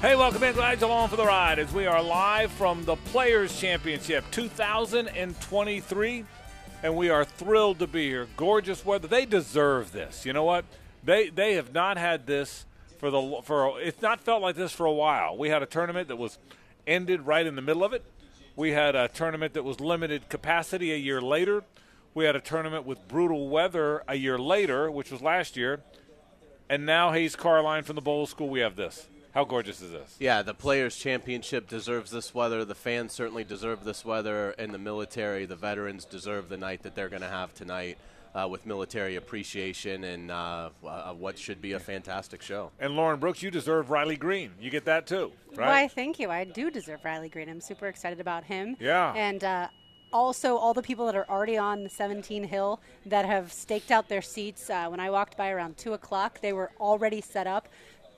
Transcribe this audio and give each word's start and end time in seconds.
Hey, 0.00 0.14
welcome 0.14 0.44
in. 0.44 0.54
Glad 0.54 0.80
you're 0.80 0.88
along 0.88 1.08
for 1.08 1.16
the 1.16 1.26
ride 1.26 1.58
as 1.58 1.72
we 1.72 1.86
are 1.86 2.00
live 2.00 2.52
from 2.52 2.84
the 2.84 2.94
Players 2.94 3.58
Championship 3.58 4.24
2023, 4.30 6.24
and 6.84 6.94
we 6.94 7.10
are 7.10 7.24
thrilled 7.24 7.80
to 7.80 7.88
be 7.88 8.08
here. 8.08 8.28
Gorgeous 8.36 8.86
weather. 8.86 9.08
They 9.08 9.26
deserve 9.26 9.90
this. 9.90 10.24
You 10.24 10.32
know 10.32 10.44
what? 10.44 10.64
They 11.02 11.30
they 11.30 11.54
have 11.54 11.74
not 11.74 11.98
had 11.98 12.28
this 12.28 12.64
for 12.98 13.10
the 13.10 13.40
for 13.42 13.80
it's 13.80 14.00
not 14.00 14.20
felt 14.20 14.40
like 14.40 14.54
this 14.54 14.70
for 14.70 14.86
a 14.86 14.92
while. 14.92 15.36
We 15.36 15.48
had 15.48 15.64
a 15.64 15.66
tournament 15.66 16.06
that 16.06 16.16
was 16.16 16.38
ended 16.86 17.22
right 17.22 17.44
in 17.44 17.56
the 17.56 17.62
middle 17.62 17.82
of 17.82 17.92
it. 17.92 18.04
We 18.54 18.70
had 18.70 18.94
a 18.94 19.08
tournament 19.08 19.54
that 19.54 19.64
was 19.64 19.80
limited 19.80 20.28
capacity 20.28 20.92
a 20.92 20.96
year 20.96 21.20
later. 21.20 21.64
We 22.14 22.24
had 22.24 22.36
a 22.36 22.40
tournament 22.40 22.86
with 22.86 23.08
brutal 23.08 23.48
weather 23.48 24.04
a 24.06 24.14
year 24.14 24.38
later, 24.38 24.92
which 24.92 25.10
was 25.10 25.22
last 25.22 25.56
year. 25.56 25.80
And 26.70 26.86
now 26.86 27.10
Hayes 27.10 27.34
Carlin 27.34 27.82
from 27.82 27.96
the 27.96 28.02
Bolles 28.02 28.30
School, 28.30 28.48
we 28.48 28.60
have 28.60 28.76
this. 28.76 29.08
How 29.32 29.44
gorgeous 29.44 29.80
is 29.80 29.90
this? 29.90 30.16
Yeah, 30.18 30.42
the 30.42 30.54
Players' 30.54 30.96
Championship 30.96 31.68
deserves 31.68 32.10
this 32.10 32.34
weather. 32.34 32.64
The 32.64 32.74
fans 32.74 33.12
certainly 33.12 33.44
deserve 33.44 33.84
this 33.84 34.04
weather, 34.04 34.50
and 34.58 34.72
the 34.72 34.78
military, 34.78 35.46
the 35.46 35.56
veterans, 35.56 36.04
deserve 36.04 36.48
the 36.48 36.56
night 36.56 36.82
that 36.82 36.94
they're 36.94 37.08
going 37.08 37.22
to 37.22 37.28
have 37.28 37.54
tonight. 37.54 37.98
Uh, 38.34 38.46
with 38.46 38.66
military 38.66 39.16
appreciation 39.16 40.04
and 40.04 40.30
uh, 40.30 40.68
uh, 40.86 41.12
what 41.14 41.38
should 41.38 41.62
be 41.62 41.72
a 41.72 41.80
fantastic 41.80 42.42
show. 42.42 42.70
And 42.78 42.94
Lauren 42.94 43.18
Brooks, 43.18 43.42
you 43.42 43.50
deserve 43.50 43.90
Riley 43.90 44.16
Green. 44.16 44.52
You 44.60 44.70
get 44.70 44.84
that 44.84 45.06
too, 45.06 45.32
right? 45.56 45.66
Why, 45.66 45.88
thank 45.88 46.20
you. 46.20 46.30
I 46.30 46.44
do 46.44 46.70
deserve 46.70 47.00
Riley 47.04 47.30
Green. 47.30 47.48
I'm 47.48 47.60
super 47.60 47.86
excited 47.86 48.20
about 48.20 48.44
him. 48.44 48.76
Yeah. 48.78 49.14
And 49.14 49.42
uh, 49.42 49.68
also 50.12 50.56
all 50.56 50.74
the 50.74 50.82
people 50.82 51.06
that 51.06 51.16
are 51.16 51.28
already 51.28 51.56
on 51.56 51.82
the 51.84 51.88
17 51.88 52.44
hill 52.44 52.80
that 53.06 53.24
have 53.24 53.52
staked 53.52 53.90
out 53.90 54.08
their 54.08 54.22
seats. 54.22 54.70
Uh, 54.70 54.88
when 54.88 55.00
I 55.00 55.10
walked 55.10 55.36
by 55.36 55.50
around 55.50 55.76
two 55.76 55.92
o'clock, 55.94 56.40
they 56.40 56.52
were 56.52 56.70
already 56.80 57.20
set 57.20 57.46
up. 57.46 57.68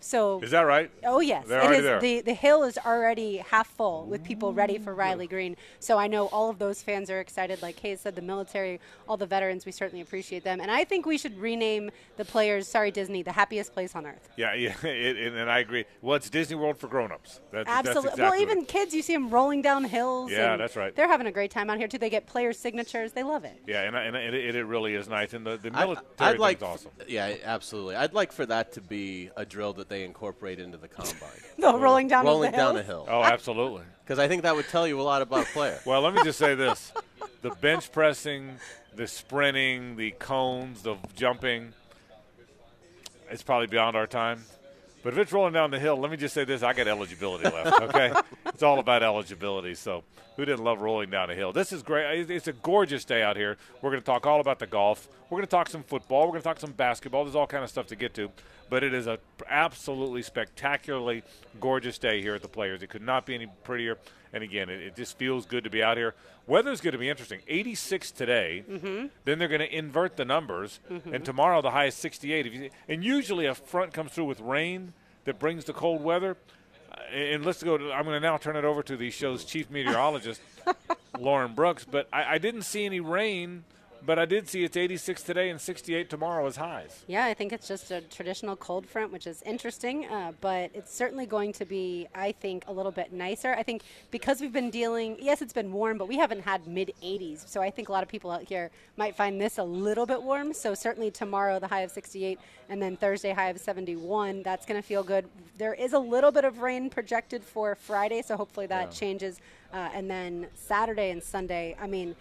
So 0.01 0.41
is 0.41 0.51
that 0.53 0.63
right? 0.63 0.91
Oh 1.05 1.21
yes, 1.21 1.47
They're 1.47 1.59
it 1.61 1.65
already 1.65 1.79
is. 1.79 1.85
there. 1.85 2.01
The 2.01 2.21
the 2.23 2.35
hill 2.35 2.63
is 2.65 2.79
already 2.79 3.39
half 3.39 3.69
full 3.69 4.07
with 4.07 4.25
people 4.25 4.53
ready 4.53 4.79
for 4.79 4.95
Riley 4.95 5.27
Green. 5.27 5.57
So 5.79 5.99
I 5.99 6.07
know 6.07 6.27
all 6.29 6.49
of 6.51 6.59
those 6.59 6.83
fans 6.83 7.11
are 7.11 7.21
excited. 7.21 7.61
Like 7.63 7.79
Hayes 7.81 8.01
said, 8.01 8.17
the 8.17 8.23
military, 8.23 8.81
all 9.09 9.17
the 9.17 9.27
veterans, 9.27 9.67
we 9.67 9.73
certainly 9.73 10.01
appreciate 10.03 10.43
them. 10.45 10.61
And 10.61 10.71
I 10.71 10.85
think 10.85 11.07
we 11.07 11.19
should 11.19 11.39
rename 11.39 11.91
the 12.17 12.25
players. 12.25 12.67
Sorry, 12.67 12.91
Disney, 12.91 13.23
the 13.23 13.33
happiest 13.33 13.73
place 13.73 13.95
on 13.95 14.07
earth. 14.07 14.29
Yeah, 14.37 14.55
yeah, 14.55 14.75
it, 14.87 15.17
and, 15.17 15.37
and 15.37 15.51
I 15.51 15.59
agree. 15.59 15.85
Well, 16.03 16.17
it's 16.17 16.31
Disney 16.31 16.57
World 16.57 16.79
for 16.79 16.89
grown-ups. 16.89 17.41
That's, 17.53 17.69
Absolutely. 17.69 18.03
That's 18.03 18.15
exactly 18.15 18.23
well, 18.25 18.41
even 18.41 18.59
it- 18.63 18.69
kids, 18.69 18.95
you 18.95 19.03
see 19.03 19.13
them 19.13 19.29
rolling 19.31 19.61
down 19.63 19.85
hills. 19.85 20.31
Yeah, 20.31 20.57
that's 20.57 20.77
right. 20.77 20.95
They're 20.97 21.09
having 21.09 21.27
a 21.27 21.33
great 21.33 21.51
time 21.51 21.69
out 21.69 21.79
here 21.79 21.89
too. 21.89 21.99
They 21.99 22.11
get 22.11 22.27
player 22.27 22.53
signatures. 22.53 23.13
They 23.13 23.23
love 23.23 23.45
it. 23.45 23.61
yeah, 23.67 23.83
and, 23.83 23.95
and 23.97 24.17
it, 24.17 24.35
it, 24.35 24.55
it 24.55 24.65
really 24.65 24.95
is 24.95 25.09
nice. 25.09 25.35
And 25.35 25.45
the, 25.45 25.57
the 25.59 25.71
military 25.71 26.07
I'd 26.21 26.39
like, 26.39 26.61
thing's 26.61 26.71
awesome. 26.71 26.91
yeah, 27.07 27.35
absolutely. 27.45 27.97
I'd 27.97 28.15
like 28.15 28.33
for 28.33 28.47
that 28.47 28.73
to 28.73 28.81
be 28.81 29.31
a 29.37 29.45
drill 29.45 29.73
that 29.75 29.89
they 29.91 30.05
incorporate 30.05 30.59
into 30.59 30.79
the 30.79 30.89
combine, 30.89 31.29
The 31.59 31.75
rolling 31.77 32.09
down 32.09 32.25
rolling 32.25 32.53
the 32.53 32.57
down 32.57 32.77
hill. 32.77 32.81
a 32.81 32.83
hill, 32.83 33.07
Oh, 33.11 33.23
absolutely. 33.23 33.83
because 34.05 34.19
I 34.19 34.27
think 34.29 34.45
that 34.45 34.57
would 34.57 34.69
tell 34.69 34.89
you 34.89 34.99
a 34.99 35.03
lot 35.03 35.21
about 35.21 35.43
a 35.43 35.49
player. 35.51 35.79
Well, 35.85 36.01
let 36.01 36.15
me 36.15 36.23
just 36.25 36.39
say 36.39 36.55
this: 36.55 36.93
the 37.43 37.51
bench 37.51 37.93
pressing, 37.93 38.57
the 38.97 39.07
sprinting, 39.07 39.97
the 39.97 40.13
cones, 40.13 40.83
the 40.83 40.97
jumping. 41.15 41.75
It's 43.31 43.43
probably 43.43 43.67
beyond 43.67 43.97
our 43.97 44.07
time. 44.07 44.45
But 45.03 45.15
if 45.15 45.19
it's 45.19 45.33
rolling 45.33 45.55
down 45.55 45.71
the 45.71 45.79
hill, 45.79 45.97
let 45.97 46.11
me 46.11 46.17
just 46.17 46.35
say 46.35 46.45
this: 46.45 46.63
I 46.63 46.73
got 46.73 46.87
eligibility 46.87 47.45
left. 47.45 47.81
Okay, 47.83 48.13
it's 48.47 48.63
all 48.63 48.79
about 48.79 49.03
eligibility. 49.03 49.75
So, 49.75 50.05
who 50.37 50.45
didn't 50.45 50.63
love 50.63 50.83
rolling 50.83 51.11
down 51.11 51.31
a 51.31 51.35
hill? 51.35 51.53
This 51.53 51.73
is 51.73 51.83
great. 51.83 52.31
It's 52.31 52.49
a 52.49 52.53
gorgeous 52.53 53.05
day 53.05 53.23
out 53.23 53.37
here. 53.37 53.57
We're 53.81 53.91
going 53.91 54.03
to 54.03 54.07
talk 54.07 54.27
all 54.27 54.41
about 54.41 54.59
the 54.59 54.67
golf. 54.67 55.09
We're 55.31 55.37
going 55.37 55.47
to 55.47 55.51
talk 55.51 55.69
some 55.69 55.83
football. 55.83 56.23
We're 56.23 56.33
going 56.33 56.43
to 56.43 56.49
talk 56.49 56.61
some 56.61 56.73
basketball. 56.73 57.25
There's 57.25 57.37
all 57.37 57.47
kind 57.47 57.65
of 57.65 57.71
stuff 57.71 57.87
to 57.89 57.97
get 57.97 58.15
to. 58.15 58.31
But 58.69 58.85
it 58.85 58.95
is 58.95 59.07
a 59.07 59.19
absolutely 59.49 60.23
spectacularly 60.23 61.23
gorgeous 61.61 61.99
day 61.99 62.21
here 62.21 62.35
at 62.35 62.43
the 62.43 62.49
Players. 62.49 62.83
It 62.83 62.89
could 62.89 63.03
not 63.03 63.27
be 63.27 63.35
any 63.35 63.47
prettier. 63.65 63.97
And 64.33 64.43
again, 64.45 64.69
it, 64.71 64.81
it 64.81 64.97
just 64.97 65.19
feels 65.19 65.45
good 65.47 65.65
to 65.65 65.71
be 65.71 65.83
out 65.83 65.97
here. 65.97 66.15
Weather's 66.47 66.81
going 66.81 66.93
to 66.93 66.99
be 66.99 67.09
interesting. 67.09 67.41
86 67.49 68.11
today. 68.13 68.65
Mm-hmm. 68.69 69.07
Then 69.25 69.39
they're 69.39 69.49
going 69.49 69.61
to 69.61 69.73
invert 69.77 70.17
the 70.17 70.25
numbers, 70.25 70.81
and 70.89 71.25
tomorrow 71.25 71.61
the 71.63 71.71
high 71.71 71.87
is 71.87 71.95
68. 71.95 72.47
If 72.47 72.55
you, 72.55 72.71
and 72.89 73.05
usually 73.05 73.47
a 73.47 73.55
front 73.55 73.93
comes 73.93 74.13
through 74.13 74.27
with 74.27 74.41
rain 74.41 74.93
that 75.25 75.39
brings 75.39 75.65
the 75.65 75.73
cold 75.73 76.03
weather. 76.03 76.37
Uh, 76.93 76.97
And 77.15 77.45
let's 77.45 77.63
go. 77.63 77.77
To, 77.79 77.93
I'm 77.93 78.05
going 78.05 78.21
to 78.21 78.21
now 78.21 78.37
turn 78.37 78.57
it 78.57 78.65
over 78.65 78.83
to 78.85 78.97
the 78.97 79.11
show's 79.11 79.45
chief 79.45 79.71
meteorologist, 79.71 80.41
Lauren 81.19 81.55
Brooks. 81.55 81.85
But 81.85 82.09
I, 82.13 82.35
I 82.35 82.39
didn't 82.39 82.63
see 82.63 82.85
any 82.85 83.01
rain. 83.01 83.65
But 84.05 84.19
I 84.19 84.25
did 84.25 84.49
see 84.49 84.65
it's 84.65 84.77
86 84.77 85.23
today 85.23 85.51
and 85.51 85.61
68 85.61 86.09
tomorrow 86.09 86.47
as 86.47 86.57
highs. 86.57 87.05
Yeah, 87.07 87.25
I 87.27 87.35
think 87.35 87.53
it's 87.53 87.69
just 87.69 87.91
a 87.91 88.01
traditional 88.01 88.57
cold 88.57 88.87
front, 88.87 89.13
which 89.13 89.27
is 89.27 89.43
interesting, 89.43 90.07
uh, 90.07 90.33
but 90.41 90.71
it's 90.75 90.95
certainly 90.95 91.27
going 91.27 91.53
to 91.55 91.65
be, 91.65 92.09
I 92.15 92.33
think, 92.33 92.65
a 92.67 92.73
little 92.73 92.93
bit 92.93 93.13
nicer. 93.13 93.53
I 93.53 93.63
think 93.63 93.83
because 94.11 94.41
we've 94.41 94.53
been 94.53 94.71
dealing, 94.71 95.17
yes, 95.21 95.43
it's 95.43 95.53
been 95.53 95.73
warm, 95.73 95.99
but 95.99 96.09
we 96.09 96.17
haven't 96.17 96.41
had 96.41 96.67
mid 96.67 96.93
80s. 97.03 97.47
So 97.49 97.61
I 97.61 97.71
think 97.71 97.89
a 97.89 97.93
lot 97.93 98.03
of 98.03 98.09
people 98.09 98.31
out 98.31 98.43
here 98.43 98.71
might 98.97 99.17
find 99.17 99.41
this 99.41 99.59
a 99.59 99.65
little 99.65 100.07
bit 100.07 100.23
warm. 100.23 100.55
So 100.55 100.75
certainly 100.75 101.11
tomorrow, 101.11 101.59
the 101.59 101.69
high 101.69 101.83
of 101.83 101.91
68, 101.91 102.39
and 102.69 102.81
then 102.81 102.97
Thursday, 102.97 103.33
high 103.33 103.51
of 103.51 103.59
71. 103.59 104.43
That's 104.43 104.65
going 104.65 104.81
to 104.81 104.87
feel 104.87 105.03
good. 105.03 105.27
There 105.59 105.75
is 105.75 105.93
a 105.93 105.99
little 105.99 106.31
bit 106.31 106.45
of 106.45 106.61
rain 106.61 106.89
projected 106.89 107.45
for 107.45 107.75
Friday, 107.75 108.23
so 108.23 108.37
hopefully 108.37 108.67
that 108.69 108.93
changes. 108.93 109.41
Uh, 109.73 109.89
and 109.95 110.11
then 110.11 110.47
Saturday 110.55 111.11
and 111.11 111.23
Sunday, 111.23 111.77
I 111.81 111.87
mean, 111.87 112.17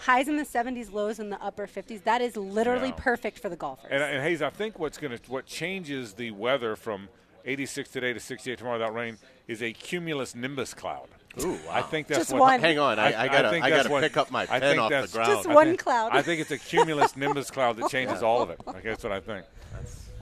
highs 0.00 0.28
in 0.28 0.36
the 0.36 0.44
70s, 0.44 0.92
lows 0.92 1.18
in 1.18 1.30
the 1.30 1.42
upper 1.42 1.66
50s. 1.66 2.04
That 2.04 2.20
is 2.22 2.36
literally 2.36 2.88
Yeah. 2.88 2.94
perfect 2.96 3.38
for 3.38 3.48
the 3.48 3.56
golfers. 3.56 3.88
And, 3.90 4.02
and 4.02 4.22
Hayes, 4.22 4.42
I 4.42 4.50
think 4.50 4.78
what's 4.78 4.98
going 4.98 5.16
to 5.16 5.30
what 5.30 5.46
changes 5.46 6.14
the 6.14 6.30
weather 6.32 6.76
from 6.76 7.08
86 7.44 7.88
today 7.90 8.12
to 8.12 8.20
68 8.20 8.58
tomorrow 8.58 8.78
without 8.78 8.94
rain 8.94 9.18
is 9.48 9.62
a 9.62 9.72
cumulus 9.72 10.34
nimbus 10.34 10.74
cloud. 10.74 11.08
Ooh, 11.42 11.52
wow. 11.52 11.58
I 11.70 11.82
think 11.82 12.06
that's 12.08 12.20
Just 12.20 12.32
what. 12.32 12.40
one. 12.40 12.60
Hang 12.60 12.78
on, 12.78 12.98
I, 12.98 13.14
I 13.22 13.28
gotta, 13.28 13.50
think 13.50 13.64
I, 13.64 13.70
gotta 13.70 13.88
what- 13.88 14.02
pick 14.02 14.16
up 14.16 14.30
my 14.32 14.42
I 14.50 14.58
pen 14.58 14.78
off 14.78 14.90
the 14.90 15.08
ground. 15.12 15.30
Just 15.30 15.48
I 15.48 15.54
one 15.54 15.66
think- 15.68 15.80
cloud. 15.82 16.10
I 16.12 16.22
think 16.22 16.40
it's 16.40 16.50
a 16.50 16.58
cumulus 16.58 17.16
nimbus 17.16 17.50
cloud 17.50 17.76
that 17.76 17.88
changes 17.90 18.22
all 18.22 18.42
of 18.42 18.50
it. 18.50 18.60
Okay, 18.66 18.88
that's 18.88 19.04
what 19.04 19.12
I 19.12 19.20
think. 19.20 19.44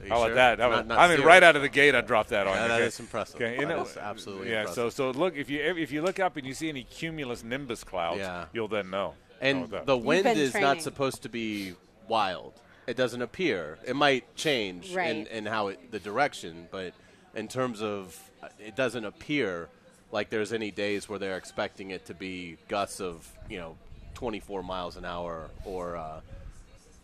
Are 0.05 0.09
How 0.09 0.17
about 0.19 0.27
sure? 0.27 0.35
that? 0.37 0.59
that 0.59 0.71
Not- 0.71 0.79
was, 0.79 0.87
not 0.87 0.99
I 0.99 1.17
mean, 1.17 1.27
right 1.27 1.43
out 1.43 1.57
of 1.57 1.63
the 1.63 1.69
gate, 1.69 1.95
I 1.95 2.03
dropped 2.03 2.31
that 2.31 2.47
on 2.47 2.55
Yeah, 2.55 2.63
you. 2.63 2.69
that 2.69 2.75
okay? 2.77 2.87
is 2.87 3.01
impressive. 3.01 3.37
Okay, 3.37 3.55
you 3.55 3.67
That 3.67 3.69
know, 3.69 3.83
is 3.83 3.97
absolutely 3.97 4.51
yeah. 4.51 4.61
impressive. 4.61 4.93
So, 4.93 5.13
so 5.13 5.19
look 5.19 5.35
if 5.37 5.49
you 5.51 5.61
if 5.61 5.91
you 5.91 6.03
look 6.03 6.21
up 6.21 6.37
and 6.37 6.47
you 6.47 6.55
see 6.55 6.69
any 6.69 6.85
cumulus 6.85 7.43
nimbus 7.43 7.85
clouds, 7.85 8.19
Yeah. 8.21 8.45
you'll 8.53 8.69
then 8.69 8.91
know. 8.91 9.15
And 9.41 9.71
Know 9.71 9.85
the 9.85 9.97
wind 9.97 10.25
been 10.25 10.37
is 10.39 10.53
training. 10.53 10.69
not 10.69 10.83
supposed 10.83 11.23
to 11.23 11.29
be 11.29 11.75
wild. 12.09 12.55
It 12.87 12.97
doesn't 12.97 13.21
appear. 13.23 13.79
It 13.87 13.95
might 13.97 14.35
change 14.35 14.91
in, 14.91 14.97
Right. 14.97 15.27
in 15.29 15.47
how 15.47 15.69
it, 15.69 15.91
the 15.93 15.99
direction, 15.99 16.69
but 16.71 16.93
in 17.35 17.47
terms 17.49 17.83
of 17.83 18.19
uh, 18.43 18.49
it 18.59 18.75
doesn't 18.77 19.05
appear 19.05 19.69
like 20.11 20.31
there's 20.31 20.53
any 20.53 20.71
days 20.71 21.09
where 21.09 21.19
they're 21.19 21.37
expecting 21.37 21.91
it 21.91 22.07
to 22.07 22.15
be 22.15 22.57
gusts 22.69 23.01
of 23.01 23.31
you 23.51 23.59
know 23.59 23.77
24 24.15 24.63
miles 24.63 24.97
an 24.97 25.05
hour 25.05 25.51
or 25.65 25.97
uh, 25.97 26.21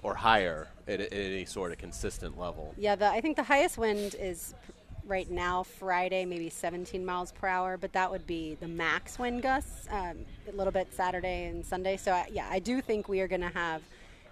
or 0.02 0.14
higher 0.14 0.68
at, 0.88 1.00
at 1.00 1.12
any 1.12 1.44
sort 1.44 1.70
of 1.72 1.78
consistent 1.78 2.38
level. 2.38 2.74
Yeah, 2.78 2.94
the, 2.96 3.06
I 3.08 3.20
think 3.20 3.36
the 3.36 3.42
highest 3.42 3.76
wind 3.78 4.16
is 4.18 4.54
p- 4.66 4.72
right 5.06 5.30
now 5.30 5.62
Friday, 5.62 6.24
maybe 6.24 6.48
17 6.48 7.04
miles 7.04 7.32
per 7.32 7.46
hour, 7.46 7.76
but 7.76 7.92
that 7.92 8.10
would 8.10 8.26
be 8.26 8.56
the 8.60 8.68
max 8.68 9.18
wind 9.18 9.42
gusts. 9.42 9.86
Um, 9.90 10.18
a 10.52 10.56
little 10.56 10.72
bit 10.72 10.92
Saturday 10.92 11.44
and 11.44 11.64
Sunday. 11.64 11.96
So 11.96 12.12
I, 12.12 12.28
yeah, 12.32 12.48
I 12.50 12.58
do 12.58 12.80
think 12.80 13.08
we 13.08 13.20
are 13.20 13.28
going 13.28 13.42
to 13.42 13.48
have. 13.48 13.82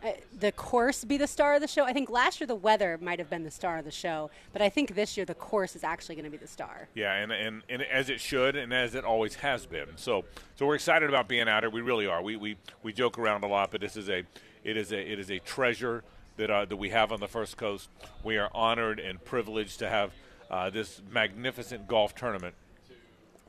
Uh, 0.05 0.11
the 0.41 0.51
course 0.51 1.05
be 1.05 1.17
the 1.17 1.29
star 1.29 1.55
of 1.55 1.61
the 1.61 1.69
show. 1.69 1.85
I 1.85 1.93
think 1.93 2.11
last 2.11 2.41
year 2.41 2.49
the 2.49 2.57
weather 2.57 2.99
might 3.01 3.21
have 3.21 3.31
been 3.31 3.45
the 3.45 3.53
star 3.53 3.79
of 3.79 3.85
the 3.85 3.93
show, 3.93 4.33
but 4.53 4.61
I 4.61 4.69
think 4.69 4.97
this 4.97 5.17
year 5.17 5.25
the 5.25 5.37
course 5.37 5.77
is 5.77 5.85
actually 5.85 6.17
going 6.17 6.25
to 6.25 6.31
be 6.31 6.37
the 6.37 6.49
star. 6.49 6.89
Yeah, 6.97 7.15
and, 7.15 7.31
and, 7.31 7.63
and 7.69 7.83
as 7.83 8.11
it 8.11 8.21
should, 8.21 8.57
and 8.57 8.75
as 8.75 8.97
it 8.97 9.05
always 9.05 9.37
has 9.37 9.65
been. 9.65 9.87
So 9.95 10.25
so 10.57 10.67
we're 10.67 10.75
excited 10.75 11.09
about 11.09 11.29
being 11.29 11.49
out 11.49 11.63
here. 11.63 11.71
We 11.71 11.83
really 11.83 12.09
are. 12.09 12.21
We, 12.21 12.35
we, 12.35 12.57
we 12.83 12.93
joke 12.93 13.17
around 13.17 13.45
a 13.45 13.47
lot, 13.47 13.71
but 13.71 13.81
this 13.81 13.97
is 13.97 14.11
a 14.11 14.25
it 14.65 14.77
is 14.77 14.91
a 14.91 15.13
it 15.13 15.21
is 15.21 15.31
a 15.31 15.39
treasure 15.39 16.03
that 16.37 16.51
uh, 16.51 16.65
that 16.65 16.77
we 16.77 16.91
have 16.91 17.13
on 17.13 17.21
the 17.21 17.29
First 17.29 17.57
Coast. 17.57 17.89
We 18.25 18.39
are 18.39 18.51
honored 18.53 18.99
and 18.99 19.23
privileged 19.25 19.79
to 19.79 19.89
have 19.89 20.11
uh, 20.53 20.71
this 20.71 21.01
magnificent 21.11 21.89
golf 21.89 22.15
tournament 22.15 22.55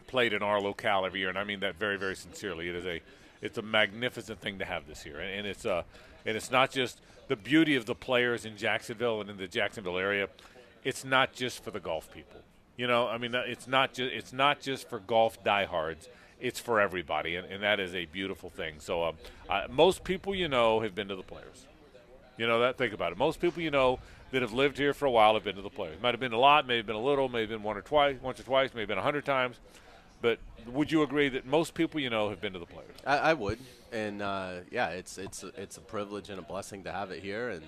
played 0.08 0.32
in 0.34 0.42
our 0.42 0.62
locale 0.62 1.06
every 1.06 1.20
year, 1.20 1.30
and 1.30 1.38
I 1.38 1.44
mean 1.44 1.60
that 1.60 1.76
very 1.76 1.98
very 1.98 2.16
sincerely. 2.16 2.70
It 2.70 2.76
is 2.76 2.86
a 2.86 3.02
it's 3.42 3.58
a 3.58 3.62
magnificent 3.62 4.40
thing 4.40 4.60
to 4.60 4.66
have 4.66 4.88
this 4.88 5.06
year, 5.06 5.20
and, 5.20 5.40
and 5.40 5.48
it's 5.48 5.66
uh 5.66 5.84
and 6.26 6.38
it's 6.38 6.50
not 6.50 6.72
just 6.72 7.02
the 7.28 7.36
beauty 7.36 7.76
of 7.76 7.86
the 7.86 7.96
players 7.96 8.46
in 8.46 8.58
Jacksonville 8.58 9.22
and 9.22 9.30
in 9.30 9.38
the 9.38 9.48
Jacksonville 9.48 9.98
area. 9.98 10.30
It's 10.84 11.04
not 11.04 11.34
just 11.34 11.64
for 11.64 11.72
the 11.72 11.80
golf 11.80 12.12
people. 12.14 12.40
You 12.76 12.88
know, 12.88 13.08
I 13.08 13.18
mean, 13.18 13.36
it's 13.36 13.68
not 13.68 13.94
just 13.94 14.14
it's 14.14 14.34
not 14.34 14.62
just 14.62 14.90
for 14.90 15.00
golf 15.00 15.44
diehards. 15.44 16.10
It's 16.40 16.60
for 16.60 16.82
everybody, 16.82 17.36
and, 17.36 17.48
and 17.50 17.64
that 17.64 17.80
is 17.80 17.96
a 17.96 18.06
beautiful 18.06 18.50
thing. 18.50 18.76
So, 18.80 19.06
um, 19.06 19.16
uh, 19.50 19.68
most 19.70 20.04
people 20.04 20.36
you 20.36 20.48
know 20.48 20.82
have 20.82 20.94
been 20.96 21.08
to 21.08 21.16
the 21.16 21.24
players. 21.24 21.68
You 22.38 22.48
know 22.48 22.60
that. 22.62 22.78
Think 22.78 22.94
about 22.94 23.12
it. 23.12 23.18
Most 23.18 23.40
people 23.40 23.62
you 23.62 23.72
know 23.72 24.00
that 24.34 24.42
have 24.42 24.52
lived 24.52 24.80
here 24.80 24.94
for 24.96 25.06
a 25.06 25.12
while 25.12 25.36
have 25.36 25.44
been 25.44 25.56
to 25.56 25.62
the 25.62 25.70
players. 25.70 26.02
Might 26.02 26.12
have 26.12 26.20
been 26.20 26.34
a 26.34 26.40
lot, 26.40 26.68
maybe 26.68 26.82
been 26.82 26.96
a 26.96 27.02
little, 27.02 27.30
maybe 27.30 27.54
been 27.54 27.62
one 27.62 27.78
or 27.78 27.82
twice, 27.82 28.18
once 28.22 28.40
or 28.40 28.44
twice, 28.44 28.72
maybe 28.74 28.88
been 28.88 28.98
a 28.98 29.04
hundred 29.04 29.26
times. 29.26 29.60
But 30.22 30.40
would 30.68 30.92
you 30.92 31.04
agree 31.04 31.30
that 31.30 31.46
most 31.46 31.76
people 31.76 32.00
you 32.00 32.10
know 32.10 32.30
have 32.30 32.42
been 32.42 32.54
to 32.54 32.60
the 32.60 32.66
players? 32.66 32.90
I, 33.06 33.18
I 33.18 33.34
would, 33.36 33.60
and 33.92 34.22
uh, 34.22 34.54
yeah, 34.72 34.90
it's 34.90 35.18
it's 35.18 35.46
it's 35.56 35.78
a 35.78 35.82
privilege 35.82 36.30
and 36.30 36.40
a 36.40 36.42
blessing 36.42 36.84
to 36.86 36.92
have 36.92 37.12
it 37.12 37.22
here, 37.22 37.50
and 37.50 37.64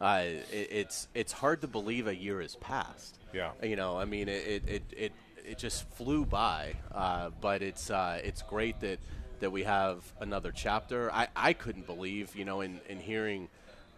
uh, 0.00 0.22
it, 0.52 0.68
it's 0.70 1.08
it's 1.14 1.32
hard 1.32 1.62
to 1.62 1.66
believe 1.66 2.06
a 2.06 2.14
year 2.14 2.42
has 2.42 2.56
passed. 2.56 3.18
Yeah. 3.32 3.52
you 3.62 3.76
know, 3.76 3.98
I 3.98 4.04
mean, 4.04 4.28
it 4.28 4.46
it, 4.46 4.68
it, 4.68 4.82
it 4.94 5.12
it 5.46 5.58
just 5.58 5.88
flew 5.90 6.26
by. 6.26 6.74
Uh, 6.94 7.30
but 7.40 7.62
it's 7.62 7.90
uh, 7.90 8.20
it's 8.22 8.42
great 8.42 8.80
that 8.80 8.98
that 9.40 9.50
we 9.50 9.62
have 9.62 10.04
another 10.20 10.52
chapter. 10.52 11.10
I, 11.10 11.28
I 11.34 11.52
couldn't 11.54 11.86
believe, 11.86 12.36
you 12.36 12.44
know, 12.44 12.60
in, 12.60 12.80
in 12.88 13.00
hearing 13.00 13.48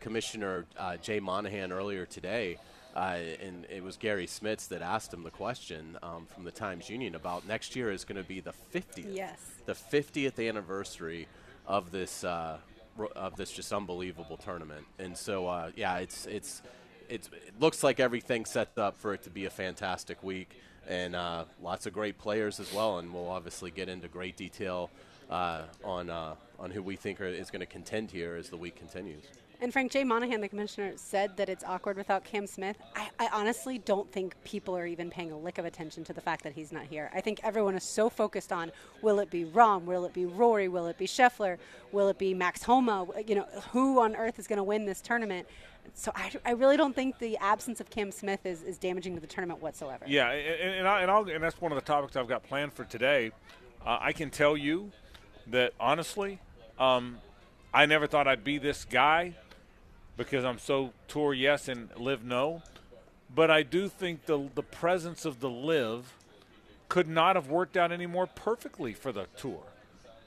Commissioner 0.05 0.67
uh, 0.79 0.99
Jay 0.99 1.19
Monahan 1.19 1.73
earlier 1.73 2.05
today, 2.05 2.59
uh, 2.95 3.17
and 3.43 3.65
it 3.71 3.83
was 3.83 3.97
Garry 3.97 4.27
Smits 4.27 4.69
that 4.69 4.83
asked 4.83 5.15
him 5.15 5.23
the 5.23 5.31
question 5.31 5.97
um, 6.03 6.27
from 6.27 6.45
the 6.45 6.51
Times 6.51 6.91
Union 6.91 7.15
about 7.15 7.49
next 7.49 7.75
year 7.75 7.91
is 7.91 8.05
going 8.05 8.23
to 8.23 8.29
be 8.29 8.41
the 8.41 8.53
50th, 8.75 9.07
Yes. 9.17 9.39
the 9.65 9.73
50th 9.73 10.47
anniversary 10.47 11.27
of 11.67 11.91
this 11.91 12.23
uh, 12.23 12.59
of 13.17 13.35
this 13.37 13.51
just 13.51 13.73
unbelievable 13.73 14.37
tournament. 14.37 14.85
And 14.99 15.17
so, 15.17 15.49
uh, 15.49 15.71
yeah, 15.75 15.97
it's 15.97 16.27
it's 16.27 16.61
it's 17.09 17.29
it 17.29 17.59
looks 17.59 17.83
like 17.83 17.99
everything's 17.99 18.51
set 18.51 18.77
up 18.77 18.99
for 18.99 19.15
it 19.15 19.23
to 19.23 19.31
be 19.31 19.47
a 19.47 19.51
fantastic 19.51 20.23
week, 20.23 20.61
and 20.87 21.17
uh, 21.17 21.45
lots 21.63 21.87
of 21.87 21.95
great 21.95 22.19
players 22.19 22.61
as 22.61 22.71
well. 22.75 22.99
And 22.99 23.11
we'll 23.15 23.31
obviously 23.31 23.71
get 23.71 23.89
into 23.89 24.09
great 24.09 24.37
detail 24.37 24.91
uh, 25.31 25.63
on 25.83 26.11
uh, 26.11 26.35
on 26.59 26.71
who 26.71 26.83
we 26.83 26.95
think 26.97 27.23
are, 27.23 27.25
is 27.25 27.51
going 27.51 27.61
to 27.61 27.67
contend 27.67 28.11
here 28.11 28.37
as 28.37 28.51
the 28.51 28.59
week 28.59 28.77
continues. 28.77 29.25
And 29.65 29.73
Frank 29.73 29.93
J. 29.93 30.05
Monahan, 30.05 30.43
the 30.43 30.49
commissioner, 30.49 30.93
said 30.97 31.39
that 31.39 31.49
it's 31.49 31.65
awkward 31.65 31.97
without 31.97 32.23
Cam 32.23 32.47
Smith. 32.47 32.77
I, 32.95 33.09
I 33.19 33.31
honestly 33.33 33.79
don't 33.79 34.13
think 34.13 34.37
people 34.45 34.77
are 34.77 34.85
even 34.85 35.09
paying 35.09 35.33
a 35.33 35.39
lick 35.39 35.57
of 35.57 35.65
attention 35.65 36.05
to 36.05 36.13
the 36.13 36.21
fact 36.21 36.45
that 36.45 36.53
he's 36.53 36.71
not 36.71 36.85
here. 36.85 37.11
I 37.15 37.23
think 37.23 37.41
everyone 37.43 37.75
is 37.75 37.83
so 37.83 38.11
focused 38.11 38.53
on 38.53 38.71
will 39.01 39.21
it 39.21 39.31
be 39.31 39.47
Rahm, 39.47 39.85
will 39.85 40.05
it 40.05 40.13
be 40.13 40.27
Rory, 40.27 40.69
will 40.69 40.87
it 40.89 40.99
be 40.99 41.07
Scheffler, 41.07 41.57
will 41.93 42.11
it 42.11 42.19
be 42.19 42.35
Max 42.35 42.63
Homa? 42.63 43.07
You 43.27 43.37
know, 43.37 43.47
who 43.73 44.03
on 44.03 44.15
earth 44.17 44.39
is 44.39 44.47
going 44.47 44.59
to 44.59 44.63
win 44.63 44.85
this 44.85 45.01
tournament? 45.01 45.49
So 45.95 46.13
I, 46.15 46.31
I 46.45 46.51
really 46.51 46.77
don't 46.77 46.95
think 46.95 47.19
the 47.19 47.39
absence 47.39 47.81
of 47.81 47.89
Cam 47.89 48.13
Smith 48.13 48.45
is, 48.45 48.61
is 48.61 48.77
damaging 48.77 49.15
to 49.15 49.21
the 49.23 49.27
tournament 49.27 49.63
whatsoever. 49.63 50.05
Yeah, 50.07 50.31
and 50.31 50.75
and, 50.75 50.87
I, 50.87 51.01
and, 51.01 51.31
and 51.31 51.43
that's 51.43 51.59
one 51.59 51.73
of 51.73 51.77
the 51.77 51.87
topics 51.87 52.17
I've 52.17 52.29
got 52.29 52.43
planned 52.43 52.75
for 52.75 52.85
today. 52.85 53.33
Uh, 53.83 53.97
I 53.99 54.13
can 54.13 54.29
tell 54.29 54.59
you 54.59 54.93
that 55.47 55.73
honestly, 55.81 56.39
um, 56.79 57.17
I 57.73 57.87
never 57.87 58.07
thought 58.07 58.29
I'd 58.29 58.45
be 58.45 58.59
this 58.59 58.85
guy 58.85 59.35
because 60.17 60.45
I'm 60.45 60.59
so 60.59 60.93
tour 61.09 61.35
yes 61.35 61.69
and 61.69 61.89
LIV 61.99 62.25
no. 62.25 62.63
But 63.35 63.51
I 63.51 63.63
do 63.63 63.89
think 63.89 64.27
the 64.27 64.49
the 64.55 64.63
presence 64.63 65.25
of 65.25 65.41
the 65.41 65.51
LIV 65.51 66.13
could 66.89 67.09
not 67.09 67.37
have 67.37 67.49
worked 67.49 67.77
out 67.77 67.91
any 67.91 68.07
more 68.07 68.27
perfectly 68.27 68.93
for 68.93 69.11
the 69.11 69.27
tour. 69.37 69.63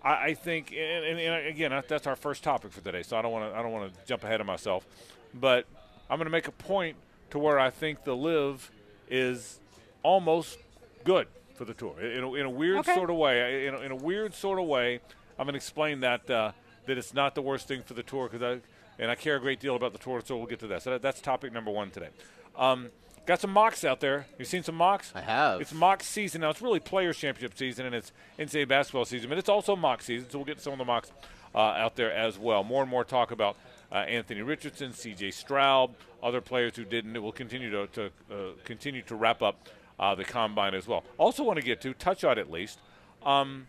I, 0.03 0.25
I 0.25 0.33
think, 0.33 0.71
and, 0.71 1.05
and, 1.05 1.19
and 1.19 1.47
again, 1.47 1.83
that's 1.87 2.07
our 2.07 2.15
first 2.15 2.43
topic 2.43 2.71
for 2.71 2.81
today, 2.81 3.03
so 3.03 3.15
I 3.17 3.21
don't 3.21 3.31
want 3.31 3.51
to 3.51 3.57
I 3.57 3.61
don't 3.61 3.71
want 3.71 3.93
to 3.93 3.99
jump 4.05 4.23
ahead 4.23 4.41
of 4.41 4.47
myself, 4.47 4.85
but 5.33 5.65
I'm 6.09 6.17
going 6.17 6.25
to 6.25 6.31
make 6.31 6.47
a 6.47 6.51
point 6.51 6.97
to 7.29 7.39
where 7.39 7.59
I 7.59 7.69
think 7.69 8.03
the 8.03 8.15
LIV 8.15 8.71
is 9.09 9.59
almost 10.03 10.57
good 11.03 11.27
for 11.55 11.65
the 11.65 11.73
tour 11.73 11.99
in 11.99 12.23
a, 12.23 12.33
in 12.33 12.45
a 12.45 12.49
weird 12.49 12.79
Okay. 12.79 12.93
sort 12.93 13.09
of 13.09 13.15
way. 13.15 13.67
In 13.67 13.73
a, 13.73 13.79
in 13.79 13.91
a 13.91 13.95
weird 13.95 14.33
sort 14.33 14.59
of 14.59 14.65
way, 14.65 14.99
I'm 15.39 15.45
going 15.45 15.53
to 15.53 15.57
explain 15.57 16.01
that 16.01 16.29
uh, 16.29 16.51
that 16.87 16.97
it's 16.97 17.13
not 17.13 17.35
the 17.35 17.41
worst 17.41 17.67
thing 17.67 17.83
for 17.83 17.93
the 17.93 18.03
tour 18.03 18.29
because 18.29 18.41
I 18.43 18.61
and 18.99 19.11
I 19.11 19.15
care 19.15 19.35
a 19.35 19.39
great 19.39 19.59
deal 19.59 19.75
about 19.75 19.93
the 19.93 19.99
tour, 19.99 20.21
so 20.25 20.37
we'll 20.37 20.47
get 20.47 20.59
to 20.59 20.67
that. 20.67 20.83
So 20.83 20.91
that, 20.91 21.01
that's 21.01 21.21
topic 21.21 21.53
number 21.53 21.71
one 21.71 21.91
today. 21.91 22.09
Um, 22.55 22.89
got 23.25 23.41
some 23.41 23.51
mocks 23.51 23.83
out 23.83 23.99
there. 23.99 24.25
You've 24.37 24.47
seen 24.47 24.63
some 24.63 24.75
mocks? 24.75 25.11
I 25.13 25.21
have. 25.21 25.61
It's 25.61 25.73
mock 25.73 26.03
season 26.03 26.41
now. 26.41 26.49
It's 26.49 26.61
really 26.61 26.79
Players 26.79 27.17
Championship 27.17 27.57
season 27.57 27.85
and 27.85 27.93
it's 27.93 28.11
NCAA 28.39 28.67
basketball 28.67 29.05
season, 29.05 29.29
but 29.29 29.37
it's 29.37 29.49
also 29.49 29.75
mock 29.75 30.01
season. 30.01 30.29
So 30.29 30.39
we'll 30.39 30.45
get 30.45 30.59
some 30.59 30.73
of 30.73 30.79
the 30.79 30.85
mocks 30.85 31.11
uh, 31.53 31.59
out 31.59 31.95
there 31.95 32.11
as 32.11 32.37
well. 32.37 32.63
More 32.63 32.81
and 32.81 32.89
more 32.89 33.03
talk 33.03 33.31
about 33.31 33.57
uh, 33.91 33.95
Anthony 33.95 34.41
Richardson, 34.41 34.93
C.J. 34.93 35.31
Stroud, 35.31 35.93
other 36.21 36.41
players 36.41 36.75
who 36.75 36.83
didn't. 36.83 37.15
It 37.15 37.19
will 37.19 37.31
continue 37.31 37.69
to, 37.71 37.87
to 37.87 38.05
uh, 38.31 38.35
continue 38.63 39.01
to 39.03 39.15
wrap 39.15 39.41
up 39.41 39.69
uh, 39.99 40.15
the 40.15 40.23
combine 40.23 40.73
as 40.73 40.87
well. 40.87 41.03
Also, 41.17 41.43
want 41.43 41.57
to 41.57 41.65
get 41.65 41.81
to 41.81 41.93
touch 41.93 42.23
on 42.23 42.37
at 42.37 42.51
least. 42.51 42.79
Um, 43.25 43.67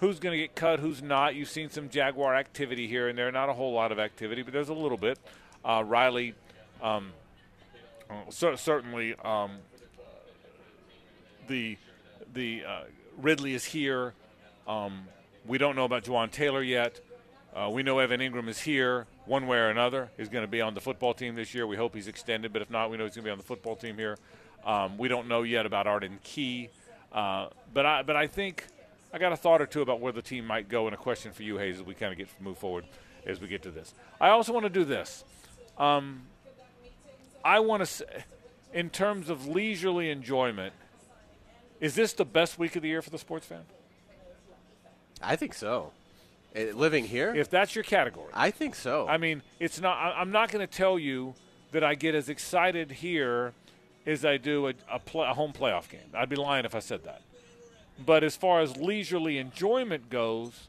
who's 0.00 0.18
going 0.18 0.32
to 0.32 0.38
get 0.38 0.54
cut, 0.54 0.80
who's 0.80 1.02
not. 1.02 1.34
You've 1.34 1.48
seen 1.48 1.70
some 1.70 1.88
Jaguar 1.88 2.34
activity 2.34 2.88
here 2.88 3.08
and 3.08 3.16
there. 3.16 3.30
Not 3.30 3.48
a 3.48 3.52
whole 3.52 3.72
lot 3.72 3.92
of 3.92 3.98
activity, 3.98 4.42
but 4.42 4.52
there's 4.52 4.70
a 4.70 4.74
little 4.74 4.98
bit. 4.98 5.18
Uh, 5.64 5.84
Riley, 5.86 6.34
um, 6.82 7.12
cer- 8.30 8.56
certainly, 8.56 9.14
um, 9.22 9.52
the 11.48 11.76
the 12.32 12.62
uh, 12.66 12.82
Ridley 13.20 13.54
is 13.54 13.64
here. 13.64 14.14
Um, 14.66 15.02
we 15.46 15.58
don't 15.58 15.76
know 15.76 15.84
about 15.84 16.04
Jawaan 16.04 16.30
Taylor 16.30 16.62
yet. 16.62 17.00
Uh, 17.54 17.68
we 17.72 17.82
know 17.82 17.98
Evan 17.98 18.20
Engram 18.20 18.48
is 18.48 18.60
here 18.60 19.06
one 19.26 19.46
way 19.46 19.58
or 19.58 19.68
another. 19.68 20.10
He's 20.16 20.28
going 20.28 20.44
to 20.44 20.50
be 20.50 20.60
on 20.60 20.74
the 20.74 20.80
football 20.80 21.12
team 21.12 21.34
this 21.34 21.54
year. 21.54 21.66
We 21.66 21.76
hope 21.76 21.94
he's 21.94 22.06
extended, 22.06 22.52
but 22.52 22.62
if 22.62 22.70
not, 22.70 22.90
we 22.90 22.96
know 22.96 23.04
he's 23.04 23.16
going 23.16 23.24
to 23.24 23.28
be 23.28 23.32
on 23.32 23.38
the 23.38 23.44
football 23.44 23.74
team 23.74 23.96
here. 23.96 24.16
Um, 24.64 24.96
we 24.96 25.08
don't 25.08 25.26
know 25.26 25.42
yet 25.42 25.66
about 25.66 25.86
Arden 25.86 26.20
Key, 26.22 26.68
uh, 27.12 27.48
but 27.74 27.84
I 27.84 28.02
but 28.02 28.14
I 28.14 28.26
think 28.28 28.66
I 29.12 29.18
got 29.18 29.32
a 29.32 29.36
thought 29.36 29.60
or 29.60 29.66
two 29.66 29.82
about 29.82 30.00
where 30.00 30.12
the 30.12 30.22
team 30.22 30.46
might 30.46 30.68
go, 30.68 30.86
and 30.86 30.94
a 30.94 30.98
question 30.98 31.32
for 31.32 31.42
you, 31.42 31.58
Hayes, 31.58 31.76
as 31.76 31.82
we 31.82 31.94
kind 31.94 32.12
of 32.12 32.18
get 32.18 32.28
move 32.40 32.58
forward 32.58 32.84
as 33.26 33.40
we 33.40 33.48
get 33.48 33.62
to 33.62 33.70
this. 33.70 33.92
I 34.20 34.30
also 34.30 34.52
want 34.52 34.64
to 34.64 34.70
do 34.70 34.84
this. 34.84 35.24
Um, 35.78 36.22
I 37.44 37.60
want 37.60 37.80
to 37.80 37.86
say, 37.86 38.24
in 38.72 38.90
terms 38.90 39.28
of 39.28 39.46
leisurely 39.46 40.10
enjoyment, 40.10 40.72
is 41.80 41.94
this 41.94 42.12
the 42.12 42.24
best 42.24 42.58
week 42.58 42.76
of 42.76 42.82
the 42.82 42.88
year 42.88 43.02
for 43.02 43.10
the 43.10 43.18
sports 43.18 43.46
fan? 43.46 43.62
I 45.22 45.36
think 45.36 45.54
so. 45.54 45.92
Uh, 46.54 46.60
living 46.74 47.04
here, 47.04 47.34
If 47.34 47.48
that's 47.48 47.74
your 47.74 47.84
category. 47.84 48.30
I 48.34 48.50
think 48.50 48.74
so. 48.74 49.06
I 49.08 49.18
mean, 49.18 49.42
it's 49.60 49.80
not. 49.80 49.96
I'm 50.16 50.32
not 50.32 50.50
going 50.50 50.66
to 50.66 50.72
tell 50.72 50.98
you 50.98 51.34
that 51.72 51.84
I 51.84 51.94
get 51.94 52.14
as 52.14 52.28
excited 52.28 52.90
here 52.90 53.52
as 54.06 54.24
I 54.24 54.36
do 54.36 54.68
a, 54.68 54.74
a, 54.90 54.98
play, 54.98 55.28
a 55.28 55.34
home 55.34 55.52
playoff 55.52 55.88
game. 55.88 56.00
I'd 56.12 56.28
be 56.28 56.36
lying 56.36 56.64
if 56.64 56.74
I 56.74 56.80
said 56.80 57.04
that. 57.04 57.22
But 58.04 58.24
as 58.24 58.36
far 58.36 58.60
as 58.60 58.76
leisurely 58.76 59.38
enjoyment 59.38 60.10
goes, 60.10 60.68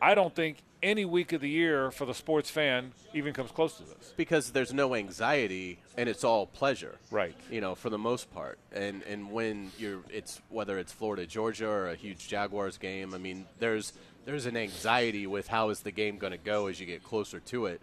I 0.00 0.14
don't 0.14 0.34
think 0.34 0.58
any 0.82 1.04
week 1.04 1.32
of 1.32 1.40
the 1.40 1.48
year 1.48 1.90
for 1.90 2.04
the 2.04 2.14
sports 2.14 2.50
fan 2.50 2.92
even 3.14 3.32
comes 3.32 3.50
close 3.50 3.76
to 3.78 3.82
this. 3.82 4.12
because 4.16 4.52
there's 4.52 4.72
no 4.72 4.94
anxiety 4.94 5.78
and 5.96 6.08
it's 6.08 6.22
all 6.22 6.46
pleasure. 6.46 6.96
Right. 7.10 7.34
You 7.50 7.60
know, 7.60 7.74
for 7.74 7.90
the 7.90 7.98
most 7.98 8.32
part. 8.32 8.58
And 8.72 9.02
and 9.04 9.30
when 9.32 9.72
you're 9.78 10.00
it's 10.10 10.40
whether 10.50 10.78
it's 10.78 10.92
Florida 10.92 11.26
Georgia 11.26 11.66
or 11.68 11.88
a 11.88 11.94
huge 11.96 12.28
Jaguars 12.28 12.78
game, 12.78 13.14
I 13.14 13.18
mean, 13.18 13.46
there's 13.58 13.92
there's 14.26 14.46
an 14.46 14.56
anxiety 14.56 15.26
with 15.26 15.48
how 15.48 15.70
is 15.70 15.80
the 15.80 15.92
game 15.92 16.18
going 16.18 16.32
to 16.32 16.38
go 16.38 16.66
as 16.66 16.78
you 16.78 16.86
get 16.86 17.02
closer 17.02 17.40
to 17.40 17.66
it. 17.66 17.80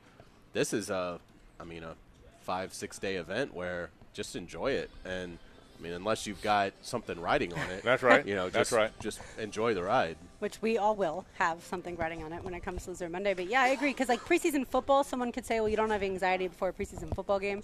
This 0.53 0.71
is 0.71 0.89
a 0.89 1.19
I 1.59 1.63
mean 1.63 1.83
a 1.83 1.95
5 2.41 2.73
6 2.73 2.99
day 2.99 3.15
event 3.15 3.53
where 3.53 3.89
just 4.13 4.35
enjoy 4.35 4.71
it 4.71 4.91
and 5.03 5.39
I 5.83 5.85
mean, 5.85 5.95
unless 5.95 6.25
you've 6.25 6.41
got 6.41 6.71
something 6.81 7.19
riding 7.19 7.51
on 7.51 7.59
it. 7.71 7.83
That's 7.83 8.01
right. 8.01 8.25
You 8.25 8.35
know, 8.35 8.49
That's 8.49 8.69
just, 8.69 8.71
right. 8.71 8.99
Just 9.01 9.19
enjoy 9.37 9.73
the 9.73 9.83
ride. 9.83 10.15
which 10.39 10.61
we 10.61 10.77
all 10.77 10.95
will 10.95 11.25
have 11.39 11.61
something 11.61 11.97
riding 11.97 12.23
on 12.23 12.31
it 12.31 12.41
when 12.41 12.53
it 12.53 12.63
comes 12.63 12.85
to 12.85 12.91
Loser 12.91 13.09
Monday. 13.09 13.33
But 13.33 13.49
yeah, 13.49 13.63
I 13.63 13.69
agree 13.69 13.89
because 13.89 14.07
like 14.07 14.21
preseason 14.21 14.65
football, 14.65 15.03
someone 15.03 15.33
could 15.33 15.45
say, 15.45 15.59
well, 15.59 15.67
you 15.67 15.75
don't 15.75 15.89
have 15.89 16.01
anxiety 16.01 16.47
before 16.47 16.69
a 16.69 16.73
preseason 16.73 17.13
football 17.13 17.37
game, 17.37 17.63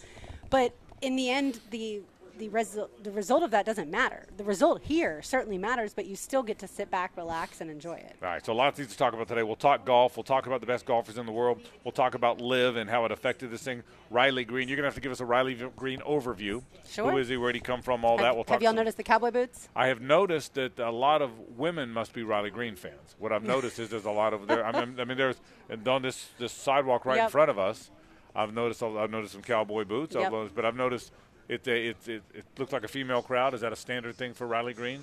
but 0.49 0.75
in 1.01 1.15
the 1.15 1.29
end, 1.29 1.61
the 1.71 2.01
the 2.39 2.49
result 2.49 3.03
the 3.03 3.11
result 3.11 3.43
of 3.43 3.51
that 3.51 3.65
doesn't 3.65 3.91
matter. 3.91 4.25
The 4.37 4.43
result 4.43 4.81
here 4.81 5.21
certainly 5.21 5.57
matters, 5.57 5.93
but 5.93 6.07
you 6.07 6.15
still 6.15 6.41
get 6.41 6.57
to 6.59 6.67
sit 6.67 6.89
back, 6.89 7.15
relax, 7.15 7.61
and 7.61 7.69
enjoy 7.69 7.95
it. 7.95 8.15
All 8.23 8.29
right, 8.29 8.43
so 8.43 8.53
a 8.53 8.55
lot 8.55 8.69
of 8.69 8.75
things 8.75 8.89
to 8.89 8.97
talk 8.97 9.13
about 9.13 9.27
today. 9.27 9.43
We'll 9.43 9.55
talk 9.55 9.85
golf. 9.85 10.17
We'll 10.17 10.23
talk 10.23 10.47
about 10.47 10.61
the 10.61 10.65
best 10.65 10.85
golfers 10.85 11.17
in 11.17 11.25
the 11.25 11.31
world. 11.31 11.61
We'll 11.83 11.91
talk 11.91 12.15
about 12.15 12.41
LIV 12.41 12.77
and 12.77 12.89
how 12.89 13.05
it 13.05 13.11
affected 13.11 13.51
this 13.51 13.61
thing. 13.61 13.83
Riley 14.09 14.45
Green, 14.45 14.67
you're 14.67 14.77
gonna 14.77 14.87
have 14.87 14.95
to 14.95 15.01
give 15.01 15.11
us 15.11 15.19
a 15.19 15.25
Riley 15.25 15.55
Green 15.75 15.99
overview. 15.99 16.63
Sure. 16.89 17.11
Who 17.11 17.17
is 17.17 17.27
he? 17.27 17.37
Where 17.37 17.51
did 17.51 17.59
he 17.59 17.63
come 17.63 17.81
from? 17.81 18.03
All 18.03 18.17
that. 18.17 18.25
have 18.25 18.35
We'll 18.35 18.45
have 18.47 18.63
y'all 18.63 18.73
noticed 18.73 18.97
the 18.97 19.03
cowboy 19.03 19.31
boots? 19.31 19.67
I 19.75 19.87
have 19.87 20.01
noticed 20.01 20.53
that 20.55 20.79
a 20.79 20.91
lot 20.91 21.21
of 21.21 21.31
women 21.57 21.91
must 21.91 22.13
be 22.13 22.23
Riley 22.23 22.49
Green 22.49 22.75
fans. 22.75 23.15
What 23.19 23.33
I've 23.33 23.43
noticed 23.55 23.77
is 23.79 23.89
there's 23.89 24.05
a 24.05 24.11
lot 24.11 24.33
of 24.33 24.47
there. 24.47 24.65
I 24.65 24.71
mean, 24.71 24.99
I 24.99 25.03
mean 25.03 25.17
there's 25.17 25.41
and 25.69 25.85
on 25.87 26.01
this 26.01 26.29
this 26.39 26.53
sidewalk 26.53 27.05
right 27.05 27.19
in 27.19 27.29
front 27.29 27.49
of 27.49 27.59
us. 27.59 27.91
I've 28.35 28.53
noticed 28.53 28.81
I've 28.81 29.11
noticed 29.11 29.33
some 29.33 29.41
cowboy 29.41 29.83
boots. 29.85 30.15
I've 30.15 30.31
noticed, 30.31 30.55
but 30.55 30.63
I've 30.63 30.75
noticed 30.75 31.11
it, 31.49 31.67
it 31.67 31.97
it 32.07 32.23
it 32.33 32.45
looks 32.57 32.71
like 32.71 32.83
a 32.83 32.87
female 32.87 33.21
crowd. 33.21 33.53
Is 33.53 33.61
that 33.61 33.73
a 33.73 33.75
standard 33.75 34.15
thing 34.15 34.33
for 34.33 34.47
Riley 34.47 34.73
Green? 34.73 35.01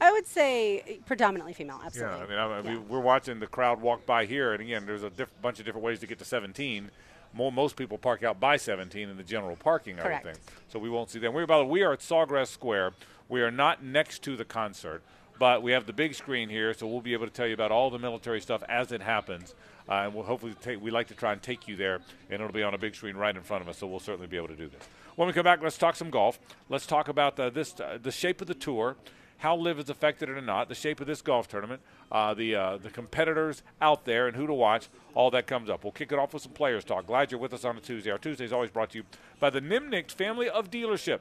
I 0.00 0.12
would 0.12 0.26
say 0.26 1.00
predominantly 1.06 1.52
female, 1.52 1.80
absolutely. 1.84 2.16
Yeah, 2.18 2.24
I 2.24 2.28
mean, 2.28 2.38
I, 2.38 2.58
I, 2.58 2.60
Yeah. 2.62 2.78
we, 2.78 2.78
we're 2.78 3.00
watching 3.00 3.40
the 3.40 3.48
crowd 3.48 3.80
walk 3.82 4.06
by 4.06 4.26
here, 4.26 4.52
and 4.52 4.62
again, 4.62 4.86
there's 4.86 5.02
a 5.02 5.10
diff- 5.10 5.32
bunch 5.42 5.58
of 5.58 5.64
different 5.66 5.84
ways 5.84 5.98
to 6.00 6.06
get 6.06 6.20
to 6.20 6.24
17. 6.24 6.90
Mo 7.34 7.50
most 7.50 7.74
people 7.76 7.98
park 7.98 8.22
out 8.22 8.38
by 8.38 8.56
17 8.56 9.08
in 9.08 9.16
the 9.16 9.22
general 9.24 9.56
parking, 9.56 9.98
I 9.98 10.18
think. 10.20 10.38
So 10.68 10.78
we 10.78 10.88
won't 10.88 11.10
see 11.10 11.18
them. 11.18 11.34
We're 11.34 11.42
about 11.42 11.68
we 11.68 11.82
are 11.82 11.92
at 11.92 11.98
Sawgrass 11.98 12.46
Square. 12.46 12.92
We 13.28 13.42
are 13.42 13.50
not 13.50 13.82
next 13.84 14.22
to 14.22 14.36
the 14.36 14.44
concert, 14.44 15.02
but 15.38 15.62
we 15.62 15.72
have 15.72 15.84
the 15.86 15.92
big 15.92 16.14
screen 16.14 16.48
here, 16.48 16.72
so 16.74 16.86
we'll 16.86 17.00
be 17.02 17.12
able 17.12 17.26
to 17.26 17.32
tell 17.32 17.46
you 17.48 17.54
about 17.54 17.70
all 17.72 17.90
the 17.90 17.98
military 17.98 18.40
stuff 18.40 18.62
as 18.68 18.92
it 18.92 19.02
happens. 19.02 19.54
Uh, 19.88 20.04
and 20.04 20.14
we'll 20.14 20.24
hopefully 20.24 20.54
take. 20.62 20.80
We 20.80 20.90
like 20.90 21.08
to 21.08 21.14
try 21.14 21.32
and 21.32 21.42
take 21.42 21.66
you 21.66 21.74
there, 21.74 21.96
and 22.30 22.40
it'll 22.40 22.52
be 22.52 22.62
on 22.62 22.72
a 22.74 22.78
big 22.78 22.94
screen 22.94 23.16
right 23.16 23.34
in 23.34 23.42
front 23.42 23.62
of 23.62 23.68
us. 23.68 23.78
So 23.78 23.86
we'll 23.88 24.00
certainly 24.00 24.26
be 24.28 24.36
able 24.36 24.48
to 24.48 24.56
do 24.56 24.68
this. 24.68 24.82
When 25.18 25.26
we 25.26 25.32
come 25.32 25.42
back, 25.42 25.60
let's 25.60 25.76
talk 25.76 25.96
some 25.96 26.10
golf. 26.10 26.38
Let's 26.68 26.86
talk 26.86 27.08
about 27.08 27.40
uh, 27.40 27.50
this 27.50 27.80
uh, 27.80 27.98
the 28.00 28.12
shape 28.12 28.40
of 28.40 28.46
the 28.46 28.54
tour 28.54 28.94
how 29.38 29.56
LIV 29.56 29.80
is 29.80 29.90
affected 29.90 30.28
or 30.28 30.40
not, 30.40 30.68
the 30.68 30.76
shape 30.76 31.00
of 31.00 31.08
this 31.08 31.22
golf 31.22 31.48
tournament, 31.48 31.80
uh, 32.12 32.34
the 32.34 32.54
uh, 32.54 32.76
the 32.76 32.88
competitors 32.88 33.64
out 33.80 34.04
there, 34.04 34.28
and 34.28 34.36
who 34.36 34.46
to 34.46 34.54
watch. 34.54 34.88
All 35.16 35.28
that 35.32 35.48
comes 35.48 35.68
up. 35.70 35.82
We'll 35.82 35.90
kick 35.90 36.12
it 36.12 36.20
off 36.20 36.34
with 36.34 36.44
some 36.44 36.52
players 36.52 36.84
talk. 36.84 37.08
Glad 37.08 37.32
you're 37.32 37.40
with 37.40 37.52
us 37.52 37.64
on 37.64 37.76
a 37.76 37.80
Tuesday. 37.80 38.12
Our 38.12 38.18
Tuesday 38.18 38.44
is 38.44 38.52
always 38.52 38.70
brought 38.70 38.90
to 38.90 38.98
you 38.98 39.04
by 39.40 39.50
the 39.50 39.60
Nimnicht 39.60 40.12
family 40.12 40.48
of 40.48 40.70
dealership. 40.70 41.18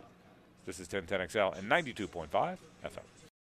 This 0.68 0.80
is 0.80 0.88
1010XL 0.90 1.58
and 1.58 1.68
92.5 1.68 2.30
FM. 2.30 2.58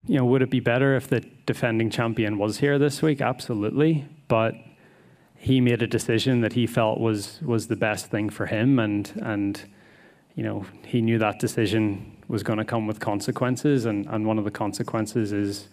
You 0.07 0.17
know, 0.17 0.25
would 0.25 0.41
it 0.41 0.49
be 0.49 0.61
better 0.61 0.97
if 0.97 1.09
the 1.09 1.21
defending 1.45 1.91
champion 1.91 2.39
was 2.39 2.57
here 2.57 2.79
this 2.79 3.03
week? 3.03 3.21
Absolutely. 3.21 4.07
But 4.29 4.55
he 5.37 5.61
made 5.61 5.83
a 5.83 5.87
decision 5.87 6.41
that 6.41 6.55
he 6.55 6.67
felt 6.67 7.01
was 7.01 7.39
was 7.43 7.67
the 7.67 7.77
best 7.77 8.07
thing 8.07 8.31
for 8.31 8.47
him 8.47 8.79
and 8.79 9.13
and 9.23 9.67
you 10.39 10.45
know, 10.45 10.65
he 10.87 11.03
knew 11.03 11.19
that 11.19 11.41
decision 11.41 12.17
was 12.29 12.45
going 12.45 12.61
to 12.61 12.65
come 12.65 12.87
with 12.87 13.01
consequences 13.01 13.87
and, 13.87 14.07
and 14.07 14.25
one 14.25 14.39
of 14.39 14.45
the 14.45 14.53
consequences 14.53 15.33
is 15.33 15.69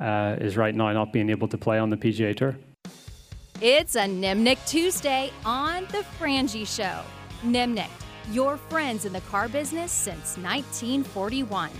uh, 0.00 0.36
is 0.40 0.56
right 0.56 0.74
now 0.74 0.90
not 0.92 1.12
being 1.12 1.28
able 1.28 1.46
to 1.48 1.58
play 1.58 1.78
on 1.78 1.90
the 1.90 1.98
PGA 1.98 2.34
Tour. 2.34 2.56
It's 3.60 3.94
a 3.94 4.06
Nimnicht 4.06 4.66
Tuesday 4.66 5.30
on 5.44 5.84
The 5.86 6.02
Frangie 6.18 6.66
Show. 6.66 7.02
Nimnicht, 7.44 7.90
your 8.32 8.56
friends 8.56 9.04
in 9.04 9.12
the 9.12 9.20
car 9.22 9.48
business 9.50 9.92
since 9.92 10.38
1941. 10.38 11.70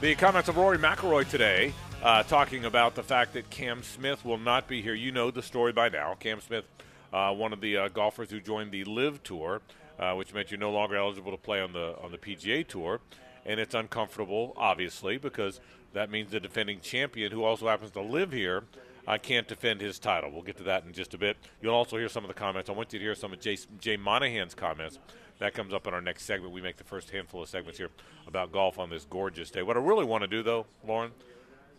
The 0.00 0.14
comments 0.14 0.48
of 0.48 0.56
Rory 0.56 0.78
McIlroy 0.78 1.28
today, 1.28 1.74
uh, 2.02 2.22
talking 2.22 2.64
about 2.64 2.94
the 2.94 3.02
fact 3.02 3.34
that 3.34 3.50
Cam 3.50 3.82
Smith 3.82 4.24
will 4.24 4.38
not 4.38 4.68
be 4.68 4.80
here. 4.80 4.94
You 4.94 5.12
know 5.12 5.30
the 5.30 5.42
story 5.42 5.72
by 5.72 5.90
now. 5.90 6.14
Cam 6.18 6.40
Smith, 6.40 6.64
uh, 7.12 7.34
one 7.34 7.52
of 7.52 7.60
the 7.60 7.76
uh, 7.76 7.88
golfers 7.88 8.30
who 8.30 8.40
joined 8.40 8.72
the 8.72 8.84
Live 8.84 9.22
Tour, 9.22 9.60
uh, 9.98 10.12
which 10.14 10.34
meant 10.34 10.50
you're 10.50 10.60
no 10.60 10.72
longer 10.72 10.96
eligible 10.96 11.30
to 11.30 11.38
play 11.38 11.60
on 11.60 11.72
the 11.72 11.96
on 12.02 12.10
the 12.10 12.18
PGA 12.18 12.66
Tour, 12.66 13.00
and 13.46 13.60
it's 13.60 13.74
uncomfortable, 13.74 14.52
obviously, 14.56 15.18
because 15.18 15.60
that 15.92 16.10
means 16.10 16.30
the 16.30 16.40
defending 16.40 16.80
champion, 16.80 17.32
who 17.32 17.44
also 17.44 17.68
happens 17.68 17.90
to 17.92 18.00
live 18.00 18.32
here, 18.32 18.64
uh, 19.06 19.18
can't 19.18 19.46
defend 19.46 19.80
his 19.80 19.98
title. 19.98 20.30
We'll 20.30 20.42
get 20.42 20.56
to 20.58 20.64
that 20.64 20.84
in 20.84 20.92
just 20.92 21.14
a 21.14 21.18
bit. 21.18 21.36
You'll 21.60 21.74
also 21.74 21.96
hear 21.96 22.08
some 22.08 22.24
of 22.24 22.28
the 22.28 22.34
comments. 22.34 22.68
I 22.68 22.72
want 22.72 22.92
you 22.92 22.98
to 22.98 23.04
hear 23.04 23.14
some 23.14 23.32
of 23.32 23.40
Jay, 23.40 23.58
Jay 23.80 23.96
Monahan's 23.96 24.54
comments. 24.54 24.98
That 25.38 25.54
comes 25.54 25.74
up 25.74 25.86
in 25.86 25.94
our 25.94 26.00
next 26.00 26.24
segment. 26.24 26.52
We 26.52 26.60
make 26.60 26.76
the 26.76 26.84
first 26.84 27.10
handful 27.10 27.42
of 27.42 27.48
segments 27.48 27.78
here 27.78 27.90
about 28.26 28.52
golf 28.52 28.78
on 28.78 28.88
this 28.88 29.04
gorgeous 29.04 29.50
day. 29.50 29.62
What 29.62 29.76
I 29.76 29.80
really 29.80 30.04
want 30.04 30.22
to 30.22 30.28
do, 30.28 30.42
though, 30.42 30.66
Lauren, 30.86 31.10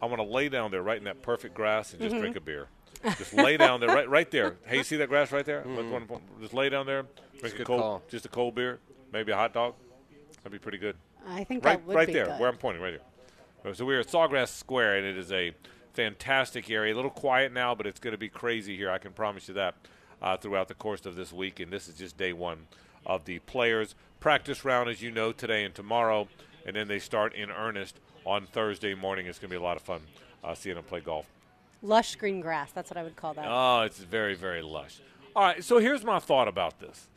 I 0.01 0.05
want 0.07 0.19
to 0.19 0.27
lay 0.27 0.49
down 0.49 0.71
there 0.71 0.83
right 0.83 0.97
in 0.97 1.05
that 1.05 1.21
perfect 1.21 1.55
grass 1.55 1.93
and 1.93 2.01
just 2.01 2.13
mm-hmm. 2.13 2.21
drink 2.21 2.35
a 2.35 2.41
beer. 2.41 2.67
Just 3.17 3.33
lay 3.33 3.57
down 3.57 3.79
there, 3.79 3.89
right, 3.89 4.09
right 4.09 4.29
there. 4.31 4.55
Hey, 4.65 4.77
you 4.77 4.83
see 4.85 4.97
that 4.97 5.09
grass 5.09 5.31
right 5.31 5.45
there? 5.45 5.61
Mm. 5.61 6.19
Just 6.41 6.53
lay 6.53 6.69
down 6.69 6.85
there, 6.85 7.05
drink 7.39 7.59
a 7.59 7.63
cold, 7.63 7.81
call. 7.81 8.03
just 8.09 8.25
a 8.25 8.29
cold 8.29 8.55
beer, 8.55 8.79
maybe 9.11 9.31
a 9.31 9.35
hot 9.35 9.53
dog. 9.53 9.75
That'd 10.37 10.51
be 10.51 10.59
pretty 10.59 10.77
good. 10.77 10.95
I 11.27 11.43
think 11.43 11.63
right, 11.65 11.77
that 11.77 11.87
would 11.87 11.95
right 11.95 12.07
be 12.07 12.13
there, 12.13 12.25
good. 12.25 12.39
where 12.39 12.49
I'm 12.49 12.57
pointing, 12.57 12.81
right 12.81 12.93
here. 12.93 13.73
So 13.73 13.83
we're 13.83 13.99
at 13.99 14.07
Sawgrass 14.07 14.49
Square, 14.49 14.97
and 14.97 15.07
it 15.07 15.17
is 15.17 15.31
a 15.31 15.51
fantastic 15.93 16.69
area. 16.69 16.93
A 16.93 16.95
little 16.95 17.09
quiet 17.09 17.51
now, 17.51 17.73
but 17.73 17.87
it's 17.87 17.99
going 17.99 18.11
to 18.11 18.17
be 18.17 18.29
crazy 18.29 18.77
here. 18.77 18.91
I 18.91 18.99
can 18.99 19.11
promise 19.11 19.47
you 19.47 19.55
that 19.55 19.75
uh, 20.21 20.37
throughout 20.37 20.67
the 20.67 20.75
course 20.75 21.05
of 21.05 21.15
this 21.15 21.33
week. 21.33 21.59
And 21.59 21.71
this 21.71 21.87
is 21.87 21.95
just 21.95 22.17
day 22.17 22.33
one 22.33 22.67
of 23.05 23.25
the 23.25 23.39
players' 23.39 23.95
practice 24.19 24.63
round, 24.65 24.89
as 24.89 25.01
you 25.01 25.09
know, 25.09 25.31
today 25.31 25.63
and 25.63 25.73
tomorrow. 25.73 26.27
And 26.65 26.75
then 26.75 26.87
they 26.87 26.99
start 26.99 27.33
in 27.33 27.49
earnest 27.49 27.99
on 28.25 28.45
Thursday 28.45 28.93
morning. 28.93 29.25
It's 29.25 29.39
going 29.39 29.49
to 29.49 29.53
be 29.53 29.59
a 29.59 29.63
lot 29.63 29.77
of 29.77 29.83
fun 29.83 30.01
uh, 30.43 30.53
seeing 30.53 30.75
them 30.75 30.83
play 30.83 30.99
golf. 30.99 31.25
Lush 31.85 32.15
green 32.15 32.41
grass. 32.41 32.71
That's 32.71 32.89
what 32.89 32.97
I 32.97 33.03
would 33.03 33.15
call 33.15 33.33
that. 33.33 33.45
Oh, 33.47 33.81
it's 33.81 33.99
very, 33.99 34.35
very 34.35 34.61
lush. 34.61 34.99
All 35.35 35.43
right, 35.43 35.63
so 35.63 35.79
here's 35.79 36.03
my 36.03 36.19
thought 36.19 36.47
about 36.47 36.79
this. 36.79 37.07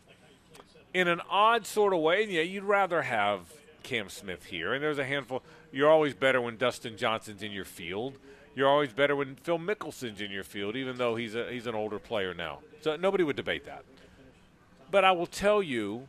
In 0.92 1.08
an 1.08 1.20
odd 1.30 1.66
sort 1.66 1.92
of 1.92 2.00
way, 2.00 2.26
yeah, 2.28 2.42
you'd 2.42 2.64
rather 2.64 3.02
have 3.02 3.52
Cam 3.82 4.08
Smith 4.08 4.46
here, 4.46 4.74
and 4.74 4.82
there's 4.82 4.98
a 4.98 5.04
handful. 5.04 5.42
You're 5.72 5.90
always 5.90 6.14
better 6.14 6.40
when 6.40 6.56
Dustin 6.56 6.96
Johnson's 6.96 7.42
in 7.42 7.52
your 7.52 7.64
field 7.64 8.18
you're 8.58 8.68
always 8.68 8.92
better 8.92 9.14
when 9.14 9.36
Phil 9.36 9.56
Mickelson's 9.56 10.20
in 10.20 10.32
your 10.32 10.42
field, 10.42 10.74
even 10.74 10.98
though 10.98 11.14
he's 11.14 11.36
a, 11.36 11.48
he's 11.48 11.68
an 11.68 11.76
older 11.76 12.00
player 12.00 12.34
now. 12.34 12.58
So 12.80 12.96
nobody 12.96 13.22
would 13.22 13.36
debate 13.36 13.64
that. 13.66 13.84
But 14.90 15.04
I 15.04 15.12
will 15.12 15.28
tell 15.28 15.62
you, 15.62 16.08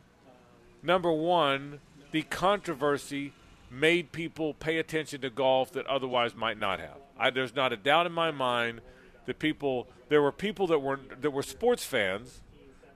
number 0.82 1.12
one, 1.12 1.78
the 2.10 2.22
controversy 2.22 3.34
made 3.70 4.12
people 4.12 4.52
pay 4.52 4.78
attention 4.78 5.20
to 5.20 5.30
golf 5.30 5.72
that 5.72 5.86
otherwise 5.86 6.34
might 6.34 6.58
not 6.58 6.80
have. 6.80 6.98
I, 7.18 7.30
there's 7.30 7.54
not 7.54 7.72
a 7.72 7.76
doubt 7.76 8.06
in 8.06 8.12
my 8.12 8.30
mind 8.30 8.80
that 9.26 9.38
people 9.38 9.88
there 10.08 10.20
were 10.20 10.32
people 10.32 10.66
that 10.66 10.80
were 10.80 10.98
that 11.20 11.30
were 11.30 11.42
sports 11.42 11.84
fans, 11.84 12.42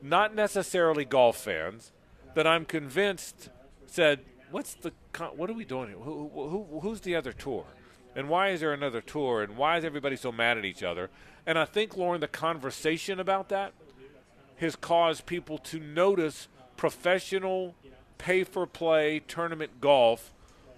not 0.03 0.35
necessarily 0.35 1.05
golf 1.05 1.37
fans, 1.37 1.93
that 2.35 2.47
I'm 2.47 2.65
convinced 2.65 3.51
said, 3.87 4.21
"What's 4.51 4.75
the 4.75 4.93
what 5.37 5.49
are 5.49 5.55
we 5.55 5.65
doing 5.65 5.89
here? 5.89 5.99
Who, 5.99 6.31
who, 6.33 6.81
who's 6.81 7.01
the 7.03 7.15
other 7.15 7.33
tour?" 7.33 7.67
And 8.17 8.29
why 8.29 8.51
is 8.51 8.61
there 8.61 8.73
another 8.73 9.01
tour? 9.01 9.43
And 9.43 9.57
why 9.57 9.79
is 9.79 9.85
everybody 9.85 10.17
so 10.17 10.31
mad 10.31 10.57
at 10.57 10.65
each 10.65 10.83
other? 10.83 11.11
And 11.47 11.59
I 11.59 11.65
think, 11.65 11.97
Lauren, 11.97 12.21
the 12.21 12.29
conversation 12.29 13.19
about 13.19 13.49
that 13.49 13.73
has 14.59 14.77
caused 14.77 15.27
people 15.27 15.59
to 15.59 15.81
notice 15.81 16.49
professional 16.77 17.75
pay 18.19 18.45
for 18.45 18.67
play 18.67 19.21
tournament 19.21 19.81
golf 19.81 20.33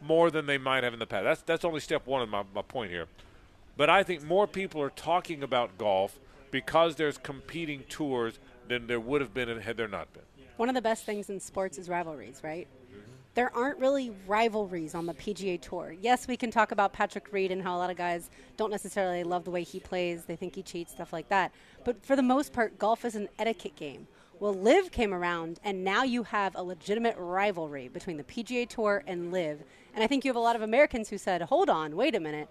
more 0.06 0.30
than 0.30 0.46
they 0.46 0.58
might 0.58 0.84
have 0.84 0.92
in 0.92 0.98
the 0.98 1.06
past. 1.06 1.24
That's 1.24 1.42
that's 1.42 1.64
only 1.64 1.80
step 1.80 2.06
one 2.06 2.22
of 2.22 2.28
my, 2.28 2.44
my 2.54 2.62
point 2.62 2.90
here. 2.90 3.06
But 3.76 3.90
I 3.90 4.02
think 4.02 4.22
more 4.22 4.46
people 4.46 4.80
are 4.80 4.90
talking 4.90 5.42
about 5.42 5.76
golf 5.76 6.18
because 6.50 6.96
there's 6.96 7.18
competing 7.18 7.84
tours 7.88 8.38
than 8.68 8.86
there 8.86 9.00
would 9.00 9.20
have 9.20 9.34
been 9.34 9.60
had 9.60 9.76
there 9.76 9.88
not 9.88 10.12
been. 10.12 10.22
One 10.56 10.68
of 10.68 10.74
the 10.74 10.82
best 10.82 11.04
things 11.04 11.28
in 11.28 11.38
sports 11.38 11.76
is 11.76 11.88
rivalries, 11.88 12.40
right? 12.42 12.66
there 13.36 13.54
aren't 13.54 13.78
really 13.78 14.10
rivalries 14.26 14.94
on 14.94 15.04
the 15.04 15.12
PGA 15.12 15.60
Tour. 15.60 15.94
Yes, 16.00 16.26
we 16.26 16.38
can 16.38 16.50
talk 16.50 16.72
about 16.72 16.94
Patrick 16.94 17.30
Reed 17.32 17.52
and 17.52 17.62
how 17.62 17.76
a 17.76 17.78
lot 17.78 17.90
of 17.90 17.96
guys 17.96 18.30
don't 18.56 18.70
necessarily 18.70 19.24
love 19.24 19.44
the 19.44 19.50
way 19.50 19.62
he 19.62 19.78
plays, 19.78 20.24
they 20.24 20.36
think 20.36 20.54
he 20.54 20.62
cheats, 20.62 20.92
stuff 20.92 21.12
like 21.12 21.28
that. 21.28 21.52
But 21.84 22.04
for 22.04 22.16
the 22.16 22.22
most 22.22 22.54
part, 22.54 22.78
golf 22.78 23.04
is 23.04 23.14
an 23.14 23.28
etiquette 23.38 23.76
game. 23.76 24.08
Well, 24.40 24.54
LIV 24.54 24.90
came 24.90 25.12
around, 25.12 25.60
and 25.64 25.84
now 25.84 26.02
you 26.02 26.22
have 26.22 26.56
a 26.56 26.62
legitimate 26.62 27.14
rivalry 27.18 27.88
between 27.88 28.16
the 28.16 28.24
PGA 28.24 28.66
Tour 28.66 29.04
and 29.06 29.30
LIV. 29.30 29.64
And 29.96 30.04
I 30.04 30.06
think 30.06 30.24
you 30.24 30.28
have 30.28 30.36
a 30.36 30.40
lot 30.40 30.54
of 30.54 30.62
Americans 30.62 31.08
who 31.08 31.18
said, 31.18 31.42
hold 31.42 31.68
on, 31.68 31.96
wait 31.96 32.14
a 32.14 32.20
minute 32.20 32.48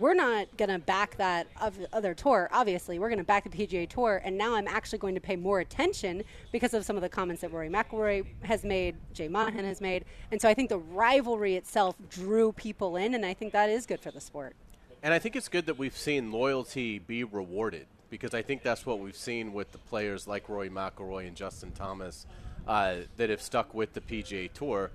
we're 0.00 0.14
not 0.14 0.54
going 0.56 0.70
to 0.70 0.78
back 0.78 1.16
that 1.16 1.46
other 1.92 2.14
tour. 2.14 2.48
Obviously, 2.52 2.98
we're 2.98 3.08
going 3.08 3.18
to 3.18 3.24
back 3.24 3.48
the 3.48 3.66
PGA 3.66 3.88
Tour, 3.88 4.20
and 4.24 4.36
now 4.36 4.54
I'm 4.54 4.66
actually 4.68 4.98
going 4.98 5.14
to 5.14 5.20
pay 5.20 5.36
more 5.36 5.60
attention 5.60 6.24
because 6.52 6.74
of 6.74 6.84
some 6.84 6.96
of 6.96 7.02
the 7.02 7.08
comments 7.08 7.42
that 7.42 7.52
Rory 7.52 7.68
McIlroy 7.68 8.26
has 8.42 8.64
made, 8.64 8.96
Jay 9.12 9.28
Monahan 9.28 9.64
has 9.64 9.80
made, 9.80 10.04
and 10.30 10.40
so 10.40 10.48
I 10.48 10.54
think 10.54 10.68
the 10.68 10.78
rivalry 10.78 11.54
itself 11.54 11.96
drew 12.10 12.52
people 12.52 12.96
in, 12.96 13.14
and 13.14 13.24
I 13.24 13.34
think 13.34 13.52
that 13.52 13.70
is 13.70 13.86
good 13.86 14.00
for 14.00 14.10
the 14.10 14.20
sport. 14.20 14.54
And 15.02 15.14
I 15.14 15.18
think 15.18 15.36
it's 15.36 15.48
good 15.48 15.66
that 15.66 15.78
we've 15.78 15.96
seen 15.96 16.32
loyalty 16.32 16.98
be 16.98 17.22
rewarded 17.22 17.86
because 18.10 18.34
I 18.34 18.42
think 18.42 18.62
that's 18.62 18.86
what 18.86 18.98
we've 18.98 19.16
seen 19.16 19.52
with 19.52 19.70
the 19.72 19.78
players 19.78 20.26
like 20.26 20.48
Rory 20.48 20.70
McIlroy 20.70 21.28
and 21.28 21.36
Justin 21.36 21.70
Thomas 21.72 22.26
uh, 22.66 22.96
that 23.16 23.30
have 23.30 23.42
stuck 23.42 23.72
with 23.74 23.92
the 23.92 24.00
PGA 24.00 24.52
Tour 24.52 24.90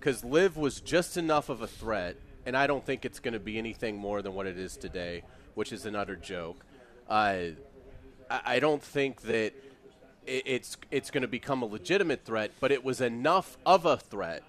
because 0.00 0.24
LIV 0.24 0.56
was 0.56 0.80
just 0.80 1.16
enough 1.16 1.48
of 1.48 1.60
a 1.62 1.66
threat 1.66 2.16
and 2.46 2.56
I 2.56 2.66
don't 2.66 2.84
think 2.84 3.04
it's 3.04 3.20
going 3.20 3.34
to 3.34 3.40
be 3.40 3.58
anything 3.58 3.96
more 3.96 4.22
than 4.22 4.34
what 4.34 4.46
it 4.46 4.58
is 4.58 4.76
today, 4.76 5.22
which 5.54 5.72
is 5.72 5.86
an 5.86 5.94
utter 5.94 6.16
joke. 6.16 6.64
Uh, 7.08 7.50
I 8.30 8.60
don't 8.60 8.82
think 8.82 9.22
that 9.22 9.52
it's 10.26 10.76
it's 10.90 11.10
going 11.10 11.22
to 11.22 11.28
become 11.28 11.62
a 11.62 11.66
legitimate 11.66 12.24
threat, 12.24 12.52
but 12.60 12.70
it 12.70 12.84
was 12.84 13.00
enough 13.00 13.58
of 13.66 13.84
a 13.84 13.96
threat 13.96 14.42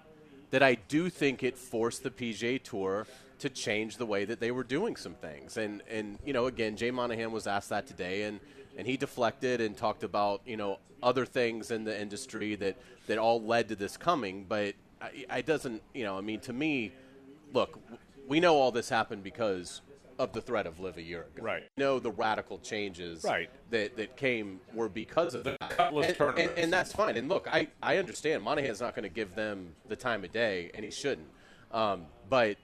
that 0.50 0.62
I 0.62 0.74
do 0.74 1.10
think 1.10 1.42
it 1.42 1.58
forced 1.58 2.02
the 2.02 2.10
PGA 2.10 2.62
Tour 2.62 3.06
to 3.40 3.50
change 3.50 3.96
the 3.96 4.06
way 4.06 4.24
that 4.24 4.38
they 4.38 4.52
were 4.52 4.62
doing 4.62 4.96
some 4.96 5.14
things. 5.14 5.56
And 5.56 5.82
and 5.90 6.18
you 6.24 6.32
know, 6.32 6.46
again, 6.46 6.76
Jay 6.76 6.92
Monahan 6.92 7.32
was 7.32 7.46
asked 7.46 7.70
that 7.70 7.86
today, 7.86 8.22
and 8.22 8.38
and 8.78 8.86
he 8.86 8.96
deflected 8.96 9.60
and 9.60 9.76
talked 9.76 10.04
about 10.04 10.42
you 10.46 10.56
know 10.56 10.78
other 11.02 11.26
things 11.26 11.72
in 11.72 11.82
the 11.82 12.00
industry 12.00 12.54
that 12.56 12.76
that 13.08 13.18
all 13.18 13.42
led 13.42 13.68
to 13.68 13.76
this 13.76 13.96
coming. 13.96 14.44
But 14.48 14.76
I, 15.02 15.24
I 15.28 15.40
doesn't 15.40 15.82
you 15.92 16.04
know 16.04 16.16
I 16.16 16.20
mean 16.20 16.40
to 16.40 16.52
me 16.52 16.92
look, 17.52 17.78
we 18.28 18.40
know 18.40 18.56
all 18.56 18.70
this 18.70 18.88
happened 18.88 19.22
because 19.22 19.82
of 20.18 20.32
the 20.32 20.40
threat 20.40 20.66
of 20.66 20.78
LIV 20.78 20.98
a 20.98 21.02
year 21.02 21.26
ago. 21.34 21.42
Right. 21.42 21.64
We 21.76 21.82
know 21.82 21.98
the 21.98 22.10
radical 22.10 22.58
changes 22.58 23.24
right. 23.24 23.50
that, 23.70 23.96
that 23.96 24.16
came 24.16 24.60
were 24.74 24.88
because 24.88 25.34
of 25.34 25.44
the 25.44 25.56
that. 25.60 25.92
And, 25.92 26.38
and, 26.38 26.58
and, 26.58 26.72
that's 26.72 26.92
fine. 26.92 27.16
And 27.16 27.28
look, 27.28 27.48
I, 27.50 27.68
I 27.82 27.96
understand 27.96 28.42
Monahan's 28.42 28.80
not 28.80 28.94
going 28.94 29.04
to 29.04 29.14
give 29.14 29.34
them 29.34 29.74
the 29.88 29.96
time 29.96 30.24
of 30.24 30.32
day, 30.32 30.70
and 30.74 30.84
he 30.84 30.90
shouldn't. 30.90 31.28
Um, 31.72 32.06
but 32.28 32.56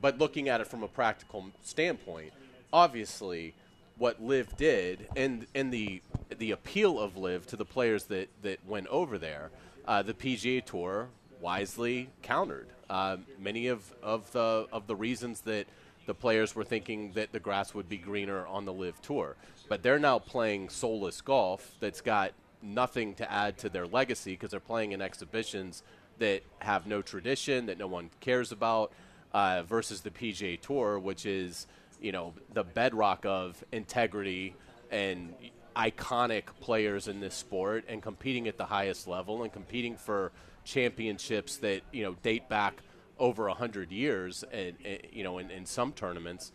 but 0.00 0.18
looking 0.18 0.48
at 0.48 0.60
it 0.60 0.66
from 0.66 0.82
a 0.82 0.88
practical 0.88 1.46
standpoint, 1.62 2.32
obviously 2.72 3.54
what 3.96 4.22
LIV 4.22 4.56
did 4.56 5.06
and 5.14 5.46
and 5.54 5.72
the 5.72 6.02
the 6.38 6.50
appeal 6.50 6.98
of 6.98 7.16
LIV 7.16 7.46
to 7.48 7.56
the 7.56 7.64
players 7.64 8.04
that, 8.04 8.28
that 8.42 8.58
went 8.66 8.86
over 8.88 9.18
there, 9.18 9.50
uh, 9.86 10.02
the 10.02 10.14
PGA 10.14 10.64
Tour 10.64 11.08
wisely 11.44 12.08
countered 12.22 12.66
uh, 12.88 13.18
many 13.38 13.66
of, 13.66 13.94
of 14.02 14.32
the 14.32 14.66
of 14.72 14.86
the 14.86 14.96
reasons 14.96 15.42
that 15.42 15.66
the 16.06 16.14
players 16.14 16.54
were 16.54 16.64
thinking 16.64 17.12
that 17.12 17.32
the 17.32 17.38
grass 17.38 17.74
would 17.74 17.86
be 17.86 17.98
greener 17.98 18.46
on 18.46 18.64
the 18.64 18.72
LIV 18.72 19.00
tour. 19.02 19.36
But 19.68 19.82
they're 19.82 19.98
now 19.98 20.18
playing 20.18 20.70
soulless 20.70 21.20
golf 21.20 21.74
that's 21.80 22.00
got 22.00 22.32
nothing 22.62 23.14
to 23.16 23.30
add 23.30 23.58
to 23.58 23.68
their 23.68 23.86
legacy 23.86 24.32
because 24.32 24.50
they're 24.50 24.60
playing 24.60 24.92
in 24.92 25.02
exhibitions 25.02 25.82
that 26.18 26.42
have 26.60 26.86
no 26.86 27.02
tradition, 27.02 27.66
that 27.66 27.78
no 27.78 27.88
one 27.88 28.08
cares 28.20 28.50
about, 28.50 28.92
uh, 29.32 29.64
versus 29.64 30.00
the 30.00 30.10
PGA 30.10 30.58
Tour, 30.58 30.98
which 30.98 31.26
is 31.26 31.66
you 32.00 32.12
know 32.12 32.32
the 32.54 32.64
bedrock 32.64 33.26
of 33.26 33.62
integrity 33.70 34.54
and 34.90 35.34
iconic 35.76 36.44
players 36.60 37.06
in 37.06 37.20
this 37.20 37.34
sport 37.34 37.84
and 37.86 38.00
competing 38.00 38.48
at 38.48 38.56
the 38.56 38.64
highest 38.64 39.06
level 39.06 39.42
and 39.42 39.52
competing 39.52 39.96
for 39.96 40.32
championships 40.64 41.58
that 41.58 41.82
you 41.92 42.02
know 42.02 42.14
date 42.22 42.48
back 42.48 42.82
over 43.18 43.48
a 43.48 43.54
hundred 43.54 43.92
years, 43.92 44.44
and, 44.52 44.76
and, 44.84 44.98
you 45.12 45.22
know, 45.22 45.38
in, 45.38 45.50
in 45.50 45.64
some 45.66 45.92
tournaments, 45.92 46.52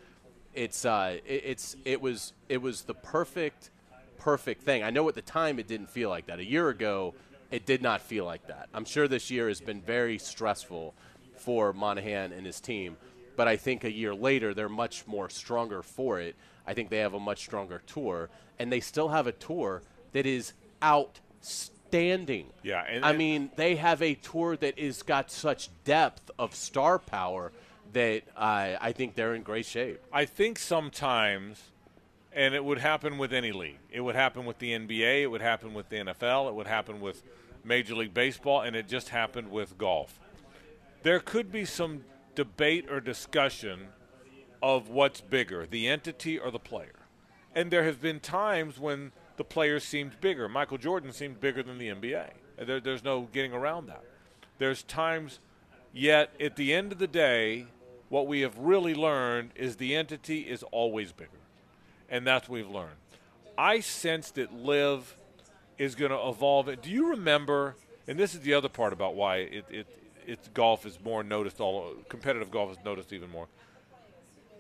it's 0.54 0.86
uh, 0.86 1.18
it, 1.26 1.44
it's 1.46 1.76
it 1.86 2.02
was 2.02 2.34
it 2.50 2.62
was 2.62 2.84
the 2.84 2.94
perfect 2.94 3.70
perfect 4.18 4.64
thing. 4.64 4.84
I 4.84 4.90
know 4.90 5.08
at 5.08 5.16
the 5.16 5.22
time 5.22 5.60
it 5.60 5.68
didn't 5.68 5.90
feel 5.90 6.10
like 6.10 6.28
that. 6.28 6.40
A 6.40 6.46
year 6.46 6.70
ago, 6.70 7.14
it 7.52 7.66
did 7.66 7.82
not 7.82 8.02
feel 8.02 8.26
like 8.26 8.48
that. 8.48 8.68
I'm 8.74 8.86
sure 8.86 9.08
this 9.08 9.32
year 9.32 9.48
has 9.48 9.62
been 9.62 9.82
very 9.82 10.18
stressful 10.18 10.94
for 11.38 11.72
Monahan 11.72 12.34
and 12.34 12.46
his 12.46 12.60
team, 12.60 12.98
but 13.38 13.48
I 13.48 13.56
think 13.56 13.86
a 13.86 13.92
year 13.92 14.14
later 14.14 14.54
they're 14.54 14.68
much 14.68 15.08
more 15.08 15.30
stronger 15.30 15.82
for 15.82 16.20
it. 16.20 16.36
I 16.68 16.74
think 16.74 16.90
they 16.90 17.00
have 17.00 17.14
a 17.14 17.20
much 17.20 17.40
stronger 17.40 17.82
tour, 17.88 18.30
and 18.60 18.72
they 18.72 18.82
still 18.82 19.08
have 19.08 19.26
a 19.26 19.32
tour 19.32 19.82
that 20.12 20.26
is 20.26 20.54
outstanding. 20.84 21.79
Yeah, 22.64 22.84
and- 22.88 23.06
I 23.06 23.10
and- 23.10 23.18
mean 23.18 23.52
they 23.56 23.76
have 23.76 24.02
a 24.02 24.16
tour 24.16 24.56
that 24.58 24.78
is 24.78 25.04
got 25.04 25.32
such 25.32 25.70
depth 25.84 26.30
of 26.38 26.56
star 26.56 27.00
power 27.00 27.52
that 27.94 28.24
uh, 28.38 28.76
I 28.80 28.92
think 28.92 29.16
they're 29.16 29.34
in 29.34 29.42
great 29.44 29.66
shape. 29.66 30.00
I 30.14 30.26
think 30.26 30.60
sometimes, 30.60 31.72
and 32.32 32.54
it 32.54 32.64
would 32.64 32.78
happen 32.78 33.18
with 33.18 33.34
any 33.34 33.52
league. 33.52 33.80
It 33.92 34.02
would 34.02 34.16
happen 34.16 34.46
with 34.46 34.60
the 34.60 34.72
NBA. 34.74 35.24
It 35.24 35.28
would 35.28 35.42
happen 35.42 35.74
with 35.74 35.90
the 35.90 35.98
NFL. 35.98 36.50
It 36.50 36.54
would 36.56 36.68
happen 36.68 37.02
with 37.02 37.24
Major 37.64 37.96
League 37.96 38.14
Baseball, 38.14 38.62
and 38.62 38.76
it 38.76 38.88
just 38.88 39.10
happened 39.10 39.50
with 39.50 39.78
golf. 39.78 40.20
There 41.02 41.20
could 41.20 41.52
be 41.52 41.66
some 41.66 42.04
debate 42.36 42.90
or 42.90 43.00
discussion 43.00 43.88
of 44.62 44.90
what's 44.90 45.22
bigger, 45.22 45.66
the 45.66 45.88
entity 45.88 46.38
or 46.38 46.52
the 46.52 46.60
player. 46.60 46.94
And 47.56 47.72
there 47.72 47.86
have 47.86 48.02
been 48.02 48.20
times 48.20 48.78
when 48.80 49.12
the 49.40 49.44
players 49.46 49.86
seemed 49.86 50.20
bigger. 50.20 50.50
Michael 50.50 50.78
Jordan 50.78 51.14
seemed 51.14 51.40
bigger 51.40 51.64
than 51.64 51.78
the 51.78 51.88
NBA. 51.88 52.32
There, 52.58 52.82
there's 52.82 53.06
no 53.06 53.30
getting 53.32 53.54
around 53.54 53.88
that. 53.88 54.04
There's 54.58 54.84
times, 54.84 55.40
yet 55.94 56.34
at 56.42 56.58
the 56.58 56.74
end 56.74 56.92
of 56.92 57.00
the 57.00 57.08
day, 57.08 57.68
what 58.10 58.28
we 58.28 58.42
have 58.42 58.58
really 58.58 58.94
learned 58.94 59.52
is 59.56 59.78
the 59.78 59.96
entity 59.96 60.42
is 60.42 60.62
always 60.74 61.14
bigger. 61.14 61.40
And 62.10 62.28
that's 62.28 62.50
what 62.50 62.56
we've 62.56 62.70
learned. 62.70 62.98
I 63.58 63.80
sense 63.80 64.30
that 64.32 64.54
LIV 64.54 65.16
is 65.78 65.96
going 65.96 66.12
to 66.12 66.28
evolve. 66.28 66.70
Do 66.82 66.90
you 66.90 67.12
remember? 67.12 67.78
And 68.10 68.20
this 68.20 68.34
is 68.34 68.42
the 68.42 68.54
other 68.54 68.68
part 68.68 68.92
about 68.92 69.16
why 69.16 69.38
it, 69.38 69.66
it 69.70 69.88
it's 70.28 70.50
golf 70.50 70.86
is 70.86 71.00
more 71.02 71.24
noticed. 71.24 71.62
All 71.62 71.94
competitive 72.10 72.52
golf 72.52 72.74
is 72.74 72.78
noticed 72.84 73.14
even 73.14 73.32
more. 73.32 73.48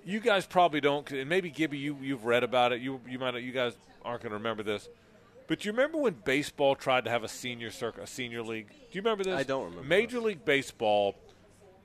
You 0.10 0.20
guys 0.20 0.48
probably 0.48 0.82
don't, 0.82 1.10
and 1.12 1.30
maybe 1.30 1.52
Gibby, 1.52 1.78
you 1.78 1.96
you've 2.02 2.26
read 2.26 2.44
about 2.44 2.72
it. 2.72 2.82
You 2.82 3.00
you 3.08 3.20
might 3.20 3.36
you 3.36 3.52
guys 3.52 3.74
aren't 4.04 4.24
going 4.24 4.32
to 4.32 4.38
remember 4.38 4.64
this, 4.64 4.90
but 5.48 5.60
do 5.60 5.68
you 5.68 5.72
remember 5.72 6.00
when 6.00 6.16
baseball 6.26 6.74
tried 6.74 7.06
to 7.06 7.12
have 7.12 7.24
a 7.24 7.28
senior 7.28 7.70
circuit, 7.70 8.04
a 8.06 8.08
senior 8.08 8.42
league? 8.42 8.70
Do 8.70 8.76
you 8.98 9.02
remember 9.02 9.24
this? 9.24 9.36
I 9.36 9.44
don't 9.44 9.66
remember 9.66 9.84
Major 9.84 10.20
League 10.20 10.44
Baseball. 10.44 11.16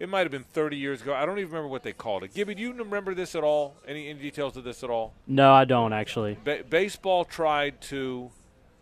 It 0.01 0.09
might 0.09 0.21
have 0.21 0.31
been 0.31 0.43
30 0.43 0.77
years 0.77 1.03
ago. 1.03 1.15
I 1.15 1.27
don't 1.27 1.39
even 1.39 1.51
remember 1.53 1.69
what 1.69 1.83
they 1.83 1.93
called 1.93 2.25
it. 2.25 2.33
Gibby, 2.33 2.55
do 2.55 2.63
you 2.63 2.73
remember 2.73 3.15
this 3.15 3.35
at 3.35 3.45
all? 3.45 3.77
Any, 3.87 4.09
any 4.09 4.19
details 4.21 4.57
of 4.57 4.65
this 4.65 4.83
at 4.83 4.89
all? 4.91 5.13
No, 5.27 5.53
I 5.53 5.67
don't 5.67 5.93
actually. 5.93 6.39
Ba- 6.43 6.65
baseball 6.69 7.27
tried 7.27 7.81
to, 7.83 8.31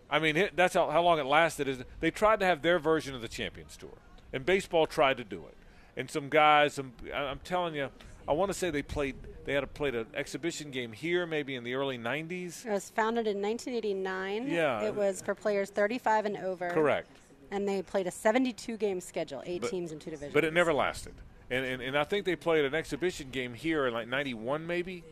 I 0.09 0.21
mean, 0.21 0.37
it, 0.37 0.57
that's 0.57 0.75
how, 0.75 0.89
how 0.89 1.03
long 1.03 1.19
it 1.19 1.27
lasted. 1.27 1.67
Is 1.67 1.79
they 1.99 2.13
tried 2.13 2.39
to 2.41 2.47
have 2.47 2.63
their 2.63 2.79
version 2.79 3.15
of 3.15 3.23
the 3.23 3.29
Champions 3.29 3.77
Tour, 3.77 3.99
and 4.33 4.47
baseball 4.47 4.87
tried 4.87 5.17
to 5.17 5.25
do 5.25 5.45
it. 5.49 5.57
And 5.97 6.09
some 6.11 6.29
guys, 6.29 6.75
some 6.75 6.93
I- 7.13 7.25
I'm 7.25 7.41
telling 7.41 7.75
you, 7.75 7.91
I 8.29 8.33
want 8.33 8.51
to 8.51 8.55
say 8.55 8.71
they 8.71 8.83
played. 8.83 9.17
They 9.45 9.55
had 9.55 9.65
a, 9.65 9.67
played 9.67 9.95
an 9.95 10.07
exhibition 10.15 10.71
game 10.71 10.93
here, 10.93 11.27
maybe 11.27 11.57
in 11.57 11.65
the 11.65 11.75
early 11.75 11.99
'90s. 11.99 12.65
It 12.65 12.71
was 12.71 12.91
founded 12.91 13.27
in 13.27 13.43
1989. 13.43 14.49
Yeah. 14.49 14.83
It 14.83 14.95
was 14.95 15.21
for 15.21 15.35
players 15.35 15.71
35 15.71 16.27
and 16.27 16.37
over. 16.39 16.71
Correct. 16.71 17.09
And 17.51 17.69
they 17.69 17.83
played 17.83 18.07
a 18.07 18.11
72 18.11 18.77
game 18.77 19.01
schedule, 19.01 19.43
eight 19.45 19.63
But- 19.63 19.71
teams 19.71 19.93
in 19.93 19.99
two 19.99 20.11
divisions. 20.11 20.33
But 20.33 20.45
it 20.45 20.55
never 20.55 20.73
lasted. 20.73 21.15
And, 21.51 21.67
and 21.67 21.83
and 21.83 21.99
I 21.99 22.05
think 22.05 22.25
they 22.25 22.37
played 22.37 22.65
an 22.65 22.75
exhibition 22.75 23.29
game 23.31 23.53
here 23.53 23.87
in 23.87 23.93
like 23.93 24.09
'91 24.09 24.67
maybe. 24.67 25.05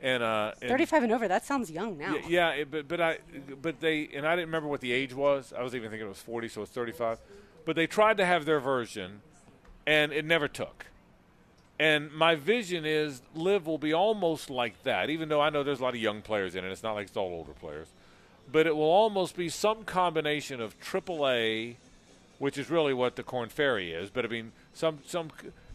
And, 0.00 0.22
uh, 0.22 0.52
and 0.62 0.70
35 0.70 1.02
and 1.02 1.12
over, 1.12 1.26
that 1.26 1.44
sounds 1.44 1.72
young 1.72 1.98
now. 1.98 2.14
Yeah, 2.14 2.28
yeah 2.28 2.50
it, 2.50 2.70
but 2.70 2.86
but 2.86 3.00
I 3.00 3.18
but 3.60 3.80
they 3.80 4.08
and 4.14 4.26
I 4.26 4.36
didn't 4.36 4.48
remember 4.48 4.68
what 4.68 4.80
the 4.80 4.92
age 4.92 5.12
was. 5.12 5.52
I 5.56 5.62
was 5.62 5.74
even 5.74 5.90
thinking 5.90 6.06
it 6.06 6.08
was 6.08 6.20
40, 6.20 6.48
so 6.48 6.62
it's 6.62 6.70
35. 6.70 7.18
But 7.64 7.74
they 7.74 7.88
tried 7.88 8.16
to 8.18 8.26
have 8.26 8.44
their 8.44 8.60
version, 8.60 9.22
and 9.86 10.12
it 10.12 10.24
never 10.24 10.46
took. 10.46 10.86
And 11.80 12.12
my 12.12 12.34
vision 12.34 12.84
is 12.84 13.22
LIV 13.34 13.66
will 13.66 13.78
be 13.78 13.92
almost 13.92 14.50
like 14.50 14.82
that, 14.82 15.10
even 15.10 15.28
though 15.28 15.40
I 15.40 15.50
know 15.50 15.62
there's 15.62 15.78
a 15.78 15.82
lot 15.82 15.94
of 15.94 16.00
young 16.00 16.22
players 16.22 16.56
in 16.56 16.64
it. 16.64 16.72
It's 16.72 16.82
not 16.82 16.94
like 16.94 17.06
it's 17.06 17.16
all 17.16 17.28
older 17.28 17.52
players, 17.52 17.88
but 18.50 18.66
it 18.66 18.74
will 18.74 18.82
almost 18.82 19.36
be 19.36 19.48
some 19.48 19.84
combination 19.84 20.60
of 20.60 20.78
AAA, 20.80 21.76
which 22.38 22.58
is 22.58 22.68
really 22.68 22.92
what 22.92 23.14
the 23.14 23.22
Korn 23.22 23.48
Ferry 23.48 23.92
is. 23.92 24.10
But 24.10 24.24
I 24.24 24.28
mean, 24.28 24.52
some 24.74 24.98
some 25.06 25.30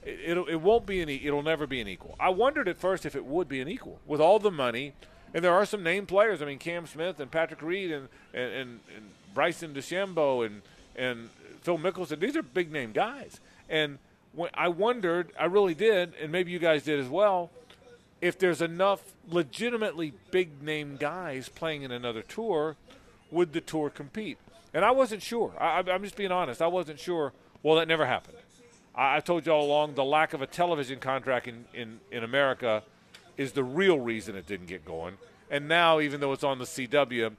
it 0.06 0.20
it'll, 0.26 0.46
it 0.48 0.56
won't 0.56 0.86
be 0.86 1.02
an 1.02 1.10
e- 1.10 1.22
it'll 1.24 1.44
never 1.44 1.66
be 1.66 1.80
an 1.80 1.88
equal. 1.88 2.16
I 2.20 2.30
wondered 2.30 2.68
at 2.68 2.78
first 2.78 3.06
if 3.06 3.16
it 3.16 3.26
would 3.26 3.48
be 3.48 3.62
an 3.62 3.70
equal 3.70 4.00
with 4.06 4.20
all 4.20 4.40
the 4.40 4.52
money, 4.52 4.94
and 5.34 5.42
there 5.42 5.54
are 5.54 5.66
some 5.66 5.84
named 5.84 6.10
players. 6.10 6.42
I 6.42 6.46
mean, 6.46 6.60
Cam 6.60 6.86
Smith 6.86 7.22
and 7.22 7.32
Patrick 7.32 7.62
Reed 7.62 7.92
and 7.92 8.10
and, 8.34 8.52
and, 8.52 8.80
and 8.94 9.10
Bryson 9.34 9.74
DeChambeau 9.74 10.46
and 10.46 10.62
and 10.98 11.30
Phil 11.62 11.78
Mickelson. 11.78 12.20
These 12.20 12.36
are 12.36 12.44
big 12.44 12.74
name 12.74 12.92
guys, 12.92 13.40
and 13.70 14.00
I 14.54 14.68
wondered, 14.68 15.32
I 15.40 15.46
really 15.46 15.76
did, 15.76 16.14
and 16.20 16.32
maybe 16.32 16.52
you 16.52 16.60
guys 16.60 16.84
did 16.84 17.00
as 17.00 17.08
well. 17.08 17.52
If 18.22 18.40
there's 18.40 18.62
enough 18.62 19.02
legitimately 19.30 20.14
big 20.32 20.64
name 20.64 20.98
guys 20.98 21.50
playing 21.50 21.84
in 21.84 21.92
another 21.92 22.22
tour, 22.22 22.76
would 23.32 23.54
the 23.54 23.62
tour 23.62 23.90
compete? 23.90 24.38
And 24.74 24.84
I 24.84 24.92
wasn't 24.92 25.22
sure. 25.22 25.54
I, 25.60 25.80
I'm 25.80 26.04
just 26.04 26.16
being 26.16 26.32
honest. 26.32 26.62
I 26.62 26.68
wasn't 26.68 27.00
sure. 27.00 27.34
Well, 27.62 27.76
that 27.76 27.88
never 27.88 28.06
happened. 28.06 28.38
I, 28.96 29.18
I 29.18 29.20
told 29.20 29.46
you 29.46 29.52
all 29.52 29.66
along 29.66 29.96
the 29.96 30.04
lack 30.04 30.34
of 30.34 30.42
a 30.42 30.48
television 30.48 31.00
contract 31.00 31.48
in, 31.48 31.66
in, 31.74 32.00
in 32.12 32.24
America 32.24 32.84
is 33.38 33.52
the 33.52 33.64
real 33.64 34.00
reason 34.00 34.36
it 34.36 34.48
didn't 34.48 34.68
get 34.68 34.86
going. 34.86 35.18
And 35.52 35.68
now, 35.68 36.00
even 36.00 36.20
though 36.20 36.34
it's 36.34 36.44
on 36.44 36.58
the 36.58 36.66
CW, 36.66 37.34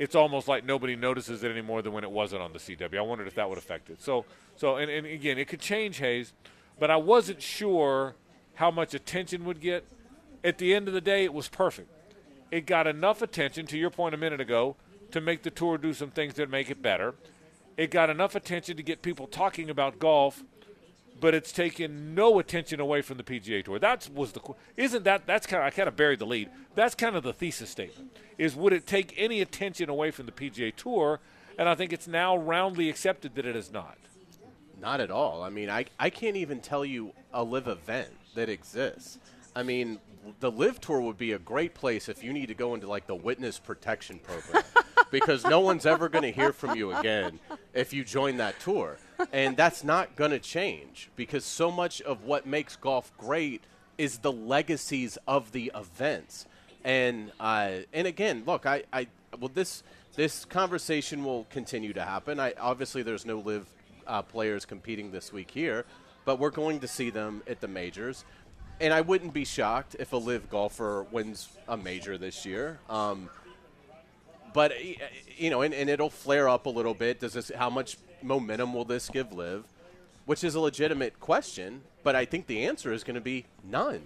it's 0.00 0.14
almost 0.14 0.48
like 0.48 0.64
nobody 0.64 0.96
notices 0.96 1.44
it 1.44 1.50
any 1.50 1.60
more 1.60 1.82
than 1.82 1.92
when 1.92 2.04
it 2.04 2.10
wasn't 2.10 2.40
on 2.40 2.54
the 2.54 2.58
CW. 2.58 2.98
I 2.98 3.02
wondered 3.02 3.26
if 3.26 3.34
that 3.34 3.50
would 3.50 3.58
affect 3.58 3.90
it. 3.90 4.00
So, 4.00 4.24
so 4.56 4.76
and, 4.76 4.90
and 4.90 5.06
again, 5.06 5.36
it 5.36 5.46
could 5.46 5.60
change 5.60 5.98
Hayes, 5.98 6.32
but 6.78 6.90
I 6.90 6.96
wasn't 6.96 7.42
sure 7.42 8.14
how 8.54 8.70
much 8.70 8.94
attention 8.94 9.44
would 9.44 9.60
get. 9.60 9.84
At 10.42 10.56
the 10.56 10.74
end 10.74 10.88
of 10.88 10.94
the 10.94 11.02
day, 11.02 11.24
it 11.24 11.34
was 11.34 11.48
perfect. 11.48 11.90
It 12.50 12.64
got 12.64 12.86
enough 12.86 13.20
attention, 13.20 13.66
to 13.66 13.76
your 13.76 13.90
point 13.90 14.14
a 14.14 14.18
minute 14.18 14.40
ago, 14.40 14.74
to 15.10 15.20
make 15.20 15.42
the 15.42 15.50
tour 15.50 15.76
do 15.76 15.92
some 15.92 16.10
things 16.10 16.32
that 16.34 16.48
make 16.48 16.70
it 16.70 16.80
better. 16.80 17.14
It 17.76 17.90
got 17.90 18.08
enough 18.08 18.34
attention 18.34 18.78
to 18.78 18.82
get 18.82 19.02
people 19.02 19.26
talking 19.26 19.68
about 19.68 19.98
golf, 19.98 20.42
but 21.20 21.34
it's 21.34 21.52
taken 21.52 22.14
no 22.14 22.38
attention 22.38 22.80
away 22.80 23.02
from 23.02 23.18
the 23.18 23.22
PGA 23.22 23.64
Tour. 23.64 23.78
That 23.78 24.08
was 24.12 24.32
the 24.32 24.40
isn't 24.76 25.04
that 25.04 25.26
that's 25.26 25.46
kind 25.46 25.62
of 25.62 25.66
I 25.66 25.70
kind 25.70 25.88
of 25.88 25.96
buried 25.96 26.18
the 26.18 26.26
lead. 26.26 26.48
That's 26.74 26.94
kind 26.94 27.14
of 27.14 27.22
the 27.22 27.32
thesis 27.32 27.70
statement. 27.70 28.16
Is 28.38 28.56
would 28.56 28.72
it 28.72 28.86
take 28.86 29.14
any 29.16 29.40
attention 29.40 29.88
away 29.88 30.10
from 30.10 30.26
the 30.26 30.32
PGA 30.32 30.74
Tour? 30.74 31.20
And 31.58 31.68
I 31.68 31.74
think 31.74 31.92
it's 31.92 32.08
now 32.08 32.36
roundly 32.36 32.88
accepted 32.88 33.34
that 33.34 33.44
it 33.44 33.54
is 33.54 33.70
not. 33.70 33.98
Not 34.80 35.00
at 35.00 35.10
all. 35.10 35.42
I 35.42 35.50
mean, 35.50 35.68
I, 35.68 35.84
I 35.98 36.08
can't 36.08 36.36
even 36.36 36.60
tell 36.60 36.86
you 36.86 37.12
a 37.34 37.44
LIV 37.44 37.68
event 37.68 38.10
that 38.34 38.48
exists. 38.48 39.18
I 39.54 39.62
mean, 39.62 39.98
the 40.38 40.50
LIV 40.50 40.80
tour 40.80 41.00
would 41.02 41.18
be 41.18 41.32
a 41.32 41.38
great 41.38 41.74
place 41.74 42.08
if 42.08 42.24
you 42.24 42.32
need 42.32 42.46
to 42.46 42.54
go 42.54 42.72
into 42.74 42.86
like 42.86 43.06
the 43.06 43.14
witness 43.14 43.58
protection 43.58 44.20
program 44.20 44.64
because 45.10 45.44
no 45.44 45.60
one's 45.60 45.84
ever 45.84 46.08
going 46.08 46.22
to 46.22 46.32
hear 46.32 46.52
from 46.52 46.76
you 46.76 46.92
again 46.92 47.38
if 47.74 47.92
you 47.92 48.04
join 48.04 48.36
that 48.38 48.58
tour. 48.60 48.98
And 49.34 49.54
that's 49.54 49.84
not 49.84 50.16
going 50.16 50.30
to 50.30 50.38
change 50.38 51.10
because 51.14 51.44
so 51.44 51.70
much 51.70 52.00
of 52.00 52.24
what 52.24 52.46
makes 52.46 52.74
golf 52.74 53.12
great 53.18 53.62
is 53.98 54.20
the 54.20 54.32
legacies 54.32 55.18
of 55.28 55.52
the 55.52 55.70
events. 55.74 56.46
And 56.84 57.30
uh, 57.38 57.80
and 57.92 58.06
again, 58.06 58.44
look, 58.46 58.64
I, 58.64 58.84
I 58.94 59.08
well 59.38 59.50
this 59.52 59.82
this 60.16 60.46
conversation 60.46 61.22
will 61.22 61.44
continue 61.50 61.92
to 61.92 62.02
happen. 62.02 62.40
I 62.40 62.54
obviously 62.58 63.02
there's 63.02 63.26
no 63.26 63.40
LIV 63.40 63.66
uh, 64.06 64.22
players 64.22 64.64
competing 64.64 65.12
this 65.12 65.34
week 65.34 65.50
here, 65.50 65.84
but 66.24 66.38
we're 66.38 66.48
going 66.48 66.80
to 66.80 66.88
see 66.88 67.10
them 67.10 67.42
at 67.46 67.60
the 67.60 67.68
majors. 67.68 68.24
And 68.80 68.94
I 68.94 69.02
wouldn't 69.02 69.34
be 69.34 69.44
shocked 69.44 69.96
if 69.98 70.14
a 70.14 70.16
LIV 70.16 70.48
golfer 70.48 71.06
wins 71.10 71.50
a 71.68 71.76
major 71.76 72.16
this 72.16 72.46
year. 72.46 72.80
Um, 72.88 73.28
but 74.52 74.72
uh, 74.72 74.74
you 75.36 75.50
know, 75.50 75.62
and, 75.62 75.74
and 75.74 75.88
it'll 75.90 76.10
flare 76.10 76.48
up 76.48 76.66
a 76.66 76.70
little 76.70 76.94
bit. 76.94 77.20
Does 77.20 77.34
this? 77.34 77.50
How 77.56 77.70
much 77.70 77.96
momentum 78.22 78.74
will 78.74 78.84
this 78.84 79.08
give 79.08 79.32
LIV? 79.32 79.64
Which 80.26 80.44
is 80.44 80.54
a 80.54 80.60
legitimate 80.60 81.18
question, 81.18 81.82
but 82.02 82.14
I 82.14 82.24
think 82.24 82.46
the 82.46 82.64
answer 82.64 82.92
is 82.92 83.02
going 83.02 83.14
to 83.14 83.20
be 83.20 83.46
none, 83.64 84.02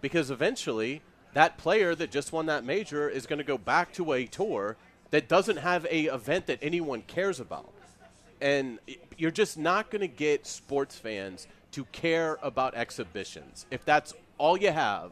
because 0.00 0.30
eventually 0.30 1.02
that 1.36 1.58
player 1.58 1.94
that 1.94 2.10
just 2.10 2.32
won 2.32 2.46
that 2.46 2.64
major 2.64 3.08
is 3.08 3.26
going 3.26 3.38
to 3.38 3.44
go 3.44 3.58
back 3.58 3.92
to 3.94 4.12
a 4.12 4.26
tour 4.26 4.76
that 5.10 5.28
doesn't 5.28 5.58
have 5.58 5.84
a 5.86 6.04
event 6.04 6.46
that 6.46 6.58
anyone 6.62 7.02
cares 7.02 7.40
about 7.40 7.72
and 8.40 8.78
you're 9.16 9.30
just 9.30 9.58
not 9.58 9.90
going 9.90 10.00
to 10.00 10.08
get 10.08 10.46
sports 10.46 10.98
fans 10.98 11.46
to 11.72 11.84
care 11.86 12.38
about 12.42 12.74
exhibitions 12.74 13.66
if 13.70 13.84
that's 13.84 14.14
all 14.38 14.56
you 14.56 14.70
have 14.70 15.10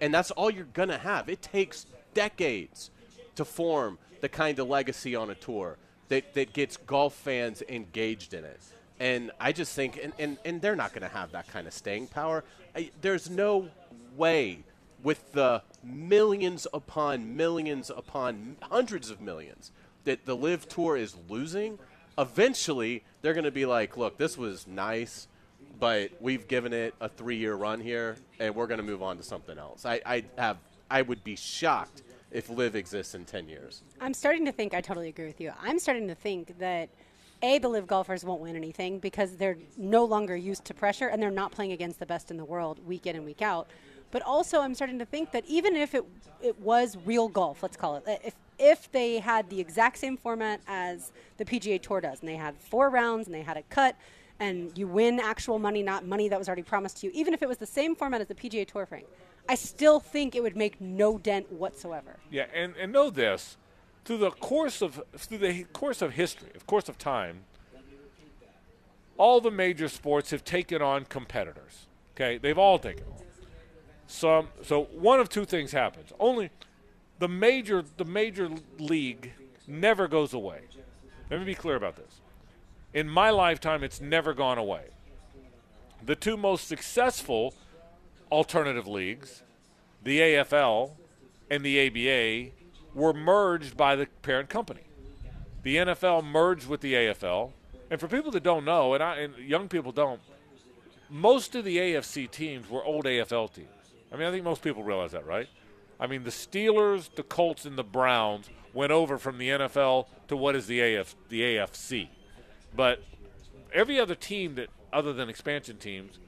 and 0.00 0.12
that's 0.12 0.30
all 0.32 0.50
you're 0.50 0.64
going 0.66 0.88
to 0.88 0.98
have 0.98 1.28
it 1.28 1.42
takes 1.42 1.86
decades 2.14 2.90
to 3.36 3.44
form 3.44 3.98
the 4.20 4.28
kind 4.28 4.58
of 4.58 4.68
legacy 4.68 5.14
on 5.14 5.30
a 5.30 5.34
tour 5.34 5.76
that, 6.08 6.34
that 6.34 6.52
gets 6.52 6.76
golf 6.76 7.14
fans 7.14 7.62
engaged 7.68 8.34
in 8.34 8.44
it. 8.44 8.60
And 9.00 9.32
I 9.40 9.52
just 9.52 9.74
think, 9.74 9.98
and, 10.02 10.12
and, 10.18 10.38
and 10.44 10.60
they're 10.60 10.76
not 10.76 10.92
going 10.92 11.02
to 11.02 11.14
have 11.14 11.32
that 11.32 11.48
kind 11.48 11.66
of 11.66 11.72
staying 11.72 12.08
power. 12.08 12.44
I, 12.76 12.90
there's 13.00 13.28
no 13.28 13.68
way 14.16 14.64
with 15.02 15.32
the 15.32 15.62
millions 15.82 16.66
upon 16.72 17.36
millions 17.36 17.90
upon 17.90 18.56
hundreds 18.62 19.10
of 19.10 19.20
millions 19.20 19.72
that 20.04 20.24
the 20.24 20.36
LIV 20.36 20.68
tour 20.68 20.96
is 20.96 21.16
losing. 21.28 21.78
Eventually, 22.18 23.02
they're 23.20 23.34
going 23.34 23.44
to 23.44 23.50
be 23.50 23.66
like, 23.66 23.96
look, 23.96 24.18
this 24.18 24.38
was 24.38 24.66
nice, 24.66 25.26
but 25.80 26.10
we've 26.20 26.46
given 26.46 26.72
it 26.72 26.94
a 27.00 27.08
three 27.08 27.36
year 27.36 27.54
run 27.54 27.80
here, 27.80 28.16
and 28.38 28.54
we're 28.54 28.66
going 28.66 28.78
to 28.78 28.84
move 28.84 29.02
on 29.02 29.16
to 29.16 29.22
something 29.22 29.58
else. 29.58 29.84
I, 29.84 30.00
I 30.04 30.24
have, 30.38 30.58
I 30.90 31.02
would 31.02 31.24
be 31.24 31.36
shocked 31.36 32.02
if 32.32 32.48
LIV 32.48 32.76
exists 32.76 33.14
in 33.14 33.24
10 33.24 33.48
years. 33.48 33.82
I'm 34.00 34.14
starting 34.14 34.44
to 34.46 34.52
think, 34.52 34.74
I 34.74 34.80
totally 34.80 35.08
agree 35.08 35.26
with 35.26 35.40
you. 35.40 35.52
I'm 35.60 35.78
starting 35.78 36.08
to 36.08 36.14
think 36.14 36.58
that. 36.58 36.88
A, 37.44 37.58
the 37.58 37.68
LIV 37.68 37.88
golfers 37.88 38.24
won't 38.24 38.40
win 38.40 38.54
anything 38.54 39.00
because 39.00 39.34
they're 39.34 39.58
no 39.76 40.04
longer 40.04 40.36
used 40.36 40.64
to 40.66 40.74
pressure 40.74 41.08
and 41.08 41.20
they're 41.20 41.28
not 41.28 41.50
playing 41.50 41.72
against 41.72 41.98
the 41.98 42.06
best 42.06 42.30
in 42.30 42.36
the 42.36 42.44
world 42.44 42.78
week 42.86 43.04
in 43.04 43.16
and 43.16 43.24
week 43.24 43.42
out. 43.42 43.66
But 44.12 44.22
also, 44.22 44.60
I'm 44.60 44.76
starting 44.76 45.00
to 45.00 45.04
think 45.04 45.32
that 45.32 45.44
even 45.46 45.74
if 45.74 45.92
it 45.92 46.04
it 46.40 46.60
was 46.60 46.96
real 47.04 47.26
golf, 47.28 47.62
let's 47.62 47.76
call 47.76 47.96
it, 47.96 48.04
if 48.22 48.34
if 48.58 48.92
they 48.92 49.18
had 49.18 49.50
the 49.50 49.58
exact 49.58 49.98
same 49.98 50.16
format 50.16 50.60
as 50.68 51.10
the 51.38 51.44
PGA 51.44 51.82
Tour 51.82 52.00
does, 52.00 52.20
and 52.20 52.28
they 52.28 52.36
had 52.36 52.56
four 52.58 52.90
rounds 52.90 53.26
and 53.26 53.34
they 53.34 53.42
had 53.42 53.56
a 53.56 53.62
cut, 53.62 53.96
and 54.42 54.76
you 54.76 54.88
win 54.88 55.20
actual 55.20 55.60
money, 55.60 55.84
not 55.84 56.04
money 56.04 56.28
that 56.28 56.36
was 56.36 56.48
already 56.48 56.64
promised 56.64 56.98
to 56.98 57.06
you, 57.06 57.12
even 57.14 57.32
if 57.32 57.42
it 57.42 57.48
was 57.48 57.58
the 57.58 57.66
same 57.66 57.94
format 57.94 58.20
as 58.20 58.26
the 58.26 58.34
PGA 58.34 58.66
Tour, 58.66 58.84
Frank, 58.86 59.06
I 59.48 59.54
still 59.54 60.00
think 60.00 60.34
it 60.34 60.42
would 60.42 60.56
make 60.56 60.80
no 60.80 61.16
dent 61.16 61.50
whatsoever. 61.52 62.16
Yeah, 62.28 62.46
and, 62.52 62.74
and 62.76 62.92
know 62.92 63.08
this 63.08 63.56
through 64.04 64.18
the 64.18 64.32
course 64.32 64.82
of 64.82 65.00
through 65.16 65.38
the 65.38 65.64
course 65.72 66.02
of 66.02 66.14
history, 66.14 66.50
of 66.56 66.66
course 66.66 66.88
of 66.88 66.98
time, 66.98 67.44
all 69.16 69.40
the 69.40 69.50
major 69.50 69.88
sports 69.88 70.32
have 70.32 70.44
taken 70.44 70.82
on 70.82 71.04
competitors. 71.04 71.86
Okay, 72.16 72.38
they've 72.38 72.58
all 72.58 72.80
taken 72.80 73.04
on. 73.04 73.22
Some 74.08 74.48
so 74.62 74.84
one 74.84 75.20
of 75.20 75.28
two 75.28 75.44
things 75.44 75.70
happens. 75.70 76.12
Only 76.18 76.50
the 77.20 77.28
major 77.28 77.84
the 77.96 78.04
major 78.04 78.50
league 78.80 79.32
never 79.68 80.08
goes 80.08 80.34
away. 80.34 80.62
Let 81.30 81.38
me 81.38 81.46
be 81.46 81.54
clear 81.54 81.76
about 81.76 81.94
this. 81.94 82.21
In 82.94 83.08
my 83.08 83.30
lifetime, 83.30 83.82
it's 83.82 84.00
never 84.00 84.34
gone 84.34 84.58
away. 84.58 84.84
The 86.04 86.16
two 86.16 86.36
most 86.36 86.68
successful 86.68 87.54
alternative 88.30 88.86
leagues, 88.86 89.42
the 90.02 90.20
AFL 90.20 90.90
and 91.50 91.64
the 91.64 91.86
ABA, 91.86 92.52
were 92.94 93.12
merged 93.12 93.76
by 93.76 93.96
the 93.96 94.06
parent 94.22 94.48
company. 94.48 94.82
The 95.62 95.76
NFL 95.76 96.24
merged 96.24 96.66
with 96.66 96.80
the 96.80 96.94
AFL, 96.94 97.52
and 97.90 98.00
for 98.00 98.08
people 98.08 98.30
that 98.32 98.42
don't 98.42 98.64
know, 98.64 98.94
and, 98.94 99.02
I, 99.02 99.16
and 99.18 99.36
young 99.36 99.68
people 99.68 99.92
don't, 99.92 100.20
most 101.08 101.54
of 101.54 101.64
the 101.64 101.76
AFC 101.76 102.30
teams 102.30 102.68
were 102.68 102.82
old 102.84 103.04
AFL 103.04 103.52
teams. 103.52 103.68
I 104.12 104.16
mean, 104.16 104.26
I 104.26 104.30
think 104.30 104.44
most 104.44 104.62
people 104.62 104.82
realize 104.82 105.12
that, 105.12 105.26
right? 105.26 105.48
I 106.00 106.06
mean, 106.06 106.24
the 106.24 106.30
Steelers, 106.30 107.14
the 107.14 107.22
Colts, 107.22 107.64
and 107.64 107.78
the 107.78 107.84
Browns 107.84 108.50
went 108.74 108.92
over 108.92 109.18
from 109.18 109.38
the 109.38 109.50
NFL 109.50 110.06
to 110.28 110.36
what 110.36 110.56
is 110.56 110.66
the 110.66 110.80
AF, 110.80 111.14
the 111.28 111.42
AFC. 111.42 112.08
But 112.74 113.02
every 113.72 113.98
other 114.00 114.14
team 114.14 114.54
that, 114.56 114.68
other 114.92 115.12
than 115.12 115.28
expansion 115.28 115.76
teams, 115.78 116.18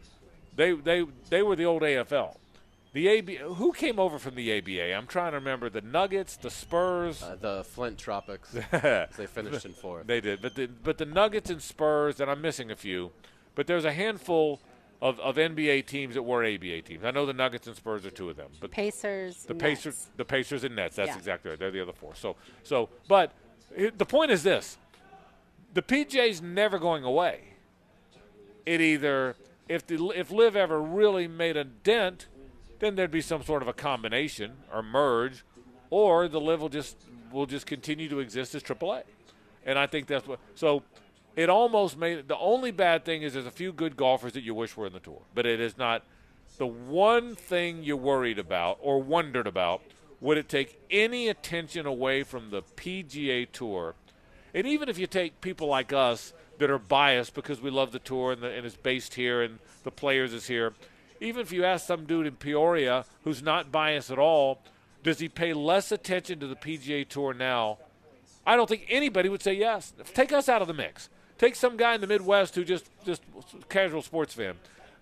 they 0.57 0.72
they 0.72 1.04
they 1.30 1.42
were 1.42 1.57
the 1.57 1.64
old 1.64 1.83
AFL. 1.83 2.37
The 2.92 3.09
AB, 3.09 3.37
who 3.38 3.72
came 3.72 3.98
over 3.98 4.20
from 4.20 4.37
the 4.37 4.57
ABA? 4.57 4.94
I'm 4.94 5.09
trying 5.09 5.33
to 5.33 5.38
remember 5.38 5.68
the 5.68 5.80
Nuggets, 5.80 6.37
the 6.37 6.48
Spurs, 6.48 7.20
uh, 7.24 7.35
the 7.40 7.64
Flint 7.64 7.98
Tropics. 7.98 8.52
they 8.70 9.26
finished 9.26 9.64
in 9.66 9.72
fourth. 9.72 10.07
They 10.07 10.20
did, 10.20 10.40
but 10.40 10.54
the 10.54 10.66
but 10.68 10.98
the 10.98 11.04
Nuggets 11.04 11.50
and 11.50 11.61
Spurs, 11.61 12.20
and 12.20 12.30
I'm 12.30 12.40
missing 12.40 12.70
a 12.70 12.76
few, 12.76 13.11
but 13.57 13.66
there's 13.66 13.85
a 13.85 13.92
handful 13.92 14.61
of, 15.02 15.18
of 15.18 15.35
NBA 15.35 15.87
teams 15.87 16.14
that 16.14 16.22
were 16.22 16.44
ABA 16.44 16.83
teams. 16.83 17.04
I 17.04 17.11
know 17.11 17.26
the 17.26 17.33
Nuggets 17.33 17.66
and 17.66 17.74
Spurs 17.74 18.07
are 18.07 18.11
two 18.12 18.30
of 18.30 18.37
them, 18.37 18.50
but 18.61 18.70
Pacers, 18.70 19.42
the 19.44 19.54
Nets. 19.54 19.62
Pacers, 19.62 20.07
the 20.16 20.24
Pacers 20.24 20.62
and 20.62 20.76
Nets. 20.76 20.94
That's 20.94 21.09
Yeah. 21.09 21.16
exactly 21.18 21.50
right. 21.50 21.59
They're 21.59 21.72
the 21.72 21.83
other 21.83 21.92
four. 21.92 22.14
So 22.14 22.37
so, 22.62 22.88
but 23.09 23.33
i- 23.76 23.90
the 23.98 24.07
point 24.07 24.30
is 24.30 24.44
this: 24.44 24.78
the 25.74 25.82
PJ's 25.82 26.40
never 26.40 26.78
going 26.78 27.04
away. 27.04 27.40
It 28.64 28.80
either 28.80 29.37
if 29.68 29.87
the 29.87 30.12
if 30.16 30.30
LIV 30.30 30.56
ever 30.56 30.80
really 30.80 31.28
made 31.28 31.56
a 31.56 31.64
dent, 31.64 32.26
then 32.78 32.94
there'd 32.94 33.10
be 33.10 33.20
some 33.20 33.42
sort 33.42 33.62
of 33.62 33.68
a 33.68 33.72
combination 33.72 34.52
or 34.72 34.82
merge, 34.82 35.44
or 35.90 36.28
the 36.28 36.40
LIV 36.40 36.60
will 36.60 36.68
just 36.68 36.96
will 37.32 37.46
just 37.46 37.66
continue 37.66 38.08
to 38.08 38.20
exist 38.20 38.54
as 38.54 38.62
AAA. 38.62 39.02
And 39.66 39.78
I 39.78 39.87
think 39.87 40.06
that's 40.06 40.26
what. 40.26 40.38
So 40.54 40.82
it 41.37 41.50
almost 41.50 41.98
made 41.98 42.28
the 42.28 42.38
only 42.38 42.70
bad 42.70 43.04
thing 43.04 43.22
is 43.22 43.34
there's 43.34 43.46
a 43.46 43.50
few 43.50 43.72
good 43.72 43.96
golfers 43.96 44.32
that 44.34 44.42
you 44.42 44.54
wish 44.54 44.76
were 44.76 44.87
in 44.87 44.92
the 44.92 45.00
tour, 45.00 45.22
but 45.34 45.44
it 45.46 45.60
is 45.60 45.76
not 45.76 46.04
the 46.56 46.66
one 46.66 47.34
thing 47.34 47.82
you 47.82 47.96
worried 47.96 48.38
about 48.38 48.78
or 48.80 49.02
wondered 49.02 49.46
about. 49.46 49.82
Would 50.20 50.38
it 50.38 50.48
take 50.48 50.80
any 50.90 51.28
attention 51.28 51.84
away 51.84 52.22
from 52.22 52.50
the 52.50 52.62
PGA 52.62 53.50
Tour? 53.50 53.94
And 54.55 54.67
even 54.67 54.88
if 54.88 54.99
you 54.99 55.07
take 55.07 55.40
people 55.40 55.67
like 55.67 55.93
us 55.93 56.33
that 56.59 56.71
are 56.71 56.79
biased 56.79 57.35
because 57.35 57.61
we 57.61 57.71
love 57.71 57.93
the 57.93 57.99
tour 57.99 58.33
and, 58.33 58.43
the, 58.43 58.51
and 58.51 58.64
it's 58.64 58.77
based 58.77 59.14
here 59.14 59.43
and 59.43 59.59
the 59.83 59.90
players 59.90 60.33
is 60.33 60.47
here, 60.47 60.75
even 61.21 61.43
if 61.43 61.53
you 61.53 61.64
ask 61.64 61.87
some 61.87 62.07
dude 62.07 62.27
in 62.27 62.37
Peoria 62.37 63.05
who's 63.25 63.43
not 63.43 63.73
biased 63.73 64.11
at 64.11 64.19
all, 64.19 64.61
does 65.03 65.19
he 65.19 65.29
pay 65.29 65.53
less 65.53 65.90
attention 65.93 66.38
to 66.40 66.47
the 66.47 66.57
PGA 66.57 67.07
Tour 67.07 67.35
now? 67.35 67.79
I 68.47 68.57
don't 68.57 68.69
think 68.69 68.87
anybody 68.88 69.29
would 69.29 69.43
say 69.43 69.55
yes. 69.55 69.93
Take 70.12 70.33
us 70.33 70.49
out 70.49 70.62
of 70.62 70.69
the 70.69 70.75
mix. 70.75 71.09
Take 71.38 71.57
some 71.57 71.77
guy 71.77 71.95
in 71.95 72.01
the 72.01 72.07
Midwest 72.07 72.55
who 72.55 72.64
just 72.64 72.88
just 73.05 73.23
casual 73.69 74.03
sports 74.03 74.35
fan. 74.35 74.55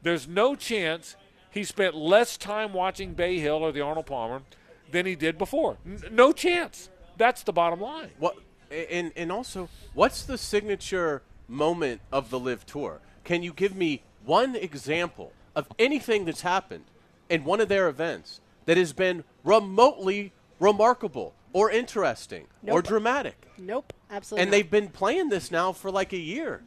There's 0.03 0.27
no 0.27 0.55
chance 0.55 1.17
he 1.51 1.65
spent 1.65 1.95
less 1.95 2.37
time 2.37 2.73
watching 2.73 3.15
Bay 3.15 3.39
Hill 3.39 3.57
or 3.57 3.73
the 3.73 3.81
Arnold 3.81 4.07
Palmer 4.07 4.43
than 4.91 5.07
he 5.07 5.15
did 5.15 5.39
before. 5.39 5.77
N- 5.85 6.03
no 6.11 6.33
chance. 6.33 6.89
That's 7.17 7.43
the 7.43 7.53
bottom 7.53 7.81
line. 7.81 8.11
What 8.19 8.37
and 8.73 9.13
and 9.17 9.31
also, 9.31 9.69
what's 9.95 10.23
the 10.23 10.39
signature 10.39 11.23
moment 11.49 12.01
of 12.11 12.31
the 12.31 12.39
LIV 12.39 12.67
Tour? 12.67 13.01
Can 13.25 13.43
you 13.43 13.53
give 13.53 13.77
me 13.77 14.03
one 14.25 14.57
example 14.57 15.33
of 15.55 15.69
anything 15.79 16.25
that's 16.25 16.41
happened 16.41 16.85
in 17.29 17.45
one 17.45 17.61
of 17.61 17.69
their 17.69 17.89
events 17.89 18.41
that 18.67 18.77
has 18.77 18.93
been 18.93 19.25
remotely 19.45 20.33
remarkable 20.59 21.35
or 21.53 21.71
interesting 21.71 22.47
or 22.67 22.83
dramatic? 22.83 23.49
Nope, 23.59 23.93
absolutely. 24.11 24.43
And 24.43 24.51
not. 24.51 24.57
they've 24.57 24.71
been 24.71 24.89
playing 24.89 25.29
this 25.29 25.51
now 25.51 25.73
for 25.73 25.91
like 25.91 26.13
a 26.13 26.19
year, 26.19 26.63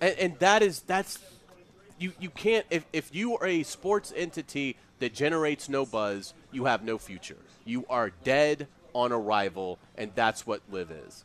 and, 0.00 0.18
and 0.18 0.38
that 0.38 0.62
is 0.62 0.80
that's 0.80 1.18
you 1.98 2.12
you 2.20 2.30
can't 2.30 2.66
if 2.70 2.84
if 2.92 3.14
you 3.14 3.36
are 3.38 3.46
a 3.46 3.62
sports 3.62 4.12
entity 4.14 4.76
that 4.98 5.14
generates 5.14 5.68
no 5.68 5.84
buzz, 5.84 6.34
you 6.52 6.64
have 6.64 6.82
no 6.82 6.98
future. 6.98 7.36
You 7.64 7.84
are 7.90 8.10
dead 8.24 8.68
on 8.96 9.12
arrival, 9.12 9.78
and 9.96 10.10
that's 10.14 10.46
what 10.46 10.62
LIV 10.72 10.90
is. 11.06 11.24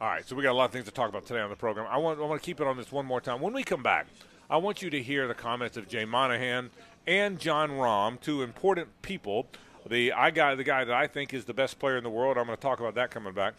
All 0.00 0.08
right, 0.08 0.26
so 0.26 0.34
we 0.34 0.42
got 0.42 0.52
a 0.52 0.54
lot 0.54 0.64
of 0.64 0.72
things 0.72 0.86
to 0.86 0.90
talk 0.90 1.08
about 1.08 1.24
today 1.24 1.40
on 1.40 1.50
the 1.50 1.56
program. 1.56 1.86
I 1.88 1.98
want 1.98 2.18
I 2.18 2.24
want 2.24 2.40
to 2.40 2.44
keep 2.44 2.60
it 2.60 2.66
on 2.66 2.76
this 2.76 2.90
one 2.90 3.06
more 3.06 3.20
time. 3.20 3.40
When 3.40 3.52
we 3.52 3.62
come 3.62 3.82
back, 3.82 4.06
I 4.48 4.56
want 4.56 4.82
you 4.82 4.90
to 4.90 5.00
hear 5.00 5.28
the 5.28 5.34
comments 5.34 5.76
of 5.76 5.88
Jay 5.88 6.04
Monahan 6.04 6.70
and 7.06 7.38
Jon 7.38 7.70
Rahm, 7.70 8.20
two 8.20 8.42
important 8.42 8.88
people. 9.02 9.46
The 9.86 10.12
I 10.12 10.30
guy, 10.30 10.54
the 10.54 10.64
guy 10.64 10.84
that 10.84 10.94
I 10.94 11.06
think 11.06 11.32
is 11.32 11.44
the 11.44 11.54
best 11.54 11.78
player 11.78 11.96
in 11.96 12.02
the 12.02 12.10
world. 12.10 12.38
I'm 12.38 12.46
going 12.46 12.56
to 12.56 12.60
talk 12.60 12.80
about 12.80 12.94
that 12.96 13.10
coming 13.10 13.34
back, 13.34 13.54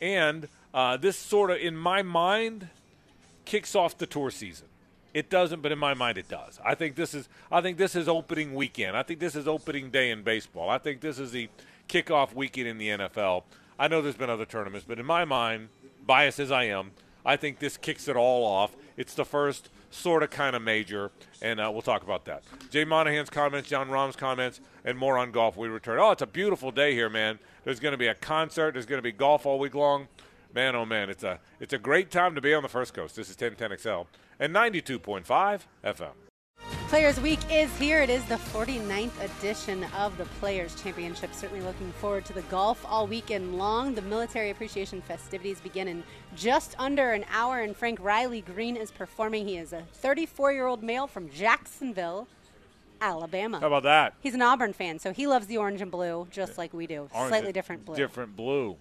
and 0.00 0.48
uh, 0.72 0.96
this 0.96 1.18
sort 1.18 1.50
of, 1.50 1.58
in 1.58 1.76
my 1.76 2.02
mind, 2.02 2.68
kicks 3.44 3.74
off 3.74 3.98
the 3.98 4.06
tour 4.06 4.30
season. 4.30 4.68
It 5.14 5.30
doesn't, 5.30 5.62
but 5.62 5.72
in 5.72 5.78
my 5.78 5.94
mind, 5.94 6.18
it 6.18 6.28
does. 6.28 6.60
I 6.62 6.74
think 6.74 6.94
this 6.94 7.14
is. 7.14 7.28
I 7.50 7.62
think 7.62 7.78
this 7.78 7.96
is 7.96 8.06
opening 8.06 8.54
weekend. 8.54 8.96
I 8.96 9.02
think 9.02 9.18
this 9.18 9.34
is 9.34 9.48
opening 9.48 9.90
day 9.90 10.10
in 10.10 10.22
baseball. 10.22 10.68
I 10.68 10.76
think 10.76 11.00
this 11.00 11.18
is 11.18 11.32
the 11.32 11.48
kickoff 11.88 12.34
weekend 12.34 12.68
in 12.68 12.78
the 12.78 12.88
NFL. 12.88 13.44
I 13.78 13.88
know 13.88 14.00
there's 14.00 14.16
been 14.16 14.30
other 14.30 14.46
tournaments, 14.46 14.86
but 14.88 14.98
in 14.98 15.06
my 15.06 15.24
mind, 15.24 15.68
biased 16.06 16.38
as 16.38 16.50
I 16.50 16.64
am, 16.64 16.92
I 17.24 17.36
think 17.36 17.58
this 17.58 17.76
kicks 17.76 18.08
it 18.08 18.16
all 18.16 18.44
off. 18.44 18.76
It's 18.96 19.14
the 19.14 19.24
first 19.24 19.68
sort 19.90 20.22
of 20.22 20.30
kind 20.30 20.54
of 20.54 20.62
major, 20.62 21.10
and 21.42 21.60
uh, 21.60 21.70
we'll 21.72 21.82
talk 21.82 22.02
about 22.02 22.24
that. 22.26 22.44
Jay 22.70 22.84
Monahan's 22.84 23.30
comments, 23.30 23.68
Jon 23.68 23.88
Rahm's 23.88 24.16
comments, 24.16 24.60
and 24.84 24.96
more 24.96 25.18
on 25.18 25.32
golf. 25.32 25.56
We 25.56 25.68
return. 25.68 25.98
Oh, 25.98 26.12
it's 26.12 26.22
a 26.22 26.26
beautiful 26.26 26.70
day 26.70 26.92
here, 26.92 27.08
man. 27.08 27.38
There's 27.64 27.80
going 27.80 27.92
to 27.92 27.98
be 27.98 28.06
a 28.06 28.14
concert. 28.14 28.72
There's 28.74 28.86
going 28.86 28.98
to 28.98 29.02
be 29.02 29.12
golf 29.12 29.44
all 29.44 29.58
week 29.58 29.74
long. 29.74 30.08
Man, 30.54 30.74
oh 30.74 30.86
man, 30.86 31.10
it's 31.10 31.24
a 31.24 31.40
it's 31.60 31.72
a 31.72 31.78
great 31.78 32.10
time 32.10 32.34
to 32.34 32.40
be 32.40 32.54
on 32.54 32.62
the 32.62 32.68
First 32.68 32.94
Coast. 32.94 33.16
This 33.16 33.28
is 33.28 33.36
1010XL 33.36 34.06
and 34.38 34.54
92.5 34.54 35.62
FM. 35.84 36.25
Players 36.88 37.18
Week 37.20 37.40
is 37.50 37.76
here. 37.78 38.00
It 38.00 38.10
is 38.10 38.24
the 38.26 38.36
49th 38.36 39.20
edition 39.20 39.84
of 39.96 40.16
the 40.18 40.24
Players 40.38 40.80
Championship. 40.80 41.34
Certainly 41.34 41.64
looking 41.64 41.90
forward 41.94 42.24
to 42.26 42.32
the 42.32 42.42
golf 42.42 42.84
all 42.88 43.08
weekend 43.08 43.58
long. 43.58 43.96
The 43.96 44.02
military 44.02 44.50
appreciation 44.50 45.02
festivities 45.02 45.58
begin 45.58 45.88
in 45.88 46.04
just 46.36 46.76
under 46.78 47.10
an 47.12 47.24
hour, 47.28 47.60
and 47.60 47.76
Frank 47.76 47.98
Riley 48.00 48.40
Green 48.40 48.76
is 48.76 48.92
performing. 48.92 49.48
He 49.48 49.56
is 49.56 49.72
a 49.72 49.82
34 49.94 50.52
year 50.52 50.66
old 50.66 50.84
male 50.84 51.08
from 51.08 51.28
Jacksonville. 51.28 52.28
Alabama. 53.00 53.58
How 53.60 53.66
about 53.66 53.82
that? 53.82 54.14
He's 54.20 54.34
an 54.34 54.40
Auburn 54.40 54.72
fan, 54.72 54.98
so 55.00 55.12
he 55.12 55.26
loves 55.26 55.48
the 55.48 55.58
orange 55.58 55.82
and 55.82 55.90
blue 55.90 56.28
just 56.30 56.56
like 56.56 56.72
we 56.72 56.86
do. 56.86 57.10
Orange 57.12 57.28
Slightly 57.28 57.52
different 57.52 57.84
blue. 57.84 57.96
Different 57.96 58.36
blue. 58.36 58.76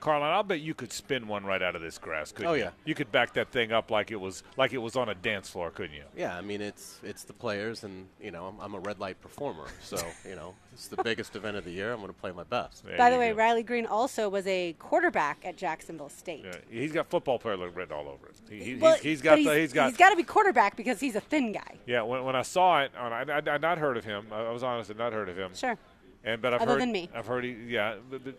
Carlin, 0.00 0.28
I'll 0.30 0.42
bet 0.42 0.60
you 0.60 0.74
could 0.74 0.92
spin 0.92 1.26
one 1.26 1.44
right 1.44 1.62
out 1.62 1.74
of 1.76 1.82
this 1.82 1.98
grass, 1.98 2.32
couldn't 2.32 2.50
Oh, 2.50 2.54
you? 2.54 2.64
yeah. 2.64 2.70
You 2.84 2.94
could 2.94 3.10
back 3.10 3.32
that 3.34 3.50
thing 3.50 3.72
up 3.72 3.90
like 3.90 4.10
it 4.10 4.20
was 4.20 4.42
like 4.56 4.72
it 4.72 4.78
was 4.78 4.96
on 4.96 5.08
a 5.08 5.14
dance 5.14 5.48
floor, 5.48 5.70
couldn't 5.70 5.96
you? 5.96 6.04
Yeah, 6.16 6.36
I 6.36 6.40
mean 6.40 6.60
it's 6.60 7.00
it's 7.02 7.24
the 7.24 7.32
players, 7.32 7.84
and 7.84 8.06
you 8.20 8.30
know 8.30 8.46
I'm, 8.46 8.60
I'm 8.60 8.74
a 8.74 8.78
red 8.78 8.98
light 9.00 9.20
performer, 9.20 9.64
so 9.82 9.96
you 10.28 10.36
know 10.36 10.54
it's 10.72 10.88
the 10.88 11.02
biggest 11.02 11.34
event 11.36 11.56
of 11.56 11.64
the 11.64 11.70
year. 11.72 11.92
I'm 11.92 11.98
going 12.00 12.12
to 12.12 12.18
play 12.20 12.30
my 12.30 12.44
best. 12.44 12.84
There 12.84 12.96
By 12.96 13.10
the 13.10 13.18
way, 13.18 13.30
go. 13.30 13.36
Riley 13.36 13.62
Green 13.64 13.86
also 13.86 14.28
was 14.28 14.46
a 14.46 14.74
quarterback 14.78 15.38
at 15.44 15.56
Jacksonville 15.56 16.08
State. 16.08 16.44
Yeah, 16.44 16.54
he's 16.70 16.92
got 16.92 17.08
football 17.10 17.38
player 17.38 17.56
written 17.56 17.92
all 17.96 18.08
over 18.08 18.28
it. 18.28 18.36
He, 18.48 18.62
he, 18.62 18.74
Well, 18.76 18.94
he's, 18.94 19.02
he's 19.02 19.18
but 19.22 19.24
got 19.24 19.38
he's, 19.38 19.46
the, 19.46 19.54
he's 19.60 19.72
got 19.72 19.88
he's 19.88 19.96
got 19.98 20.10
to 20.10 20.16
be 20.16 20.22
quarterback 20.22 20.76
because 20.76 21.00
he's 21.00 21.16
a 21.16 21.20
thin 21.20 21.52
guy. 21.52 21.74
yeah. 21.86 22.02
When, 22.02 22.22
when 22.24 22.36
I 22.36 22.42
saw 22.42 22.82
it, 22.82 22.92
on, 22.96 23.12
I, 23.12 23.22
I, 23.22 23.54
I'd 23.54 23.60
not 23.62 23.78
heard 23.78 23.96
of 23.96 24.04
him. 24.04 24.26
I, 24.30 24.42
I 24.44 24.50
was 24.52 24.62
honest, 24.62 24.90
I'd 24.90 24.98
not 24.98 25.12
heard 25.12 25.28
of 25.28 25.36
him. 25.36 25.50
Sure. 25.54 25.76
And 26.24 26.42
but 26.42 26.52
I've 26.54 26.62
Other 26.62 26.72
heard 26.72 26.82
than 26.82 26.92
me. 26.92 27.08
I've 27.14 27.26
heard 27.26 27.44
he 27.44 27.56
yeah, 27.68 27.94
but, 28.10 28.24
but, 28.24 28.34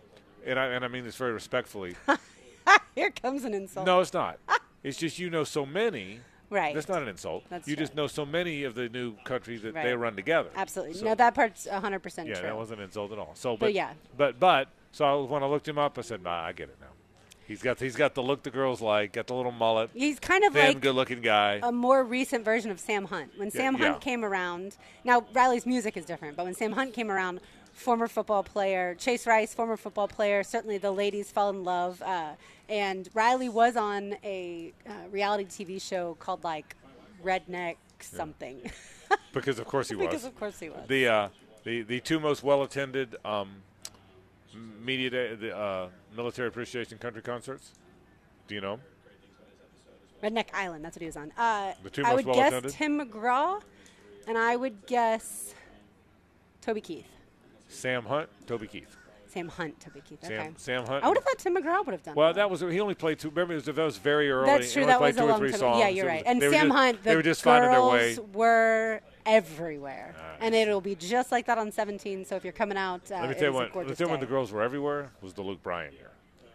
and 0.49 0.59
I 0.59 0.65
and 0.67 0.83
I 0.83 0.87
mean 0.87 1.03
this 1.03 1.15
very 1.15 1.31
respectfully. 1.31 1.95
Here 2.95 3.11
comes 3.11 3.43
an 3.45 3.53
insult. 3.53 3.85
no, 3.85 3.99
it's 4.01 4.13
not. 4.13 4.39
It's 4.81 4.97
just 4.97 5.19
you 5.19 5.29
know 5.29 5.43
so 5.43 5.65
many. 5.65 6.21
Right. 6.49 6.73
That's 6.73 6.87
not 6.87 7.01
an 7.01 7.09
insult. 7.09 7.43
That's 7.49 7.67
you 7.67 7.75
just 7.75 7.95
know 7.95 8.07
so 8.07 8.25
many 8.25 8.63
of 8.63 8.75
the 8.75 8.87
new 8.87 9.13
countries 9.25 9.61
that 9.63 9.73
they 9.73 9.93
run 9.93 10.15
together. 10.15 10.49
Absolutely. 10.55 10.93
So- 10.93 11.05
no, 11.05 11.15
that 11.15 11.35
part's 11.35 11.67
100% 11.67 12.27
Yeah, 12.27 12.33
true. 12.35 12.43
that 12.43 12.55
wasn't 12.55 12.79
an 12.79 12.85
insult 12.85 13.11
at 13.11 13.19
all. 13.19 13.31
So, 13.33 13.57
but, 13.57 13.67
But 13.67 13.73
yeah. 13.73 13.91
but 14.15 14.39
but 14.39 14.69
so 14.93 15.03
I, 15.03 15.29
when 15.29 15.43
I 15.43 15.47
looked 15.47 15.67
him 15.67 15.77
up, 15.77 15.97
I 15.99 16.01
said, 16.01 16.23
"Nah, 16.23 16.45
I 16.45 16.53
get 16.53 16.69
it 16.69 16.77
now. 16.79 16.87
He's 17.49 17.63
got 17.63 17.79
he's 17.79 17.95
got 17.95 18.13
the 18.13 18.21
look 18.21 18.43
the 18.43 18.51
girls 18.51 18.79
like, 18.79 19.13
got 19.13 19.25
the 19.25 19.33
little 19.33 19.51
mullet, 19.51 19.89
He's 19.93 20.19
kind 20.19 20.43
of 20.43 20.53
thin, 20.53 20.67
like 20.67 20.81
good-looking 20.81 21.21
guy. 21.21 21.59
a 21.63 21.71
more 21.71 22.03
recent 22.03 22.45
version 22.45 22.69
of 22.69 22.79
Sam 22.79 23.05
Hunt. 23.05 23.31
When 23.37 23.49
Sam 23.49 23.75
yeah. 23.75 23.89
Hunt 23.89 24.01
came 24.01 24.23
around, 24.23 24.77
now 25.03 25.25
Riley's 25.33 25.65
music 25.65 25.97
is 25.97 26.05
different, 26.05 26.37
but 26.37 26.45
when 26.45 26.53
Sam 26.53 26.73
Hunt 26.73 26.93
came 26.93 27.09
around, 27.09 27.41
former 27.79 28.07
football 28.07 28.43
player, 28.43 28.95
Chase 28.95 29.25
Rice, 29.25 29.53
former 29.53 29.77
football 29.77 30.07
player, 30.07 30.43
certainly 30.43 30.77
the 30.77 30.91
ladies 30.91 31.31
fell 31.31 31.49
in 31.49 31.63
love. 31.63 32.01
Uh, 32.01 32.33
and 32.67 33.09
Riley 33.13 33.49
was 33.49 33.75
on 33.75 34.15
a 34.23 34.73
uh, 34.87 34.91
reality 35.11 35.45
TV 35.45 35.81
show 35.81 36.15
called 36.19 36.43
like 36.43 36.75
Redneck 37.23 37.77
something. 38.01 38.69
because 39.33 39.59
of 39.59 39.65
course 39.65 39.89
he 39.89 39.95
was. 39.95 40.07
because 40.07 40.25
of 40.25 40.37
course 40.37 40.59
he 40.59 40.69
was. 40.69 40.87
the 40.87 41.07
uh, 41.07 41.29
the 41.63 41.81
the 41.83 41.99
two 42.01 42.19
most 42.19 42.43
well 42.43 42.63
attended 42.63 43.15
um, 43.25 43.49
media 44.83 45.09
day, 45.09 45.35
the 45.35 45.57
uh, 45.57 45.89
military 46.15 46.47
appreciation 46.47 46.97
country 46.97 47.21
concerts. 47.21 47.71
Do 48.47 48.55
you 48.55 48.61
know? 48.61 48.79
Redneck 50.21 50.47
Island, 50.53 50.83
that's 50.83 50.97
what 50.97 51.01
he 51.01 51.05
was 51.05 51.15
on. 51.15 51.31
Uh, 51.37 51.71
The 51.81 51.89
two 51.89 52.03
I 52.03 52.13
would 52.13 52.25
well 52.25 52.35
guess 52.35 52.49
attended? 52.51 52.71
Tim 52.73 52.99
McGraw, 52.99 53.61
and 54.27 54.37
I 54.37 54.57
would 54.57 54.85
guess 54.85 55.53
Toby 56.61 56.81
Keith. 56.81 57.05
Sam 57.69 58.03
Hunt, 58.05 58.29
Toby 58.45 58.67
Keith. 58.67 58.95
Sam 59.27 59.47
Hunt, 59.47 59.79
Toby 59.79 60.01
Keith. 60.01 60.19
Sam 60.23 60.39
okay. 60.39 60.49
Sam 60.57 60.85
Hunt. 60.87 61.03
I 61.03 61.07
would 61.07 61.15
have 61.17 61.23
thought 61.23 61.37
Tim 61.37 61.55
McGraw 61.55 61.85
would 61.85 61.93
have 61.93 62.01
done 62.03 62.15
Well, 62.15 62.29
that. 62.29 62.35
that 62.37 62.49
was 62.49 62.61
he 62.61 62.79
only 62.79 62.95
played 62.95 63.19
two. 63.19 63.29
Remember, 63.29 63.53
it 63.53 63.57
was, 63.57 63.65
that 63.65 63.77
was 63.77 63.97
very 63.99 64.29
early. 64.31 64.47
That's 64.47 64.67
He 64.69 64.73
true. 64.73 64.81
only 64.83 64.91
That 64.93 64.97
played 64.97 65.07
was 65.09 65.15
two 65.17 65.21
a 65.21 65.25
or 65.25 65.29
long 65.29 65.39
three 65.39 65.51
time. 65.51 65.59
songs. 65.59 65.79
Yeah, 65.79 65.87
you're 65.87 66.05
was- 66.05 66.11
right. 66.13 66.23
And 66.25 66.41
Sam 66.41 66.51
just- 66.51 66.71
Hunt, 66.71 67.03
the 67.03 67.09
they 67.09 67.15
were 67.15 67.21
just 67.21 67.43
finding 67.43 67.69
their 67.71 67.83
way. 67.83 68.15
girls 68.15 68.27
were 68.33 69.01
everywhere, 69.27 70.15
and 70.41 70.55
it'll 70.55 70.81
be 70.81 70.95
just 70.95 71.31
like 71.31 71.45
that 71.45 71.59
on 71.59 71.71
17. 71.71 72.25
So 72.25 72.35
if 72.37 72.43
you're 72.43 72.53
coming 72.53 72.77
out, 72.77 73.01
uh, 73.11 73.19
Let 73.19 73.29
me 73.29 73.35
tell 73.35 73.43
you 73.45 73.53
when. 73.53 73.69
Let 73.75 73.87
me 73.87 73.95
tell 73.95 74.07
you 74.07 74.11
when 74.11 74.19
the 74.19 74.25
girls 74.25 74.51
were 74.51 74.63
everywhere 74.63 75.11
was 75.21 75.33
the 75.33 75.43
Luke 75.43 75.61
Bryan 75.61 75.93
year, 75.93 76.09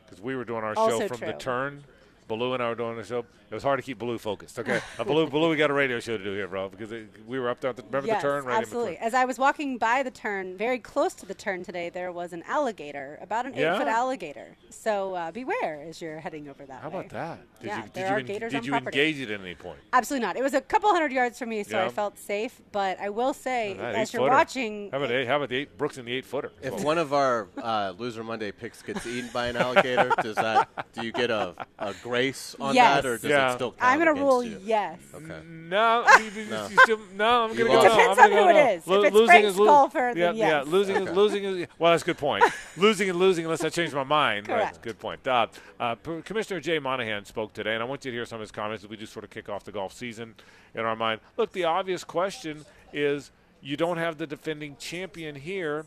because 0.05 0.21
we 0.21 0.35
were 0.35 0.45
doing 0.45 0.65
our 0.65 0.75
Also 0.77 0.99
show 1.01 1.09
from 1.09 1.21
the 1.29 1.33
turn. 1.35 1.85
Baloo 2.27 2.55
and 2.55 2.63
I 2.63 2.69
were 2.69 2.75
doing 2.75 2.97
the 2.97 3.05
show. 3.05 3.25
It 3.51 3.55
was 3.55 3.63
hard 3.63 3.79
to 3.79 3.83
keep 3.83 3.99
Baloo 3.99 4.19
focused. 4.19 4.59
Okay, 4.59 4.81
uh, 4.99 5.05
Baloo, 5.05 5.27
Baloo, 5.31 5.51
we 5.51 5.57
got 5.57 5.71
a 5.71 5.75
radio 5.75 6.01
show 6.01 6.17
to 6.17 6.25
do 6.25 6.33
here, 6.33 6.49
bro, 6.49 6.69
because 6.71 6.91
it, 6.91 7.09
we 7.27 7.39
were 7.39 7.51
up 7.51 7.61
there. 7.61 7.71
At 7.71 7.77
the, 7.77 7.83
remember 7.85 8.09
yes, 8.09 8.23
the 8.23 8.29
turn? 8.29 8.45
Right 8.45 8.57
absolutely. 8.59 8.93
between. 8.93 9.07
As 9.07 9.15
I 9.15 9.25
was 9.27 9.39
walking 9.39 9.79
by 9.79 10.03
the 10.03 10.11
turn, 10.11 10.57
very 10.57 10.79
close 10.79 11.13
to 11.15 11.27
the 11.27 11.35
turn 11.35 11.63
today, 11.63 11.89
there 11.91 12.11
was 12.11 12.33
an 12.33 12.43
alligator, 12.49 13.19
about 13.21 13.47
an 13.47 13.55
Yeah? 13.55 13.75
eight-foot 13.75 13.87
alligator. 13.89 14.57
So 14.71 15.15
uh, 15.15 15.31
beware 15.31 15.83
as 15.89 16.01
you're 16.03 16.19
heading 16.19 16.49
over 16.49 16.65
that 16.67 16.83
How 16.83 16.89
way. 16.89 17.01
about 17.01 17.11
that? 17.11 17.39
Did 17.61 17.67
Yeah, 17.69 17.77
you, 17.85 17.91
there 17.93 18.05
did 18.05 18.09
you, 18.09 18.15
are 18.15 18.19
en- 18.19 18.27
gators 18.27 18.53
did 18.53 18.59
on 18.59 18.65
you 18.65 18.71
property. 18.73 18.99
engage 19.01 19.21
it 19.21 19.31
at 19.33 19.41
any 19.41 19.55
point? 19.55 19.79
Absolutely 19.93 20.27
not. 20.27 20.37
It 20.37 20.43
was 20.43 20.55
a 20.55 20.61
couple 20.61 20.91
hundred 20.91 21.13
yards 21.13 21.39
from 21.39 21.51
me, 21.51 21.63
so 21.63 21.77
Yeah. 21.79 21.85
I 21.87 21.89
felt 21.91 22.19
safe. 22.19 22.61
But 22.73 22.99
I 22.99 23.11
will 23.11 23.35
say, 23.35 23.75
That 23.79 23.95
as 23.95 24.13
you're 24.13 24.23
eight-footer. 24.23 24.35
watching, 24.37 24.91
How 24.91 24.97
about 24.99 25.11
eight, 25.13 25.27
how 25.29 25.37
about 25.37 25.51
the 25.51 25.57
eight 25.59 25.79
Brooks 25.79 25.99
and 25.99 26.09
the 26.09 26.13
eight 26.15 26.25
footer? 26.25 26.51
If 26.63 26.83
one 26.83 26.99
of 26.99 27.13
our 27.13 27.49
uh, 27.63 27.93
loser 27.99 28.25
Monday 28.25 28.51
picks 28.51 28.83
gets 28.83 29.07
eaten 29.07 29.31
by 29.33 29.47
an 29.49 29.57
alligator, 29.57 30.11
does 30.23 30.37
that 30.37 30.69
do 30.95 31.05
you 31.05 31.13
get 31.13 31.31
a, 31.31 31.55
a 31.79 31.93
grace 32.15 32.55
on 32.61 32.75
Yes. 32.75 33.03
that, 33.03 33.09
or 33.09 33.19
does 33.19 33.25
Yeah. 33.25 33.51
it 33.51 33.55
still 33.55 33.73
count 33.73 33.83
I'm 33.83 33.99
going 33.99 34.15
to 34.15 34.23
rule 34.23 34.43
you? 34.45 34.61
yes. 34.63 34.99
Okay. 35.15 35.41
No, 35.47 36.05
you, 36.19 36.43
you, 36.43 36.45
No. 36.49 36.69
you 36.69 36.77
still, 36.85 37.01
no. 37.17 37.45
I'm 37.45 37.57
gonna 37.57 37.65
go. 37.71 37.81
It 37.81 37.83
no, 37.83 37.83
depends 37.83 38.19
I'm 38.19 38.25
on 38.25 38.31
who 38.31 38.37
no. 38.37 38.49
it 38.49 38.77
is. 38.77 38.87
Lo- 38.87 39.01
If 39.01 39.07
it's 39.07 39.15
losing 39.15 39.27
Frank's 39.27 39.49
is 39.49 39.59
lo- 39.59 39.91
yeah, 39.95 40.13
then 40.15 40.37
yeah, 40.37 40.49
yes. 40.49 40.67
losing 40.69 40.97
is 40.97 41.11
losing 41.11 41.45
is. 41.45 41.67
Well, 41.79 41.91
that's 41.93 42.03
a 42.03 42.07
good 42.07 42.19
point. 42.19 42.45
losing 42.77 43.11
and 43.11 43.19
losing 43.19 43.45
unless 43.45 43.65
I 43.65 43.69
change 43.71 43.93
my 43.93 44.05
mind. 44.05 44.49
Right, 44.49 44.57
Correct. 44.59 44.83
good 44.83 44.99
point. 45.01 45.27
Uh, 45.27 45.47
uh, 45.81 45.97
Commissioner 46.25 46.61
Jay 46.61 46.79
Monahan 46.79 47.25
spoke 47.25 47.53
today, 47.53 47.75
and 47.75 47.83
I 47.83 47.87
want 47.87 48.05
you 48.05 48.11
to 48.13 48.17
hear 48.17 48.27
some 48.27 48.37
of 48.37 48.41
his 48.43 48.53
comments 48.53 48.85
as 48.85 48.91
we 48.91 48.97
do 48.97 49.07
sort 49.07 49.25
of 49.25 49.31
kick 49.31 49.49
off 49.49 49.65
the 49.65 49.73
golf 49.73 49.93
season 49.93 50.35
in 50.75 50.83
our 50.85 50.95
mind. 50.97 51.21
Look, 51.37 51.53
the 51.53 51.65
obvious 51.65 52.05
question 52.05 52.65
is, 52.93 53.31
you 53.61 53.77
don't 53.77 53.97
have 53.99 54.19
the 54.19 54.27
defending 54.27 54.77
champion 54.79 55.35
here, 55.35 55.87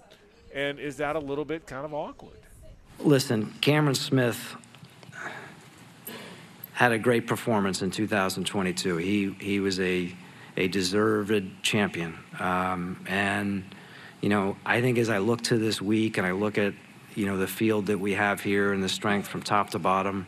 and 0.54 0.80
is 0.80 0.98
that 0.98 1.16
a 1.16 1.20
little 1.20 1.46
bit 1.46 1.66
kind 1.66 1.86
of 1.86 1.94
awkward? 1.94 2.40
Listen, 3.00 3.54
Cameron 3.62 3.96
Smith 3.96 4.56
had 6.78 6.92
a 6.92 7.00
great 7.00 7.26
performance 7.26 7.82
in 7.82 7.90
2022. 7.90 8.98
He 8.98 9.36
he 9.40 9.60
was 9.60 9.80
a 9.80 10.14
a 10.56 10.68
deserved 10.68 11.64
champion, 11.64 12.20
um, 12.40 13.04
and 13.08 13.64
you 14.22 14.30
know 14.30 14.56
I 14.64 14.80
think 14.80 15.00
as 15.00 15.10
I 15.10 15.18
look 15.18 15.42
to 15.46 15.58
this 15.58 15.82
week 15.82 16.20
and 16.20 16.28
I 16.28 16.34
look 16.34 16.60
at 16.60 16.76
you 17.16 17.26
know 17.26 17.36
the 17.38 17.48
field 17.48 17.88
that 17.88 18.00
we 18.00 18.14
have 18.14 18.42
here 18.42 18.74
and 18.74 18.84
the 18.84 18.90
strength 18.90 19.28
from 19.28 19.42
top 19.42 19.72
to 19.72 19.80
bottom, 19.80 20.28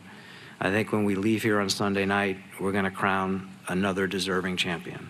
I 0.60 0.70
think 0.70 0.90
when 0.90 1.04
we 1.04 1.14
leave 1.14 1.44
here 1.44 1.60
on 1.60 1.70
Sunday 1.70 2.04
night, 2.04 2.38
we're 2.58 2.72
going 2.72 2.84
to 2.84 2.90
crown 2.90 3.48
another 3.68 4.08
deserving 4.08 4.56
champion. 4.56 5.08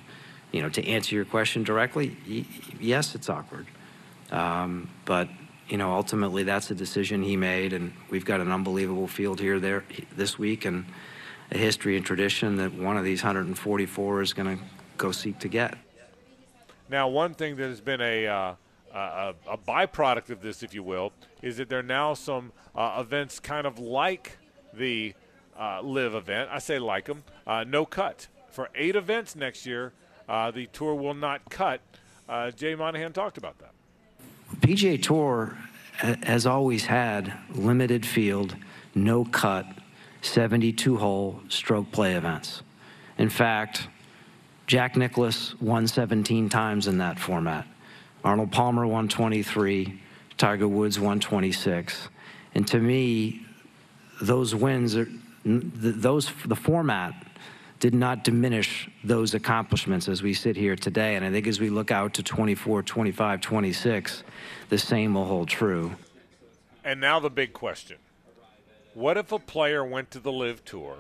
You 0.53 0.61
know, 0.61 0.69
to 0.69 0.87
answer 0.87 1.15
your 1.15 1.25
question 1.25 1.63
directly, 1.63 2.19
y- 2.29 2.45
yes, 2.79 3.15
it's 3.15 3.31
awkward. 3.31 3.67
Um, 4.31 4.91
but 5.07 5.31
you 5.71 5.79
know, 5.79 5.95
ultimately, 5.95 6.43
that's 6.43 6.71
a 6.71 6.75
decision 6.75 7.23
he 7.23 7.39
made, 7.39 7.73
and 7.73 7.95
we've 8.11 8.27
got 8.27 8.41
an 8.41 8.53
unbelievable 8.53 9.09
field 9.09 9.41
here 9.41 9.59
there 9.59 9.85
this 10.15 10.39
week, 10.39 10.67
and 10.67 10.85
a 11.51 11.59
history 11.59 11.97
and 11.97 12.05
tradition 12.05 12.57
that 12.57 12.73
one 12.75 12.97
of 12.97 13.05
these 13.05 13.23
144 13.23 14.23
is 14.23 14.33
going 14.33 14.59
to 14.59 14.65
go 14.97 15.13
seek 15.13 15.39
to 15.41 15.49
get. 15.49 15.77
Now, 16.89 17.09
one 17.09 17.35
thing 17.35 17.57
that 17.57 17.69
has 17.69 17.81
been 17.81 18.01
a, 18.01 18.27
uh, 18.27 18.55
a, 18.93 19.35
a 19.49 19.59
byproduct 19.59 20.31
of 20.31 20.43
this, 20.43 20.63
if 20.63 20.75
you 20.75 20.83
will, 20.83 21.13
is 21.43 21.57
that 21.59 21.69
there 21.69 21.79
are 21.79 21.85
now 21.85 22.15
some 22.15 22.53
uh, 22.75 22.99
events 23.01 23.41
kind 23.41 23.67
of 23.67 23.79
like 23.79 24.39
the 24.73 25.15
uh, 25.59 25.81
LIV 25.83 26.15
event. 26.15 26.51
I 26.53 26.59
say 26.59 26.79
like 26.79 27.07
them. 27.07 27.25
Uh, 27.47 27.65
no 27.67 27.85
cut. 27.85 28.29
For 28.51 28.71
eight 28.75 28.97
events 28.97 29.37
next 29.37 29.67
year, 29.67 29.93
uh, 30.29 30.51
the 30.51 30.67
tour 30.67 30.95
will 30.95 31.15
not 31.15 31.49
cut. 31.51 31.81
Uh, 32.29 32.51
Jay 32.51 32.75
Monahan 32.75 33.13
talked 33.13 33.39
about 33.39 33.59
that. 33.59 33.73
PGA 34.61 35.01
Tour 35.01 35.57
has 35.99 36.47
always 36.47 36.87
had 36.87 37.33
limited 37.55 38.07
field, 38.07 38.57
no 38.95 39.25
cut, 39.25 39.67
72 40.23 40.97
hole 40.97 41.41
stroke 41.49 41.91
play 41.93 42.15
events. 42.15 42.63
In 43.19 43.29
fact, 43.29 43.89
Jack 44.67 44.97
Nicklaus 44.97 45.55
won 45.61 45.87
17 45.87 46.49
times 46.49 46.87
in 46.87 46.99
that 46.99 47.19
format. 47.19 47.67
Arnold 48.23 48.53
Palmer 48.53 48.87
won 48.87 49.09
23, 49.09 50.01
Tiger 50.37 50.69
Woods 50.69 51.01
won 51.01 51.21
26. 51.21 52.09
And 52.55 52.67
to 52.69 52.79
me, 52.79 53.47
those 54.21 54.55
wins 54.55 54.97
are 54.97 55.09
those 55.45 56.31
the 56.45 56.57
format 56.57 57.15
did 57.79 57.95
not 57.95 58.25
diminish 58.25 58.91
those 59.03 59.33
accomplishments 59.33 60.07
as 60.07 60.23
we 60.23 60.35
sit 60.35 60.55
here 60.55 60.77
today 60.77 61.17
and 61.17 61.25
i 61.25 61.31
think 61.31 61.47
as 61.47 61.59
we 61.59 61.71
look 61.71 61.91
out 61.91 62.13
to 62.13 62.23
24 62.23 62.83
25 62.83 63.41
26 63.41 64.23
the 64.69 64.77
same 64.77 65.15
will 65.15 65.25
hold 65.25 65.49
true 65.49 65.91
And 66.85 67.01
now 67.01 67.21
the 67.21 67.31
big 67.31 67.55
question 67.55 67.97
What 69.01 69.17
if 69.17 69.33
a 69.33 69.39
player 69.39 69.83
went 69.83 70.11
to 70.11 70.21
the 70.21 70.31
LIV 70.31 70.63
tour, 70.67 70.99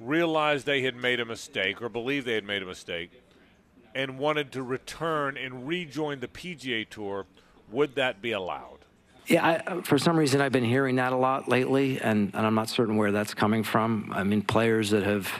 realized 0.00 0.64
they 0.64 0.80
had 0.80 0.96
made 0.96 1.20
a 1.20 1.26
mistake 1.26 1.82
or 1.82 1.90
believed 1.90 2.26
they 2.26 2.36
had 2.36 2.44
made 2.46 2.62
a 2.62 2.64
mistake, 2.64 3.10
and 3.94 4.18
wanted 4.18 4.50
to 4.52 4.62
return 4.62 5.36
and 5.36 5.68
rejoin 5.68 6.20
the 6.20 6.26
PGA 6.26 6.88
Tour? 6.88 7.26
Would 7.70 7.96
that 7.96 8.22
be 8.22 8.32
allowed? 8.32 8.78
yeah 9.26 9.46
I, 9.46 9.56
uh, 9.56 9.80
for 9.82 9.96
some 9.96 10.18
reason 10.18 10.42
i've 10.42 10.52
been 10.52 10.66
hearing 10.66 10.96
that 10.96 11.14
a 11.14 11.16
lot 11.16 11.48
lately 11.48 11.98
and, 11.98 12.30
and 12.34 12.46
i'm 12.46 12.54
not 12.54 12.68
certain 12.68 12.98
where 12.98 13.10
that's 13.10 13.32
coming 13.32 13.62
from 13.62 14.12
i 14.14 14.22
mean 14.22 14.42
players 14.42 14.90
that 14.90 15.02
have 15.02 15.32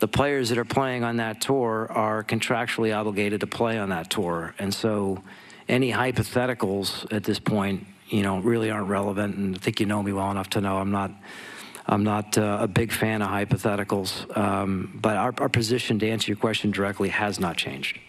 the 0.00 0.08
players 0.08 0.48
that 0.48 0.58
are 0.58 0.64
playing 0.64 1.04
on 1.04 1.18
that 1.18 1.40
tour 1.40 1.86
are 1.88 2.24
contractually 2.24 2.92
obligated 2.92 3.42
to 3.42 3.46
play 3.46 3.78
on 3.78 3.90
that 3.90 4.10
tour 4.10 4.56
and 4.58 4.74
so 4.74 5.22
any 5.68 5.92
hypotheticals 5.92 7.06
at 7.12 7.22
this 7.22 7.38
point 7.38 7.86
you 8.08 8.22
know 8.22 8.38
really 8.40 8.70
aren't 8.70 8.88
relevant 8.88 9.36
and 9.36 9.56
i 9.56 9.58
think 9.58 9.80
you 9.80 9.86
know 9.86 10.02
me 10.02 10.12
well 10.12 10.30
enough 10.30 10.50
to 10.50 10.60
know 10.60 10.78
i'm 10.78 10.90
not 10.90 11.10
I'm 11.88 12.02
not 12.02 12.36
uh, 12.36 12.58
a 12.62 12.66
big 12.66 12.90
fan 12.90 13.22
of 13.22 13.28
hypotheticals, 13.28 14.36
um, 14.36 14.98
but 15.00 15.16
our, 15.16 15.32
our 15.38 15.48
position, 15.48 16.00
to 16.00 16.08
answer 16.10 16.32
your 16.32 16.36
question 16.36 16.72
directly, 16.72 17.10
has 17.10 17.38
not 17.38 17.56
changed. 17.56 18.00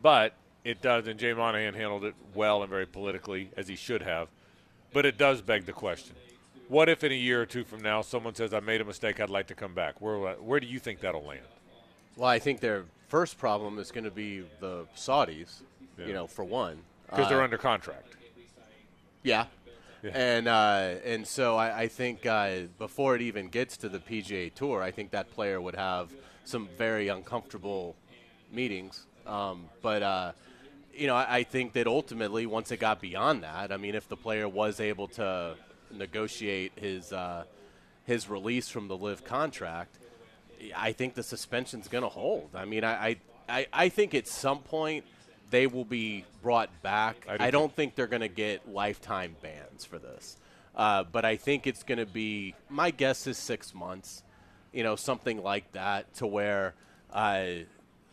But 0.00 0.34
it 0.62 0.82
does, 0.82 1.08
and 1.08 1.18
Jay 1.18 1.32
Monahan 1.32 1.74
handled 1.74 2.04
it 2.04 2.14
well 2.32 2.62
and 2.62 2.70
very 2.70 2.86
politically, 2.86 3.50
as 3.56 3.66
he 3.66 3.74
should 3.74 4.02
have. 4.02 4.28
But 4.92 5.04
it 5.04 5.18
does 5.18 5.42
beg 5.42 5.66
the 5.66 5.72
question 5.72 6.14
what 6.68 6.88
if 6.88 7.04
in 7.04 7.12
a 7.12 7.16
year 7.16 7.42
or 7.42 7.46
two 7.46 7.64
from 7.64 7.80
now 7.80 8.02
someone 8.02 8.34
says, 8.34 8.52
I 8.52 8.60
made 8.60 8.80
a 8.80 8.84
mistake, 8.84 9.20
I'd 9.20 9.30
like 9.30 9.46
to 9.48 9.54
come 9.54 9.74
back? 9.74 10.00
Where, 10.00 10.34
where 10.34 10.60
do 10.60 10.66
you 10.66 10.78
think 10.78 11.00
that'll 11.00 11.24
land? 11.24 11.40
Well, 12.16 12.28
I 12.28 12.38
think 12.38 12.60
their 12.60 12.84
first 13.08 13.38
problem 13.38 13.78
is 13.78 13.92
going 13.92 14.04
to 14.04 14.10
be 14.10 14.44
the 14.60 14.86
Saudis, 14.96 15.62
Yeah. 15.98 16.06
you 16.06 16.12
know, 16.12 16.26
for 16.26 16.44
one. 16.44 16.78
Because 17.08 17.28
they're 17.28 17.40
Uh, 17.40 17.44
under 17.44 17.58
contract. 17.58 18.16
Yeah. 19.26 19.46
Yeah. 20.04 20.10
And 20.14 20.46
uh, 20.46 20.94
and 21.04 21.26
so 21.26 21.56
I, 21.56 21.82
I 21.82 21.88
think 21.88 22.26
uh, 22.26 22.68
before 22.78 23.16
it 23.16 23.22
even 23.22 23.48
gets 23.48 23.76
to 23.78 23.88
the 23.88 23.98
PGA 23.98 24.54
Tour, 24.54 24.82
I 24.82 24.92
think 24.92 25.10
that 25.10 25.32
player 25.32 25.60
would 25.60 25.74
have 25.74 26.12
some 26.44 26.68
very 26.78 27.08
uncomfortable 27.08 27.96
meetings. 28.52 29.04
Um, 29.26 29.64
but 29.82 30.02
uh, 30.04 30.32
you 30.94 31.08
know, 31.08 31.16
I, 31.16 31.38
I 31.38 31.42
think 31.42 31.72
that 31.72 31.88
ultimately, 31.88 32.46
once 32.46 32.70
it 32.70 32.76
got 32.76 33.00
beyond 33.00 33.42
that, 33.42 33.72
I 33.72 33.78
mean, 33.78 33.96
if 33.96 34.08
the 34.08 34.16
player 34.16 34.48
was 34.48 34.78
able 34.78 35.08
to 35.08 35.56
negotiate 35.90 36.72
his 36.76 37.12
uh, 37.12 37.44
his 38.04 38.28
release 38.28 38.68
from 38.68 38.86
the 38.86 38.96
LIV 38.96 39.24
contract, 39.24 39.98
I 40.76 40.92
think 40.92 41.14
the 41.14 41.24
suspension's 41.24 41.88
going 41.88 42.04
to 42.04 42.08
hold. 42.08 42.50
I 42.54 42.64
mean, 42.64 42.84
I, 42.84 43.08
I, 43.08 43.16
I, 43.48 43.66
I 43.72 43.88
think 43.88 44.14
at 44.14 44.28
some 44.28 44.60
point 44.60 45.04
they 45.50 45.66
will 45.66 45.84
be 45.84 46.24
brought 46.42 46.70
back. 46.82 47.26
I 47.28 47.36
do 47.36 47.44
I, 47.44 47.50
don't 47.50 47.74
think 47.74 47.94
they're 47.94 48.06
going 48.06 48.20
to 48.20 48.28
get 48.28 48.68
lifetime 48.68 49.36
bans 49.42 49.84
for 49.84 49.98
this. 49.98 50.36
Uh, 50.74 51.04
but 51.04 51.24
I 51.24 51.36
think 51.36 51.66
it's 51.66 51.82
going 51.82 51.98
to 51.98 52.06
be, 52.06 52.54
my 52.68 52.90
guess 52.90 53.26
is 53.26 53.38
six 53.38 53.74
months, 53.74 54.22
you 54.72 54.82
know, 54.82 54.96
something 54.96 55.42
like 55.42 55.72
that, 55.72 56.12
to 56.14 56.26
where 56.26 56.74
uh, 57.12 57.46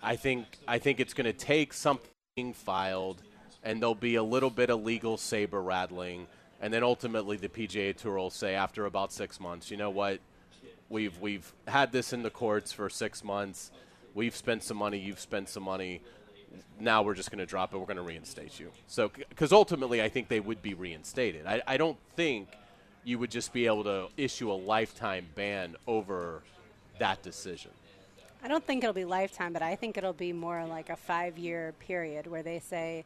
I 0.01 0.15
think 0.15 0.45
I 0.67 0.77
think 0.77 0.99
it's 0.99 1.13
going 1.13 1.25
to 1.25 1.33
take 1.33 1.73
something 1.73 2.53
filed, 2.53 3.21
and 3.63 3.81
there'll 3.81 3.95
be 3.95 4.15
a 4.15 4.23
little 4.23 4.49
bit 4.49 4.69
of 4.69 4.83
legal 4.83 5.17
saber 5.17 5.61
rattling, 5.61 6.27
and 6.61 6.73
then 6.73 6.83
ultimately 6.83 7.35
the 7.35 7.49
PGA 7.49 7.95
Tour 7.95 8.17
will 8.17 8.29
say 8.29 8.55
after 8.55 8.85
about 8.85 9.11
six 9.11 9.41
months, 9.41 9.69
you 9.69 9.75
know 9.75 9.89
what, 9.89 10.19
We've 10.93 11.19
we've 11.19 11.51
had 11.67 11.91
this 11.91 12.13
in 12.13 12.21
the 12.21 12.29
courts 12.29 12.71
for 12.71 12.87
six 12.87 13.23
months. 13.23 13.71
We've 14.13 14.35
spent 14.35 14.61
some 14.61 14.77
money. 14.77 14.99
You've 14.99 15.19
spent 15.19 15.49
some 15.49 15.63
money. 15.63 16.01
Now 16.79 17.01
we're 17.03 17.15
just 17.15 17.31
going 17.31 17.39
to 17.39 17.45
drop 17.45 17.73
it. 17.73 17.77
We're 17.77 17.85
going 17.85 17.97
to 17.97 18.03
reinstate 18.03 18.59
you. 18.59 18.71
So 18.87 19.11
because 19.29 19.51
ultimately, 19.51 20.01
I 20.01 20.09
think 20.09 20.27
they 20.27 20.39
would 20.39 20.61
be 20.61 20.73
reinstated. 20.73 21.45
I, 21.45 21.61
I 21.67 21.77
don't 21.77 21.97
think 22.15 22.49
you 23.03 23.19
would 23.19 23.31
just 23.31 23.53
be 23.53 23.65
able 23.65 23.83
to 23.83 24.07
issue 24.17 24.51
a 24.51 24.53
lifetime 24.53 25.27
ban 25.35 25.75
over 25.87 26.41
that 26.99 27.21
decision. 27.21 27.71
I 28.43 28.47
don't 28.47 28.65
think 28.65 28.83
it'll 28.83 28.93
be 28.93 29.05
lifetime, 29.05 29.53
but 29.53 29.61
I 29.61 29.75
think 29.75 29.97
it'll 29.97 30.11
be 30.11 30.33
more 30.33 30.65
like 30.65 30.89
a 30.89 30.97
five-year 30.97 31.73
period 31.79 32.27
where 32.27 32.43
they 32.43 32.59
say, 32.59 33.05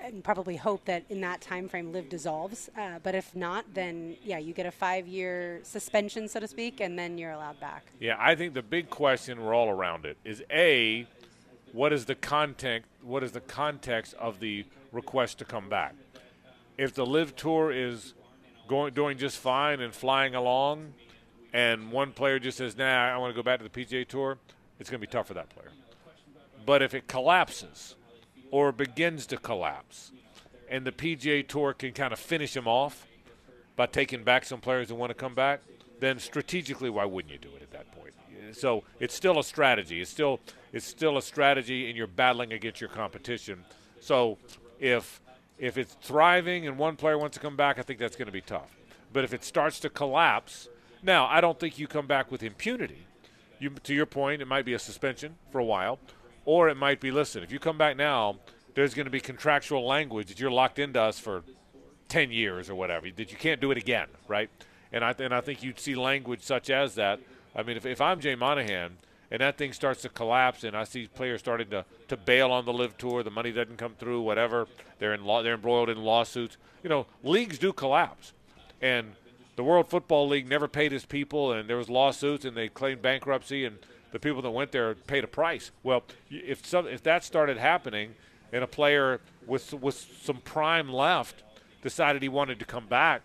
and 0.00 0.22
probably 0.22 0.56
hope 0.56 0.84
that 0.84 1.04
in 1.10 1.20
that 1.22 1.40
time 1.40 1.68
frame, 1.68 1.92
LIV 1.92 2.08
dissolves. 2.08 2.70
Uh, 2.78 2.98
but 3.02 3.14
if 3.14 3.34
not, 3.34 3.64
then 3.74 4.16
yeah, 4.24 4.38
you 4.38 4.52
get 4.52 4.66
a 4.66 4.70
five-year 4.70 5.60
suspension, 5.64 6.28
so 6.28 6.38
to 6.38 6.46
speak, 6.46 6.80
and 6.80 6.96
then 6.96 7.18
you're 7.18 7.32
allowed 7.32 7.58
back. 7.60 7.84
Yeah, 8.00 8.16
I 8.18 8.34
think 8.36 8.54
the 8.54 8.62
big 8.62 8.90
question 8.90 9.44
we're 9.44 9.54
all 9.54 9.70
around 9.70 10.04
it 10.06 10.16
is 10.24 10.42
a, 10.50 11.06
what 11.72 11.92
is 11.92 12.04
the 12.04 12.14
context? 12.14 12.88
What 13.02 13.22
is 13.22 13.32
the 13.32 13.40
context 13.40 14.14
of 14.14 14.40
the 14.40 14.64
request 14.92 15.38
to 15.38 15.44
come 15.44 15.68
back? 15.68 15.94
If 16.78 16.94
the 16.94 17.04
LIV 17.04 17.36
tour 17.36 17.72
is 17.72 18.14
going 18.68 18.94
doing 18.94 19.18
just 19.18 19.38
fine 19.38 19.80
and 19.80 19.94
flying 19.94 20.34
along, 20.34 20.94
and 21.52 21.90
one 21.90 22.12
player 22.12 22.38
just 22.38 22.58
says, 22.58 22.76
"Nah, 22.76 23.14
I 23.14 23.16
want 23.16 23.34
to 23.34 23.36
go 23.36 23.42
back 23.42 23.58
to 23.58 23.64
the 23.64 23.70
PGA 23.70 24.04
Tour," 24.04 24.38
it's 24.78 24.88
going 24.88 25.00
to 25.00 25.06
be 25.06 25.10
tough 25.10 25.26
for 25.26 25.34
that 25.34 25.48
player. 25.50 25.70
But 26.64 26.82
if 26.82 26.94
it 26.94 27.08
collapses 27.08 27.96
or 28.50 28.72
begins 28.72 29.26
to 29.26 29.36
collapse, 29.36 30.12
and 30.68 30.86
the 30.86 30.92
PGA 30.92 31.42
Tour 31.42 31.74
can 31.74 31.92
kind 31.92 32.12
of 32.12 32.18
finish 32.18 32.56
him 32.56 32.66
off 32.66 33.06
by 33.76 33.86
taking 33.86 34.22
back 34.22 34.44
some 34.44 34.60
players 34.60 34.88
who 34.88 34.94
want 34.94 35.10
to 35.10 35.14
come 35.14 35.34
back, 35.34 35.60
then 36.00 36.18
strategically, 36.18 36.90
why 36.90 37.04
wouldn't 37.04 37.32
you 37.32 37.38
do 37.38 37.54
it 37.56 37.62
at 37.62 37.70
that 37.72 37.90
point? 37.92 38.12
So 38.54 38.84
it's 39.00 39.14
still 39.14 39.38
a 39.38 39.44
strategy. 39.44 40.00
It's 40.00 40.10
still 40.10 40.40
it's 40.72 40.86
still 40.86 41.18
a 41.18 41.22
strategy, 41.22 41.88
and 41.88 41.96
you're 41.96 42.06
battling 42.06 42.52
against 42.52 42.80
your 42.80 42.90
competition. 42.90 43.64
So 44.00 44.38
if 44.80 45.20
if 45.58 45.78
it's 45.78 45.94
thriving 45.94 46.66
and 46.66 46.76
one 46.76 46.96
player 46.96 47.18
wants 47.18 47.36
to 47.36 47.40
come 47.40 47.56
back, 47.56 47.78
I 47.78 47.82
think 47.82 47.98
that's 47.98 48.16
going 48.16 48.26
to 48.26 48.32
be 48.32 48.40
tough. 48.40 48.76
But 49.12 49.24
if 49.24 49.32
it 49.32 49.44
starts 49.44 49.78
to 49.80 49.90
collapse, 49.90 50.68
now 51.02 51.26
I 51.26 51.40
don't 51.40 51.60
think 51.60 51.78
you 51.78 51.86
come 51.86 52.06
back 52.06 52.32
with 52.32 52.42
impunity. 52.42 53.06
You, 53.60 53.70
to 53.70 53.94
your 53.94 54.06
point, 54.06 54.42
it 54.42 54.48
might 54.48 54.64
be 54.64 54.74
a 54.74 54.78
suspension 54.78 55.36
for 55.52 55.60
a 55.60 55.64
while, 55.64 56.00
or 56.44 56.68
it 56.68 56.76
might 56.76 57.00
be 57.00 57.12
listen. 57.12 57.44
If 57.44 57.52
you 57.52 57.60
come 57.60 57.78
back 57.78 57.96
now, 57.96 58.38
there's 58.74 58.92
going 58.94 59.04
to 59.04 59.10
be 59.10 59.20
contractual 59.20 59.86
language 59.86 60.28
that 60.28 60.40
you're 60.40 60.50
locked 60.50 60.80
into 60.80 61.00
us 61.00 61.18
for 61.18 61.44
10 62.08 62.32
years 62.32 62.68
or 62.68 62.74
whatever, 62.74 63.08
that 63.14 63.30
you 63.30 63.36
can't 63.36 63.60
do 63.60 63.70
it 63.70 63.78
again, 63.78 64.08
right? 64.26 64.50
And 64.92 65.04
I, 65.04 65.14
and 65.18 65.32
I 65.32 65.40
think 65.40 65.62
you'd 65.62 65.78
see 65.78 65.94
language 65.94 66.42
such 66.42 66.70
as 66.70 66.96
that. 66.96 67.20
I 67.54 67.62
mean, 67.62 67.76
if, 67.76 67.86
if 67.86 68.00
I'm 68.00 68.18
Jay 68.18 68.34
Monahan 68.34 68.96
and 69.32 69.40
that 69.40 69.56
thing 69.56 69.72
starts 69.72 70.02
to 70.02 70.10
collapse 70.10 70.62
and 70.62 70.76
I 70.76 70.84
see 70.84 71.06
players 71.06 71.40
starting 71.40 71.70
to, 71.70 71.86
to 72.08 72.18
bail 72.18 72.52
on 72.52 72.66
the 72.66 72.72
LIV 72.72 72.98
tour, 72.98 73.22
the 73.22 73.30
money 73.30 73.50
doesn't 73.50 73.78
come 73.78 73.94
through, 73.98 74.20
whatever, 74.20 74.68
they're, 74.98 75.14
in 75.14 75.24
law, 75.24 75.42
they're 75.42 75.54
embroiled 75.54 75.88
in 75.88 75.96
lawsuits. 75.96 76.58
You 76.82 76.90
know, 76.90 77.06
leagues 77.24 77.58
do 77.58 77.72
collapse. 77.72 78.34
And 78.82 79.12
the 79.56 79.64
World 79.64 79.88
Football 79.88 80.28
League 80.28 80.46
never 80.46 80.68
paid 80.68 80.92
its 80.92 81.06
people, 81.06 81.50
and 81.50 81.68
there 81.68 81.78
was 81.78 81.88
lawsuits, 81.88 82.44
and 82.44 82.54
they 82.54 82.68
claimed 82.68 83.00
bankruptcy, 83.00 83.64
and 83.64 83.78
the 84.10 84.18
people 84.18 84.42
that 84.42 84.50
went 84.50 84.70
there 84.70 84.94
paid 84.94 85.24
a 85.24 85.28
price. 85.28 85.70
Well, 85.82 86.02
if 86.30 86.66
some, 86.66 86.86
if 86.86 87.02
that 87.04 87.24
started 87.24 87.56
happening, 87.56 88.14
and 88.52 88.62
a 88.62 88.66
player 88.66 89.20
with 89.46 89.72
with 89.72 90.06
some 90.22 90.38
prime 90.38 90.92
left 90.92 91.42
decided 91.82 92.22
he 92.22 92.28
wanted 92.28 92.58
to 92.58 92.66
come 92.66 92.86
back, 92.86 93.22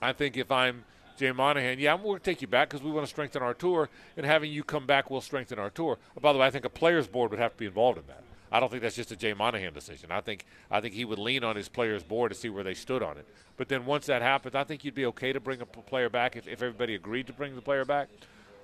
I 0.00 0.12
think 0.14 0.36
if 0.36 0.50
I'm 0.50 0.84
Jay 1.20 1.32
Monahan, 1.32 1.78
yeah, 1.78 1.92
I'm 1.92 2.02
going 2.02 2.18
to 2.18 2.24
take 2.24 2.40
you 2.40 2.48
back 2.48 2.70
because 2.70 2.82
we 2.82 2.90
want 2.90 3.06
to 3.06 3.10
strengthen 3.10 3.42
our 3.42 3.52
tour, 3.52 3.90
and 4.16 4.24
having 4.24 4.50
you 4.50 4.64
come 4.64 4.86
back 4.86 5.10
will 5.10 5.20
strengthen 5.20 5.58
our 5.58 5.68
tour. 5.68 5.98
By 6.18 6.32
the 6.32 6.38
way, 6.38 6.46
I 6.46 6.50
think 6.50 6.64
a 6.64 6.70
players 6.70 7.06
board 7.06 7.30
would 7.30 7.38
have 7.38 7.52
to 7.52 7.58
be 7.58 7.66
involved 7.66 7.98
in 7.98 8.04
that. 8.06 8.22
I 8.50 8.58
don't 8.58 8.70
think 8.70 8.80
that's 8.80 8.96
just 8.96 9.12
a 9.12 9.16
Jay 9.16 9.34
Monahan 9.34 9.74
decision. 9.74 10.10
I 10.10 10.22
think 10.22 10.46
I 10.70 10.80
think 10.80 10.94
he 10.94 11.04
would 11.04 11.18
lean 11.18 11.44
on 11.44 11.56
his 11.56 11.68
players 11.68 12.02
board 12.02 12.32
to 12.32 12.38
see 12.38 12.48
where 12.48 12.64
they 12.64 12.72
stood 12.72 13.02
on 13.02 13.18
it. 13.18 13.26
But 13.58 13.68
then 13.68 13.84
once 13.84 14.06
that 14.06 14.22
happens, 14.22 14.54
I 14.54 14.64
think 14.64 14.82
you'd 14.82 14.94
be 14.94 15.04
okay 15.06 15.34
to 15.34 15.40
bring 15.40 15.60
a 15.60 15.66
player 15.66 16.08
back 16.08 16.36
if, 16.36 16.48
if 16.48 16.62
everybody 16.62 16.94
agreed 16.94 17.26
to 17.26 17.34
bring 17.34 17.54
the 17.54 17.60
player 17.60 17.84
back. 17.84 18.08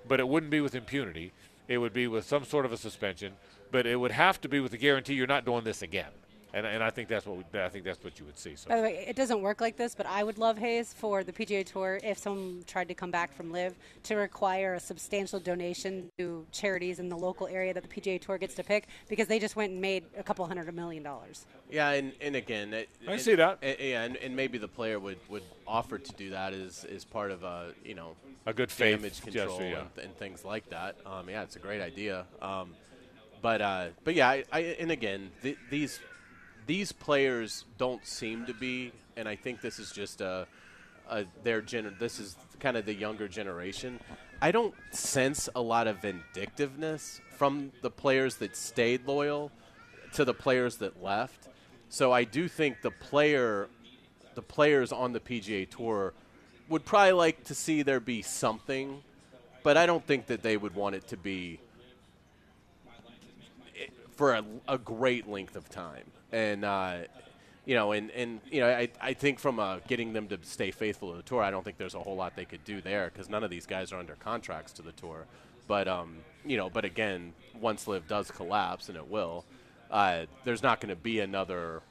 But 0.08 0.18
it 0.18 0.26
wouldn't 0.26 0.50
be 0.50 0.62
with 0.62 0.74
impunity. 0.74 1.32
It 1.68 1.76
would 1.76 1.92
be 1.92 2.06
with 2.06 2.24
some 2.24 2.46
sort 2.46 2.64
of 2.64 2.72
a 2.72 2.78
suspension. 2.78 3.34
But 3.70 3.86
it 3.86 3.96
would 3.96 4.12
have 4.12 4.40
to 4.40 4.48
be 4.48 4.60
with 4.60 4.72
the 4.72 4.78
guarantee 4.78 5.12
you're 5.12 5.26
not 5.26 5.44
doing 5.44 5.64
this 5.64 5.82
again. 5.82 6.10
And, 6.56 6.64
and 6.64 6.82
I 6.82 6.88
think 6.88 7.10
that's 7.10 7.26
what 7.26 7.36
we, 7.36 7.60
I 7.60 7.68
think 7.68 7.84
that's 7.84 8.02
what 8.02 8.18
you 8.18 8.24
would 8.24 8.38
see. 8.38 8.56
So 8.56 8.70
By 8.70 8.76
the 8.76 8.82
way, 8.82 9.04
it 9.06 9.14
doesn't 9.14 9.42
work 9.42 9.60
like 9.60 9.76
this, 9.76 9.94
but 9.94 10.06
I 10.06 10.24
would 10.24 10.38
love 10.38 10.56
Hayes 10.56 10.94
for 10.94 11.22
the 11.22 11.30
PGA 11.30 11.66
Tour 11.66 12.00
if 12.02 12.16
someone 12.16 12.64
tried 12.66 12.88
to 12.88 12.94
come 12.94 13.10
back 13.10 13.34
from 13.34 13.52
LIV 13.52 13.74
to 14.04 14.14
require 14.16 14.72
a 14.72 14.80
substantial 14.80 15.38
donation 15.38 16.08
to 16.16 16.46
charities 16.52 16.98
in 16.98 17.10
the 17.10 17.16
local 17.16 17.46
area 17.46 17.74
that 17.74 17.82
the 17.82 17.88
PGA 18.00 18.18
Tour 18.18 18.38
gets 18.38 18.54
to 18.54 18.64
pick 18.64 18.88
because 19.06 19.26
they 19.28 19.38
just 19.38 19.54
went 19.54 19.72
and 19.72 19.82
made 19.82 20.04
a 20.16 20.22
couple 20.22 20.46
hundred 20.46 20.74
million 20.74 21.02
dollars. 21.02 21.44
Yeah, 21.70 21.90
and, 21.90 22.12
and 22.22 22.34
again, 22.34 22.72
it, 22.72 22.88
I 23.06 23.12
it- 23.12 23.20
see 23.20 23.34
that. 23.34 23.58
eh, 23.60 23.74
yeah, 23.78 24.04
and, 24.04 24.16
and 24.16 24.34
maybe 24.34 24.56
the 24.56 24.68
player 24.68 24.98
would, 24.98 25.18
would 25.28 25.42
offer 25.66 25.98
to 25.98 26.12
do 26.14 26.30
that 26.30 26.54
as, 26.54 26.84
as 26.84 27.04
part 27.04 27.32
of 27.32 27.42
a 27.44 27.74
you 27.84 27.94
know 27.94 28.16
A 28.46 28.54
good 28.54 28.72
faith 28.72 28.96
damage 28.96 29.20
gesture, 29.22 29.40
control 29.40 29.60
yeah. 29.60 29.80
and, 29.96 30.04
and 30.06 30.16
things 30.16 30.42
like 30.42 30.70
that. 30.70 30.96
Um, 31.04 31.28
yeah, 31.28 31.42
it's 31.42 31.56
a 31.56 31.58
great 31.58 31.82
idea. 31.82 32.24
Um, 32.40 32.70
but 33.42 33.60
uh, 33.60 33.88
but 34.04 34.14
yeah, 34.14 34.30
I, 34.30 34.44
I, 34.50 34.60
and 34.80 34.90
again, 34.90 35.30
th- 35.42 35.58
these 35.68 36.00
these 36.66 36.92
players 36.92 37.64
don't 37.78 38.04
seem 38.04 38.46
to 38.46 38.54
be, 38.54 38.92
and 39.16 39.28
I 39.28 39.36
think 39.36 39.60
this 39.60 39.78
is 39.78 39.92
just 39.92 40.20
a, 40.20 40.46
a 41.08 41.24
their 41.42 41.62
gener- 41.62 41.96
This 41.98 42.18
is 42.18 42.36
kind 42.60 42.76
of 42.76 42.84
the 42.84 42.94
younger 42.94 43.28
generation. 43.28 44.00
I 44.42 44.50
don't 44.50 44.74
sense 44.90 45.48
a 45.54 45.62
lot 45.62 45.86
of 45.86 46.02
vindictiveness 46.02 47.20
from 47.36 47.72
the 47.82 47.90
players 47.90 48.36
that 48.36 48.56
stayed 48.56 49.06
loyal 49.06 49.50
to 50.14 50.24
the 50.24 50.34
players 50.34 50.76
that 50.78 51.02
left. 51.02 51.48
So 51.88 52.12
I 52.12 52.24
do 52.24 52.48
think 52.48 52.82
the 52.82 52.90
player, 52.90 53.68
the 54.34 54.42
players 54.42 54.92
on 54.92 55.12
the 55.12 55.20
PGA 55.20 55.68
Tour, 55.68 56.12
would 56.68 56.84
probably 56.84 57.12
like 57.12 57.44
to 57.44 57.54
see 57.54 57.82
there 57.82 58.00
be 58.00 58.22
something, 58.22 59.02
but 59.62 59.76
I 59.76 59.86
don't 59.86 60.04
think 60.04 60.26
that 60.26 60.42
they 60.42 60.56
would 60.56 60.74
want 60.74 60.96
it 60.96 61.06
to 61.08 61.16
be 61.16 61.60
eh, 63.80 63.86
for 64.16 64.34
a, 64.34 64.44
a 64.66 64.78
great 64.78 65.28
length 65.28 65.54
of 65.54 65.68
time. 65.70 66.04
And 66.32 66.64
uh, 66.64 66.98
you 67.64 67.74
know, 67.74 67.92
and, 67.92 68.10
and 68.12 68.40
you 68.50 68.60
know, 68.60 68.68
I, 68.68 68.88
I 69.00 69.12
think 69.12 69.38
from 69.38 69.58
uh, 69.58 69.78
getting 69.88 70.12
them 70.12 70.28
to 70.28 70.38
stay 70.42 70.70
faithful 70.70 71.10
to 71.10 71.16
the 71.16 71.22
tour, 71.22 71.42
I 71.42 71.50
don't 71.50 71.64
think 71.64 71.78
there's 71.78 71.94
a 71.94 72.00
whole 72.00 72.16
lot 72.16 72.36
they 72.36 72.44
could 72.44 72.64
do 72.64 72.80
there 72.80 73.10
because 73.12 73.28
none 73.28 73.42
of 73.44 73.50
these 73.50 73.66
guys 73.66 73.92
are 73.92 73.98
under 73.98 74.14
contracts 74.14 74.72
to 74.74 74.82
the 74.82 74.92
tour. 74.92 75.26
But 75.68 75.88
um, 75.88 76.18
you 76.44 76.56
know, 76.56 76.70
but 76.70 76.84
again, 76.84 77.32
once 77.60 77.88
LIV 77.88 78.06
does 78.06 78.30
collapse, 78.30 78.88
and 78.88 78.96
it 78.96 79.08
will, 79.08 79.44
uh, 79.90 80.26
there's 80.44 80.62
not 80.62 80.80
going 80.80 80.90
to 80.90 81.00
be 81.00 81.20
another 81.20 81.82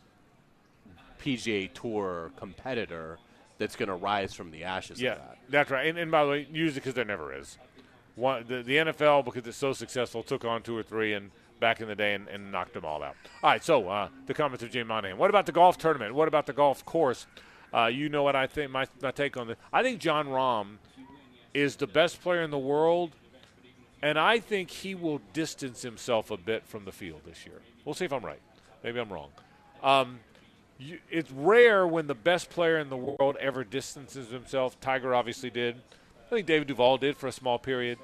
PGA 1.21 1.71
Tour 1.73 2.31
competitor 2.37 3.17
that's 3.57 3.75
going 3.75 3.89
to 3.89 3.95
rise 3.95 4.33
from 4.33 4.51
the 4.51 4.63
ashes 4.63 5.01
Yeah, 5.01 5.15
that. 5.15 5.37
that's 5.49 5.71
right. 5.71 5.87
And, 5.87 5.97
and 5.97 6.11
by 6.11 6.23
the 6.25 6.29
way, 6.31 6.47
usually 6.51 6.79
because 6.79 6.93
there 6.93 7.05
never 7.05 7.33
is. 7.33 7.57
One, 8.15 8.45
the, 8.47 8.63
the 8.63 8.77
NFL, 8.77 9.25
because 9.25 9.45
it's 9.47 9.57
so 9.57 9.73
successful, 9.73 10.23
took 10.23 10.45
on 10.45 10.61
two 10.61 10.77
or 10.77 10.83
three, 10.83 11.13
and 11.13 11.31
back 11.59 11.81
in 11.81 11.87
the 11.87 11.95
day 11.95 12.13
and, 12.13 12.27
and 12.27 12.51
knocked 12.51 12.73
them 12.73 12.85
all 12.85 13.01
out. 13.03 13.15
All 13.43 13.51
right, 13.51 13.63
so 13.63 13.87
uh, 13.89 14.09
the 14.25 14.33
comments 14.33 14.63
of 14.63 14.71
Jay 14.71 14.83
Monahan. 14.83 15.17
What 15.17 15.29
about 15.29 15.45
the 15.45 15.51
golf 15.51 15.77
tournament? 15.77 16.13
What 16.13 16.27
about 16.27 16.45
the 16.45 16.53
golf 16.53 16.85
course? 16.85 17.27
Uh, 17.73 17.87
you 17.87 18.09
know 18.09 18.23
what 18.23 18.35
I 18.35 18.47
think. 18.47 18.71
My, 18.71 18.87
my 19.01 19.11
take 19.11 19.37
on 19.37 19.47
this. 19.47 19.57
I 19.73 19.83
think 19.83 19.99
Jon 19.99 20.27
Rahm 20.27 20.77
is 21.53 21.75
the 21.75 21.87
best 21.87 22.21
player 22.21 22.41
in 22.41 22.51
the 22.51 22.57
world, 22.57 23.15
and 24.01 24.19
I 24.19 24.39
think 24.39 24.69
he 24.69 24.95
will 24.95 25.21
distance 25.33 25.81
himself 25.81 26.31
a 26.31 26.37
bit 26.37 26.65
from 26.65 26.85
the 26.85 26.91
field 26.91 27.21
this 27.25 27.45
year. 27.45 27.61
We'll 27.83 27.95
see 27.95 28.05
if 28.05 28.13
I'm 28.13 28.25
right. 28.25 28.41
Maybe 28.83 28.99
I'm 28.99 29.11
wrong. 29.11 29.29
Um, 29.81 30.19
you, 30.77 30.99
it's 31.09 31.31
rare 31.31 31.87
when 31.87 32.07
the 32.07 32.15
best 32.15 32.49
player 32.49 32.77
in 32.77 32.89
the 32.89 32.97
world 32.97 33.37
ever 33.39 33.63
distances 33.63 34.29
himself. 34.29 34.79
Tiger 34.79 35.15
obviously 35.15 35.49
did. 35.49 35.75
I 36.25 36.29
think 36.29 36.47
David 36.47 36.67
Duval 36.67 36.97
did 36.97 37.17
for 37.17 37.27
a 37.27 37.31
small 37.31 37.59
period, 37.59 37.99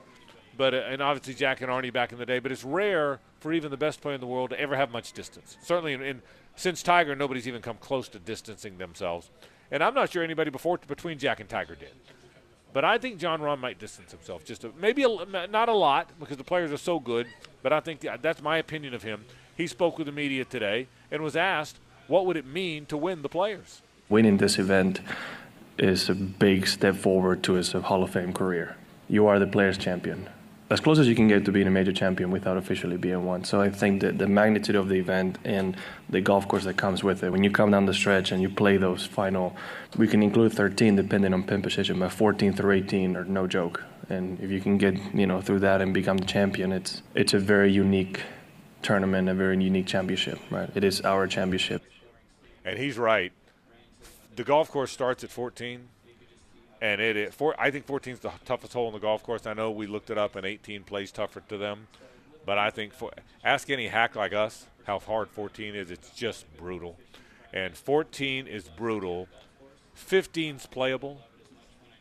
but 0.57 0.73
uh, 0.73 0.77
and 0.77 1.01
obviously 1.01 1.33
Jack 1.33 1.61
and 1.61 1.69
Arnie 1.69 1.91
back 1.91 2.11
in 2.11 2.17
the 2.17 2.25
day. 2.25 2.39
But 2.39 2.51
it's 2.51 2.63
rare 2.63 3.19
for 3.39 3.53
even 3.53 3.71
the 3.71 3.77
best 3.77 4.01
player 4.01 4.15
in 4.15 4.21
the 4.21 4.27
world 4.27 4.51
to 4.51 4.59
ever 4.59 4.75
have 4.75 4.91
much 4.91 5.13
distance. 5.13 5.57
Certainly, 5.63 5.93
in, 5.93 6.01
in 6.01 6.21
since 6.55 6.83
Tiger, 6.83 7.15
nobody's 7.15 7.47
even 7.47 7.61
come 7.61 7.77
close 7.77 8.07
to 8.09 8.19
distancing 8.19 8.77
themselves. 8.77 9.29
And 9.71 9.83
I'm 9.83 9.93
not 9.93 10.11
sure 10.11 10.23
anybody 10.23 10.51
before 10.51 10.77
between 10.87 11.17
Jack 11.17 11.39
and 11.39 11.49
Tiger 11.49 11.75
did. 11.75 11.93
But 12.73 12.85
I 12.85 12.97
think 12.97 13.19
Jon 13.19 13.41
Rahm 13.41 13.59
might 13.59 13.79
distance 13.79 14.11
himself 14.11 14.45
just 14.45 14.63
a, 14.63 14.71
maybe 14.79 15.03
a, 15.03 15.47
not 15.47 15.69
a 15.69 15.73
lot 15.73 16.09
because 16.19 16.37
the 16.37 16.43
players 16.43 16.71
are 16.71 16.77
so 16.77 16.99
good. 16.99 17.27
But 17.61 17.73
I 17.73 17.79
think 17.79 18.05
that's 18.21 18.41
my 18.41 18.57
opinion 18.57 18.93
of 18.93 19.03
him. 19.03 19.25
He 19.55 19.67
spoke 19.67 19.97
with 19.97 20.07
the 20.07 20.13
media 20.13 20.45
today 20.45 20.87
and 21.09 21.21
was 21.21 21.35
asked 21.35 21.77
what 22.07 22.25
would 22.25 22.37
it 22.37 22.45
mean 22.45 22.85
to 22.87 22.97
win 22.97 23.21
the 23.21 23.29
players. 23.29 23.81
Winning 24.09 24.37
this 24.37 24.57
event 24.57 25.01
is 25.77 26.09
a 26.09 26.15
big 26.15 26.67
step 26.67 26.95
forward 26.95 27.43
to 27.43 27.53
his 27.53 27.71
Hall 27.71 28.03
of 28.03 28.11
Fame 28.11 28.33
career. 28.33 28.75
You 29.07 29.27
are 29.27 29.39
the 29.39 29.47
players' 29.47 29.77
champion 29.77 30.29
as 30.71 30.79
close 30.79 30.97
as 30.99 31.07
you 31.07 31.15
can 31.15 31.27
get 31.27 31.43
to 31.43 31.51
being 31.51 31.67
a 31.67 31.71
major 31.71 31.91
champion 31.91 32.31
without 32.31 32.55
officially 32.55 32.95
being 32.95 33.25
one. 33.25 33.43
So 33.43 33.59
I 33.59 33.69
think 33.69 34.01
that 34.01 34.17
the 34.17 34.27
magnitude 34.27 34.77
of 34.77 34.87
the 34.87 34.95
event 34.95 35.37
and 35.43 35.75
the 36.09 36.21
golf 36.21 36.47
course 36.47 36.63
that 36.63 36.77
comes 36.77 37.03
with 37.03 37.23
it, 37.23 37.29
when 37.29 37.43
you 37.43 37.51
come 37.51 37.71
down 37.71 37.85
the 37.85 37.93
stretch 37.93 38.31
and 38.31 38.41
you 38.41 38.49
play 38.49 38.77
those 38.77 39.05
final, 39.05 39.53
we 39.97 40.07
can 40.07 40.23
include 40.23 40.53
13 40.53 40.95
depending 40.95 41.33
on 41.33 41.43
pin 41.43 41.61
position, 41.61 41.99
but 41.99 42.13
14 42.13 42.53
through 42.53 42.71
18 42.71 43.17
are 43.17 43.25
no 43.25 43.47
joke. 43.47 43.83
And 44.09 44.39
if 44.39 44.49
you 44.49 44.61
can 44.61 44.77
get 44.77 44.95
you 45.13 45.27
know 45.27 45.41
through 45.41 45.59
that 45.59 45.81
and 45.81 45.93
become 45.93 46.17
the 46.17 46.25
champion, 46.25 46.71
it's 46.71 47.01
it's 47.15 47.33
a 47.33 47.39
very 47.39 47.71
unique 47.71 48.21
tournament, 48.81 49.27
a 49.27 49.33
very 49.33 49.61
unique 49.61 49.87
championship. 49.87 50.39
Right? 50.49 50.69
It 50.73 50.85
is 50.85 51.01
our 51.01 51.27
championship. 51.27 51.83
And 52.63 52.79
he's 52.79 52.97
right. 52.97 53.33
The 54.35 54.43
golf 54.43 54.71
course 54.71 54.91
starts 54.91 55.23
at 55.23 55.29
14 55.29 55.87
and 56.81 56.99
it, 56.99 57.15
it 57.15 57.33
for, 57.33 57.55
I 57.59 57.69
think 57.69 57.85
14 57.85 58.13
is 58.13 58.19
the 58.19 58.31
toughest 58.43 58.73
hole 58.73 58.87
in 58.87 58.93
the 58.93 58.99
golf 58.99 59.21
course. 59.23 59.45
I 59.45 59.53
know 59.53 59.69
we 59.69 59.85
looked 59.85 60.09
it 60.09 60.17
up, 60.17 60.35
and 60.35 60.45
18 60.45 60.83
plays 60.83 61.11
tougher 61.11 61.41
to 61.47 61.57
them, 61.57 61.87
but 62.45 62.57
I 62.57 62.71
think 62.71 62.93
for 62.93 63.11
ask 63.43 63.69
any 63.69 63.87
hack 63.87 64.15
like 64.15 64.33
us 64.33 64.65
how 64.85 64.97
hard 64.99 65.29
14 65.29 65.75
is. 65.75 65.91
It's 65.91 66.09
just 66.09 66.45
brutal, 66.57 66.97
and 67.53 67.77
14 67.77 68.47
is 68.47 68.67
brutal. 68.67 69.27
15's 69.95 70.65
playable, 70.65 71.21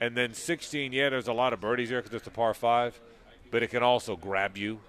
and 0.01 0.17
then 0.17 0.33
16. 0.33 0.93
Yeah, 0.93 1.11
there's 1.11 1.29
a 1.29 1.33
lot 1.33 1.53
of 1.53 1.61
birdies 1.61 1.91
here 1.91 2.01
because 2.01 2.15
it's 2.15 2.27
a 2.27 2.31
par 2.31 2.55
five, 2.55 2.99
but 3.51 3.63
it 3.63 3.69
can 3.69 3.83
also 3.83 4.17
grab 4.17 4.57
you, 4.57 4.81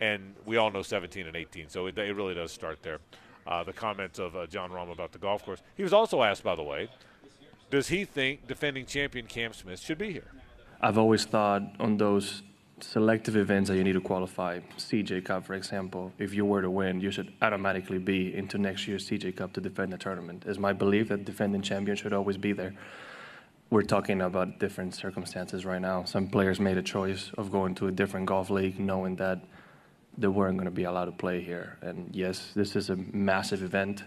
and 0.00 0.34
we 0.44 0.56
all 0.56 0.72
know 0.72 0.82
17 0.82 1.26
and 1.26 1.36
18. 1.36 1.68
So 1.68 1.86
it, 1.86 1.96
it 1.98 2.16
really 2.16 2.34
does 2.34 2.50
start 2.50 2.82
there. 2.82 2.98
Uh, 3.46 3.62
the 3.62 3.74
comments 3.74 4.18
of 4.18 4.34
uh, 4.34 4.46
Jon 4.46 4.70
Rahm 4.70 4.90
about 4.90 5.12
the 5.12 5.18
golf 5.18 5.44
course. 5.44 5.60
He 5.76 5.82
was 5.82 5.92
also 5.92 6.22
asked, 6.22 6.42
by 6.42 6.56
the 6.56 6.62
way 6.62 6.88
does 7.70 7.88
he 7.88 8.04
think 8.04 8.46
defending 8.46 8.86
champion 8.86 9.26
Cam 9.26 9.52
Smith 9.52 9.80
should 9.80 9.98
be 9.98 10.12
here? 10.12 10.30
I've 10.80 10.98
always 10.98 11.24
thought 11.24 11.62
on 11.80 11.96
those 11.96 12.42
selective 12.80 13.36
events 13.36 13.70
that 13.70 13.76
you 13.76 13.84
need 13.84 13.92
to 13.92 14.00
qualify, 14.00 14.60
CJ 14.76 15.24
Cup, 15.24 15.46
for 15.46 15.54
example, 15.54 16.12
if 16.18 16.34
you 16.34 16.44
were 16.44 16.62
to 16.62 16.70
win, 16.70 17.00
you 17.00 17.10
should 17.10 17.32
automatically 17.40 17.98
be 17.98 18.34
into 18.34 18.58
next 18.58 18.86
year's 18.86 19.08
CJ 19.08 19.36
Cup 19.36 19.52
to 19.54 19.60
defend 19.60 19.92
the 19.92 19.98
tournament. 19.98 20.44
It's 20.46 20.58
my 20.58 20.72
belief 20.72 21.08
that 21.08 21.24
defending 21.24 21.62
champion 21.62 21.96
should 21.96 22.12
always 22.12 22.36
be 22.36 22.52
there. 22.52 22.74
We're 23.70 23.82
talking 23.82 24.20
about 24.20 24.58
different 24.58 24.94
circumstances 24.94 25.64
right 25.64 25.80
now. 25.80 26.04
Some 26.04 26.28
players 26.28 26.60
made 26.60 26.76
a 26.76 26.82
choice 26.82 27.30
of 27.38 27.50
going 27.50 27.74
to 27.76 27.88
a 27.88 27.92
different 27.92 28.26
golf 28.26 28.50
league 28.50 28.78
knowing 28.78 29.16
that 29.16 29.40
they 30.16 30.28
weren't 30.28 30.56
going 30.56 30.66
to 30.66 30.70
be 30.70 30.84
allowed 30.84 31.06
to 31.06 31.12
play 31.12 31.40
here. 31.40 31.78
And 31.80 32.14
yes, 32.14 32.52
this 32.54 32.76
is 32.76 32.90
a 32.90 32.96
massive 32.96 33.62
event. 33.62 34.04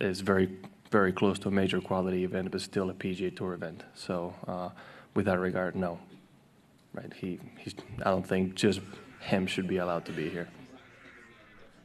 It's 0.00 0.20
very 0.20 0.58
very 0.96 1.12
close 1.12 1.38
to 1.38 1.48
a 1.48 1.50
major 1.50 1.78
quality 1.78 2.24
event, 2.24 2.50
but 2.50 2.58
still 2.58 2.88
a 2.88 2.94
PGA 2.94 3.30
Tour 3.36 3.52
event. 3.52 3.84
So, 3.92 4.32
uh, 4.48 4.70
with 5.14 5.26
that 5.26 5.38
regard, 5.38 5.76
no. 5.76 5.98
Right? 6.94 7.12
He, 7.12 7.38
he's, 7.58 7.74
I 8.00 8.08
don't 8.14 8.26
think 8.26 8.54
just 8.54 8.80
him 9.20 9.46
should 9.46 9.68
be 9.68 9.76
allowed 9.76 10.06
to 10.06 10.12
be 10.12 10.30
here. 10.30 10.48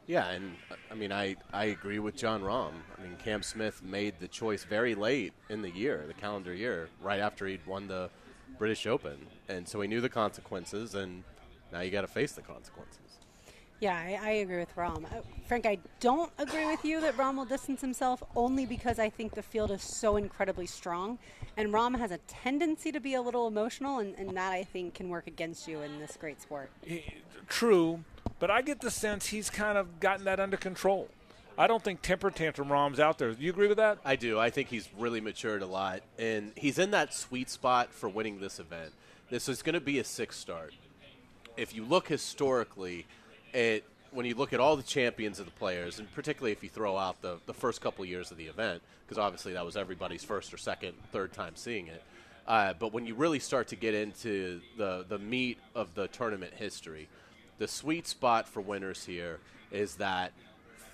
Yeah, 0.06 0.30
and 0.30 0.56
I 0.90 0.94
mean, 0.94 1.12
I, 1.12 1.36
I 1.52 1.64
agree 1.66 1.98
with 1.98 2.16
Jon 2.16 2.40
Rahm. 2.40 2.72
I 2.96 3.02
mean, 3.02 3.14
Cam 3.22 3.42
Smith 3.42 3.82
made 3.82 4.14
the 4.18 4.28
choice 4.28 4.64
very 4.64 4.94
late 4.94 5.34
in 5.50 5.60
the 5.60 5.70
year, 5.70 6.04
the 6.08 6.14
calendar 6.14 6.54
year, 6.54 6.88
right 7.02 7.20
after 7.20 7.46
he'd 7.46 7.66
won 7.66 7.88
the 7.88 8.08
British 8.56 8.86
Open, 8.86 9.18
and 9.46 9.68
so 9.68 9.78
he 9.82 9.88
knew 9.88 10.00
the 10.00 10.08
consequences, 10.08 10.94
and 10.94 11.22
now 11.70 11.80
you 11.80 11.90
got 11.90 12.00
to 12.00 12.06
face 12.06 12.32
the 12.32 12.40
consequences. 12.40 13.01
Yeah, 13.82 13.96
I, 13.96 14.16
I, 14.22 14.30
agree 14.34 14.58
with 14.58 14.76
Rahm. 14.76 15.06
Uh, 15.06 15.22
Frank, 15.48 15.66
I 15.66 15.76
don't 15.98 16.30
agree 16.38 16.66
with 16.66 16.84
you 16.84 17.00
that 17.00 17.16
Rahm 17.16 17.34
will 17.34 17.44
distance 17.44 17.80
himself 17.80 18.22
only 18.36 18.64
because 18.64 19.00
I 19.00 19.10
think 19.10 19.34
the 19.34 19.42
field 19.42 19.72
is 19.72 19.82
so 19.82 20.16
incredibly 20.16 20.66
strong. 20.66 21.18
And 21.56 21.74
Rahm 21.74 21.98
has 21.98 22.12
a 22.12 22.18
tendency 22.18 22.92
to 22.92 23.00
be 23.00 23.14
a 23.14 23.20
little 23.20 23.48
emotional, 23.48 23.98
and, 23.98 24.14
and 24.14 24.36
that 24.36 24.52
I 24.52 24.62
think 24.62 24.94
can 24.94 25.08
work 25.08 25.26
against 25.26 25.66
you 25.66 25.80
in 25.80 25.98
this 25.98 26.16
great 26.16 26.40
sport. 26.40 26.70
True, 27.48 28.04
but 28.38 28.52
I 28.52 28.62
get 28.62 28.80
the 28.80 28.90
sense 28.90 29.26
he's 29.26 29.50
kind 29.50 29.76
of 29.76 29.98
gotten 29.98 30.26
that 30.26 30.38
under 30.38 30.56
control. 30.56 31.08
I 31.58 31.66
don't 31.66 31.82
think 31.82 32.02
temper 32.02 32.30
tantrum 32.30 32.68
Rahm's 32.68 33.00
out 33.00 33.18
there. 33.18 33.32
Do 33.32 33.42
you 33.42 33.50
agree 33.50 33.66
with 33.66 33.78
that? 33.78 33.98
I 34.04 34.14
do. 34.14 34.38
I 34.38 34.50
think 34.50 34.68
he's 34.68 34.88
really 34.96 35.20
matured 35.20 35.60
a 35.60 35.66
lot, 35.66 36.02
and 36.20 36.52
he's 36.54 36.78
in 36.78 36.92
that 36.92 37.12
sweet 37.12 37.50
spot 37.50 37.92
for 37.92 38.08
winning 38.08 38.38
this 38.38 38.60
event. 38.60 38.92
This 39.28 39.48
is 39.48 39.60
going 39.60 39.74
to 39.74 39.80
be 39.80 39.98
a 39.98 40.04
six 40.04 40.36
start. 40.36 40.72
If 41.56 41.74
you 41.74 41.84
look 41.84 42.06
historically– 42.06 43.06
it 43.52 43.84
when 44.12 44.26
you 44.26 44.34
look 44.34 44.52
at 44.52 44.60
all 44.60 44.76
the 44.76 44.82
champions 44.82 45.40
of 45.40 45.46
the 45.46 45.52
players, 45.52 45.98
and 45.98 46.12
particularly 46.14 46.52
if 46.52 46.62
you 46.62 46.68
throw 46.68 46.96
out 46.96 47.20
the, 47.22 47.38
the 47.46 47.54
first 47.54 47.80
couple 47.80 48.04
years 48.04 48.30
of 48.30 48.36
the 48.36 48.46
event, 48.46 48.82
because 49.04 49.18
obviously 49.18 49.54
that 49.54 49.64
was 49.64 49.76
everybody's 49.76 50.22
first 50.22 50.52
or 50.52 50.58
second, 50.58 50.92
third 51.12 51.32
time 51.32 51.56
seeing 51.56 51.86
it. 51.86 52.02
Uh, 52.46 52.74
but 52.78 52.92
when 52.92 53.06
you 53.06 53.14
really 53.14 53.38
start 53.38 53.68
to 53.68 53.76
get 53.76 53.94
into 53.94 54.60
the, 54.76 55.04
the 55.08 55.18
meat 55.18 55.58
of 55.74 55.94
the 55.94 56.08
tournament 56.08 56.52
history, 56.54 57.08
the 57.58 57.68
sweet 57.68 58.06
spot 58.06 58.48
for 58.48 58.60
winners 58.60 59.04
here 59.04 59.38
is 59.70 59.94
that 59.96 60.32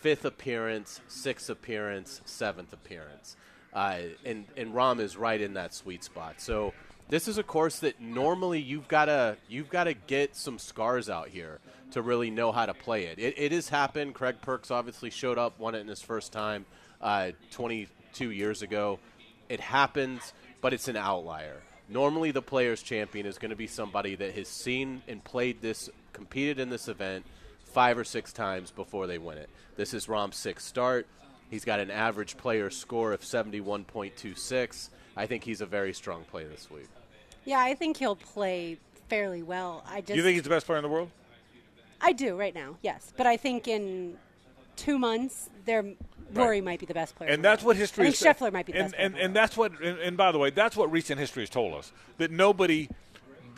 fifth 0.00 0.24
appearance, 0.24 1.00
sixth 1.08 1.50
appearance, 1.50 2.20
seventh 2.24 2.72
appearance. 2.72 3.36
Uh, 3.72 3.98
and, 4.24 4.44
and 4.56 4.74
Rahm 4.74 5.00
is 5.00 5.16
right 5.16 5.40
in 5.40 5.54
that 5.54 5.74
sweet 5.74 6.04
spot. 6.04 6.34
So 6.40 6.72
this 7.08 7.26
is 7.26 7.38
a 7.38 7.42
course 7.42 7.78
that 7.80 8.00
normally 8.00 8.60
you've 8.60 8.88
got 8.88 9.06
to 9.06 9.36
you've 9.48 9.70
got 9.70 9.84
to 9.84 9.94
get 9.94 10.36
some 10.36 10.58
scars 10.58 11.08
out 11.08 11.28
here 11.28 11.58
to 11.92 12.02
really 12.02 12.30
know 12.30 12.52
how 12.52 12.66
to 12.66 12.74
play 12.74 13.04
it. 13.04 13.18
It, 13.18 13.34
it 13.38 13.52
has 13.52 13.68
happened. 13.68 14.14
Craig 14.14 14.36
Perks 14.40 14.70
obviously 14.70 15.10
showed 15.10 15.38
up, 15.38 15.58
won 15.58 15.74
it 15.74 15.80
in 15.80 15.88
his 15.88 16.02
first 16.02 16.32
time 16.32 16.66
uh, 17.00 17.30
22 17.50 18.30
years 18.30 18.62
ago. 18.62 18.98
It 19.48 19.60
happens, 19.60 20.32
but 20.60 20.72
it's 20.72 20.88
an 20.88 20.96
outlier. 20.96 21.62
Normally, 21.88 22.32
the 22.32 22.42
players' 22.42 22.82
champion 22.82 23.24
is 23.24 23.38
going 23.38 23.50
to 23.50 23.56
be 23.56 23.66
somebody 23.66 24.14
that 24.14 24.34
has 24.34 24.48
seen 24.48 25.02
and 25.08 25.24
played 25.24 25.62
this, 25.62 25.88
competed 26.12 26.58
in 26.58 26.68
this 26.68 26.88
event 26.88 27.24
five 27.64 27.96
or 27.96 28.04
six 28.04 28.32
times 28.32 28.70
before 28.70 29.06
they 29.06 29.16
win 29.16 29.38
it. 29.38 29.48
This 29.76 29.94
is 29.94 30.08
Rahm's 30.08 30.36
sixth 30.36 30.66
start. 30.66 31.06
He's 31.50 31.64
got 31.64 31.80
an 31.80 31.90
average 31.90 32.36
player 32.36 32.68
score 32.68 33.12
of 33.12 33.20
71.26. 33.22 34.90
I 35.16 35.26
think 35.26 35.44
he's 35.44 35.62
a 35.62 35.66
very 35.66 35.94
strong 35.94 36.24
play 36.24 36.44
this 36.44 36.70
week. 36.70 36.88
Yeah, 37.46 37.60
I 37.60 37.74
think 37.74 37.96
he'll 37.96 38.16
play 38.16 38.76
fairly 39.08 39.42
well. 39.42 39.82
I 39.88 40.02
just 40.02 40.14
You 40.14 40.22
think 40.22 40.34
he's 40.34 40.42
the 40.42 40.50
best 40.50 40.66
player 40.66 40.78
in 40.78 40.82
the 40.82 40.90
world? 40.90 41.10
I 42.00 42.12
do 42.12 42.36
right 42.36 42.54
now, 42.54 42.76
yes. 42.82 43.12
But 43.16 43.26
I 43.26 43.36
think 43.36 43.68
in 43.68 44.16
two 44.76 44.98
months, 44.98 45.50
there 45.64 45.84
Rory 46.32 46.56
right. 46.56 46.64
might 46.64 46.80
be 46.80 46.86
the 46.86 46.94
best 46.94 47.16
player. 47.16 47.30
And 47.30 47.44
that's 47.44 47.62
what 47.62 47.76
history. 47.76 48.06
I 48.06 48.10
think 48.10 48.38
Scheffler 48.38 48.52
might 48.52 48.66
be 48.66 48.72
the 48.72 48.78
and, 48.78 48.92
best. 48.92 49.02
And, 49.02 49.16
and 49.16 49.36
that's 49.36 49.56
what. 49.56 49.80
And, 49.80 49.98
and 49.98 50.16
by 50.16 50.32
the 50.32 50.38
way, 50.38 50.50
that's 50.50 50.76
what 50.76 50.90
recent 50.92 51.18
history 51.18 51.42
has 51.42 51.50
told 51.50 51.74
us 51.74 51.92
that 52.18 52.30
nobody. 52.30 52.88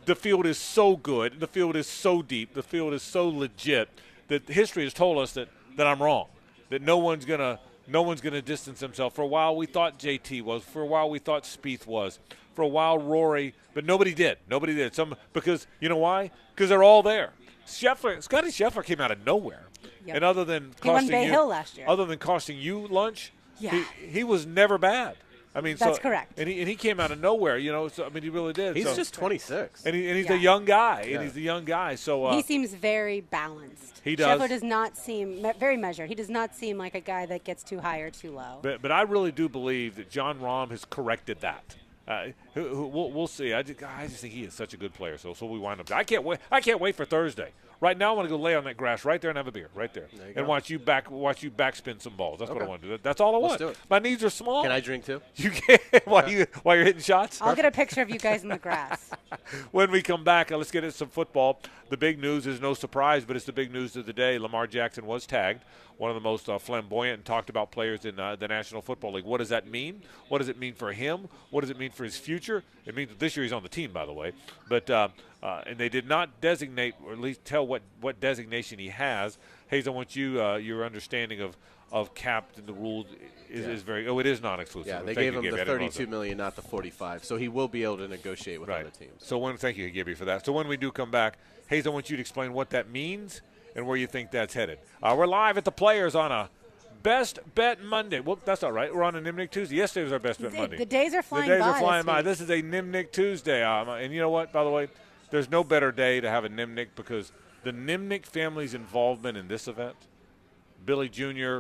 The 0.07 0.14
field 0.14 0.47
is 0.47 0.57
so 0.57 0.97
good. 0.97 1.41
The 1.41 1.47
field 1.47 1.76
is 1.76 1.86
so 1.86 2.22
deep. 2.22 2.55
The 2.55 2.62
field 2.62 2.95
is 2.95 3.03
so 3.03 3.28
legit 3.28 3.91
that 4.28 4.49
history 4.49 4.84
has 4.84 4.95
told 4.95 5.18
us 5.18 5.32
that 5.32 5.49
that 5.76 5.86
I'm 5.86 6.03
wrong. 6.03 6.28
That 6.70 6.82
no 6.82 6.99
one's 6.99 7.24
gonna 7.24 7.61
no 7.86 8.03
one's 8.03 8.20
gonna 8.20 8.43
distance 8.43 8.80
himself. 8.80 9.14
For 9.14 9.22
a 9.22 9.26
while, 9.26 9.55
we 9.55 9.66
thought 9.66 9.99
JT 9.99 10.43
was. 10.43 10.62
For 10.62 10.80
a 10.80 10.86
while, 10.86 11.11
we 11.11 11.18
thought 11.18 11.45
Spieth 11.45 11.86
was 11.86 12.18
for 12.55 12.62
a 12.62 12.68
while, 12.68 12.99
Rory, 12.99 13.55
but 13.74 13.84
nobody 13.84 14.12
did. 14.12 14.38
Nobody 14.49 14.74
did. 14.74 14.95
Some 14.95 15.14
because 15.32 15.66
you 15.80 15.88
know 15.88 15.97
why? 15.97 16.30
Because 16.55 16.68
they're 16.68 16.82
all 16.82 17.03
there. 17.03 17.32
Scheffler, 17.79 18.23
Scotty 18.23 18.49
Scheffler 18.49 18.85
came 18.85 19.01
out 19.01 19.11
of 19.11 19.25
nowhere, 19.25 19.64
yep. 20.05 20.16
and 20.16 20.25
other 20.25 20.45
than 20.45 20.68
he 20.83 20.89
costing 20.89 21.11
Bay 21.11 21.25
you, 21.27 21.31
Hill 21.31 21.49
last 21.49 21.77
year. 21.77 21.87
other 21.89 22.05
than 22.05 22.18
costing 22.18 22.59
you 22.59 22.87
lunch, 22.89 23.33
yeah. 23.59 23.85
he, 24.01 24.07
he 24.07 24.25
was 24.25 24.47
never 24.47 24.79
bad. 24.79 25.16
I 25.53 25.61
mean, 25.62 25.77
That's 25.77 25.97
so, 25.97 26.03
correct. 26.03 26.39
And 26.39 26.49
he 26.49 26.61
and 26.61 26.68
he 26.68 26.77
came 26.77 27.01
out 27.01 27.11
of 27.11 27.21
nowhere, 27.21 27.59
you 27.59 27.73
know. 27.73 27.89
So 27.89 28.07
I 28.07 28.09
mean, 28.11 28.23
he 28.23 28.29
really 28.29 28.53
did. 28.53 28.77
He's 28.77 28.85
so- 28.85 28.95
just 28.95 29.14
26. 29.14 29.85
and, 29.85 29.97
he, 29.97 30.07
and 30.09 30.16
he's 30.16 30.27
Yeah. 30.27 30.35
a 30.35 30.39
young 30.39 30.64
guy, 30.64 31.07
Yeah. 31.09 31.16
and 31.16 31.25
he's 31.25 31.37
a 31.37 31.41
young 31.41 31.64
guy. 31.64 31.97
So 31.97 32.27
uh, 32.27 32.37
he 32.37 32.43
seems 32.43 32.73
very 32.73 33.21
balanced. 33.21 34.01
He 34.05 34.14
does. 34.14 34.41
Scheffler 34.41 34.49
does 34.49 34.62
not 34.62 34.97
seem 34.97 35.43
me- 35.43 35.53
very 35.59 35.77
measured. 35.77 36.09
He 36.09 36.14
does 36.14 36.31
not 36.31 36.55
seem 36.55 36.79
like 36.79 36.95
a 36.95 37.01
guy 37.01 37.27
that 37.27 37.43
gets 37.43 37.64
too 37.64 37.81
high 37.81 37.99
or 37.99 38.11
too 38.11 38.31
low. 38.31 38.61
But, 38.62 38.81
but 38.81 38.93
I 38.93 39.03
really 39.03 39.33
do 39.33 39.49
believe 39.49 39.97
that 39.97 40.09
Jon 40.09 40.39
Rahm 40.39 40.71
has 40.71 40.85
corrected 40.85 41.41
that. 41.41 41.75
Uh, 42.11 42.26
who, 42.54 42.66
who, 42.66 42.86
we'll, 42.88 43.12
we'll 43.12 43.26
see. 43.28 43.52
I 43.52 43.62
just, 43.62 43.80
I 43.84 44.08
just 44.08 44.20
think 44.20 44.34
he 44.34 44.42
is 44.42 44.52
such 44.52 44.74
a 44.74 44.76
good 44.76 44.92
player. 44.92 45.16
So, 45.16 45.32
so 45.32 45.46
we 45.46 45.61
wind 45.61 45.80
up. 45.80 45.92
I 45.92 46.02
can't 46.02 46.24
wait. 46.24 46.40
I 46.50 46.61
can't 46.61 46.80
wait 46.80 46.96
for 46.96 47.04
Thursday. 47.04 47.52
Right 47.80 47.96
now, 47.96 48.12
I 48.12 48.16
want 48.16 48.28
to 48.28 48.30
go 48.30 48.36
lay 48.36 48.54
on 48.56 48.64
that 48.64 48.76
grass 48.76 49.06
right 49.06 49.18
there 49.20 49.30
and 49.30 49.38
have 49.38 49.46
a 49.46 49.52
beer 49.52 49.68
right 49.74 49.94
there, 49.94 50.08
you 50.12 50.20
and 50.20 50.34
go. 50.34 50.44
watch 50.44 50.68
you 50.68 50.78
back 50.78 51.11
watch 51.11 51.42
you 51.42 51.50
backspin 51.50 51.98
some 52.02 52.14
balls. 52.14 52.40
That's 52.40 52.50
what 52.50 52.61
I 52.61 52.66
want 52.66 52.82
to 52.82 52.88
do. 52.88 52.98
That's 53.02 53.22
all 53.22 53.34
I 53.34 53.38
Let's 53.38 53.50
want. 53.52 53.58
do 53.61 53.68
it. 53.68 53.78
My 53.88 53.98
knees 54.00 54.22
are 54.22 54.28
small. 54.28 54.64
Can 54.64 54.72
I 54.72 54.80
drink 54.80 55.06
too? 55.06 55.22
You 55.36 55.50
can 55.50 55.78
while 56.04 56.28
you 56.28 56.46
while 56.62 56.76
you're 56.76 56.84
hitting 56.84 57.00
shots. 57.00 57.40
I'll 57.40 57.56
get 57.56 57.64
a 57.64 57.70
picture 57.70 58.02
of 58.02 58.11
you 58.11 58.18
guys 58.18 58.42
in 58.42 58.50
the 58.50 58.58
grass. 58.58 59.11
when 59.70 59.90
we 59.90 60.02
come 60.02 60.24
back, 60.24 60.52
uh, 60.52 60.58
let's 60.58 60.70
get 60.70 60.84
into 60.84 60.94
some 60.96 61.08
football. 61.08 61.62
The 61.88 61.96
big 61.96 62.20
news 62.20 62.46
is 62.46 62.61
no 62.61 62.74
surprise, 62.74 63.24
but 63.24 63.34
it's 63.36 63.46
the 63.46 63.52
big 63.52 63.72
news 63.72 63.96
of 63.96 64.04
the 64.04 64.12
day. 64.12 64.38
Lamar 64.38 64.66
Jackson 64.66 65.06
was 65.06 65.26
tagged, 65.26 65.64
one 66.01 66.11
of 66.11 66.14
the 66.14 66.20
most 66.20 66.48
uh, 66.48 66.59
flamboyant 66.59 67.14
and 67.16 67.24
talked 67.26 67.51
about 67.51 67.70
players 67.70 68.07
in 68.07 68.18
uh, 68.18 68.34
the 68.34 68.48
National 68.48 68.80
Football 68.80 69.12
League. 69.12 69.26
What 69.26 69.36
does 69.36 69.51
that 69.51 69.68
mean? 69.68 70.01
What 70.30 70.38
does 70.38 70.48
it 70.48 70.59
mean 70.59 70.72
for 70.72 70.92
him? 70.92 71.28
What 71.51 71.61
does 71.61 71.68
it 71.68 71.78
mean 71.78 71.90
for 71.90 72.05
his 72.05 72.16
future? 72.16 72.64
It 72.86 72.96
means 72.96 73.11
that 73.11 73.18
this 73.18 73.36
year 73.36 73.44
he's 73.44 73.53
on 73.53 73.62
the 73.62 73.68
team, 73.68 73.92
by 73.92 74.07
the 74.07 74.12
way. 74.12 74.32
But 74.66 74.88
uh, 74.88 75.09
uh, 75.42 75.61
and 75.66 75.76
they 75.76 75.90
did 75.90 76.09
not 76.09 76.40
designate, 76.40 76.94
or 77.05 77.12
at 77.12 77.20
least 77.20 77.44
tell 77.44 77.66
what 77.66 77.82
what 78.01 78.18
designation 78.18 78.78
he 78.78 78.88
has. 78.88 79.36
Hayes, 79.68 79.86
I 79.86 79.90
want 79.90 80.16
you 80.16 80.42
uh, 80.42 80.57
your 80.57 80.86
understanding 80.86 81.42
of 81.42 81.55
of 81.92 82.14
cap 82.14 82.53
and 82.57 82.66
the 82.66 82.72
rules 82.72 83.05
is, 83.51 83.66
is 83.66 83.82
very. 83.82 84.09
Oh, 84.09 84.18
it 84.20 84.26
is 84.26 84.40
non-exclusive. 84.40 84.88
Yeah, 84.88 85.03
they 85.03 85.14
gave 85.14 85.34
him 85.34 85.42
the 85.42 85.48
I 85.48 85.51
didn't 85.51 85.68
realize 85.68 85.94
32 85.96 86.05
that. 86.05 86.11
million, 86.11 86.38
not 86.38 86.57
the 86.57 86.62
45. 86.62 87.24
So 87.24 87.36
he 87.36 87.48
will 87.48 87.68
be 87.68 87.84
able 87.84 87.98
to 87.98 88.09
negotiate 88.09 88.59
with 88.59 88.70
Right. 88.70 88.86
other 88.86 88.90
teams. 88.90 89.12
So 89.18 89.36
when 89.36 89.59
thank 89.59 89.76
you, 89.76 89.90
Gibby, 89.90 90.14
for 90.14 90.24
that. 90.24 90.46
So 90.46 90.53
when 90.53 90.66
we 90.66 90.78
do 90.78 90.90
come 90.90 91.11
back, 91.11 91.36
Hayes, 91.68 91.86
I 91.86 91.90
want 91.90 92.09
you 92.09 92.16
to 92.16 92.20
explain 92.22 92.55
what 92.55 92.70
that 92.70 92.88
means 92.88 93.42
and 93.75 93.87
where 93.87 93.97
you 93.97 94.07
think 94.07 94.31
that's 94.31 94.55
headed. 94.55 94.79
Uh, 95.03 95.14
we're 95.16 95.27
live 95.27 95.57
at 95.59 95.64
the 95.64 95.73
Players 95.73 96.14
on 96.14 96.33
a 96.33 96.51
Best 97.03 97.39
Bet 97.55 97.83
Monday. 97.83 98.21
Well, 98.21 98.39
that's 98.45 98.62
all 98.62 98.73
right. 98.73 98.95
We're 98.95 99.03
on 99.05 99.16
a 99.16 99.21
Nimnicht 99.21 99.51
Tuesday. 99.53 99.77
Yesterday 99.77 100.05
was 100.05 100.12
our 100.12 100.18
Best 100.18 100.41
Bet 100.41 100.51
The- 100.53 100.57
Monday. 100.59 100.77
the 100.77 100.87
days 100.87 101.14
are 101.14 101.23
flying 101.23 101.49
by. 101.49 101.49
The 101.49 101.55
days 101.57 101.62
by 101.64 101.68
are 101.71 101.79
flying 101.81 101.99
this 102.01 102.07
by. 102.07 102.16
week. 102.18 102.25
This 102.25 102.41
is 102.41 102.51
a 102.51 102.62
Nimnicht 102.62 103.12
Tuesday. 103.12 103.62
Um, 103.62 103.89
and 103.89 104.12
you 104.12 104.21
know 104.21 104.31
what? 104.31 104.53
By 104.53 104.64
the 104.64 104.71
way, 104.71 104.89
there's 105.31 105.51
no 105.51 105.64
better 105.64 105.93
day 105.93 106.21
to 106.21 106.29
have 106.29 106.45
a 106.45 106.49
Nimnicht 106.49 106.89
because 106.97 107.33
the 107.62 107.73
Nimnicht 107.73 108.27
family's 108.27 108.75
involvement 108.75 109.39
in 109.39 109.49
this 109.49 109.66
event. 109.68 109.97
Billy 110.85 111.09
Jr., 111.09 111.59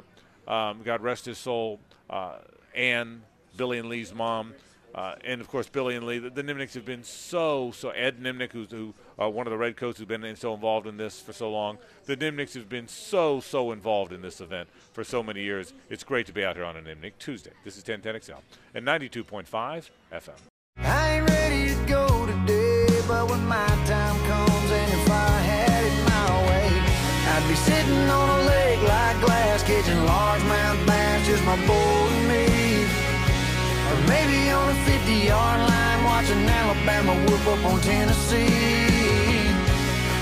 um, 0.48 0.82
God 0.82 1.00
rest 1.02 1.26
his 1.26 1.38
soul, 1.38 1.78
uh, 2.08 2.36
Ann, 2.74 3.22
Billy 3.56 3.78
and 3.78 3.88
Lee's 3.88 4.12
mom, 4.14 4.54
uh, 4.94 5.14
and 5.24 5.40
of 5.40 5.48
course 5.48 5.68
Billy 5.68 5.96
and 5.96 6.06
Lee. 6.06 6.18
The, 6.18 6.30
the 6.30 6.42
Nimnichts 6.42 6.74
have 6.74 6.84
been 6.84 7.02
so 7.02 7.72
so. 7.72 7.90
Ed 7.90 8.20
Nimnicht, 8.20 8.52
who's 8.52 8.70
who 8.70 8.94
uh, 9.20 9.28
one 9.28 9.46
of 9.46 9.50
the 9.50 9.58
Red 9.58 9.76
Coats 9.76 9.98
who's 9.98 10.06
been 10.06 10.36
so 10.36 10.54
involved 10.54 10.86
in 10.86 10.96
this 10.96 11.20
for 11.20 11.32
so 11.32 11.50
long. 11.50 11.78
The 12.06 12.16
Nimnichts 12.16 12.54
have 12.54 12.68
been 12.68 12.88
so 12.88 13.40
so 13.40 13.72
involved 13.72 14.12
in 14.12 14.22
this 14.22 14.40
event 14.40 14.68
for 14.92 15.04
so 15.04 15.22
many 15.22 15.42
years. 15.42 15.72
It's 15.88 16.04
great 16.04 16.26
to 16.26 16.32
be 16.32 16.44
out 16.44 16.56
here 16.56 16.64
on 16.64 16.76
a 16.76 16.80
Nimnicht 16.80 17.18
Tuesday. 17.18 17.52
This 17.64 17.76
is 17.76 17.84
1010XL 17.84 18.40
and 18.74 18.86
92.5 18.86 19.90
FM. 20.12 20.30
Maybe 34.10 34.50
on 34.50 34.66
a 34.70 34.78
50 34.84 35.12
yard 35.30 35.60
line, 35.70 36.04
watching 36.04 36.42
Alabama 36.60 37.14
whoop 37.24 37.46
up 37.46 37.64
on 37.70 37.80
Tennessee. 37.80 38.50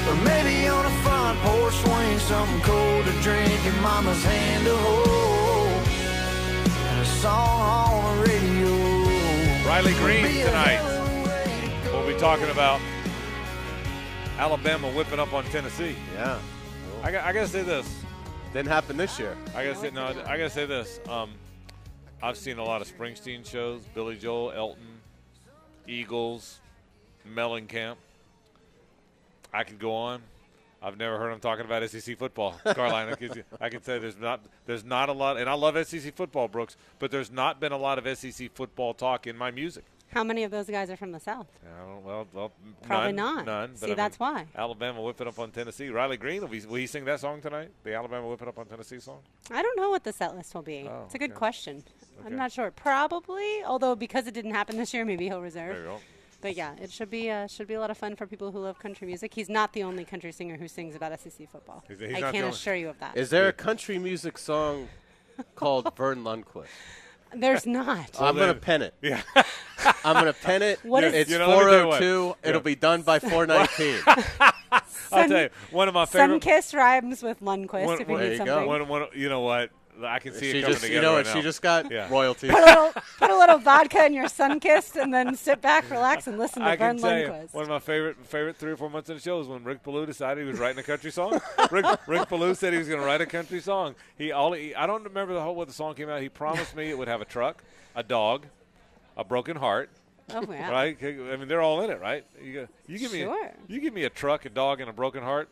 Or 0.08 0.16
maybe 0.30 0.68
on 0.68 0.84
a 0.84 0.94
front 1.02 1.38
porch 1.40 1.74
swing, 1.82 2.18
something 2.18 2.60
cold 2.60 3.04
to 3.06 3.12
drink, 3.26 3.60
and 3.70 3.78
mama's 3.80 4.22
hand 4.24 4.64
to 4.66 4.76
hold. 4.76 5.86
And 6.90 7.00
a 7.00 7.08
song 7.22 7.60
on 7.72 8.16
the 8.16 8.22
radio. 8.28 8.72
Riley 9.66 9.94
Green 9.94 10.24
tonight. 10.46 10.80
hell 10.80 11.02
of 11.02 11.12
a 11.12 11.28
way 11.28 11.72
to. 11.84 11.90
We'll 11.92 12.06
be 12.14 12.18
talking 12.18 12.50
about 12.50 12.80
Alabama 14.38 14.88
whipping 14.92 15.18
up 15.18 15.32
on 15.32 15.44
Tennessee. 15.44 15.96
Yeah. 16.14 16.38
I 17.02 17.10
got, 17.12 17.24
I 17.24 17.32
got 17.32 17.42
to 17.42 17.48
say 17.48 17.62
this. 17.62 17.86
Didn't 18.52 18.68
happen 18.68 18.96
this 18.96 19.18
year. 19.18 19.36
I 19.54 19.64
gotta 19.66 19.78
say 19.78 19.90
no. 19.90 20.06
I 20.06 20.38
gotta 20.38 20.48
say 20.48 20.64
this. 20.64 21.00
Um, 21.06 21.30
I've 22.22 22.36
seen 22.36 22.58
a 22.58 22.64
lot 22.64 22.82
of 22.82 22.88
Springsteen 22.88 23.48
shows. 23.48 23.82
Billy 23.94 24.16
Joel, 24.16 24.52
Elton, 24.52 25.00
Eagles, 25.86 26.60
Mellencamp. 27.26 27.96
I 29.52 29.62
could 29.64 29.78
go 29.78 29.94
on. 29.94 30.22
I've 30.82 30.96
never 30.96 31.18
heard 31.18 31.32
him 31.32 31.40
talking 31.40 31.64
about 31.64 31.88
SEC 31.88 32.18
football. 32.18 32.60
Can, 32.64 33.44
I 33.60 33.68
can 33.68 33.82
say 33.82 33.98
there's 33.98 34.16
not 34.16 34.40
there's 34.66 34.84
not 34.84 35.08
a 35.08 35.12
lot, 35.12 35.36
and 35.36 35.50
I 35.50 35.54
love 35.54 35.74
SEC 35.86 36.14
football, 36.14 36.46
Brooks, 36.46 36.76
but 36.98 37.10
there's 37.10 37.30
not 37.30 37.58
been 37.58 37.72
a 37.72 37.76
lot 37.76 37.98
of 37.98 38.18
SEC 38.18 38.52
football 38.54 38.94
talk 38.94 39.26
in 39.26 39.36
my 39.36 39.50
music. 39.50 39.84
How 40.10 40.24
many 40.24 40.42
of 40.44 40.50
those 40.50 40.66
guys 40.66 40.88
are 40.90 40.96
from 40.96 41.12
the 41.12 41.20
South? 41.20 41.46
I 41.62 41.84
don't, 41.86 42.02
well, 42.04 42.26
well, 42.32 42.52
Probably 42.82 43.12
none, 43.12 43.36
not. 43.36 43.46
None. 43.46 43.70
but 43.72 43.78
See, 43.78 43.84
I 43.86 43.88
mean, 43.88 43.96
that's 43.96 44.18
why. 44.18 44.46
Alabama 44.56 45.02
whipping 45.02 45.28
up 45.28 45.38
on 45.38 45.50
Tennessee. 45.50 45.90
Riley 45.90 46.16
Green 46.16 46.40
will, 46.40 46.48
be, 46.48 46.60
will 46.60 46.76
he 46.76 46.86
sing 46.86 47.04
that 47.04 47.20
song 47.20 47.42
tonight? 47.42 47.70
The 47.84 47.94
Alabama 47.94 48.26
whipping 48.26 48.48
up 48.48 48.58
on 48.58 48.66
Tennessee 48.66 49.00
song. 49.00 49.20
I 49.50 49.60
don't 49.62 49.76
know 49.76 49.90
what 49.90 50.04
the 50.04 50.12
set 50.12 50.34
list 50.34 50.54
will 50.54 50.62
be. 50.62 50.88
Oh, 50.88 51.02
it's 51.04 51.14
a 51.14 51.18
good 51.18 51.30
okay. 51.32 51.38
question. 51.38 51.82
Okay. 52.20 52.26
I'm 52.26 52.36
not 52.36 52.52
sure. 52.52 52.70
Probably, 52.70 53.62
although 53.64 53.94
because 53.94 54.26
it 54.26 54.32
didn't 54.34 54.52
happen 54.52 54.76
this 54.78 54.94
year, 54.94 55.04
maybe 55.04 55.26
he'll 55.26 55.42
reserve. 55.42 55.74
There 55.74 55.82
you 55.84 55.88
go. 55.90 56.00
But 56.40 56.56
yeah, 56.56 56.74
it 56.80 56.92
should 56.92 57.10
be 57.10 57.30
uh, 57.30 57.48
should 57.48 57.66
be 57.66 57.74
a 57.74 57.80
lot 57.80 57.90
of 57.90 57.98
fun 57.98 58.14
for 58.14 58.24
people 58.26 58.52
who 58.52 58.60
love 58.60 58.78
country 58.78 59.06
music. 59.08 59.34
He's 59.34 59.48
not 59.48 59.72
the 59.72 59.82
only 59.82 60.04
country 60.04 60.30
singer 60.30 60.56
who 60.56 60.68
sings 60.68 60.94
about 60.94 61.18
SEC 61.20 61.50
football. 61.50 61.82
He's- 61.88 62.00
he's 62.00 62.22
I 62.22 62.30
can't 62.32 62.46
assure 62.46 62.76
you 62.76 62.88
of 62.88 62.98
that. 63.00 63.16
Is 63.16 63.30
there 63.30 63.48
a 63.48 63.52
country 63.52 63.98
music 63.98 64.38
song 64.38 64.88
called 65.56 65.92
Verne 65.96 66.22
Lundquist? 66.22 66.66
There's 67.34 67.66
not. 67.66 68.10
I'm 68.20 68.34
going 68.36 68.48
to 68.54 68.60
pen 68.60 68.82
it. 68.82 68.94
Yeah. 69.02 69.20
I'm 70.04 70.14
going 70.14 70.26
to 70.26 70.32
pen 70.32 70.62
it. 70.62 70.78
What 70.84 71.04
is- 71.04 71.14
it's 71.14 71.30
You 71.30 71.38
know, 71.38 71.48
let 71.48 71.58
me 71.66 71.70
tell 71.72 71.82
402. 71.90 72.36
It'll 72.48 72.60
be 72.60 72.74
done 72.74 73.02
by 73.02 73.18
419. 73.20 74.02
I'll 75.10 75.28
tell 75.28 75.42
you, 75.42 75.48
one 75.70 75.88
of 75.88 75.94
my 75.94 76.04
favorite. 76.06 76.42
Sunkiss 76.42 76.74
rhymes 76.74 77.22
with 77.22 77.40
Lundquist 77.40 77.84
One- 77.86 78.00
if 78.00 78.08
you 78.08 78.12
one- 78.14 78.20
There 78.22 78.30
need 78.30 78.38
you 78.38 78.44
go. 78.44 78.54
something. 78.56 78.68
One, 78.68 78.88
one, 78.88 79.06
you 79.14 79.28
know 79.28 79.40
what? 79.40 79.70
I 80.04 80.18
can 80.18 80.32
see 80.32 80.52
she 80.52 80.58
it 80.58 80.62
coming 80.62 80.72
just, 80.74 80.82
together 80.84 80.94
you 80.94 81.02
know 81.02 81.16
right 81.16 81.26
what? 81.26 81.34
She 81.36 81.42
just 81.42 81.60
got 81.62 81.90
Yeah. 81.90 82.08
royalties. 82.10 82.50
Put 82.50 82.60
a 82.62 82.64
little 82.66 82.92
put 83.18 83.30
a 83.30 83.36
little 83.36 83.58
vodka 83.58 84.04
in 84.06 84.12
your 84.12 84.28
sun 84.28 84.60
kissed, 84.60 84.96
and 84.96 85.12
then 85.12 85.34
sit 85.36 85.60
back, 85.60 85.90
relax, 85.90 86.26
and 86.26 86.38
listen 86.38 86.62
to 86.62 86.68
I 86.68 86.76
can 86.76 86.98
Verne 86.98 87.10
tell 87.10 87.18
you, 87.18 87.26
Lundquist. 87.46 87.54
one 87.54 87.62
of 87.64 87.68
my 87.70 87.78
favorite 87.78 88.16
favorite 88.26 88.56
three 88.56 88.72
or 88.72 88.76
four 88.76 88.90
months 88.90 89.08
in 89.10 89.16
the 89.16 89.22
show 89.22 89.40
is 89.40 89.48
when 89.48 89.64
Rick 89.64 89.82
Ballou 89.82 90.06
decided 90.06 90.44
he 90.44 90.50
was 90.50 90.58
writing 90.60 90.78
a 90.78 90.82
country 90.82 91.10
song. 91.10 91.40
Rick, 91.70 91.86
Rick 92.06 92.28
Ballou 92.28 92.54
said 92.54 92.72
he 92.72 92.78
was 92.78 92.88
going 92.88 93.00
to 93.00 93.06
write 93.06 93.20
a 93.20 93.26
country 93.26 93.60
song. 93.60 93.94
He 94.16 94.32
all 94.32 94.52
he, 94.52 94.74
I 94.74 94.86
don't 94.86 95.04
remember 95.04 95.34
the 95.34 95.42
whole 95.42 95.54
what 95.54 95.68
the 95.68 95.74
song 95.74 95.94
came 95.94 96.08
out. 96.08 96.22
He 96.22 96.28
promised 96.28 96.76
me 96.76 96.90
it 96.90 96.98
would 96.98 97.08
have 97.08 97.20
a 97.20 97.24
truck, 97.26 97.62
a 97.94 98.02
dog, 98.02 98.46
a 99.16 99.24
broken 99.24 99.56
heart. 99.56 99.90
oh 100.34 100.44
yeah. 100.50 100.70
Right? 100.70 100.96
I 101.02 101.36
mean, 101.36 101.48
they're 101.48 101.62
all 101.62 101.80
in 101.80 101.90
it, 101.90 102.00
right? 102.00 102.24
You, 102.42 102.68
you 102.86 102.98
give 102.98 103.12
me 103.12 103.22
Sure. 103.22 103.46
a, 103.46 103.52
you 103.66 103.80
give 103.80 103.94
me 103.94 104.04
a 104.04 104.10
truck, 104.10 104.44
a 104.44 104.50
dog, 104.50 104.80
and 104.80 104.90
a 104.90 104.92
broken 104.92 105.22
heart. 105.22 105.48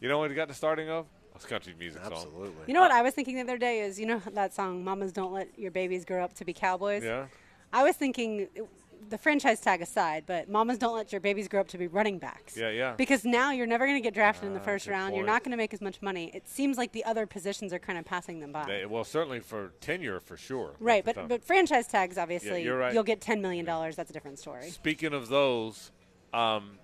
You 0.00 0.08
know 0.08 0.18
what 0.18 0.30
he 0.30 0.36
got 0.36 0.48
the 0.48 0.54
starting 0.54 0.90
of? 0.90 1.06
It's 1.36 1.46
country 1.46 1.74
music 1.78 2.02
song. 2.02 2.12
Absolutely. 2.12 2.64
You 2.66 2.74
know 2.74 2.80
what 2.80 2.90
I 2.90 3.02
was 3.02 3.14
thinking 3.14 3.36
the 3.36 3.42
other 3.42 3.58
day 3.58 3.80
is 3.80 3.98
you 4.00 4.06
know 4.06 4.20
that 4.32 4.54
song 4.54 4.84
"Mamas 4.84 5.12
Don't 5.12 5.32
Let 5.32 5.58
Your 5.58 5.70
Babies 5.70 6.04
Grow 6.04 6.24
Up 6.24 6.34
to 6.34 6.44
Be 6.44 6.52
Cowboys." 6.52 7.04
Yeah. 7.04 7.26
I 7.72 7.82
was 7.82 7.96
thinking 7.96 8.48
the 9.08 9.18
franchise 9.18 9.60
tag 9.60 9.82
aside, 9.82 10.24
but 10.26 10.48
mamas 10.48 10.78
don't 10.78 10.94
let 10.94 11.12
your 11.12 11.20
babies 11.20 11.48
grow 11.48 11.60
up 11.60 11.68
to 11.68 11.78
be 11.78 11.86
running 11.86 12.18
backs. 12.18 12.56
Yeah, 12.56 12.70
yeah. 12.70 12.94
Because 12.96 13.24
now 13.24 13.52
you're 13.52 13.66
never 13.66 13.86
going 13.86 13.96
to 13.96 14.02
get 14.02 14.14
drafted 14.14 14.48
in 14.48 14.54
the 14.54 14.60
first 14.60 14.86
good 14.86 14.92
round. 14.92 15.14
You're 15.14 15.26
not 15.26 15.44
going 15.44 15.50
to 15.52 15.56
make 15.56 15.72
as 15.74 15.80
much 15.80 16.02
money. 16.02 16.30
It 16.34 16.48
seems 16.48 16.76
like 16.76 16.92
the 16.92 17.04
other 17.04 17.26
positions 17.26 17.72
are 17.72 17.78
kind 17.78 17.98
of 17.98 18.04
passing 18.04 18.40
them 18.40 18.52
by. 18.52 18.64
They- 18.66 18.86
well, 18.86 19.04
certainly 19.04 19.40
for 19.40 19.72
tenure, 19.80 20.20
for 20.20 20.36
sure. 20.36 20.74
right, 20.80 21.04
but 21.04 21.14
time. 21.14 21.28
but 21.28 21.44
franchise 21.44 21.86
tags 21.86 22.18
obviously 22.18 22.62
you're 22.62 22.78
right. 22.78 22.92
you'll 22.94 23.02
get 23.02 23.20
10 23.20 23.40
million 23.40 23.64
dollars. 23.64 23.96
That's 23.96 24.10
a 24.10 24.12
different 24.12 24.38
story. 24.38 24.70
Speaking 24.70 25.12
of 25.12 25.28
those, 25.28 25.90
um, 26.32 26.78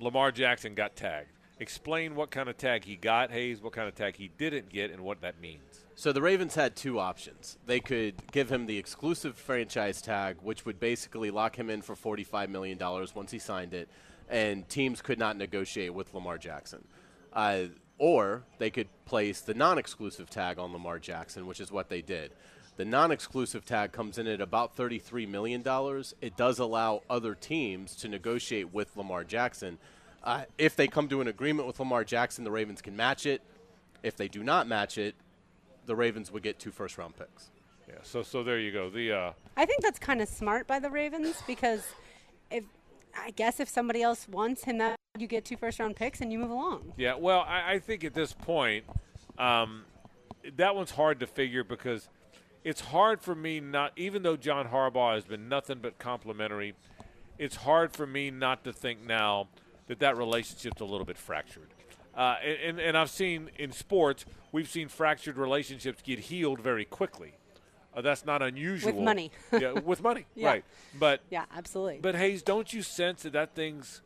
Lamar 0.00 0.32
Jackson 0.32 0.74
got 0.74 0.96
tagged. 0.96 1.28
Explain 1.62 2.16
what 2.16 2.32
kind 2.32 2.48
of 2.48 2.58
tag 2.58 2.84
he 2.84 2.96
got, 2.96 3.30
Hayes, 3.30 3.62
what 3.62 3.72
kind 3.72 3.86
of 3.86 3.94
tag 3.94 4.16
he 4.16 4.32
didn't 4.36 4.68
get, 4.68 4.90
and 4.90 5.00
what 5.00 5.20
that 5.20 5.40
means. 5.40 5.84
So 5.94 6.10
the 6.10 6.20
Ravens 6.20 6.56
had 6.56 6.74
two 6.74 6.98
options. 6.98 7.56
They 7.66 7.78
could 7.78 8.14
give 8.32 8.50
him 8.50 8.66
the 8.66 8.76
exclusive 8.76 9.36
franchise 9.36 10.02
tag, 10.02 10.38
which 10.42 10.66
would 10.66 10.80
basically 10.80 11.30
lock 11.30 11.54
him 11.54 11.70
in 11.70 11.80
for 11.80 11.94
$45 11.94 12.48
million 12.48 12.76
once 13.14 13.30
he 13.30 13.38
signed 13.38 13.74
it, 13.74 13.88
and 14.28 14.68
teams 14.68 15.00
could 15.00 15.20
not 15.20 15.36
negotiate 15.36 15.94
with 15.94 16.12
Lamar 16.12 16.36
Jackson. 16.36 16.82
Uh, 17.32 17.66
or 17.96 18.42
they 18.58 18.68
could 18.68 18.88
place 19.04 19.40
the 19.40 19.54
non 19.54 19.78
exclusive 19.78 20.28
tag 20.28 20.58
on 20.58 20.72
Lamar 20.72 20.98
Jackson, 20.98 21.46
which 21.46 21.60
is 21.60 21.70
what 21.70 21.88
they 21.88 22.02
did. 22.02 22.32
The 22.76 22.84
non 22.84 23.12
exclusive 23.12 23.64
tag 23.64 23.92
comes 23.92 24.18
in 24.18 24.26
at 24.26 24.40
about 24.40 24.76
$33 24.76 25.28
million. 25.28 25.62
It 26.20 26.36
does 26.36 26.58
allow 26.58 27.02
other 27.08 27.36
teams 27.36 27.94
to 27.96 28.08
negotiate 28.08 28.74
with 28.74 28.96
Lamar 28.96 29.22
Jackson. 29.22 29.78
Uh, 30.24 30.44
if 30.58 30.76
they 30.76 30.86
come 30.86 31.08
to 31.08 31.20
an 31.20 31.28
agreement 31.28 31.66
with 31.66 31.78
Lamar 31.80 32.04
Jackson, 32.04 32.44
the 32.44 32.50
Ravens 32.50 32.80
can 32.80 32.96
match 32.96 33.26
it. 33.26 33.42
If 34.02 34.16
they 34.16 34.28
do 34.28 34.42
not 34.42 34.66
match 34.66 34.98
it, 34.98 35.14
the 35.86 35.96
Ravens 35.96 36.30
would 36.30 36.42
get 36.42 36.58
two 36.58 36.70
first 36.70 36.98
round 36.98 37.16
picks. 37.16 37.50
Yeah. 37.88 37.94
So 38.02 38.22
so 38.22 38.42
there 38.42 38.58
you 38.58 38.72
go. 38.72 38.88
The 38.88 39.12
uh, 39.12 39.32
I 39.56 39.66
think 39.66 39.82
that's 39.82 39.98
kind 39.98 40.20
of 40.20 40.28
smart 40.28 40.66
by 40.66 40.78
the 40.78 40.90
Ravens 40.90 41.42
because 41.46 41.84
if 42.50 42.64
I 43.18 43.30
guess 43.30 43.60
if 43.60 43.68
somebody 43.68 44.02
else 44.02 44.28
wants 44.28 44.64
him, 44.64 44.78
that 44.78 44.96
you 45.18 45.26
get 45.26 45.44
two 45.44 45.56
first 45.56 45.78
round 45.78 45.96
picks 45.96 46.20
and 46.20 46.32
you 46.32 46.38
move 46.38 46.50
along. 46.50 46.92
Yeah, 46.96 47.14
well, 47.14 47.40
I, 47.40 47.74
I 47.74 47.78
think 47.78 48.04
at 48.04 48.14
this 48.14 48.32
point, 48.32 48.84
um, 49.38 49.84
that 50.56 50.74
one's 50.74 50.92
hard 50.92 51.20
to 51.20 51.26
figure 51.26 51.64
because 51.64 52.08
it's 52.64 52.80
hard 52.80 53.20
for 53.20 53.34
me 53.34 53.60
not, 53.60 53.92
even 53.96 54.22
though 54.22 54.36
John 54.36 54.68
Harbaugh 54.68 55.14
has 55.14 55.24
been 55.24 55.48
nothing 55.48 55.78
but 55.82 55.98
complimentary, 55.98 56.74
it's 57.38 57.56
hard 57.56 57.92
for 57.92 58.06
me 58.06 58.30
not 58.30 58.64
to 58.64 58.72
think 58.72 59.04
now 59.04 59.48
that 59.86 59.98
that 60.00 60.16
relationship's 60.16 60.80
a 60.80 60.84
little 60.84 61.06
bit 61.06 61.18
fractured. 61.18 61.68
Uh, 62.16 62.36
and, 62.64 62.78
and 62.78 62.96
I've 62.96 63.10
seen 63.10 63.50
in 63.58 63.72
sports, 63.72 64.24
we've 64.52 64.68
seen 64.68 64.88
fractured 64.88 65.36
relationships 65.38 66.02
get 66.02 66.18
healed 66.18 66.60
very 66.60 66.84
quickly. 66.84 67.34
Uh, 67.94 68.00
that's 68.02 68.24
not 68.24 68.42
unusual. 68.42 68.92
With 68.92 69.02
money. 69.04 69.30
yeah, 69.52 69.72
with 69.72 70.02
money, 70.02 70.26
Yeah. 70.34 70.46
right. 70.48 70.64
But 70.98 71.20
Yeah, 71.30 71.44
absolutely. 71.54 71.98
but 72.02 72.14
Hayes, 72.14 72.42
don't 72.42 72.70
you 72.72 72.82
sense 72.82 73.22
that 73.22 73.32
that 73.34 73.54
thing's, 73.54 74.02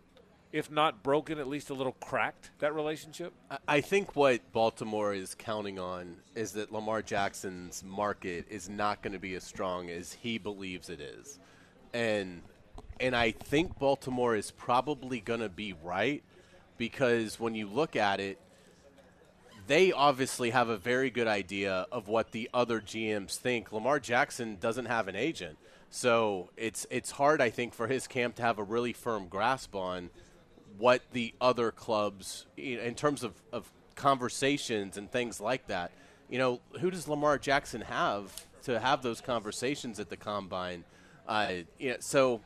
if 0.52 0.70
not 0.70 1.02
broken, 1.02 1.38
at 1.38 1.46
least 1.48 1.70
a 1.70 1.74
little 1.74 1.92
cracked? 2.00 2.50
That 2.60 2.74
relationship. 2.74 3.32
I- 3.50 3.58
I 3.68 3.80
think 3.80 4.14
what 4.16 4.52
Baltimore 4.52 5.12
is 5.12 5.34
counting 5.36 5.78
on 5.78 6.16
is 6.34 6.52
that 6.52 6.72
Lamar 6.72 7.02
Jackson's 7.02 7.82
market 7.84 8.46
is 8.48 8.68
not 8.68 9.02
going 9.02 9.12
to 9.12 9.18
be 9.20 9.34
as 9.34 9.44
strong 9.44 9.90
as 9.90 10.12
he 10.12 10.38
believes 10.38 10.88
it 10.90 11.00
is, 11.00 11.38
and 11.92 12.42
and 13.00 13.14
I 13.14 13.30
think 13.32 13.78
Baltimore 13.78 14.34
is 14.36 14.50
probably 14.50 15.20
going 15.20 15.40
to 15.40 15.48
be 15.48 15.74
right 15.82 16.22
because 16.78 17.40
when 17.40 17.54
you 17.54 17.66
look 17.68 17.96
at 17.96 18.20
it, 18.20 18.38
they 19.66 19.92
obviously 19.92 20.50
have 20.50 20.68
a 20.68 20.76
very 20.76 21.10
good 21.10 21.26
idea 21.26 21.86
of 21.90 22.08
what 22.08 22.30
the 22.30 22.48
other 22.54 22.80
GMs 22.80 23.36
think. 23.36 23.72
Lamar 23.72 23.98
Jackson 23.98 24.56
doesn't 24.60 24.86
have 24.86 25.08
an 25.08 25.16
agent, 25.16 25.58
so 25.90 26.50
it's 26.56 26.86
it's 26.90 27.10
hard, 27.12 27.40
I 27.40 27.50
think, 27.50 27.74
for 27.74 27.88
his 27.88 28.06
camp 28.06 28.36
to 28.36 28.42
have 28.42 28.58
a 28.58 28.62
really 28.62 28.92
firm 28.92 29.26
grasp 29.28 29.74
on 29.74 30.10
what 30.78 31.02
the 31.12 31.34
other 31.40 31.70
clubs, 31.70 32.46
in 32.56 32.94
terms 32.94 33.22
of, 33.22 33.32
of 33.52 33.70
conversations 33.94 34.96
and 34.96 35.10
things 35.10 35.40
like 35.40 35.66
that. 35.68 35.90
You 36.28 36.38
know, 36.38 36.60
who 36.80 36.90
does 36.90 37.08
Lamar 37.08 37.38
Jackson 37.38 37.80
have 37.80 38.46
to 38.64 38.78
have 38.78 39.02
those 39.02 39.20
conversations 39.20 39.98
at 39.98 40.10
the 40.10 40.16
combine? 40.16 40.84
Uh, 41.26 41.52
you 41.78 41.90
know, 41.90 41.96
so 42.00 42.40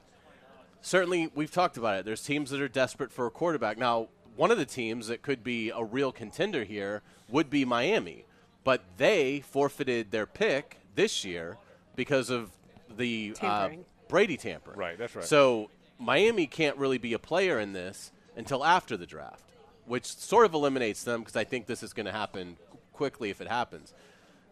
certainly 0.81 1.31
we've 1.35 1.51
talked 1.51 1.77
about 1.77 1.99
it. 1.99 2.05
There's 2.05 2.23
teams 2.23 2.51
that 2.51 2.61
are 2.61 2.69
desperate 2.69 3.13
for 3.13 3.27
a 3.27 3.31
quarterback. 3.31 3.79
Now, 3.79 4.09
one 4.37 4.51
of 4.51 4.59
the 4.59 4.65
teams 4.65 5.09
that 5.09 5.23
could 5.23 5.43
be 5.45 5.71
a 5.71 5.85
real 5.85 6.13
contender 6.13 6.65
here 6.65 7.03
would 7.29 7.51
be 7.51 7.65
Miami, 7.65 8.25
but 8.65 8.83
they 8.97 9.41
forfeited 9.41 10.11
their 10.11 10.27
pick 10.27 10.79
this 10.95 11.25
year 11.25 11.59
because 11.97 12.31
of 12.31 12.51
the 12.97 13.35
uh, 13.41 13.71
Brady 14.09 14.37
tampering. 14.37 14.79
Right, 14.79 14.99
that's 14.99 15.15
right. 15.15 15.25
So 15.25 15.71
Miami 15.99 16.47
can't 16.47 16.77
really 16.77 16.99
be 16.99 17.13
a 17.13 17.19
player 17.19 17.59
in 17.59 17.73
this 17.73 18.13
until 18.37 18.65
after 18.65 18.97
the 18.97 19.07
draft, 19.07 19.53
which 19.87 20.07
sort 20.07 20.47
of 20.47 20.55
eliminates 20.55 21.05
them 21.05 21.21
because 21.21 21.37
I 21.37 21.45
think 21.45 21.67
this 21.67 21.83
is 21.83 21.93
going 21.93 22.07
to 22.07 22.13
happen 22.13 22.57
quickly 22.93 23.31
if 23.31 23.41
it 23.41 23.49
happens. 23.49 23.93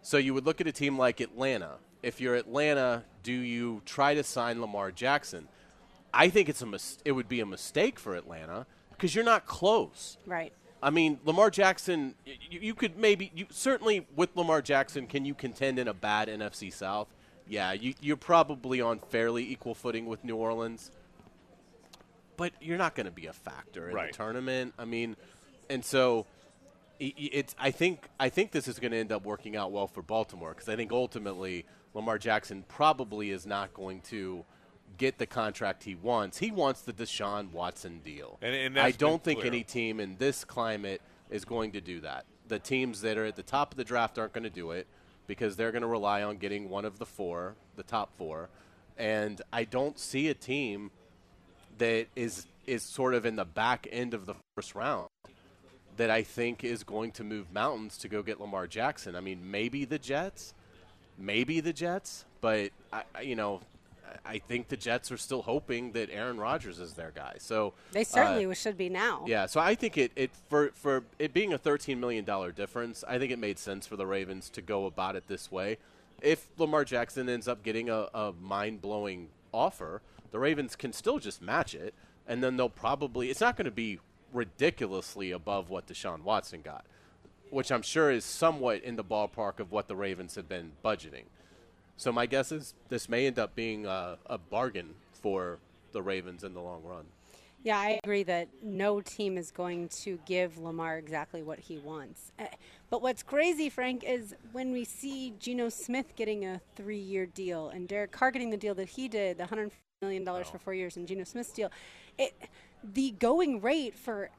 So 0.03 0.17
you 0.17 0.35
would 0.35 0.47
look 0.47 0.61
at 0.61 0.67
a 0.67 0.73
team 0.73 0.99
like 0.99 1.21
Atlanta. 1.21 1.77
If 2.03 2.21
you're 2.21 2.35
Atlanta, 2.35 3.05
do 3.23 3.33
you 3.33 3.83
try 3.85 4.15
to 4.15 4.23
sign 4.23 4.61
Lamar 4.61 4.93
Jackson? 4.93 5.49
I 6.13 6.29
think 6.31 6.49
it's 6.49 6.63
a 6.63 6.67
mis- 6.67 6.99
it 7.05 7.13
would 7.13 7.29
be 7.29 7.41
a 7.41 7.47
mistake 7.47 7.99
for 7.99 8.15
Atlanta 8.17 8.67
because 8.91 9.15
you're 9.15 9.25
not 9.25 9.47
close. 9.47 10.17
right. 10.27 10.53
I 10.81 10.91
mean, 10.91 11.19
Lamar 11.25 11.51
Jackson, 11.51 12.15
you, 12.25 12.61
you 12.61 12.75
could 12.75 12.97
maybe, 12.97 13.33
you 13.35 13.47
certainly 13.51 14.07
with 14.15 14.31
Lamar 14.37 14.63
Jackson, 14.63 15.09
can 15.09 15.25
you 15.25 15.35
contend 15.35 15.77
in 15.81 15.89
a 15.89 15.93
bad 15.95 16.29
NFC 16.29 16.73
South? 16.73 17.09
Yeah, 17.49 17.73
you, 17.73 17.95
you're 18.01 18.17
probably 18.17 18.81
on 18.81 19.01
fairly 19.01 19.43
equal 19.51 19.75
footing 19.75 20.07
with 20.07 20.23
New 20.23 20.37
Orleans, 20.37 20.93
but 22.37 22.53
you're 22.61 22.79
not 22.79 22.95
going 22.95 23.07
to 23.07 23.13
be 23.13 23.27
a 23.27 23.33
factor 23.33 23.89
in 23.89 23.95
Right. 23.97 24.13
the 24.13 24.17
tournament. 24.17 24.75
I 24.79 24.85
mean, 24.85 25.17
and 25.69 25.85
so 25.85 26.27
i- 27.01 27.07
i- 27.19 27.31
it's. 27.33 27.57
I 27.59 27.71
think 27.73 28.09
I 28.21 28.29
think 28.29 28.53
this 28.53 28.69
is 28.69 28.79
going 28.79 28.93
to 28.93 28.99
end 28.99 29.11
up 29.11 29.25
working 29.25 29.57
out 29.57 29.73
well 29.73 29.89
for 29.89 30.03
Baltimore 30.03 30.51
because 30.55 30.69
I 30.69 30.77
think 30.77 30.93
ultimately 30.93 31.65
Lamar 31.95 32.19
Jackson 32.19 32.65
probably 32.69 33.31
is 33.31 33.47
not 33.47 33.75
going 33.75 34.01
to 34.03 34.45
get 34.99 35.19
the 35.19 35.27
contract 35.27 35.85
he 35.85 35.95
wants. 35.95 36.39
He 36.39 36.51
wants 36.51 36.83
the 36.83 36.93
Deshaun 36.93 37.51
Watson 37.53 38.01
deal. 38.05 38.39
And- 38.43 38.55
and 38.55 38.79
I 38.79 38.91
don't 38.91 39.23
think 39.23 39.41
clear. 39.41 39.53
any 39.53 39.63
team 39.63 40.01
in 40.01 40.17
this 40.19 40.45
climate 40.45 41.01
is 41.31 41.45
going 41.45 41.73
to 41.73 41.81
do 41.81 42.01
that. 42.01 42.27
The 42.49 42.59
teams 42.59 43.01
that 43.03 43.17
are 43.17 43.25
at 43.25 43.37
the 43.37 43.43
top 43.43 43.73
of 43.73 43.77
the 43.77 43.85
draft 43.85 44.19
aren't 44.19 44.33
going 44.33 44.45
to 44.45 44.51
do 44.51 44.73
it 44.73 44.87
because 45.27 45.57
they're 45.57 45.73
going 45.73 45.83
to 45.83 45.89
rely 45.89 46.23
on 46.23 46.37
getting 46.39 46.69
one 46.69 46.85
of 46.85 46.99
the 46.99 47.07
four, 47.07 47.55
the 47.77 47.83
top 47.83 48.11
four. 48.19 48.49
And 48.97 49.41
I 49.53 49.65
don't 49.65 49.99
see 49.99 50.29
a 50.29 50.35
team 50.35 50.91
that 51.79 52.09
is 52.17 52.47
is 52.67 52.83
sort 52.83 53.15
of 53.15 53.25
in 53.25 53.37
the 53.37 53.45
back 53.47 53.87
end 53.91 54.13
of 54.13 54.27
the 54.27 54.35
first 54.55 54.75
round 54.75 55.09
that 55.97 56.11
I 56.11 56.23
think 56.23 56.65
is 56.65 56.85
going 56.85 57.13
to 57.13 57.25
move 57.25 57.51
mountains 57.51 57.97
to 57.99 58.09
go 58.09 58.23
get 58.23 58.39
Lamar 58.41 58.67
Jackson. 58.67 59.17
I 59.17 59.21
mean, 59.21 59.51
maybe 59.51 59.87
the 59.87 59.99
Jets, 59.99 60.53
maybe 61.17 61.61
the 61.61 61.73
Jets, 61.73 62.27
but 62.43 62.71
I, 62.93 63.05
I- 63.15 63.21
you 63.23 63.37
know, 63.37 63.61
I- 64.25 64.39
think 64.39 64.69
the 64.69 64.77
Jets 64.77 65.11
are 65.13 65.17
still 65.17 65.43
hoping 65.43 65.93
that 65.93 66.09
Aaron 66.11 66.39
Rodgers 66.39 66.79
is 66.79 66.95
their 66.95 67.11
guy. 67.11 67.37
So 67.39 67.75
They 67.93 68.03
uh, 68.03 68.05
certainly 68.05 68.55
should 68.55 68.79
be 68.79 68.89
now. 68.89 69.25
yeah, 69.27 69.47
so 69.47 69.61
I 69.61 69.75
think 69.75 69.99
it, 69.99 70.13
it 70.17 70.31
for 70.49 70.71
for 70.75 71.05
it 71.19 71.33
being 71.33 71.53
a 71.53 71.59
thirteen 71.59 72.01
million 72.01 72.25
dollar 72.25 72.53
difference, 72.53 73.05
I 73.07 73.19
think 73.19 73.33
it 73.33 73.39
made 73.39 73.59
sense 73.59 73.87
for 73.87 73.97
the 73.97 74.07
Ravens 74.07 74.49
to 74.51 74.63
go 74.63 74.87
about 74.87 75.17
it 75.17 75.27
this 75.29 75.51
way. 75.51 75.79
If 76.23 76.49
Lamar 76.59 76.85
Jackson 76.85 77.29
ends 77.29 77.47
up 77.47 77.63
getting 77.63 77.89
a, 77.91 78.09
a 78.15 78.33
mind 78.41 78.81
blowing 78.81 79.29
offer, 79.53 80.03
the 80.31 80.39
Ravens 80.39 80.75
can 80.77 80.93
still 80.93 81.19
just 81.19 81.41
match 81.41 81.75
it, 81.75 81.95
and 82.27 82.43
then 82.43 82.57
they'll 82.57 82.69
probably 82.69 83.31
it's 83.31 83.41
not 83.41 83.57
going 83.57 83.67
to 83.67 83.71
be 83.71 83.99
ridiculously 84.33 85.31
above 85.31 85.71
what 85.71 85.87
Deshaun 85.87 86.23
Watson 86.23 86.63
got, 86.63 86.85
which 87.51 87.71
I'm 87.71 87.83
sure 87.83 88.11
is 88.11 88.25
somewhat 88.25 88.83
in 88.83 88.97
the 88.97 89.05
ballpark 89.05 89.61
of 89.61 89.71
what 89.73 89.89
the 89.89 89.97
Ravens 89.97 90.35
have 90.35 90.49
been 90.49 90.73
budgeting. 90.85 91.25
So 91.99 92.13
my 92.13 92.27
guess 92.27 92.53
is 92.53 92.75
this 92.89 93.09
may 93.09 93.27
end 93.27 93.41
up 93.41 93.57
being 93.57 93.85
a, 93.85 94.19
a 94.27 94.39
bargain 94.39 94.95
for 95.13 95.59
the 95.93 96.01
Ravens 96.01 96.45
in 96.45 96.55
the 96.55 96.61
long 96.61 96.83
run. 96.85 97.05
Yeah, 97.65 97.77
I 97.77 97.99
agree 98.05 98.23
that 98.23 98.49
no 98.63 99.01
team 99.01 99.37
is 99.37 99.51
going 99.51 99.89
to 99.89 100.21
give 100.25 100.59
Lamar 100.59 100.97
exactly 100.97 101.43
what 101.43 101.59
he 101.59 101.77
wants. 101.79 102.31
Eh, 102.39 102.47
But 102.89 103.03
what's 103.03 103.25
crazy, 103.25 103.69
Frank, 103.69 104.05
is 104.05 104.33
when 104.53 104.71
we 104.71 104.85
see 104.85 105.35
Geno 105.41 105.69
Smith 105.69 106.15
getting 106.15 106.47
a 106.47 106.61
three-year 106.77 107.27
deal 107.27 107.69
and 107.69 107.89
Derek 107.89 108.13
Carr 108.13 108.31
getting 108.31 108.51
the 108.51 108.57
deal 108.57 108.77
that 108.77 108.91
he 108.91 109.09
did, 109.09 109.39
the 109.39 109.45
$100 109.45 109.73
million 110.01 110.25
for 110.25 110.59
four 110.59 110.73
years, 110.73 110.97
and 110.97 111.09
Geno 111.09 111.25
Smith's 111.25 111.51
deal, 111.53 111.69
it, 112.17 112.33
the 112.95 113.11
going 113.19 113.61
rate 113.61 113.97
for, 113.97 114.31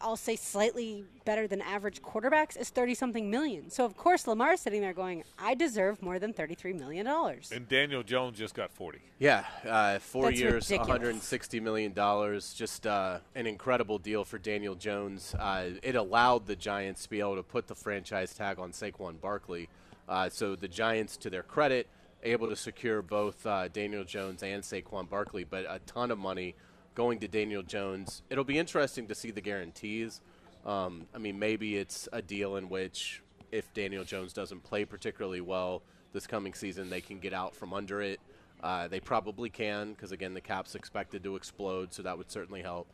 I'll 0.00 0.16
say, 0.16 0.36
slightly 0.36 1.04
better 1.24 1.46
than 1.46 1.60
average 1.60 2.02
quarterbacks 2.02 2.56
is 2.56 2.70
30-something 2.70 3.30
million. 3.30 3.70
So, 3.70 3.84
of 3.84 3.96
course, 3.96 4.26
Lamar's 4.26 4.60
sitting 4.60 4.80
there 4.80 4.92
going, 4.92 5.24
I 5.38 5.54
deserve 5.54 6.02
more 6.02 6.18
than 6.18 6.32
$33 6.32 6.78
million. 6.78 7.06
And 7.06 7.68
Daniel 7.68 8.02
Jones 8.02 8.38
just 8.38 8.54
got 8.54 8.70
40. 8.70 9.00
Yeah, 9.18 9.44
uh, 9.66 9.98
four 9.98 10.26
That's 10.26 10.40
years, 10.40 10.70
ridiculous. 10.70 10.88
160 10.88 11.60
million 11.60 11.92
dollars. 11.92 12.54
Just 12.54 12.86
uh, 12.86 13.18
an 13.34 13.46
incredible 13.46 13.98
deal 13.98 14.24
for 14.24 14.38
Daniel 14.38 14.74
Jones. 14.74 15.34
Uh, 15.38 15.70
it 15.82 15.96
allowed 15.96 16.46
the 16.46 16.56
Giants 16.56 17.04
to 17.04 17.10
be 17.10 17.20
able 17.20 17.36
to 17.36 17.42
put 17.42 17.66
the 17.66 17.74
franchise 17.74 18.34
tag 18.34 18.58
on 18.58 18.72
Saquon 18.72 19.20
Barkley. 19.20 19.68
Uh, 20.08 20.28
so 20.28 20.56
the 20.56 20.68
Giants, 20.68 21.16
to 21.18 21.30
their 21.30 21.42
credit, 21.42 21.88
able 22.22 22.48
to 22.48 22.56
secure 22.56 23.02
both 23.02 23.44
uh, 23.46 23.68
Daniel 23.68 24.04
Jones 24.04 24.42
and 24.42 24.62
Saquon 24.62 25.08
Barkley, 25.08 25.44
but 25.44 25.64
a 25.68 25.80
ton 25.86 26.10
of 26.10 26.18
money 26.18 26.54
going 26.94 27.18
to 27.20 27.28
Daniel 27.28 27.62
Jones. 27.62 28.22
It'll 28.30 28.44
be 28.44 28.58
interesting 28.58 29.06
to 29.08 29.14
see 29.14 29.30
the 29.30 29.40
guarantees. 29.40 30.20
Um, 30.66 31.06
I 31.14 31.18
mean, 31.18 31.38
maybe 31.38 31.76
it's 31.76 32.08
a 32.12 32.20
deal 32.20 32.56
in 32.56 32.68
which 32.68 33.22
if 33.52 33.72
Daniel 33.74 34.04
Jones 34.04 34.32
doesn't 34.32 34.64
play 34.64 34.84
particularly 34.84 35.40
well 35.40 35.82
this 36.12 36.26
coming 36.26 36.54
season, 36.54 36.90
they 36.90 37.00
can 37.00 37.18
get 37.18 37.32
out 37.32 37.54
from 37.54 37.72
under 37.72 38.02
it. 38.02 38.20
Uh, 38.62 38.88
they 38.88 39.00
probably 39.00 39.48
can 39.48 39.92
because 39.92 40.12
again, 40.12 40.34
the 40.34 40.40
cap's 40.40 40.74
expected 40.74 41.22
to 41.22 41.36
explode, 41.36 41.92
so 41.94 42.02
that 42.02 42.18
would 42.18 42.30
certainly 42.30 42.62
help. 42.62 42.88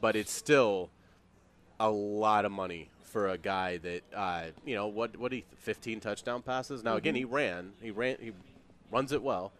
But 0.00 0.16
it's 0.16 0.32
still 0.32 0.90
a 1.78 1.90
lot 1.90 2.44
of 2.44 2.52
money 2.52 2.90
for 3.02 3.28
a 3.28 3.38
guy 3.38 3.76
that 3.78 4.02
uh, 4.14 4.44
you 4.64 4.74
know 4.74 4.86
what 4.86 5.16
what 5.18 5.32
he 5.32 5.44
15 5.58 6.00
touchdown 6.00 6.42
passes. 6.42 6.82
Now 6.82 6.96
again, 6.96 7.14
he 7.14 7.24
ran, 7.24 7.72
he 7.82 7.90
ran, 7.90 8.16
he 8.20 8.32
runs 8.90 9.12
it 9.12 9.22
well, 9.22 9.52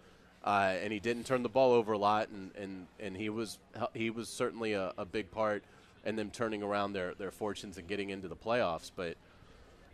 uh, 0.45 0.75
and 0.83 0.93
he 0.93 1.01
didn't 1.01 1.25
turn 1.25 1.43
the 1.43 1.49
ball 1.49 1.73
over 1.73 1.93
a 1.93 1.99
lot, 1.99 2.29
and 2.29 2.51
and, 2.57 2.87
and 2.99 3.17
he 3.17 3.29
was 3.29 3.59
he 3.95 4.11
was 4.11 4.29
certainly 4.29 4.73
a, 4.73 4.93
a 4.97 5.05
big 5.05 5.31
part 5.31 5.63
in 6.05 6.17
them 6.17 6.31
turning 6.31 6.63
around 6.63 6.93
their 6.95 7.15
their 7.15 7.31
fortunes 7.31 7.77
and 7.79 7.87
getting 7.87 8.11
into 8.11 8.29
the 8.29 8.37
playoffs. 8.37 8.91
But 8.95 9.17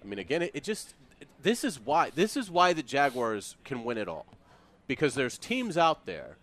I 0.03 0.07
mean, 0.07 0.19
again, 0.19 0.43
it, 0.43 0.53
it 0.55 0.63
just 0.63 0.95
this 1.43 1.65
is 1.65 1.81
why 1.81 2.11
this 2.11 2.37
is 2.37 2.51
why 2.51 2.73
the 2.73 2.83
Jaguars 2.83 3.57
can 3.65 3.85
win 3.85 3.99
it 3.99 4.09
all, 4.09 4.27
because 4.87 5.15
there's 5.15 5.39
teams 5.39 5.77
out 5.77 6.07
there 6.07 6.37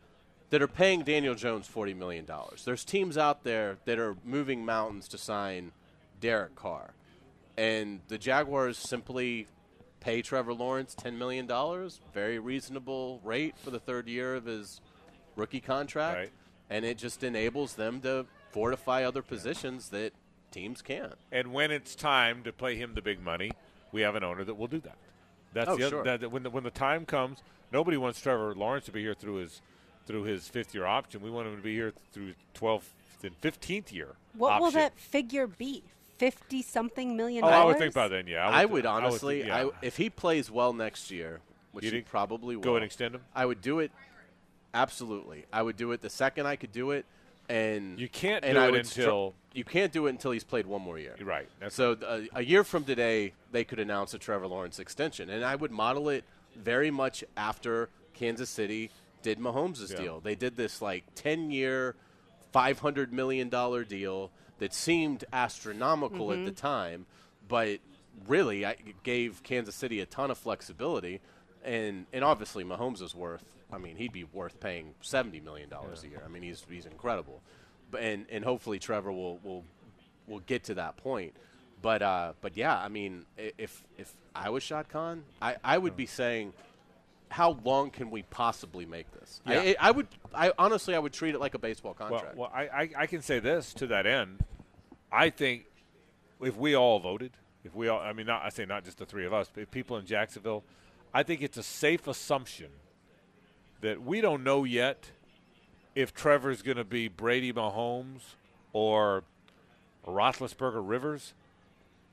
that 0.49 0.61
are 0.61 0.67
paying 0.67 1.03
Daniel 1.03 1.35
Jones 1.35 1.67
forty 1.67 1.93
million 1.93 2.25
dollars. 2.25 2.65
There's 2.65 2.83
teams 2.83 3.17
out 3.17 3.43
there 3.43 3.77
that 3.85 3.99
are 3.99 4.15
moving 4.25 4.65
mountains 4.65 5.07
to 5.09 5.17
sign 5.17 5.71
Derek 6.19 6.55
Carr, 6.55 6.93
and 7.57 8.01
the 8.09 8.17
Jaguars 8.17 8.77
simply 8.77 9.47
pay 10.03 10.21
Trevor 10.21 10.53
Lawrence 10.53 10.95
$10 10.95 11.17
million, 11.17 11.47
very 12.13 12.37
reasonable 12.37 13.21
rate 13.23 13.55
for 13.57 13.71
the 13.71 13.79
third 13.79 14.07
year 14.07 14.35
of 14.35 14.45
his 14.45 14.81
rookie 15.35 15.61
contract. 15.61 16.17
Right. 16.17 16.31
And 16.69 16.85
it 16.85 16.97
just 16.97 17.23
enables 17.23 17.75
them 17.75 18.01
to 18.01 18.25
fortify 18.51 19.03
other 19.03 19.21
positions 19.21 19.89
that 19.89 20.13
teams 20.51 20.81
can't. 20.81 21.13
And 21.31 21.53
when 21.53 21.71
it's 21.71 21.95
time 21.95 22.43
to 22.43 22.51
pay 22.51 22.75
him 22.75 22.93
the 22.95 23.01
big 23.01 23.21
money, 23.21 23.51
we 23.91 24.01
have 24.01 24.15
an 24.15 24.23
owner 24.23 24.43
that 24.43 24.55
will 24.55 24.67
do 24.67 24.79
that. 24.81 24.97
That's 25.53 25.69
Oh, 25.69 25.77
the 25.77 25.89
sure. 25.89 25.99
other, 26.01 26.11
that, 26.11 26.19
that 26.21 26.29
when 26.29 26.43
the 26.43 26.49
when 26.49 26.63
the 26.63 26.71
time 26.71 27.05
comes, 27.05 27.43
nobody 27.71 27.95
wants 27.95 28.19
Trevor 28.19 28.55
Lawrence 28.55 28.85
to 28.85 28.91
be 28.91 29.01
here 29.01 29.13
through 29.13 29.35
his 29.35 29.61
through 30.07 30.23
his 30.23 30.47
fifth 30.47 30.73
year 30.73 30.85
option. 30.85 31.21
We 31.21 31.29
want 31.29 31.47
him 31.47 31.55
to 31.55 31.61
be 31.61 31.75
here 31.75 31.93
through 32.11 32.33
12th 32.55 32.89
and 33.23 33.39
15th 33.39 33.91
year. 33.93 34.15
What 34.35 34.61
will 34.61 34.71
that 34.71 34.97
figure 34.99 35.47
be? 35.47 35.83
Fifty 36.17 36.61
something 36.61 37.17
million. 37.17 37.41
dollars. 37.41 37.55
I 37.55 37.63
would 37.65 37.77
think 37.77 37.93
by 37.93 38.07
then. 38.07 38.27
Yeah, 38.27 38.47
I 38.47 38.65
would, 38.65 38.85
I 38.85 38.93
honestly, 38.95 39.41
think- 39.41 39.51
I 39.53 39.65
if 39.81 39.97
he 39.97 40.09
plays 40.09 40.49
well 40.51 40.71
next 40.73 41.11
year, 41.11 41.41
which 41.71 41.85
You'd 41.85 41.93
he 41.93 42.01
probably 42.01 42.55
will, 42.55 42.63
go 42.63 42.75
and 42.75 42.85
extend 42.85 43.15
him? 43.15 43.21
I 43.35 43.45
would 43.45 43.61
do 43.61 43.79
it. 43.79 43.91
Absolutely, 44.73 45.45
I 45.53 45.61
would 45.61 45.77
do 45.77 45.91
it 45.91 46.01
the 46.01 46.09
second 46.09 46.47
I 46.47 46.55
could 46.55 46.71
do 46.71 46.91
it, 46.91 47.05
and 47.47 47.99
You 47.99 48.09
can't 48.09 48.43
and 48.43 48.55
do 48.55 48.59
I 48.59 48.67
it 48.67 48.71
would 48.71 48.87
str- 48.87 49.01
until- 49.01 49.33
you 49.53 49.63
can't 49.63 49.91
do 49.91 50.07
it 50.07 50.09
until 50.09 50.31
he's 50.31 50.43
played 50.43 50.65
one 50.65 50.81
more 50.81 50.97
year. 50.97 51.15
Right. 51.21 51.47
That's 51.59 51.75
So 51.75 51.91
uh, 51.93 52.21
a 52.33 52.43
year 52.43 52.63
from 52.63 52.85
today, 52.85 53.33
they 53.51 53.63
could 53.63 53.79
announce 53.79 54.15
a 54.15 54.17
Trevor 54.17 54.47
Lawrence 54.47 54.79
extension, 54.79 55.29
and 55.29 55.45
I 55.45 55.55
would 55.55 55.69
model 55.71 56.09
it 56.09 56.23
very 56.55 56.89
much 56.89 57.23
after 57.37 57.89
Kansas 58.15 58.49
City 58.49 58.89
did 59.21 59.37
Mahomes' 59.37 59.91
Yeah. 59.91 59.97
deal. 59.97 60.19
They 60.21 60.33
did 60.33 60.57
this 60.57 60.81
like 60.81 61.03
ten-year, 61.13 61.95
five 62.51 62.79
hundred 62.79 63.13
million 63.13 63.49
dollar 63.49 63.83
deal 63.83 64.31
that 64.63 64.73
seemed 64.73 65.25
astronomical 65.33 66.31
at 66.31 66.45
the 66.45 66.51
time, 66.51 67.05
but 67.49 67.79
really 68.29 68.65
I, 68.65 68.71
it 68.71 69.03
gave 69.03 69.43
Kansas 69.43 69.75
City 69.75 69.99
a 69.99 70.05
ton 70.05 70.31
of 70.31 70.37
flexibility, 70.37 71.19
and 71.65 72.05
and 72.13 72.23
obviously 72.23 72.63
Mahomes 72.63 73.01
is 73.01 73.13
worth. 73.13 73.43
I 73.73 73.77
mean, 73.77 73.97
he'd 73.97 74.13
be 74.13 74.23
worth 74.23 74.61
paying 74.61 74.95
seventy 75.01 75.41
million 75.41 75.67
dollars 75.67 76.05
a 76.05 76.07
year. 76.07 76.21
I 76.23 76.29
mean, 76.29 76.43
he's 76.43 76.65
he's 76.69 76.85
incredible, 76.85 77.41
but 77.91 78.03
and 78.03 78.25
and 78.31 78.45
hopefully 78.45 78.79
Trevor 78.79 79.11
will 79.11 79.37
will 79.43 79.65
will 80.27 80.39
get 80.39 80.63
to 80.65 80.75
that 80.75 80.95
point. 80.95 81.33
But 81.81 82.01
uh, 82.01 82.31
but 82.39 82.55
yeah, 82.55 82.77
I 82.77 82.87
mean, 82.87 83.25
if 83.37 83.83
if 83.97 84.13
I 84.33 84.49
was 84.49 84.63
Shad 84.63 84.87
Khan, 84.87 85.23
I, 85.41 85.57
I 85.61 85.77
would 85.77 85.97
be 85.97 86.05
saying, 86.05 86.53
how 87.27 87.57
long 87.65 87.89
can 87.89 88.11
we 88.11 88.21
possibly 88.21 88.85
make 88.85 89.11
this? 89.11 89.41
Yeah. 89.45 89.59
I, 89.59 89.75
I 89.79 89.91
would. 89.91 90.07
I 90.33 90.53
honestly, 90.57 90.95
I 90.95 90.99
would 90.99 91.11
treat 91.11 91.35
it 91.35 91.39
like 91.39 91.55
a 91.55 91.59
baseball 91.59 91.95
Well, 91.99 92.09
contract. 92.09 92.37
well 92.37 92.51
I, 92.53 92.61
I, 92.61 92.89
I 92.99 93.05
can 93.07 93.21
say 93.21 93.39
this 93.39 93.73
to 93.73 93.87
that 93.87 94.05
end. 94.05 94.43
I 95.13 95.29
think 95.29 95.65
if 96.41 96.57
we 96.57 96.75
all 96.75 96.99
voted, 96.99 97.31
if 97.63 97.75
we 97.75 97.87
all, 97.87 97.99
I 97.99 98.13
mean, 98.13 98.25
not, 98.25 98.41
I 98.43 98.49
say 98.49 98.65
not 98.65 98.83
just 98.83 98.97
the 98.97 99.05
three 99.05 99.25
of 99.25 99.33
us, 99.33 99.49
but 99.53 99.69
people 99.69 99.95
in 99.97 100.05
Jacksonville, 100.07 100.63
I 101.13 101.21
think 101.21 101.41
it's 101.43 101.57
a 101.57 101.63
safe 101.63 102.07
assumption 102.07 102.69
that 103.81 104.01
we 104.01 104.21
don't 104.21 104.43
know 104.43 104.63
yet 104.63 105.11
if 105.93 106.13
Trevor's 106.13 106.63
going 106.63 106.77
to 106.77 106.83
be 106.83 107.07
Brady 107.07 107.53
Mahomes 107.53 108.21
or 108.73 109.23
Roethlisberger 110.07 110.81
Rivers, 110.83 111.33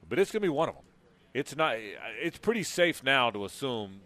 but 0.08 0.18
it's 0.18 0.30
going 0.30 0.42
to 0.42 0.46
be 0.46 0.50
one 0.50 0.68
of 0.68 0.74
them. 0.74 0.84
It's 1.32 1.56
not. 1.56 1.76
It's 2.20 2.38
pretty 2.38 2.64
safe 2.64 3.02
now 3.02 3.30
to 3.30 3.44
assume 3.44 4.00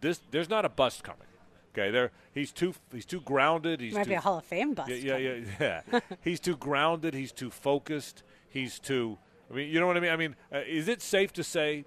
this. 0.00 0.20
There's 0.30 0.50
not 0.50 0.64
a 0.64 0.68
bust 0.68 1.02
coming. 1.02 1.26
Okay, 1.76 1.90
there. 1.90 2.12
He's 2.32 2.52
too. 2.52 2.74
He's 2.92 3.04
too 3.04 3.20
grounded. 3.20 3.80
He's 3.80 3.94
Might 3.94 4.04
too, 4.04 4.10
be 4.10 4.14
a 4.14 4.20
Hall 4.20 4.38
of 4.38 4.44
Fame 4.44 4.74
bust. 4.74 4.90
yeah, 4.90 5.16
yeah, 5.16 5.40
yeah, 5.60 5.80
yeah. 5.92 6.00
he's 6.22 6.38
too 6.38 6.56
grounded. 6.56 7.14
He's 7.14 7.32
too 7.32 7.50
focused. 7.50 8.22
He's 8.48 8.78
too. 8.78 9.18
I 9.50 9.54
mean, 9.54 9.68
you 9.68 9.80
know 9.80 9.86
what 9.86 9.96
I 9.96 10.00
mean. 10.00 10.10
I 10.12 10.16
mean, 10.16 10.36
uh, 10.52 10.60
is 10.66 10.86
it 10.88 11.02
safe 11.02 11.32
to 11.34 11.42
say? 11.44 11.84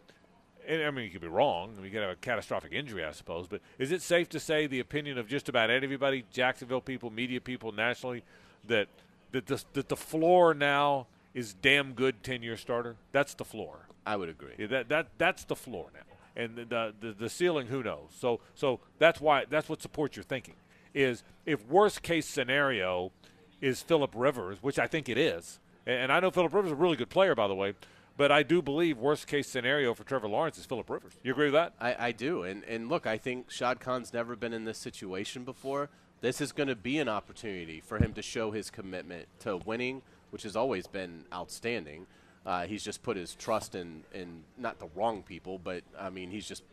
And 0.68 0.84
I 0.84 0.92
mean, 0.92 1.06
you 1.06 1.12
could 1.12 1.22
be 1.22 1.30
wrong. 1.30 1.72
I 1.72 1.76
mean, 1.78 1.86
you 1.86 1.92
could 1.92 2.02
have 2.02 2.12
a 2.12 2.16
catastrophic 2.16 2.74
injury, 2.74 3.06
I 3.06 3.12
suppose. 3.12 3.48
But 3.48 3.62
is 3.80 3.94
it 3.94 4.02
safe 4.02 4.28
to 4.30 4.40
say 4.40 4.68
the 4.68 4.82
opinion 4.82 5.18
of 5.18 5.30
just 5.30 5.48
about 5.48 5.70
everybody, 5.70 6.26
Jacksonville 6.32 6.82
people, 6.82 7.10
media 7.10 7.40
people, 7.40 7.72
nationally, 7.72 8.24
that 8.68 8.90
that 9.32 9.48
the 9.48 9.64
that 9.74 9.88
the 9.88 9.96
floor 9.96 10.54
now 10.54 11.08
is 11.34 11.54
damn 11.54 11.94
good 11.94 12.24
ten 12.24 12.44
year 12.44 12.58
starter? 12.58 12.98
That's 13.14 13.34
the 13.36 13.46
floor. 13.46 13.88
I 14.06 14.18
would 14.18 14.28
agree. 14.28 14.54
Yeah, 14.58 14.68
that 14.68 14.90
that 14.90 15.08
that's 15.18 15.46
the 15.46 15.56
floor 15.56 15.88
now, 15.94 16.02
and 16.38 16.56
the, 16.56 16.94
the 17.02 17.12
the 17.12 17.30
ceiling, 17.30 17.68
who 17.68 17.84
knows? 17.84 18.10
So 18.18 18.40
so 18.56 18.80
that's 19.00 19.20
why 19.20 19.46
that's 19.50 19.68
what 19.68 19.82
supports 19.82 20.16
your 20.16 20.24
thinking. 20.24 20.56
Is 20.94 21.24
if 21.46 21.68
worst 21.68 22.02
case 22.02 22.26
scenario 22.26 23.12
is 23.60 23.82
Philip 23.82 24.14
Rivers, 24.16 24.60
which 24.62 24.80
I 24.80 24.88
think 24.88 25.10
it 25.10 25.18
is, 25.18 25.60
and, 25.86 26.04
and 26.04 26.12
I 26.12 26.20
know 26.20 26.32
Philip 26.32 26.54
Rivers 26.54 26.70
is 26.70 26.74
a 26.74 26.76
really 26.76 26.96
good 26.96 27.10
player, 27.10 27.36
by 27.36 27.48
the 27.48 27.56
way, 27.56 27.74
but 28.16 28.32
I 28.32 28.44
do 28.44 28.62
believe 28.62 28.98
worst 28.98 29.28
case 29.28 29.48
scenario 29.48 29.94
for 29.94 30.04
Trevor 30.04 30.28
Lawrence 30.28 30.58
is 30.58 30.66
Philip 30.66 30.90
Rivers. 30.90 31.14
You 31.24 31.32
agree 31.32 31.46
with 31.46 31.54
that? 31.54 31.74
I, 31.82 32.08
I 32.08 32.12
do, 32.12 32.44
and 32.44 32.64
and 32.66 32.88
look, 32.88 33.08
I 33.08 33.18
think 33.18 33.52
Shad 33.52 33.80
Khan's 33.80 34.14
never 34.14 34.36
been 34.36 34.54
in 34.54 34.64
this 34.64 34.78
situation 34.78 35.44
before. 35.44 35.90
This 36.22 36.42
is 36.42 36.52
going 36.52 36.70
to 36.70 36.76
be 36.76 36.98
an 37.00 37.10
opportunity 37.10 37.82
for 37.82 38.00
him 38.00 38.14
to 38.14 38.22
show 38.22 38.52
his 38.52 38.70
commitment 38.72 39.28
to 39.42 39.58
winning, 39.58 40.02
which 40.32 40.44
has 40.44 40.56
always 40.56 40.88
been 40.88 41.26
outstanding. 41.32 42.08
Uh, 42.48 42.66
he's 42.66 42.82
just 42.82 43.04
put 43.04 43.18
his 43.18 43.36
trust 43.36 43.76
in 43.76 44.04
in 44.14 44.41
not 44.58 44.80
the 44.80 44.88
wrong 44.95 45.22
people, 45.22 45.60
but 45.60 45.84
I 46.00 46.10
mean 46.10 46.32
he's 46.32 46.48
just 46.48 46.64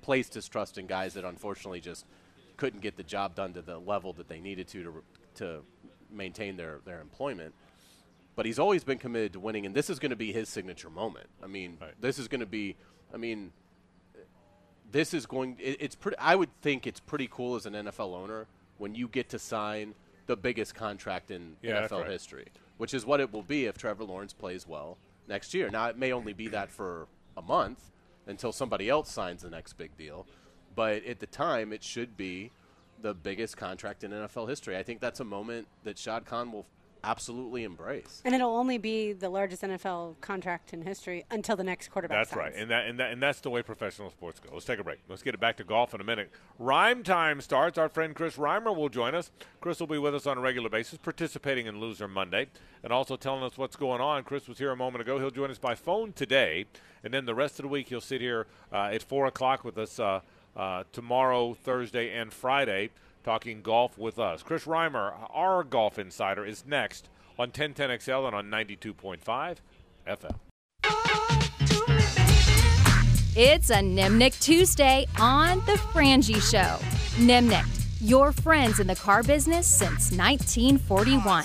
placed 0.00 0.32
his 0.32 0.48
trust 0.48 0.78
in 0.78 0.86
guys 0.86 1.12
that 1.14 1.24
unfortunately 1.24 1.80
just 1.80 2.06
couldn't 2.56 2.80
get 2.80 2.96
the 2.96 3.02
job 3.02 3.34
done 3.34 3.52
to 3.52 3.60
the 3.62 3.78
level 3.78 4.12
that 4.14 4.26
they 4.28 4.40
needed 4.40 4.66
to 4.68 4.82
to, 4.84 5.02
to 5.34 5.62
maintain 6.10 6.56
their, 6.56 6.80
their 6.86 7.00
employment. 7.02 7.52
But 8.36 8.46
he's 8.46 8.58
always 8.58 8.84
been 8.84 8.98
committed 8.98 9.34
to 9.34 9.40
winning, 9.40 9.66
and 9.66 9.74
this 9.74 9.90
is 9.90 9.98
going 9.98 10.10
to 10.10 10.16
be 10.16 10.32
his 10.32 10.48
signature 10.48 10.88
moment. 10.88 11.26
I 11.42 11.46
mean, 11.46 11.76
Right. 11.80 11.92
this 12.00 12.18
is 12.18 12.26
going 12.28 12.40
to 12.40 12.46
be. 12.46 12.76
I 13.12 13.16
mean, 13.18 13.52
this 14.90 15.12
is 15.12 15.26
going. 15.26 15.56
It, 15.60 15.76
it's 15.80 15.94
pretty. 15.94 16.16
I 16.18 16.36
would 16.36 16.50
think 16.62 16.86
it's 16.86 17.00
pretty 17.00 17.28
cool 17.30 17.56
as 17.56 17.66
an 17.66 17.74
NFL 17.74 18.14
owner 18.14 18.46
when 18.78 18.94
you 18.94 19.08
get 19.08 19.28
to 19.30 19.38
sign 19.38 19.94
the 20.26 20.36
biggest 20.36 20.74
contract 20.74 21.30
in 21.30 21.56
Yeah, 21.62 21.82
NFL 21.86 22.02
right. 22.02 22.10
history, 22.10 22.46
which 22.78 22.94
is 22.94 23.04
what 23.04 23.20
it 23.20 23.32
will 23.32 23.42
be 23.42 23.66
if 23.66 23.76
Trevor 23.76 24.04
Lawrence 24.04 24.32
plays 24.32 24.66
well 24.66 24.96
next 25.28 25.54
year. 25.54 25.70
Now, 25.70 25.86
it 25.88 25.98
may 25.98 26.12
only 26.12 26.32
be 26.32 26.48
that 26.48 26.70
for 26.70 27.06
a 27.36 27.42
month 27.42 27.90
until 28.26 28.52
somebody 28.52 28.88
else 28.88 29.10
signs 29.10 29.42
the 29.42 29.50
next 29.50 29.74
big 29.74 29.96
deal, 29.96 30.26
but 30.74 31.04
at 31.04 31.20
the 31.20 31.26
time, 31.26 31.72
it 31.72 31.82
should 31.82 32.16
be 32.16 32.50
the 33.00 33.14
biggest 33.14 33.56
contract 33.56 34.04
in 34.04 34.10
NFL 34.10 34.48
history. 34.48 34.76
I 34.76 34.82
think 34.82 35.00
that's 35.00 35.20
a 35.20 35.24
moment 35.24 35.68
that 35.84 35.98
Shad 35.98 36.24
Khan 36.24 36.52
will 36.52 36.66
absolutely 37.04 37.64
embrace. 37.64 38.22
And 38.24 38.34
it'll 38.34 38.54
only 38.54 38.78
be 38.78 39.12
the 39.12 39.28
largest 39.28 39.62
NFL 39.62 40.20
contract 40.20 40.72
in 40.72 40.82
history 40.82 41.24
until 41.30 41.56
the 41.56 41.64
next 41.64 41.88
quarterback. 41.88 42.18
That's 42.18 42.30
signs. 42.30 42.38
right, 42.38 42.54
and 42.54 42.70
that, 42.70 42.86
and 42.86 42.98
that 42.98 43.12
and 43.12 43.22
that's 43.22 43.40
the 43.40 43.50
way 43.50 43.62
professional 43.62 44.10
sports 44.10 44.40
go. 44.40 44.50
Let's 44.52 44.64
take 44.64 44.78
a 44.78 44.84
break. 44.84 45.00
Let's 45.08 45.22
get 45.22 45.34
it 45.34 45.40
back 45.40 45.56
to 45.58 45.64
golf 45.64 45.94
in 45.94 46.00
a 46.00 46.04
minute. 46.04 46.30
Rhyme 46.58 47.02
time 47.02 47.40
starts. 47.40 47.78
Our 47.78 47.88
friend 47.88 48.14
Chris 48.14 48.36
Reimer 48.36 48.74
will 48.74 48.88
join 48.88 49.14
us. 49.14 49.30
Chris 49.60 49.80
will 49.80 49.86
be 49.86 49.98
with 49.98 50.14
us 50.14 50.26
on 50.26 50.38
a 50.38 50.40
regular 50.40 50.68
basis, 50.68 50.98
participating 50.98 51.66
in 51.66 51.80
Loser 51.80 52.08
Monday, 52.08 52.48
and 52.82 52.92
also 52.92 53.16
telling 53.16 53.42
us 53.42 53.56
what's 53.56 53.76
going 53.76 54.00
on. 54.00 54.24
Chris 54.24 54.48
was 54.48 54.58
here 54.58 54.70
a 54.70 54.76
moment 54.76 55.02
ago. 55.02 55.18
He'll 55.18 55.30
join 55.30 55.50
us 55.50 55.58
by 55.58 55.74
phone 55.74 56.12
today, 56.12 56.66
and 57.02 57.12
then 57.12 57.26
the 57.26 57.34
rest 57.34 57.58
of 57.58 57.64
the 57.64 57.68
week 57.68 57.88
he'll 57.88 58.00
sit 58.00 58.20
here 58.20 58.46
uh, 58.72 58.90
at 58.92 59.02
four 59.02 59.26
o'clock 59.26 59.64
with 59.64 59.78
us 59.78 59.98
uh, 59.98 60.20
uh, 60.56 60.84
tomorrow, 60.92 61.54
Thursday, 61.54 62.12
and 62.12 62.32
Friday, 62.32 62.90
talking 63.24 63.62
golf 63.62 63.98
with 63.98 64.18
us. 64.18 64.42
Chris 64.42 64.64
Reimer, 64.64 65.14
our 65.30 65.64
golf 65.64 65.98
insider, 65.98 66.44
is 66.44 66.64
next 66.66 67.08
on 67.38 67.50
1010XL 67.50 68.26
and 68.26 68.34
on 68.34 68.46
92.5 68.46 69.56
FM. 70.06 70.38
It's 73.40 73.70
a 73.70 73.76
Nimnicht 73.76 74.40
Tuesday 74.40 75.06
on 75.20 75.58
The 75.60 75.74
Frangie 75.92 76.42
Show. 76.50 76.82
Nimnicht, 77.24 77.77
your 78.00 78.32
friends 78.32 78.78
in 78.78 78.86
the 78.86 78.94
car 78.94 79.22
business 79.22 79.66
since 79.66 80.12
1941. 80.12 81.44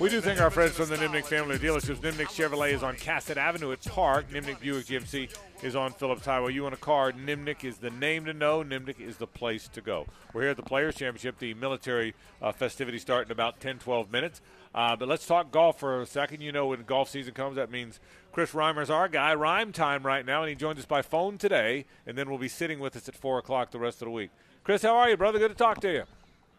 We 0.00 0.08
do 0.08 0.20
thank 0.20 0.40
our 0.40 0.50
friends 0.50 0.72
from 0.72 0.88
the 0.88 0.96
Nimnicht 0.96 1.26
family 1.26 1.56
of 1.56 1.60
dealerships. 1.60 1.98
Nimnicht 1.98 2.28
Chevrolet 2.28 2.72
is 2.72 2.82
on 2.82 2.96
Cassat 2.96 3.36
Avenue 3.36 3.72
at 3.72 3.84
Park. 3.84 4.30
Nimnicht 4.30 4.60
Buick 4.60 4.86
GMC 4.86 5.28
is 5.62 5.76
on 5.76 5.92
Philips 5.92 6.24
Highway. 6.24 6.52
You 6.54 6.62
want 6.62 6.74
a 6.74 6.78
car, 6.78 7.12
Nimnicht 7.12 7.64
is 7.64 7.78
the 7.78 7.90
name 7.90 8.24
to 8.24 8.32
know. 8.32 8.62
Nimnicht 8.62 9.00
is 9.00 9.16
the 9.16 9.26
place 9.26 9.68
to 9.68 9.80
go. 9.80 10.06
We're 10.32 10.42
here 10.42 10.50
at 10.50 10.56
the 10.56 10.62
Players 10.62 10.94
Championship. 10.94 11.38
The 11.38 11.54
military 11.54 12.14
uh, 12.40 12.52
festivities 12.52 13.02
start 13.02 13.26
in 13.26 13.32
about 13.32 13.60
10, 13.60 13.78
12 13.78 14.10
minutes. 14.10 14.40
Uh, 14.78 14.94
but 14.94 15.08
let's 15.08 15.26
talk 15.26 15.50
golf 15.50 15.80
for 15.80 16.00
a 16.00 16.06
second. 16.06 16.40
You 16.40 16.52
know, 16.52 16.68
when 16.68 16.84
golf 16.84 17.08
season 17.10 17.34
comes, 17.34 17.56
that 17.56 17.68
means 17.68 17.98
Chris 18.30 18.52
Reimer's 18.52 18.90
our 18.90 19.08
guy. 19.08 19.34
Rhyme 19.34 19.72
time 19.72 20.06
right 20.06 20.24
now, 20.24 20.42
and 20.44 20.48
he 20.48 20.54
joins 20.54 20.78
us 20.78 20.84
by 20.84 21.02
phone 21.02 21.36
today, 21.36 21.84
and 22.06 22.16
then 22.16 22.30
will 22.30 22.38
be 22.38 22.46
sitting 22.46 22.78
with 22.78 22.94
us 22.94 23.08
at 23.08 23.16
4 23.16 23.40
o'clock 23.40 23.72
the 23.72 23.80
rest 23.80 24.00
of 24.02 24.06
the 24.06 24.12
week. 24.12 24.30
Chris, 24.62 24.82
how 24.82 24.94
are 24.96 25.10
you, 25.10 25.16
brother? 25.16 25.40
Good 25.40 25.48
to 25.48 25.56
talk 25.56 25.80
to 25.80 25.92
you. 25.92 26.04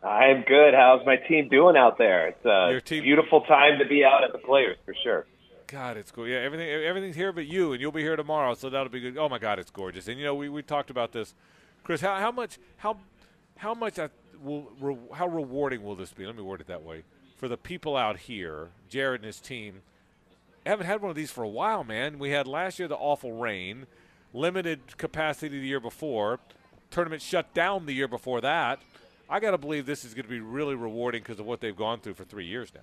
I'm 0.06 0.42
good. 0.42 0.74
How's 0.74 1.06
my 1.06 1.16
team 1.16 1.48
doing 1.48 1.78
out 1.78 1.98
there? 1.98 2.28
It's 2.28 2.44
a 2.44 2.68
Your 2.72 2.82
team- 2.82 3.04
beautiful 3.04 3.40
time 3.40 3.80
to 3.80 3.86
be 3.86 4.04
out 4.04 4.26
at 4.26 4.34
the 4.34 4.40
Players 4.40 4.76
for 4.84 4.94
sure. 5.02 5.26
God, 5.68 5.96
it's 5.96 6.12
cool. 6.12 6.28
Yeah, 6.28 6.40
everything 6.40 6.68
everything's 6.68 7.16
here 7.16 7.32
but 7.32 7.46
you, 7.46 7.72
and 7.72 7.80
you'll 7.80 7.94
be 7.94 8.02
here 8.02 8.18
tomorrow, 8.18 8.54
so 8.54 8.70
that'll 8.70 8.90
be 8.90 9.00
good. 9.00 9.18
Oh 9.18 9.30
my 9.30 9.40
God, 9.40 9.60
it's 9.60 9.72
gorgeous. 9.72 10.10
And 10.10 10.18
you 10.18 10.26
know, 10.26 10.36
we, 10.36 10.50
we 10.50 10.62
talked 10.62 10.90
about 10.90 11.14
this, 11.14 11.34
Chris. 11.86 12.02
How, 12.02 12.16
how 12.16 12.32
much 12.34 12.58
how 12.78 12.98
how 13.56 13.74
much 13.76 13.98
I 13.98 14.10
will 14.44 14.72
re, 14.82 14.98
how 15.14 15.28
rewarding 15.28 15.84
will 15.84 15.96
this 15.96 16.12
be? 16.12 16.26
Let 16.26 16.36
me 16.36 16.42
word 16.44 16.60
it 16.60 16.68
that 16.68 16.84
way 16.84 17.04
for 17.40 17.48
the 17.48 17.58
people 17.58 17.96
out 17.96 18.18
here, 18.18 18.68
Jared 18.90 19.22
and 19.22 19.26
his 19.26 19.40
team. 19.40 19.82
haven't 20.66 20.86
had 20.86 21.02
one 21.02 21.10
of 21.10 21.16
these 21.16 21.32
for 21.32 21.44
a 21.44 21.50
while, 21.50 21.86
man. 21.86 22.20
We 22.20 22.32
had 22.32 22.46
last 22.48 22.80
year 22.80 22.88
the 22.90 22.98
awful 22.98 23.32
rain, 23.32 23.88
limited 24.34 24.98
capacity 24.98 25.58
the 25.58 25.66
year 25.66 25.80
before, 25.80 26.40
tournament 26.92 27.22
shut 27.22 27.54
down 27.54 27.86
the 27.86 27.94
year 27.94 28.10
before 28.10 28.42
that. 28.42 28.80
I 29.30 29.40
got 29.40 29.52
to 29.52 29.58
believe 29.58 29.86
this 29.86 30.04
is 30.04 30.14
going 30.14 30.26
to 30.26 30.30
be 30.30 30.42
really 30.42 30.76
rewarding 30.76 31.22
because 31.22 31.40
of 31.40 31.46
what 31.46 31.62
they've 31.62 31.76
gone 31.76 32.02
through 32.02 32.16
for 32.16 32.26
three 32.26 32.46
years 32.46 32.74
now. 32.76 32.82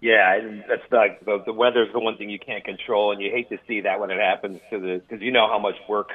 Yeah, 0.00 0.36
and 0.36 0.62
that's 0.68 0.82
like 0.92 1.24
the, 1.24 1.42
the 1.46 1.52
weather's 1.52 1.90
the 1.94 2.00
one 2.00 2.18
thing 2.18 2.28
you 2.28 2.38
can't 2.38 2.64
control, 2.64 3.12
and 3.12 3.22
you 3.22 3.30
hate 3.30 3.48
to 3.48 3.58
see 3.66 3.80
that 3.82 3.98
when 3.98 4.10
it 4.10 4.20
happens 4.20 4.60
to 4.70 4.78
the 4.78 5.00
because 5.08 5.22
you 5.22 5.32
know 5.32 5.48
how 5.48 5.58
much 5.58 5.76
work 5.88 6.10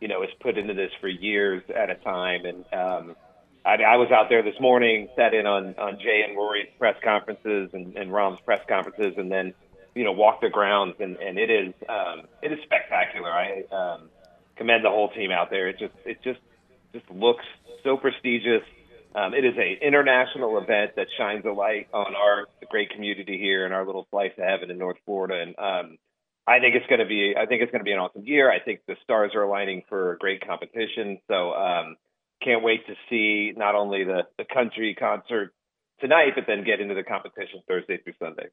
you 0.00 0.08
know 0.08 0.22
is 0.22 0.28
put 0.40 0.58
into 0.58 0.74
this 0.74 0.90
for 1.00 1.08
years 1.08 1.62
at 1.74 1.88
a 1.88 1.94
time. 1.94 2.44
And 2.44 2.64
um, 2.74 3.16
I, 3.64 3.74
I 3.74 3.96
was 3.96 4.10
out 4.10 4.28
there 4.28 4.42
this 4.42 4.58
morning, 4.60 5.08
sat 5.16 5.34
in 5.34 5.46
on 5.46 5.74
on 5.78 5.98
Jay 5.98 6.24
and 6.26 6.36
Rory's 6.36 6.68
press 6.78 6.96
conferences 7.02 7.70
and, 7.72 7.96
and 7.96 8.12
Rahm's 8.12 8.40
press 8.44 8.60
conferences, 8.68 9.14
and 9.16 9.30
then 9.30 9.54
you 9.94 10.04
know 10.04 10.12
walked 10.12 10.42
the 10.42 10.50
grounds, 10.50 10.94
and 11.00 11.16
and 11.16 11.38
it 11.38 11.50
is 11.50 11.74
um, 11.88 12.22
it 12.42 12.52
is 12.52 12.58
spectacular. 12.64 13.30
I 13.30 13.64
um, 13.70 14.08
commend 14.56 14.84
the 14.84 14.90
whole 14.90 15.10
team 15.10 15.30
out 15.30 15.50
there. 15.50 15.68
It 15.68 15.78
just 15.78 15.94
it 16.04 16.22
just 16.22 16.40
just 16.92 17.10
looks 17.10 17.44
so 17.84 17.96
prestigious. 17.96 18.62
Um, 19.14 19.34
it 19.34 19.44
is 19.44 19.54
a 19.58 19.84
international 19.84 20.56
event 20.58 20.92
that 20.96 21.08
shines 21.18 21.44
a 21.44 21.50
light 21.50 21.88
on 21.92 22.14
our 22.14 22.46
great 22.70 22.90
community 22.90 23.38
here 23.38 23.64
and 23.64 23.74
our 23.74 23.84
little 23.84 24.06
slice 24.10 24.32
of 24.38 24.44
heaven 24.44 24.70
in 24.70 24.78
North 24.78 24.98
Florida. 25.04 25.42
And 25.42 25.58
um, 25.58 25.98
I 26.46 26.60
think 26.60 26.76
it's 26.76 26.86
going 26.86 27.00
to 27.00 27.06
be 27.06 27.34
I 27.36 27.46
think 27.46 27.62
it's 27.62 27.72
going 27.72 27.80
to 27.80 27.84
be 27.84 27.92
an 27.92 27.98
awesome 27.98 28.24
year. 28.24 28.50
I 28.50 28.60
think 28.60 28.80
the 28.86 28.96
stars 29.02 29.32
are 29.34 29.42
aligning 29.42 29.82
for 29.88 30.12
a 30.12 30.18
great 30.18 30.46
competition. 30.46 31.18
So 31.28 31.52
um, 31.52 31.96
can't 32.42 32.62
wait 32.62 32.86
to 32.86 32.94
see 33.08 33.52
not 33.56 33.74
only 33.74 34.04
the 34.04 34.22
the 34.38 34.44
country 34.44 34.94
concert 34.98 35.52
tonight, 36.00 36.32
but 36.34 36.44
then 36.46 36.64
get 36.64 36.80
into 36.80 36.94
the 36.94 37.02
competition 37.02 37.62
Thursday 37.68 37.98
through 37.98 38.14
Sunday. 38.18 38.46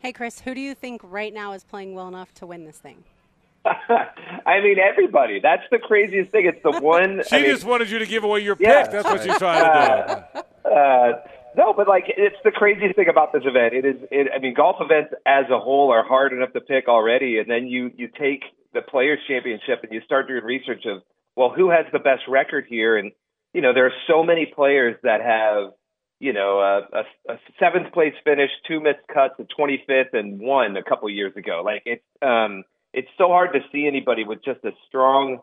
Hey, 0.00 0.12
Chris, 0.12 0.40
who 0.40 0.54
do 0.54 0.60
you 0.60 0.74
think 0.74 1.00
right 1.04 1.32
now 1.32 1.52
is 1.52 1.64
playing 1.64 1.94
well 1.94 2.08
enough 2.08 2.34
to 2.34 2.46
win 2.46 2.64
this 2.64 2.78
thing? 2.78 3.04
I 3.64 4.60
mean, 4.60 4.76
everybody. 4.78 5.40
That's 5.42 5.62
the 5.70 5.78
craziest 5.78 6.30
thing. 6.30 6.44
It's 6.46 6.62
the 6.62 6.78
one. 6.82 7.22
she 7.26 7.36
I 7.36 7.40
mean, 7.40 7.50
just 7.50 7.64
wanted 7.64 7.90
you 7.90 7.98
to 8.00 8.06
give 8.06 8.24
away 8.24 8.40
your 8.40 8.56
Yeah. 8.58 8.82
pick. 8.82 8.92
That's 8.92 9.04
what 9.08 9.22
she's 9.22 9.38
trying 9.38 9.64
to 9.64 10.26
do. 10.34 10.68
uh, 10.70 11.12
no, 11.56 11.72
but 11.72 11.88
like 11.88 12.04
it's 12.08 12.36
the 12.44 12.50
craziest 12.50 12.96
thing 12.96 13.08
about 13.08 13.32
this 13.32 13.42
event. 13.46 13.72
It 13.74 13.84
is. 13.86 13.96
It, 14.10 14.28
I 14.34 14.38
mean, 14.40 14.54
golf 14.54 14.76
events 14.80 15.14
as 15.24 15.44
a 15.50 15.58
whole 15.58 15.90
are 15.92 16.04
hard 16.04 16.32
enough 16.32 16.52
to 16.52 16.60
pick 16.60 16.88
already, 16.88 17.38
and 17.38 17.48
then 17.48 17.66
you 17.68 17.90
you 17.96 18.08
take 18.08 18.42
the 18.74 18.82
Players 18.82 19.20
Championship 19.28 19.80
and 19.84 19.92
you 19.92 20.00
start 20.04 20.26
doing 20.28 20.42
research 20.44 20.84
of 20.84 21.02
well, 21.36 21.50
who 21.50 21.70
has 21.70 21.86
the 21.92 21.98
best 21.98 22.22
record 22.28 22.66
here, 22.68 22.96
and 22.96 23.12
you 23.52 23.60
know 23.60 23.72
there 23.72 23.86
are 23.86 23.92
so 24.06 24.22
many 24.22 24.46
players 24.46 24.96
that 25.02 25.20
have 25.20 25.72
you 26.20 26.32
know 26.32 26.60
a, 26.60 26.98
a, 26.98 27.34
a 27.34 27.38
seventh 27.58 27.92
place 27.92 28.14
finish, 28.24 28.50
two 28.66 28.80
missed 28.80 29.06
cuts, 29.12 29.34
a 29.38 29.44
25th, 29.44 30.14
and 30.14 30.40
one 30.40 30.76
a 30.76 30.82
couple 30.82 31.08
years 31.10 31.36
ago. 31.36 31.62
Like 31.64 31.82
it's 31.86 32.04
um 32.22 32.64
it's 32.92 33.08
so 33.18 33.28
hard 33.28 33.52
to 33.54 33.60
see 33.72 33.86
anybody 33.86 34.24
with 34.24 34.44
just 34.44 34.64
a 34.64 34.72
strong 34.86 35.40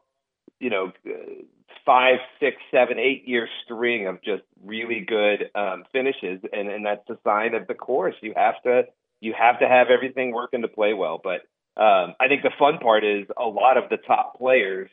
you 0.61 0.69
know, 0.69 0.91
five, 1.85 2.19
six, 2.39 2.57
seven, 2.69 2.99
eight 2.99 3.27
year 3.27 3.49
string 3.65 4.07
of 4.07 4.21
just 4.23 4.43
really 4.63 5.03
good 5.05 5.49
um, 5.55 5.83
finishes, 5.91 6.39
and 6.53 6.69
and 6.69 6.85
that's 6.85 7.09
a 7.09 7.17
sign 7.23 7.55
of 7.55 7.67
the 7.67 7.73
course. 7.73 8.15
You 8.21 8.33
have 8.37 8.61
to 8.63 8.83
you 9.19 9.33
have 9.37 9.59
to 9.59 9.67
have 9.67 9.87
everything 9.89 10.31
working 10.31 10.61
to 10.61 10.67
play 10.67 10.93
well. 10.93 11.19
But 11.21 11.41
um, 11.81 12.13
I 12.19 12.27
think 12.27 12.43
the 12.43 12.51
fun 12.59 12.77
part 12.77 13.03
is 13.03 13.25
a 13.37 13.45
lot 13.45 13.77
of 13.77 13.89
the 13.89 13.97
top 13.97 14.37
players 14.37 14.89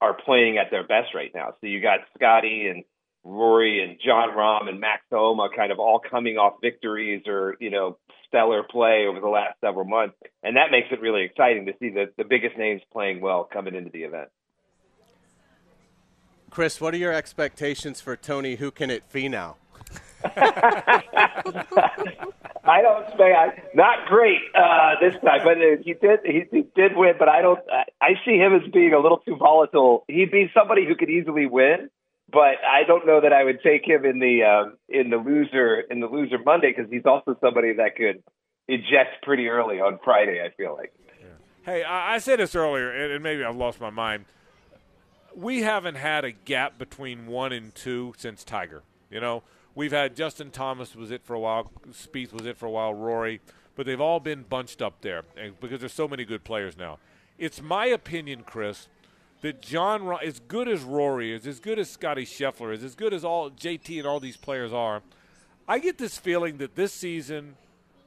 are 0.00 0.14
playing 0.14 0.58
at 0.58 0.70
their 0.70 0.86
best 0.86 1.14
right 1.14 1.30
now. 1.34 1.54
So 1.60 1.66
you 1.66 1.80
got 1.80 2.00
Scotty 2.16 2.68
and 2.68 2.84
Rory 3.22 3.82
and 3.82 3.98
Jon 4.04 4.30
Rahm 4.30 4.68
and 4.68 4.80
Max 4.80 5.02
Homa 5.10 5.48
kind 5.54 5.70
of 5.70 5.78
all 5.78 6.00
coming 6.00 6.38
off 6.38 6.54
victories 6.62 7.22
or 7.26 7.56
you 7.60 7.70
know 7.70 7.98
stellar 8.26 8.62
play 8.62 9.06
over 9.08 9.20
the 9.20 9.28
last 9.28 9.60
several 9.60 9.84
months, 9.84 10.16
and 10.42 10.56
that 10.56 10.70
makes 10.70 10.88
it 10.90 11.00
really 11.00 11.24
exciting 11.24 11.66
to 11.66 11.72
see 11.78 11.90
the 11.90 12.06
the 12.16 12.24
biggest 12.24 12.56
names 12.56 12.80
playing 12.92 13.20
well 13.20 13.44
coming 13.44 13.74
into 13.74 13.90
the 13.90 14.04
event. 14.04 14.28
Chris, 16.48 16.80
what 16.80 16.94
are 16.94 16.98
your 16.98 17.12
expectations 17.12 18.00
for 18.00 18.16
Tony 18.16 18.56
Who 18.56 18.70
Can 18.70 18.90
It 18.90 19.04
Finau? 19.12 19.56
I 22.64 22.82
don't 22.82 23.06
say 23.16 23.32
I 23.32 23.62
not 23.74 24.06
great 24.06 24.40
uh, 24.54 24.94
this 25.00 25.14
time, 25.24 25.40
but 25.44 25.56
uh, 25.56 25.82
he 25.82 25.94
did 25.94 26.20
he, 26.24 26.44
he 26.50 26.64
did 26.76 26.94
win. 26.94 27.14
But 27.18 27.28
I 27.28 27.40
don't. 27.40 27.60
I, 27.72 27.84
I 28.00 28.10
see 28.24 28.36
him 28.36 28.54
as 28.54 28.70
being 28.70 28.92
a 28.92 28.98
little 28.98 29.18
too 29.18 29.36
volatile. 29.36 30.04
He'd 30.08 30.30
be 30.30 30.50
somebody 30.52 30.86
who 30.86 30.94
could 30.94 31.08
easily 31.08 31.46
win, 31.46 31.88
but 32.30 32.56
I 32.66 32.84
don't 32.86 33.06
know 33.06 33.22
that 33.22 33.32
I 33.32 33.44
would 33.44 33.62
take 33.62 33.86
him 33.86 34.04
in 34.04 34.18
the 34.18 34.42
um, 34.44 34.76
in 34.88 35.08
the 35.10 35.16
loser 35.16 35.80
in 35.80 36.00
the 36.00 36.06
loser 36.06 36.38
Monday 36.38 36.74
because 36.76 36.90
he's 36.90 37.06
also 37.06 37.36
somebody 37.40 37.74
that 37.74 37.96
could 37.96 38.22
eject 38.68 39.22
pretty 39.22 39.48
early 39.48 39.80
on 39.80 39.98
Friday. 40.04 40.42
I 40.44 40.50
feel 40.54 40.74
like. 40.76 40.92
Yeah. 41.18 41.26
Hey, 41.62 41.82
I, 41.82 42.16
I 42.16 42.18
said 42.18 42.40
this 42.40 42.54
earlier, 42.54 42.90
and, 42.90 43.12
and 43.12 43.22
maybe 43.22 43.42
I've 43.42 43.56
lost 43.56 43.80
my 43.80 43.90
mind. 43.90 44.26
We 45.34 45.62
haven't 45.62 45.94
had 45.94 46.24
a 46.24 46.32
gap 46.32 46.76
between 46.76 47.26
one 47.26 47.52
and 47.52 47.74
two 47.74 48.12
since 48.18 48.44
Tiger. 48.44 48.82
You 49.10 49.20
know, 49.20 49.44
we've 49.74 49.92
had 49.92 50.16
Justin 50.16 50.50
Thomas 50.50 50.94
was 50.94 51.10
it 51.10 51.22
for 51.24 51.34
a 51.34 51.40
while, 51.40 51.70
Spieth 51.90 52.32
was 52.32 52.46
it 52.46 52.56
for 52.56 52.66
a 52.66 52.70
while, 52.70 52.94
Rory, 52.94 53.40
but 53.76 53.86
they've 53.86 54.00
all 54.00 54.20
been 54.20 54.42
bunched 54.42 54.82
up 54.82 55.00
there 55.00 55.22
because 55.60 55.80
there's 55.80 55.92
so 55.92 56.08
many 56.08 56.24
good 56.24 56.44
players 56.44 56.76
now. 56.76 56.98
It's 57.38 57.62
my 57.62 57.86
opinion, 57.86 58.42
Chris, 58.44 58.88
that 59.40 59.62
Jon, 59.62 60.04
Ra- 60.04 60.18
as 60.22 60.40
good 60.40 60.68
as 60.68 60.82
Rory 60.82 61.32
is, 61.32 61.46
as 61.46 61.60
good 61.60 61.78
as 61.78 61.88
Scotty 61.88 62.26
Scheffler 62.26 62.74
is, 62.74 62.84
as 62.84 62.94
good 62.94 63.14
as 63.14 63.24
all 63.24 63.50
JT 63.50 63.98
and 63.98 64.06
all 64.06 64.20
these 64.20 64.36
players 64.36 64.72
are, 64.72 65.02
I 65.66 65.78
get 65.78 65.98
this 65.98 66.18
feeling 66.18 66.58
that 66.58 66.74
this 66.74 66.92
season, 66.92 67.56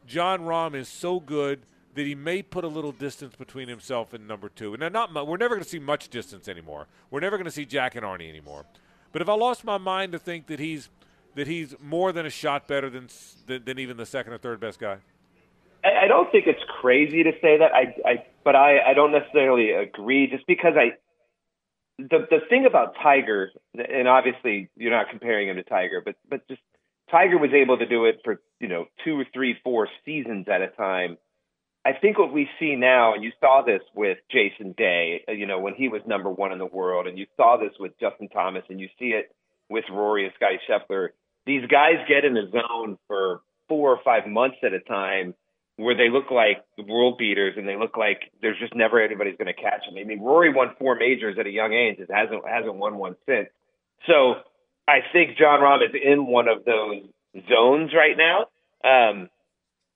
Jon 0.05 0.41
Rahm 0.41 0.75
is 0.75 0.87
so 0.87 1.19
good 1.19 1.61
that 1.95 2.05
he 2.05 2.15
may 2.15 2.41
put 2.41 2.63
a 2.63 2.67
little 2.67 2.91
distance 2.91 3.35
between 3.35 3.67
himself 3.67 4.13
and 4.13 4.27
number 4.27 4.49
two. 4.49 4.73
And 4.73 4.93
not, 4.93 5.13
we're 5.27 5.37
never 5.37 5.55
going 5.55 5.63
to 5.63 5.69
see 5.69 5.79
much 5.79 6.09
distance 6.09 6.47
anymore. 6.47 6.87
We're 7.11 7.19
never 7.19 7.37
going 7.37 7.45
to 7.45 7.51
see 7.51 7.65
Jack 7.65 7.95
and 7.95 8.05
Arnie 8.05 8.29
anymore. 8.29 8.65
But 9.11 9.21
if 9.21 9.29
I 9.29 9.33
lost 9.33 9.63
my 9.63 9.77
mind 9.77 10.11
to 10.13 10.19
think 10.19 10.47
that 10.47 10.59
he's 10.59 10.89
that 11.35 11.47
he's 11.47 11.75
more 11.81 12.11
than 12.11 12.25
a 12.25 12.29
shot 12.29 12.67
better 12.67 12.89
than 12.89 13.09
than, 13.47 13.63
than 13.65 13.79
even 13.79 13.97
the 13.97 14.05
second 14.05 14.33
or 14.33 14.37
third 14.37 14.59
best 14.59 14.79
guy, 14.79 14.97
I, 15.83 16.05
I 16.05 16.07
don't 16.07 16.31
think 16.31 16.47
it's 16.47 16.63
crazy 16.81 17.23
to 17.23 17.31
say 17.41 17.57
that. 17.57 17.71
I, 17.73 17.95
I 18.09 18.25
but 18.43 18.55
I, 18.55 18.79
I 18.91 18.93
don't 18.93 19.11
necessarily 19.11 19.71
agree. 19.71 20.27
Just 20.27 20.45
because 20.47 20.73
I, 20.77 20.97
the 21.97 22.27
the 22.29 22.39
thing 22.49 22.65
about 22.65 22.95
Tiger, 23.01 23.51
and 23.73 24.07
obviously 24.07 24.69
you're 24.75 24.91
not 24.91 25.09
comparing 25.09 25.49
him 25.49 25.55
to 25.57 25.63
Tiger, 25.63 26.01
but 26.03 26.15
but 26.29 26.47
just 26.47 26.61
Tiger 27.11 27.37
was 27.37 27.51
able 27.53 27.77
to 27.77 27.85
do 27.85 28.05
it 28.05 28.21
for 28.23 28.41
you 28.59 28.67
know 28.67 28.85
two 29.03 29.19
or 29.19 29.25
three, 29.33 29.55
four 29.63 29.87
seasons 30.05 30.47
at 30.47 30.61
a 30.61 30.67
time. 30.67 31.17
I 31.85 31.91
think 31.91 32.17
what 32.17 32.31
we 32.31 32.47
see 32.59 32.75
now, 32.75 33.13
and 33.13 33.23
you 33.25 33.31
saw 33.41 33.61
this 33.61 33.81
with 33.93 34.17
Jason 34.31 34.73
Day, 34.77 35.25
uh, 35.27 35.33
you 35.33 35.45
know, 35.45 35.59
when 35.59 35.73
he 35.75 35.89
was 35.89 36.01
number 36.07 36.29
one 36.29 36.53
in 36.53 36.57
the 36.57 36.65
world, 36.65 37.07
and 37.07 37.17
you 37.17 37.25
saw 37.35 37.57
this 37.57 37.73
with 37.77 37.91
Justin 37.99 38.29
Thomas, 38.29 38.63
and 38.69 38.79
you 38.79 38.87
see 38.97 39.07
it 39.07 39.35
with 39.69 39.83
Rory 39.91 40.23
and 40.23 40.33
Scotty 40.35 40.59
Scheffler. 40.67 41.09
These 41.45 41.65
guys 41.67 41.95
get 42.07 42.25
in 42.25 42.37
a 42.37 42.49
zone 42.49 42.97
for 43.07 43.41
four 43.67 43.91
or 43.91 43.99
five 44.03 44.27
months 44.27 44.57
at 44.63 44.73
a 44.73 44.79
time 44.79 45.33
where 45.77 45.95
they 45.95 46.09
look 46.09 46.29
like 46.29 46.63
world 46.87 47.17
beaters 47.17 47.55
and 47.57 47.67
they 47.67 47.75
look 47.75 47.97
like 47.97 48.31
there's 48.41 48.59
just 48.59 48.75
never 48.75 49.01
anybody's 49.01 49.37
going 49.37 49.53
to 49.53 49.61
catch 49.61 49.81
them. 49.87 49.97
I 49.99 50.03
mean, 50.03 50.21
Rory 50.21 50.53
won 50.53 50.75
four 50.77 50.95
majors 50.95 51.37
at 51.39 51.47
a 51.47 51.49
young 51.49 51.73
age 51.73 51.97
and 51.99 52.07
hasn't 52.13 52.47
hasn't 52.47 52.75
won 52.75 52.97
one 52.97 53.15
since. 53.25 53.49
So 54.07 54.35
I 54.87 54.99
think 55.11 55.37
Jon 55.37 55.59
Rahm 55.61 55.83
is 55.83 55.95
in 55.95 56.27
one 56.27 56.47
of 56.47 56.65
those 56.65 57.03
zones 57.49 57.91
right 57.95 58.15
now. 58.17 58.47
Um, 58.83 59.29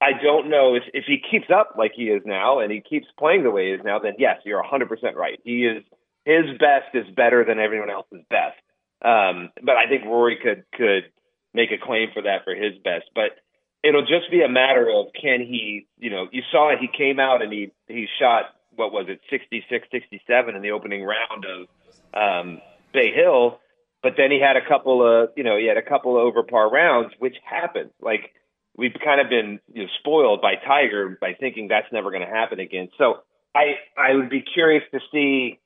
I 0.00 0.12
don't 0.20 0.50
know 0.50 0.74
if 0.74 0.82
if 0.92 1.04
he 1.06 1.18
keeps 1.30 1.50
up 1.54 1.74
like 1.78 1.92
he 1.94 2.04
is 2.04 2.22
now 2.24 2.60
and 2.60 2.72
he 2.72 2.80
keeps 2.80 3.06
playing 3.18 3.44
the 3.44 3.50
way 3.50 3.68
he 3.68 3.72
is 3.72 3.80
now. 3.84 3.98
Then 3.98 4.14
yes, 4.18 4.40
you're 4.44 4.62
100% 4.62 5.14
right. 5.14 5.38
He 5.44 5.64
is 5.64 5.84
his 6.24 6.58
best 6.58 6.94
is 6.94 7.06
better 7.14 7.44
than 7.44 7.58
everyone 7.58 7.90
else's 7.90 8.24
best. 8.30 8.58
Um, 9.00 9.50
but 9.62 9.76
I 9.76 9.88
think 9.88 10.04
Rory 10.04 10.38
could 10.42 10.64
could 10.74 11.10
make 11.58 11.72
a 11.72 11.84
claim 11.84 12.08
for 12.14 12.22
that 12.22 12.44
for 12.44 12.54
his 12.54 12.78
best. 12.84 13.10
But 13.14 13.34
it'll 13.82 14.06
just 14.06 14.30
be 14.30 14.42
a 14.42 14.48
matter 14.48 14.88
of 14.88 15.06
can 15.20 15.40
he, 15.40 15.88
you 15.98 16.10
know, 16.10 16.28
you 16.30 16.42
saw 16.52 16.70
it. 16.70 16.78
He 16.78 16.86
came 16.86 17.18
out 17.18 17.42
and 17.42 17.52
he 17.52 17.72
he 17.88 18.06
shot 18.20 18.54
what 18.76 18.92
was 18.92 19.06
it, 19.08 19.18
66, 19.28 19.88
67 19.90 20.54
in 20.54 20.62
the 20.62 20.70
opening 20.70 21.02
round 21.02 21.44
of 21.44 21.66
um, 22.14 22.60
Bay 22.92 23.10
Hill. 23.12 23.58
But 24.04 24.12
then 24.16 24.30
he 24.30 24.40
had 24.40 24.56
a 24.56 24.66
couple 24.66 25.02
of, 25.02 25.30
you 25.36 25.42
know, 25.42 25.58
he 25.58 25.66
had 25.66 25.76
a 25.76 25.82
couple 25.82 26.16
of 26.16 26.22
over 26.22 26.44
par 26.44 26.70
rounds, 26.70 27.12
which 27.18 27.34
happened. 27.44 27.90
Like 28.00 28.32
we've 28.76 28.94
kind 29.04 29.20
of 29.20 29.28
been 29.28 29.58
you 29.74 29.82
know, 29.82 29.88
spoiled 29.98 30.40
by 30.40 30.54
Tiger 30.54 31.18
by 31.20 31.34
thinking 31.34 31.66
that's 31.66 31.92
never 31.92 32.12
going 32.12 32.22
to 32.22 32.32
happen 32.32 32.60
again. 32.60 32.88
So 32.96 33.22
I 33.54 33.74
I 33.98 34.14
would 34.14 34.30
be 34.30 34.42
curious 34.42 34.84
to 34.92 35.00
see 35.10 35.58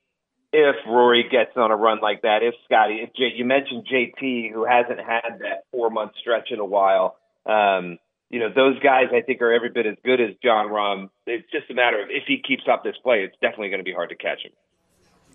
if 0.53 0.75
Rory 0.87 1.25
gets 1.29 1.57
on 1.57 1.71
a 1.71 1.75
run 1.75 1.99
like 2.01 2.21
that. 2.21 2.43
If 2.43 2.53
Scotty, 2.65 3.01
if 3.01 3.09
you 3.15 3.43
mentioned 3.43 3.87
JT, 3.91 4.53
who 4.53 4.65
hasn't 4.65 4.99
had 4.99 5.39
that 5.39 5.65
four 5.71 5.89
month 5.89 6.11
stretch 6.21 6.51
in 6.51 6.59
a 6.59 6.65
while. 6.65 7.17
Um, 7.45 7.97
you 8.29 8.39
know, 8.39 8.49
those 8.53 8.79
guys 8.79 9.05
I 9.13 9.21
think 9.21 9.41
are 9.41 9.51
every 9.51 9.69
bit 9.69 9.85
as 9.85 9.95
good 10.03 10.21
as 10.21 10.29
Jon 10.43 10.69
Rahm. 10.69 11.09
It's 11.27 11.49
just 11.51 11.69
a 11.69 11.73
matter 11.73 12.01
of 12.01 12.09
if 12.09 12.23
he 12.27 12.41
keeps 12.41 12.63
up 12.71 12.83
this 12.83 12.95
play, 13.03 13.23
it's 13.23 13.35
definitely 13.41 13.69
going 13.69 13.79
to 13.79 13.83
be 13.83 13.93
hard 13.93 14.09
to 14.09 14.15
catch 14.15 14.43
him. 14.43 14.51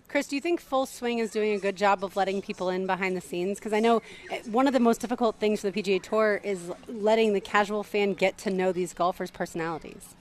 Chris, 0.09 0.25
do 0.25 0.35
you 0.35 0.41
think 0.41 0.59
Full 0.59 0.87
Swing 0.87 1.19
is 1.19 1.29
doing 1.29 1.53
a 1.53 1.59
good 1.59 1.75
job 1.75 2.03
of 2.03 2.15
letting 2.15 2.41
people 2.41 2.69
in 2.69 2.87
behind 2.87 3.15
the 3.15 3.21
scenes? 3.21 3.59
Because 3.59 3.73
I 3.73 3.79
know 3.79 4.01
eh, 4.31 4.41
one 4.49 4.65
of 4.65 4.73
the 4.73 4.79
most 4.79 5.01
difficult 5.01 5.35
things 5.35 5.61
for 5.61 5.69
the 5.69 5.83
PGA 5.83 6.01
Tour 6.01 6.41
is 6.43 6.71
letting 6.87 7.33
the 7.33 7.39
casual 7.39 7.83
fan 7.83 8.15
get 8.15 8.37
to 8.39 8.49
know 8.49 8.71
these 8.71 8.93
golfers' 8.93 9.29
personalities. 9.29 10.15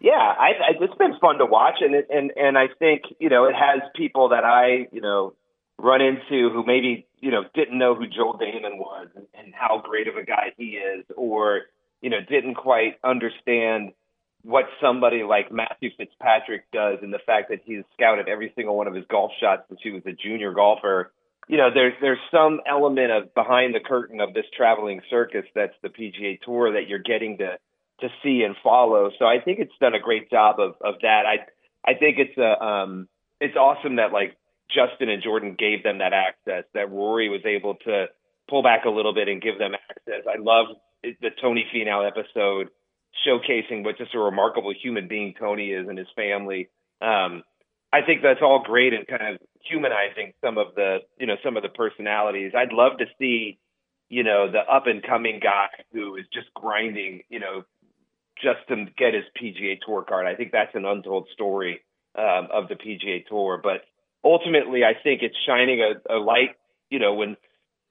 Yeah, 0.00 0.12
I, 0.12 0.48
I, 0.48 0.70
it's 0.80 0.94
been 0.94 1.18
fun 1.20 1.38
to 1.38 1.46
watch, 1.46 1.76
and 1.80 1.94
it, 1.94 2.08
and 2.08 2.32
and 2.34 2.56
I 2.56 2.68
think 2.78 3.02
you 3.18 3.28
know 3.28 3.44
it 3.44 3.54
has 3.54 3.82
people 3.94 4.30
that 4.30 4.44
I 4.44 4.88
you 4.92 5.02
know 5.02 5.34
run 5.78 6.00
into 6.00 6.48
who 6.50 6.64
maybe 6.66 7.06
you 7.20 7.30
know 7.30 7.44
didn't 7.54 7.78
know 7.78 7.94
who 7.94 8.06
Joel 8.06 8.38
Dahmen 8.38 8.78
was 8.78 9.08
and, 9.14 9.26
and 9.34 9.54
how 9.54 9.82
great 9.84 10.08
of 10.08 10.16
a 10.16 10.24
guy 10.24 10.52
he 10.56 10.78
is, 10.78 11.04
or 11.16 11.62
you 12.00 12.08
know 12.08 12.16
didn't 12.26 12.54
quite 12.54 12.94
understand 13.04 13.92
what 14.42 14.64
somebody 14.80 15.22
like 15.22 15.52
Matthew 15.52 15.90
Fitzpatrick 15.98 16.70
does, 16.72 17.00
and 17.02 17.12
the 17.12 17.20
fact 17.26 17.50
that 17.50 17.60
he's 17.66 17.84
scouted 17.92 18.26
every 18.26 18.54
single 18.56 18.78
one 18.78 18.86
of 18.86 18.94
his 18.94 19.04
golf 19.10 19.32
shots 19.38 19.64
since 19.68 19.80
he 19.82 19.90
was 19.90 20.02
a 20.06 20.12
junior 20.12 20.54
golfer. 20.54 21.12
You 21.46 21.58
know, 21.58 21.68
there's 21.74 21.92
there's 22.00 22.18
some 22.30 22.60
element 22.66 23.12
of 23.12 23.34
behind 23.34 23.74
the 23.74 23.80
curtain 23.80 24.22
of 24.22 24.32
this 24.32 24.46
traveling 24.56 25.02
circus 25.10 25.44
that's 25.54 25.74
the 25.82 25.90
PGA 25.90 26.40
Tour 26.40 26.72
that 26.72 26.88
you're 26.88 27.00
getting 27.00 27.36
to 27.38 27.58
to 28.00 28.08
see 28.22 28.42
and 28.42 28.56
follow. 28.62 29.10
So 29.18 29.24
I 29.24 29.40
think 29.40 29.58
it's 29.58 29.72
done 29.80 29.94
a 29.94 30.00
great 30.00 30.30
job 30.30 30.58
of 30.58 30.74
of 30.80 31.00
that. 31.02 31.22
I 31.26 31.46
I 31.88 31.94
think 31.94 32.18
it's 32.18 32.36
a 32.38 32.62
um 32.62 33.08
it's 33.40 33.56
awesome 33.56 33.96
that 33.96 34.12
like 34.12 34.36
Justin 34.68 35.08
and 35.08 35.22
Jordan 35.22 35.56
gave 35.58 35.82
them 35.82 35.98
that 35.98 36.12
access. 36.12 36.64
That 36.74 36.90
Rory 36.90 37.28
was 37.28 37.42
able 37.44 37.74
to 37.86 38.06
pull 38.48 38.62
back 38.62 38.84
a 38.84 38.90
little 38.90 39.14
bit 39.14 39.28
and 39.28 39.40
give 39.40 39.58
them 39.58 39.72
access. 39.74 40.24
I 40.28 40.38
love 40.38 40.66
the 41.02 41.30
Tony 41.40 41.64
Finau 41.74 42.06
episode 42.06 42.68
showcasing 43.26 43.84
what 43.84 43.98
just 43.98 44.14
a 44.14 44.18
remarkable 44.18 44.72
human 44.72 45.08
being 45.08 45.34
Tony 45.38 45.70
is 45.70 45.88
and 45.88 45.98
his 45.98 46.08
family. 46.14 46.68
Um, 47.00 47.42
I 47.92 48.02
think 48.02 48.22
that's 48.22 48.40
all 48.42 48.62
great 48.64 48.92
and 48.92 49.06
kind 49.06 49.34
of 49.34 49.40
humanizing 49.68 50.32
some 50.44 50.58
of 50.58 50.74
the 50.76 50.98
you 51.18 51.26
know 51.26 51.36
some 51.44 51.56
of 51.56 51.62
the 51.62 51.68
personalities. 51.68 52.52
I'd 52.56 52.72
love 52.72 52.98
to 52.98 53.06
see 53.18 53.58
you 54.08 54.22
know 54.22 54.50
the 54.50 54.60
up 54.60 54.86
and 54.86 55.02
coming 55.02 55.40
guy 55.42 55.68
who 55.92 56.16
is 56.16 56.24
just 56.32 56.52
grinding 56.54 57.22
you 57.28 57.40
know 57.40 57.64
just 58.42 58.66
to 58.68 58.86
get 58.96 59.14
his 59.14 59.24
PGA 59.40 59.78
Tour 59.84 60.02
card. 60.02 60.26
I 60.26 60.34
think 60.34 60.52
that's 60.52 60.74
an 60.74 60.84
untold 60.84 61.28
story 61.32 61.80
um, 62.18 62.48
of 62.52 62.68
the 62.68 62.74
PGA 62.74 63.26
Tour. 63.26 63.60
But 63.62 63.82
ultimately, 64.24 64.84
I 64.84 64.94
think 65.00 65.22
it's 65.22 65.36
shining 65.46 65.80
a, 65.80 66.14
a 66.14 66.18
light. 66.18 66.56
You 66.90 66.98
know, 66.98 67.14
when 67.14 67.36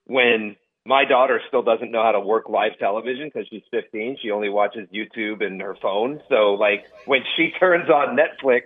when 0.06 0.56
my 0.86 1.06
daughter 1.06 1.40
still 1.48 1.62
doesn't 1.62 1.92
know 1.92 2.04
how 2.04 2.14
to 2.14 2.20
work 2.20 2.50
live 2.50 2.78
television 2.80 3.30
because 3.32 3.48
she's 3.50 3.64
15, 3.72 4.18
she 4.22 4.32
only 4.32 4.50
watches 4.50 4.88
YouTube 4.94 5.46
and 5.46 5.62
her 5.62 5.78
phone. 5.82 6.22
So 6.30 6.54
like 6.54 6.86
when 7.06 7.22
she 7.38 7.52
turns 7.60 7.90
on 7.90 8.18
Netflix 8.18 8.64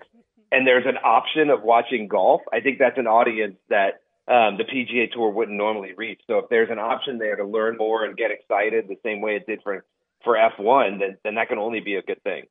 and 0.51 0.65
there's 0.65 0.85
an 0.85 0.97
option 1.03 1.49
of 1.49 1.63
watching 1.63 2.07
golf, 2.07 2.41
I 2.51 2.61
think 2.61 2.79
that's 2.79 2.97
an 2.97 3.07
audience 3.07 3.57
that 3.69 4.01
um, 4.27 4.57
the 4.57 4.63
PGA 4.63 5.11
Tour 5.11 5.31
wouldn't 5.31 5.57
normally 5.57 5.93
reach. 5.97 6.21
So 6.27 6.37
if 6.37 6.45
there's 6.49 6.69
an 6.71 6.79
option 6.79 7.17
there 7.17 7.35
to 7.35 7.43
learn 7.43 7.75
more 7.77 8.05
and 8.05 8.15
get 8.15 8.31
excited 8.31 8.87
the 8.87 8.97
same 9.03 9.19
way 9.19 9.35
it 9.35 9.45
did 9.45 9.59
for 9.61 9.83
for 10.23 10.35
F1, 10.35 10.99
then, 10.99 11.17
then 11.23 11.35
that 11.35 11.49
can 11.49 11.57
only 11.57 11.79
be 11.79 11.95
a 11.95 12.01
good 12.01 12.21
thing. 12.23 12.43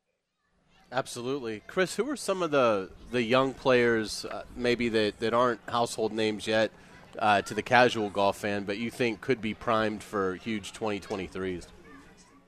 Absolutely, 0.91 1.63
Chris. 1.65 1.95
Who 1.95 2.07
are 2.09 2.15
some 2.15 2.43
of 2.43 2.51
the 2.51 2.91
the 3.11 3.23
young 3.23 3.53
players, 3.55 4.25
uh, 4.25 4.43
maybe 4.55 4.89
that 4.89 5.19
that 5.19 5.33
aren't 5.33 5.59
household 5.67 6.13
names 6.13 6.45
yet 6.45 6.71
uh, 7.17 7.41
to 7.41 7.55
the 7.55 7.63
casual 7.63 8.11
golf 8.11 8.37
fan, 8.37 8.63
but 8.63 8.77
you 8.77 8.91
think 8.91 9.19
could 9.19 9.41
be 9.41 9.55
primed 9.55 10.03
for 10.03 10.35
huge 10.35 10.71
2023s? 10.71 11.65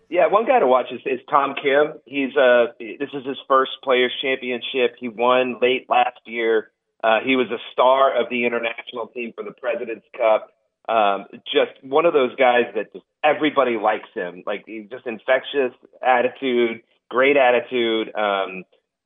Yeah, 0.09 0.27
one 0.27 0.45
guy 0.45 0.59
to 0.59 0.67
watch 0.67 0.91
is, 0.91 1.01
is 1.05 1.19
Tom 1.29 1.55
Kim. 1.61 1.99
He's 2.05 2.37
uh 2.37 2.67
this 2.79 3.09
is 3.13 3.25
his 3.25 3.37
first 3.47 3.71
Players 3.83 4.13
Championship. 4.21 4.95
He 4.99 5.09
won 5.09 5.57
late 5.59 5.89
last 5.89 6.19
year. 6.25 6.69
Uh, 7.03 7.19
he 7.25 7.35
was 7.35 7.47
a 7.51 7.57
star 7.73 8.19
of 8.19 8.29
the 8.29 8.45
international 8.45 9.07
team 9.07 9.33
for 9.35 9.43
the 9.43 9.51
President's 9.51 10.05
Cup. 10.15 10.51
Um, 10.87 11.25
just 11.45 11.71
one 11.81 12.05
of 12.05 12.13
those 12.13 12.35
guys 12.35 12.65
that 12.75 12.93
just 12.93 13.05
everybody 13.23 13.77
likes 13.77 14.09
him. 14.13 14.43
Like 14.45 14.63
he's 14.67 14.89
just 14.89 15.07
infectious 15.07 15.73
attitude, 16.01 16.81
great 17.09 17.37
attitude. 17.37 18.13
Um, 18.15 18.63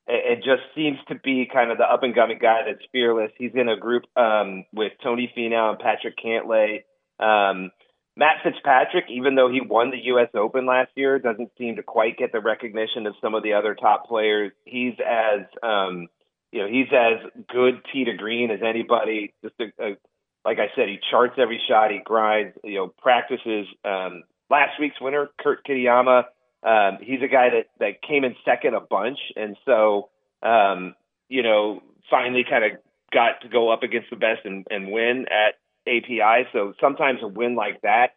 it, 0.08 0.40
it 0.40 0.44
just 0.44 0.64
seems 0.76 0.98
to 1.08 1.16
be 1.16 1.50
kind 1.52 1.72
of 1.72 1.78
the 1.78 1.86
up 1.86 2.04
and 2.04 2.14
coming 2.14 2.40
guy 2.42 2.62
that's 2.66 2.86
fearless. 2.92 3.32
He's 3.38 3.52
in 3.54 3.70
a 3.70 3.78
group 3.78 4.04
um, 4.18 4.66
with 4.74 4.94
Tony 5.04 5.32
Finau 5.36 5.72
and 5.72 5.80
Patrick 5.80 6.16
Cantlay. 6.18 6.84
Um, 7.20 7.72
Matt 8.18 8.44
Fitzpatrick, 8.44 9.06
even 9.10 9.36
though 9.36 9.50
he 9.50 9.62
won 9.62 9.92
the 9.92 10.06
U.S. 10.06 10.28
Open 10.36 10.66
last 10.66 10.92
year, 10.96 11.20
doesn't 11.20 11.52
seem 11.58 11.78
to 11.78 11.84
quite 11.84 12.18
get 12.18 12.34
the 12.34 12.42
recognition 12.42 13.08
of 13.08 13.16
some 13.22 13.34
of 13.34 13.44
the 13.44 13.54
other 13.54 13.76
top 13.76 14.08
players. 14.08 14.52
He's 14.66 14.96
as 15.00 15.46
um, 15.64 16.08
you 16.52 16.62
know, 16.62 16.68
he's 16.68 16.88
as 16.92 17.44
good 17.48 17.82
tee 17.94 18.06
to 18.06 18.14
green 18.14 18.52
as 18.52 18.60
anybody. 18.62 19.34
Just 19.44 19.56
a, 19.60 19.84
a 19.84 19.98
like 20.46 20.58
I 20.60 20.68
said, 20.76 20.88
he 20.88 21.00
charts 21.12 21.36
every 21.38 21.62
shot. 21.68 21.92
He 21.92 22.00
grinds. 22.04 22.56
You 22.64 22.76
know, 22.76 22.94
practices. 23.02 23.68
Um, 23.84 24.24
last 24.50 24.80
week's 24.80 25.00
winner, 25.02 25.30
Kurt 25.40 25.66
Kitayama. 25.66 26.24
Um, 26.62 26.98
he's 27.02 27.22
a 27.22 27.28
guy 27.28 27.50
that 27.50 27.66
that 27.80 28.02
came 28.02 28.24
in 28.24 28.36
second 28.46 28.76
a 28.76 28.82
bunch, 28.82 29.20
and 29.36 29.56
so 29.66 30.10
um, 30.44 30.96
you 31.30 31.44
know, 31.44 31.82
finally 32.10 32.44
kind 32.50 32.64
of 32.64 32.72
got 33.14 33.42
to 33.42 33.50
go 33.50 33.72
up 33.72 33.84
against 33.84 34.10
the 34.10 34.16
best 34.16 34.42
and, 34.46 34.66
and 34.70 34.92
win 34.92 35.26
at 35.30 35.56
API. 35.88 36.48
So 36.54 36.74
sometimes 36.80 37.20
a 37.24 37.28
win 37.28 37.56
like 37.56 37.82
that 37.82 38.12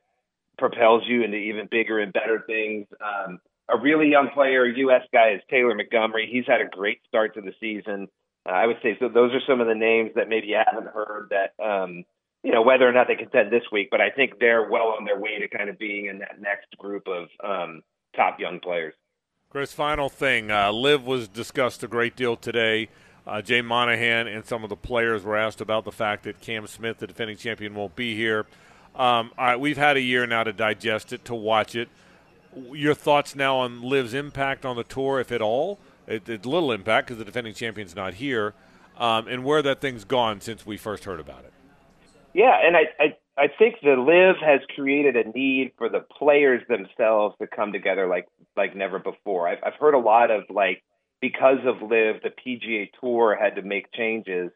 propels 0.59 1.03
you 1.07 1.25
into 1.25 1.37
even 1.37 1.69
bigger 1.71 1.99
and 1.99 2.13
better 2.13 2.43
things. 2.47 2.87
Um, 3.01 3.41
a 3.69 3.79
really 3.79 4.09
young 4.11 4.29
player, 4.35 4.67
U.S. 4.67 5.03
guy, 5.13 5.33
is 5.35 5.41
Taylor 5.49 5.75
Montgomery. 5.75 6.29
He's 6.31 6.47
had 6.47 6.61
a 6.61 6.69
great 6.69 7.01
start 7.09 7.35
to 7.35 7.41
the 7.41 7.53
season. 7.59 8.09
Uh, 8.47 8.53
I 8.53 8.67
would 8.67 8.79
say 8.83 8.97
so. 8.99 9.09
Those 9.09 9.33
are 9.33 9.41
some 9.47 9.61
of 9.61 9.67
the 9.67 9.75
names 9.75 10.13
that 10.17 10.29
maybe 10.29 10.49
you 10.49 10.59
haven't 10.65 10.89
heard 10.93 11.31
that 11.31 11.63
um, 11.63 12.05
you 12.43 12.51
know, 12.51 12.63
whether 12.63 12.89
or 12.89 12.93
not 12.93 13.07
they 13.07 13.15
contend 13.15 13.53
this 13.53 13.63
week, 13.71 13.89
but 13.91 14.01
I 14.01 14.11
think 14.11 14.39
they're 14.41 14.69
well 14.69 14.95
on 14.99 15.05
their 15.05 15.19
way 15.19 15.39
to 15.39 15.49
kind 15.49 15.71
of 15.71 15.79
being 15.79 16.07
in 16.07 16.19
that 16.19 16.41
next 16.41 16.77
group 16.77 17.07
of 17.07 17.29
um, 17.45 17.83
top 18.17 18.41
young 18.41 18.59
players. 18.61 18.95
Chris, 19.49 19.73
final 19.73 20.09
thing. 20.09 20.51
Uh, 20.51 20.73
LIV 20.73 21.07
was 21.07 21.29
discussed 21.29 21.85
a 21.85 21.89
great 21.89 22.17
deal 22.17 22.37
today. 22.37 22.89
Uh, 23.27 23.41
Jay 23.41 23.61
Monahan 23.61 24.27
and 24.27 24.45
some 24.45 24.65
of 24.65 24.71
the 24.71 24.77
players 24.77 25.23
were 25.23 25.37
asked 25.37 25.61
about 25.61 25.85
the 25.85 25.93
fact 25.93 26.25
that 26.25 26.41
Cam 26.41 26.67
Smith, 26.67 26.99
the 26.99 27.07
defending 27.07 27.37
champion, 27.37 27.75
won't 27.75 27.95
be 27.95 28.17
here. 28.17 28.47
Um, 28.97 29.31
we've 29.59 29.77
had 29.77 29.97
a 29.97 30.01
year 30.01 30.27
now 30.27 30.43
to 30.43 30.53
digest 30.53 31.13
it, 31.13 31.25
to 31.27 31.35
watch 31.35 31.77
it. 31.77 31.89
Your 32.73 32.95
thoughts 32.95 33.37
now 33.37 33.59
on 33.59 33.83
LIV's 33.83 34.15
impact 34.15 34.67
on 34.67 34.77
the 34.77 34.85
tour, 34.85 35.21
if 35.21 35.31
at 35.31 35.41
all? 35.41 35.79
It, 36.07 36.29
it's 36.29 36.47
little 36.47 36.73
impact 36.73 37.09
because 37.09 37.19
the 37.19 37.25
defending 37.25 37.55
champion's 37.55 37.95
not 37.95 38.15
here, 38.15 38.55
um, 38.99 39.29
and 39.29 39.45
where 39.45 39.63
that 39.63 39.81
thing's 39.81 40.05
gone 40.05 40.41
since 40.41 40.67
we 40.67 40.77
first 40.77 41.05
heard 41.05 41.21
about 41.21 41.45
it. 41.45 41.53
Yeah, 42.35 42.57
and 42.63 42.77
I, 42.77 42.83
I 42.99 43.17
I 43.37 43.49
think 43.59 43.77
the 43.83 43.97
LIV 43.97 44.37
has 44.45 44.61
created 44.75 45.17
a 45.17 45.31
need 45.31 45.73
for 45.79 45.89
the 45.89 46.01
players 46.01 46.63
themselves 46.69 47.35
to 47.41 47.47
come 47.47 47.73
together 47.73 48.07
like 48.07 48.27
like 48.57 48.77
never 48.77 48.99
before. 48.99 49.49
I've 49.49 49.59
I've 49.65 49.75
heard 49.81 49.95
a 49.95 49.99
lot 49.99 50.31
of 50.31 50.45
like 50.51 50.83
because 51.21 51.59
of 51.65 51.81
LIV 51.83 52.23
the 52.23 52.31
PGA 52.31 52.91
Tour 53.01 53.37
had 53.41 53.57
to 53.57 53.63
make 53.63 53.93
changes, 53.93 54.51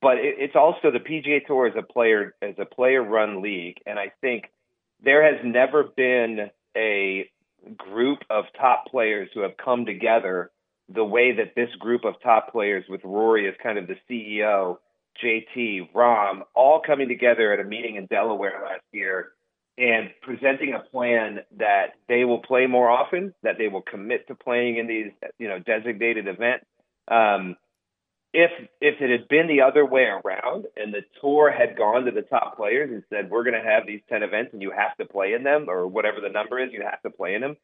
but 0.00 0.18
it, 0.18 0.36
it's 0.38 0.56
also 0.56 0.90
the 0.90 1.00
PGA 1.00 1.44
Tour 1.46 1.66
is 1.66 1.74
a 1.76 1.82
player 1.82 2.34
as 2.40 2.54
a 2.58 2.64
player 2.64 3.02
run 3.02 3.42
league, 3.42 3.78
and 3.86 3.98
I 3.98 4.12
think 4.20 4.44
there 5.02 5.22
has 5.22 5.44
never 5.44 5.84
been 5.84 6.50
a 6.76 7.28
group 7.76 8.20
of 8.30 8.44
top 8.58 8.86
players 8.90 9.28
who 9.34 9.40
have 9.40 9.56
come 9.56 9.86
together 9.86 10.50
the 10.94 11.04
way 11.04 11.32
that 11.32 11.54
this 11.54 11.70
group 11.78 12.04
of 12.04 12.14
top 12.22 12.52
players 12.52 12.84
with 12.88 13.00
Rory 13.04 13.48
as 13.48 13.54
kind 13.62 13.78
of 13.78 13.86
the 13.86 13.96
CEO 14.08 14.78
JT, 15.22 15.92
Rahm, 15.94 16.42
all 16.54 16.80
coming 16.84 17.08
together 17.08 17.52
at 17.52 17.60
a 17.60 17.64
meeting 17.64 17.96
in 17.96 18.06
Delaware 18.06 18.60
last 18.64 18.82
year 18.92 19.32
and 19.76 20.10
presenting 20.22 20.74
a 20.74 20.80
plan 20.90 21.40
that 21.58 21.94
they 22.08 22.24
will 22.24 22.38
play 22.38 22.66
more 22.66 22.88
often, 22.90 23.34
that 23.42 23.58
they 23.58 23.68
will 23.68 23.82
commit 23.82 24.26
to 24.28 24.34
playing 24.34 24.76
in 24.78 24.86
these, 24.86 25.10
you 25.38 25.48
know, 25.48 25.58
designated 25.58 26.28
events. 26.28 26.64
Um, 27.08 27.56
if 28.32 28.50
if 28.80 29.00
it 29.00 29.10
had 29.10 29.28
been 29.28 29.46
the 29.46 29.62
other 29.62 29.86
way 29.86 30.02
around 30.02 30.66
and 30.76 30.92
the 30.92 31.02
tour 31.20 31.52
had 31.52 31.76
gone 31.76 32.04
to 32.04 32.10
the 32.10 32.22
top 32.22 32.56
players 32.56 32.90
and 32.90 33.04
said 33.08 33.30
we're 33.30 33.44
going 33.44 33.60
to 33.60 33.68
have 33.68 33.86
these 33.86 34.00
10 34.08 34.24
events 34.24 34.52
and 34.52 34.60
you 34.60 34.72
have 34.72 34.96
to 34.96 35.04
play 35.04 35.34
in 35.34 35.44
them 35.44 35.66
or 35.68 35.86
whatever 35.86 36.20
the 36.20 36.28
number 36.28 36.58
is 36.58 36.72
you 36.72 36.82
have 36.82 37.00
to 37.02 37.10
play 37.10 37.34
in 37.34 37.40
them 37.40 37.56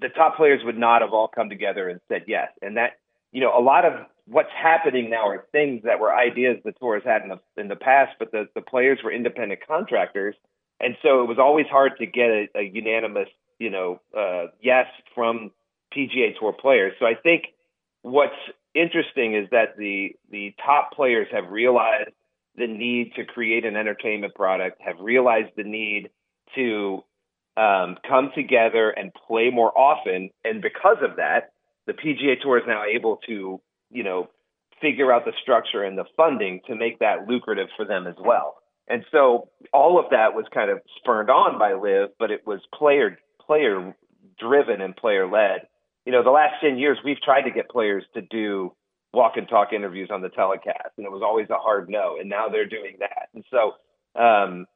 the 0.00 0.08
top 0.08 0.36
players 0.36 0.62
would 0.64 0.78
not 0.78 1.02
have 1.02 1.12
all 1.12 1.28
come 1.28 1.48
together 1.48 1.88
and 1.88 2.00
said 2.08 2.24
yes 2.26 2.48
and 2.62 2.76
that 2.76 2.92
you 3.32 3.40
know 3.40 3.56
a 3.56 3.60
lot 3.62 3.84
of 3.84 4.06
what's 4.30 4.50
happening 4.56 5.10
now 5.10 5.26
are 5.26 5.44
things 5.50 5.82
that 5.84 5.98
were 5.98 6.14
ideas 6.14 6.56
the 6.64 6.72
tour 6.72 6.94
has 6.94 7.04
had 7.04 7.22
in 7.22 7.28
the 7.28 7.60
in 7.60 7.68
the 7.68 7.76
past, 7.76 8.12
but 8.18 8.30
the 8.32 8.48
the 8.54 8.60
players 8.60 9.00
were 9.02 9.12
independent 9.12 9.60
contractors, 9.66 10.34
and 10.78 10.96
so 11.02 11.22
it 11.22 11.28
was 11.28 11.38
always 11.38 11.66
hard 11.66 11.92
to 11.98 12.06
get 12.06 12.30
a, 12.30 12.48
a 12.54 12.62
unanimous, 12.62 13.28
you 13.58 13.70
know, 13.70 14.00
uh, 14.16 14.46
yes 14.60 14.86
from 15.14 15.50
PGA 15.94 16.38
Tour 16.38 16.52
players. 16.52 16.92
So 16.98 17.06
I 17.06 17.14
think 17.14 17.46
what's 18.02 18.32
interesting 18.74 19.34
is 19.34 19.48
that 19.50 19.76
the 19.76 20.14
the 20.30 20.54
top 20.64 20.92
players 20.92 21.26
have 21.32 21.50
realized 21.50 22.10
the 22.56 22.68
need 22.68 23.12
to 23.16 23.24
create 23.24 23.64
an 23.64 23.76
entertainment 23.76 24.34
product, 24.34 24.80
have 24.80 25.00
realized 25.00 25.50
the 25.56 25.64
need 25.64 26.10
to 26.54 27.02
um, 27.60 27.96
come 28.08 28.30
together 28.34 28.90
and 28.90 29.12
play 29.26 29.50
more 29.50 29.76
often, 29.76 30.30
and 30.44 30.62
because 30.62 30.98
of 31.02 31.16
that, 31.16 31.52
the 31.86 31.92
PGA 31.92 32.40
Tour 32.40 32.58
is 32.58 32.64
now 32.66 32.84
able 32.84 33.18
to 33.26 33.60
you 33.90 34.04
know, 34.04 34.28
figure 34.80 35.12
out 35.12 35.24
the 35.24 35.32
structure 35.42 35.82
and 35.82 35.98
the 35.98 36.04
funding 36.16 36.60
to 36.66 36.74
make 36.74 37.00
that 37.00 37.28
lucrative 37.28 37.68
for 37.76 37.84
them 37.84 38.06
as 38.06 38.14
well. 38.18 38.56
And 38.88 39.04
so 39.12 39.48
all 39.72 39.98
of 39.98 40.06
that 40.10 40.34
was 40.34 40.46
kind 40.52 40.70
of 40.70 40.78
spurned 40.96 41.30
on 41.30 41.58
by 41.58 41.74
LIV, 41.74 42.10
but 42.18 42.30
it 42.30 42.46
was 42.46 42.60
player 42.74 43.18
player 43.44 43.94
driven 44.38 44.80
and 44.80 44.96
player 44.96 45.30
led. 45.30 45.66
you 46.06 46.12
know, 46.12 46.22
the 46.22 46.30
last 46.30 46.54
10 46.62 46.78
years, 46.78 46.98
we've 47.04 47.20
tried 47.20 47.42
to 47.42 47.50
get 47.50 47.68
players 47.68 48.04
to 48.14 48.22
do 48.22 48.72
walk 49.12 49.36
and 49.36 49.48
talk 49.48 49.72
interviews 49.72 50.08
on 50.10 50.22
the 50.22 50.28
telecast, 50.28 50.92
and 50.96 51.04
it 51.04 51.10
was 51.10 51.22
always 51.22 51.50
a 51.50 51.58
hard 51.58 51.88
no. 51.88 52.16
And 52.18 52.28
now 52.28 52.48
they're 52.48 52.68
doing 52.68 52.96
that. 53.00 53.28
And 53.34 53.44
so, 53.50 53.72
um, 54.20 54.66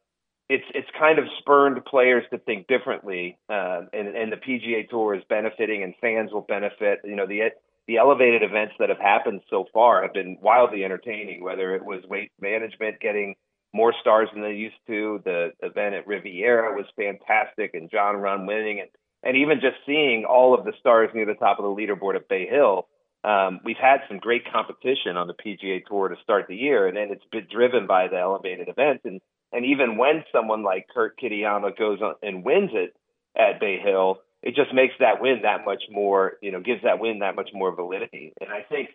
it's 0.49 0.65
it's 0.75 0.89
kind 0.99 1.19
of 1.19 1.25
spurned 1.39 1.85
players 1.85 2.25
to 2.31 2.39
think 2.39 2.67
differently, 2.67 3.39
uh, 3.49 3.83
and 3.93 4.09
and 4.09 4.33
the 4.33 4.37
PGA 4.37 4.89
Tour 4.89 5.15
is 5.15 5.23
benefiting, 5.29 5.83
and 5.83 5.95
fans 6.01 6.33
will 6.33 6.43
benefit. 6.43 7.01
You 7.05 7.17
know, 7.17 7.27
the 7.27 7.51
the 7.87 7.97
elevated 7.97 8.43
events 8.43 8.75
that 8.79 8.91
have 8.91 8.99
happened 8.99 9.41
so 9.49 9.67
far 9.73 10.03
have 10.03 10.13
been 10.13 10.39
wildly 10.43 10.85
entertaining. 10.85 11.43
Whether 11.43 11.75
it 11.75 11.85
was 11.85 12.05
Waste 12.09 12.33
Management 12.41 13.01
getting 13.01 13.35
more 13.73 13.95
stars 14.01 14.29
than 14.33 14.43
they 14.43 14.53
used 14.53 14.77
to, 14.87 15.21
the 15.25 15.53
event 15.61 15.95
at 15.95 16.07
Riviera 16.07 16.77
was 16.77 16.87
fantastic, 16.97 17.75
and 17.75 17.91
Jon 17.91 18.17
Rahm 18.17 18.47
winning, 18.47 18.81
and 18.81 18.91
and 19.23 19.39
even 19.39 19.61
just 19.61 19.77
seeing 19.87 20.27
all 20.27 20.53
of 20.53 20.67
the 20.67 20.75
stars 20.79 21.09
near 21.15 21.27
the 21.27 21.35
top 21.35 21.59
of 21.59 21.65
the 21.65 21.71
leaderboard 21.83 22.17
at 22.17 22.29
Bay 22.29 22.47
Hill. 22.47 22.87
Um, 23.25 23.61
we've 23.65 23.81
had 23.81 24.01
some 24.07 24.19
great 24.19 24.43
competition 24.53 25.17
on 25.17 25.27
the 25.27 25.33
PGA 25.33 25.83
Tour 25.87 26.09
to 26.09 26.17
start 26.23 26.45
the 26.47 26.55
year, 26.55 26.87
and 26.87 26.95
then 26.95 27.09
it's 27.11 27.25
been 27.33 27.47
driven 27.51 27.87
by 27.87 28.09
the 28.09 28.19
elevated 28.19 28.69
events. 28.69 29.07
And 29.07 29.23
and 29.55 29.65
even 29.65 29.97
when 29.97 30.25
someone 30.33 30.65
like 30.65 30.89
Kurt 30.93 31.19
Kitayama 31.19 31.79
goes 31.79 32.01
on 32.03 32.15
and 32.23 32.45
wins 32.45 32.71
it 32.75 32.97
at 33.37 33.61
Bay 33.61 33.79
Hill, 33.79 34.19
it 34.43 34.55
just 34.57 34.75
makes 34.75 34.95
that 34.99 35.23
win 35.23 35.41
that 35.43 35.65
much 35.65 35.85
more, 35.91 36.35
you 36.43 36.51
know, 36.51 36.61
gives 36.61 36.83
that 36.83 36.99
win 36.99 37.21
that 37.21 37.37
much 37.37 37.51
more 37.55 37.75
validity. 37.75 38.33
And 38.41 38.51
I 38.51 38.63
think, 38.63 38.91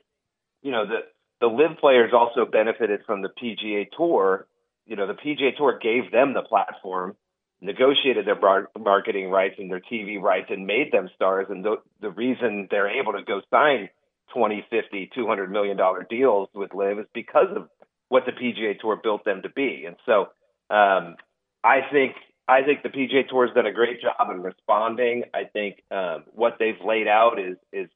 you 0.61 0.71
know, 0.71 0.85
the 0.85 0.99
the 1.41 1.47
LIV 1.47 1.77
players 1.79 2.11
also 2.13 2.45
benefited 2.45 3.01
from 3.05 3.21
the 3.21 3.29
PGA 3.29 3.87
Tour. 3.95 4.47
You 4.85 4.97
know, 4.97 5.07
the 5.07 5.13
PGA 5.13 5.55
Tour 5.55 5.79
gave 5.81 6.11
them 6.11 6.33
the 6.33 6.41
platform, 6.41 7.15
negotiated 7.61 8.27
their 8.27 8.35
bar- 8.35 8.69
marketing 8.77 9.29
rights 9.29 9.55
and 9.57 9.71
their 9.71 9.79
TV 9.79 10.21
rights, 10.21 10.47
and 10.49 10.67
made 10.67 10.91
them 10.91 11.09
stars. 11.15 11.47
And 11.49 11.63
the 11.63 11.77
the 12.01 12.11
reason 12.11 12.67
they're 12.69 12.99
able 12.99 13.13
to 13.13 13.23
go 13.23 13.41
sign 13.49 13.89
20, 14.33 14.65
50, 14.69 15.11
200 15.15 15.51
million 15.51 15.77
dollar 15.77 16.05
deals 16.09 16.49
with 16.53 16.73
LIV 16.73 16.99
is 16.99 17.05
because 17.13 17.47
of 17.55 17.69
what 18.09 18.23
the 18.25 18.33
PGA 18.33 18.77
Tour 18.77 18.99
built 19.01 19.23
them 19.23 19.41
to 19.43 19.49
be. 19.49 19.85
And 19.87 19.95
so 20.05 20.29
um, 20.69 21.15
I 21.63 21.81
think 21.91 22.15
I 22.47 22.63
think 22.63 22.81
the 22.81 22.89
Tour 23.29 23.45
has 23.45 23.53
done 23.53 23.67
a 23.67 23.71
great 23.71 24.01
job 24.01 24.29
in 24.31 24.41
responding. 24.41 25.23
I 25.35 25.43
think 25.43 25.83
um, 25.91 26.23
what 26.33 26.57
they've 26.59 26.81
laid 26.83 27.07
out 27.07 27.39
is 27.39 27.57
is 27.71 27.89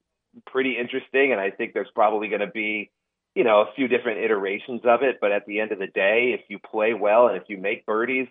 pretty 0.46 0.78
interesting, 0.78 1.32
and 1.32 1.42
I 1.42 1.50
think 1.50 1.74
there's 1.74 1.92
probably 1.96 2.28
going 2.28 2.42
to 2.42 2.48
be 2.48 2.92
you 3.36 3.44
know 3.44 3.62
a 3.62 3.74
few 3.76 3.88
different 3.88 4.20
iterations 4.20 4.82
of 4.86 5.02
it. 5.02 5.18
But 5.20 5.32
at 5.32 5.46
the 5.46 5.60
end 5.60 5.72
of 5.72 5.80
the 5.80 5.88
day, 5.88 6.36
if 6.38 6.42
you 6.50 6.60
play 6.60 6.94
well 6.94 7.28
and 7.28 7.38
if 7.38 7.44
you 7.48 7.58
make 7.58 7.86
birdies, 7.86 8.28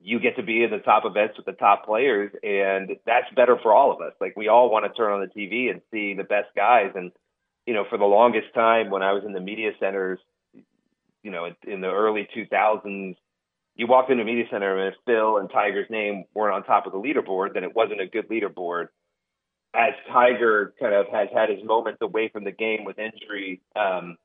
you 0.00 0.20
get 0.20 0.36
to 0.36 0.42
be 0.42 0.62
in 0.62 0.70
the 0.70 0.78
top 0.78 1.04
events 1.06 1.36
with 1.36 1.46
the 1.46 1.52
top 1.52 1.86
players, 1.86 2.30
and 2.42 2.90
that's 3.06 3.32
better 3.34 3.58
for 3.62 3.72
all 3.72 3.90
of 3.92 4.00
us. 4.00 4.12
Like 4.20 4.36
we 4.36 4.48
all 4.48 4.70
want 4.70 4.84
to 4.84 4.92
turn 4.92 5.12
on 5.12 5.20
the 5.20 5.40
TV 5.40 5.70
and 5.70 5.80
see 5.90 6.14
the 6.14 6.24
best 6.24 6.48
guys, 6.54 6.92
and 6.94 7.10
you 7.66 7.74
know 7.74 7.84
for 7.88 7.98
the 7.98 8.04
longest 8.04 8.54
time 8.54 8.90
when 8.90 9.02
I 9.02 9.12
was 9.12 9.24
in 9.24 9.32
the 9.32 9.40
media 9.40 9.72
centers, 9.80 10.20
you 11.22 11.30
know 11.30 11.48
in 11.66 11.80
the 11.80 11.90
early 11.90 12.28
2000s 12.36 13.16
you 13.76 13.86
walked 13.86 14.10
into 14.10 14.24
media 14.24 14.44
center 14.50 14.78
and 14.78 14.94
if 14.94 15.00
Phil 15.04 15.38
and 15.38 15.50
Tiger's 15.50 15.90
name 15.90 16.24
weren't 16.34 16.54
on 16.54 16.64
top 16.64 16.86
of 16.86 16.92
the 16.92 16.98
leaderboard, 16.98 17.54
then 17.54 17.64
it 17.64 17.74
wasn't 17.74 18.00
a 18.00 18.06
good 18.06 18.28
leaderboard. 18.28 18.88
As 19.74 19.92
Tiger 20.12 20.74
kind 20.78 20.94
of 20.94 21.06
has 21.08 21.28
had 21.34 21.50
his 21.50 21.64
moments 21.64 21.98
away 22.00 22.28
from 22.28 22.44
the 22.44 22.52
game 22.52 22.84
with 22.84 22.98
injury, 22.98 23.60
um, 23.74 24.16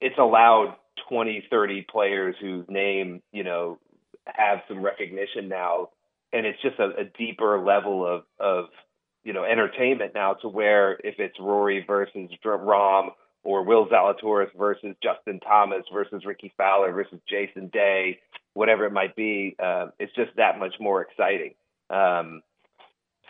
it's 0.00 0.18
allowed 0.18 0.76
20, 1.08 1.46
30 1.50 1.86
players 1.90 2.36
whose 2.40 2.64
name, 2.68 3.22
you 3.32 3.42
know, 3.42 3.78
have 4.26 4.60
some 4.68 4.82
recognition 4.82 5.48
now. 5.48 5.88
And 6.32 6.46
it's 6.46 6.60
just 6.62 6.78
a, 6.78 6.90
a 7.00 7.04
deeper 7.18 7.64
level 7.64 8.06
of, 8.06 8.22
of, 8.38 8.66
you 9.24 9.32
know, 9.32 9.42
entertainment 9.42 10.12
now 10.14 10.34
to 10.34 10.48
where 10.48 10.92
if 11.02 11.16
it's 11.18 11.38
Rory 11.40 11.84
versus 11.84 12.30
Rahm 12.44 13.08
or 13.46 13.62
Will 13.62 13.86
Zalatoris 13.86 14.50
versus 14.58 14.96
Justin 15.02 15.40
Thomas 15.40 15.84
versus 15.92 16.24
Rickie 16.26 16.52
Fowler 16.56 16.92
versus 16.92 17.20
Jason 17.28 17.68
Day, 17.68 18.18
whatever 18.54 18.84
it 18.84 18.92
might 18.92 19.14
be, 19.14 19.56
uh, 19.62 19.86
it's 19.98 20.12
just 20.14 20.30
that 20.36 20.58
much 20.58 20.74
more 20.80 21.00
exciting. 21.02 21.54
Um, 21.88 22.42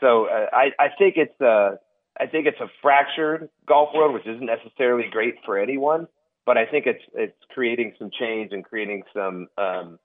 so 0.00 0.26
uh, 0.26 0.46
I, 0.52 0.70
I 0.78 0.88
think 0.98 1.16
it's 1.16 1.40
a, 1.40 1.78
uh, 2.18 2.26
think 2.32 2.46
it's 2.46 2.60
a 2.60 2.70
fractured 2.80 3.50
golf 3.68 3.90
world, 3.94 4.14
which 4.14 4.26
isn't 4.26 4.46
necessarily 4.46 5.08
great 5.10 5.34
for 5.44 5.58
anyone. 5.58 6.08
But 6.46 6.56
I 6.56 6.64
think 6.64 6.86
it's 6.86 7.02
it's 7.12 7.36
creating 7.50 7.94
some 7.98 8.10
change 8.18 8.52
and 8.52 8.64
creating 8.64 9.02
some 9.12 9.48
um, 9.58 9.98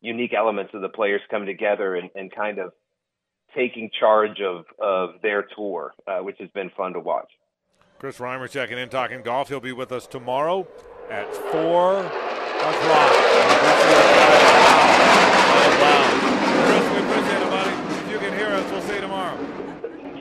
unique 0.00 0.32
elements 0.32 0.72
of 0.72 0.80
the 0.80 0.88
players 0.88 1.20
coming 1.30 1.46
together 1.46 1.96
and, 1.96 2.08
and 2.14 2.34
kind 2.34 2.58
of 2.58 2.72
taking 3.54 3.90
charge 3.98 4.40
of 4.40 4.64
of 4.80 5.20
their 5.22 5.46
tour, 5.56 5.92
uh, 6.06 6.20
which 6.20 6.36
has 6.38 6.48
been 6.50 6.70
fun 6.76 6.92
to 6.92 7.00
watch. 7.00 7.30
Chris 7.98 8.18
Reimer 8.18 8.48
checking 8.48 8.78
in, 8.78 8.88
talking 8.88 9.22
golf. 9.22 9.48
He'll 9.48 9.58
be 9.60 9.72
with 9.72 9.90
us 9.90 10.06
tomorrow 10.06 10.68
at 11.10 11.34
four 11.34 11.98
o'clock. 11.98 13.12
Chris, 16.64 16.84
we 16.92 16.98
appreciate 16.98 17.42
it, 17.42 17.50
buddy. 17.50 17.70
If 18.04 18.10
you 18.12 18.18
can 18.18 18.38
hear 18.38 18.48
us, 18.48 18.70
we'll 18.70 18.82
see 18.82 18.94
you 18.94 19.00
tomorrow. 19.00 19.36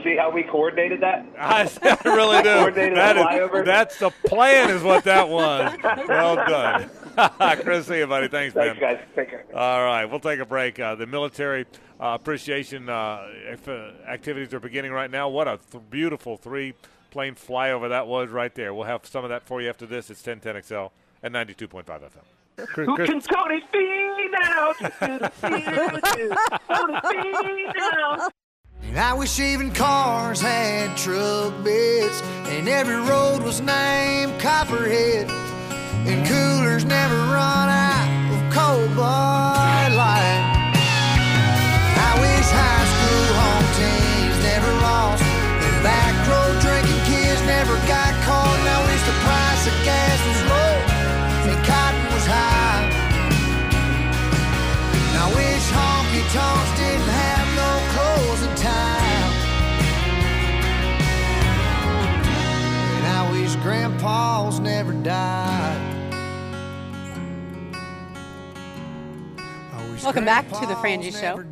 See 0.03 0.15
how 0.15 0.31
we 0.31 0.41
coordinated 0.43 1.01
that? 1.01 1.25
I, 1.39 1.69
I 1.83 1.97
really 2.09 2.41
do. 2.41 2.49
coordinated 2.53 2.97
that 2.97 3.17
is, 3.17 3.65
that's 3.65 3.99
the 3.99 4.09
plan, 4.25 4.71
is 4.71 4.81
what 4.81 5.03
that 5.03 5.29
was. 5.29 5.75
well 6.07 6.35
done. 6.47 6.89
Chris, 7.63 7.85
see 7.87 7.99
you, 7.99 8.07
buddy. 8.07 8.27
Thanks, 8.27 8.55
Thanks, 8.55 8.79
man. 8.81 8.95
guys. 8.95 9.05
Take 9.15 9.29
care. 9.29 9.45
All 9.55 9.83
right, 9.83 10.05
we'll 10.05 10.19
take 10.19 10.39
a 10.39 10.45
break. 10.45 10.79
Uh, 10.79 10.95
the 10.95 11.05
military 11.05 11.65
uh, 11.99 12.17
appreciation 12.19 12.89
uh, 12.89 13.27
if, 13.51 13.67
uh, 13.67 13.91
activities 14.07 14.51
are 14.53 14.59
beginning 14.59 14.91
right 14.91 15.11
now. 15.11 15.29
What 15.29 15.47
a 15.47 15.59
th- 15.71 15.83
beautiful 15.91 16.37
three 16.37 16.73
plane 17.11 17.35
flyover 17.35 17.89
that 17.89 18.07
was 18.07 18.29
right 18.29 18.53
there. 18.55 18.73
We'll 18.73 18.85
have 18.85 19.05
some 19.05 19.23
of 19.23 19.29
that 19.29 19.43
for 19.43 19.61
you 19.61 19.69
after 19.69 19.85
this. 19.85 20.09
It's 20.09 20.25
1010 20.25 20.63
XL 20.63 20.93
and 21.23 21.33
92.5 21.33 21.85
FM. 21.85 22.67
Chris, 22.67 22.87
Who 22.87 22.97
can 22.97 23.21
Tony 23.21 23.61
be 23.71 24.29
now? 24.41 24.73
And 28.83 28.97
I 28.97 29.13
wish 29.13 29.39
even 29.39 29.71
cars 29.73 30.41
had 30.41 30.95
truck 30.97 31.53
beds, 31.63 32.21
and 32.49 32.67
every 32.67 32.95
road 32.95 33.43
was 33.43 33.61
named 33.61 34.39
Copperhead, 34.39 35.29
and 35.29 36.25
coolers 36.27 36.85
never 36.85 37.15
run 37.15 37.66
Welcome 70.07 70.23
back 70.23 70.47
to 70.47 70.65
the 70.65 70.73
Frangie 70.75 71.11
Show. 71.11 71.43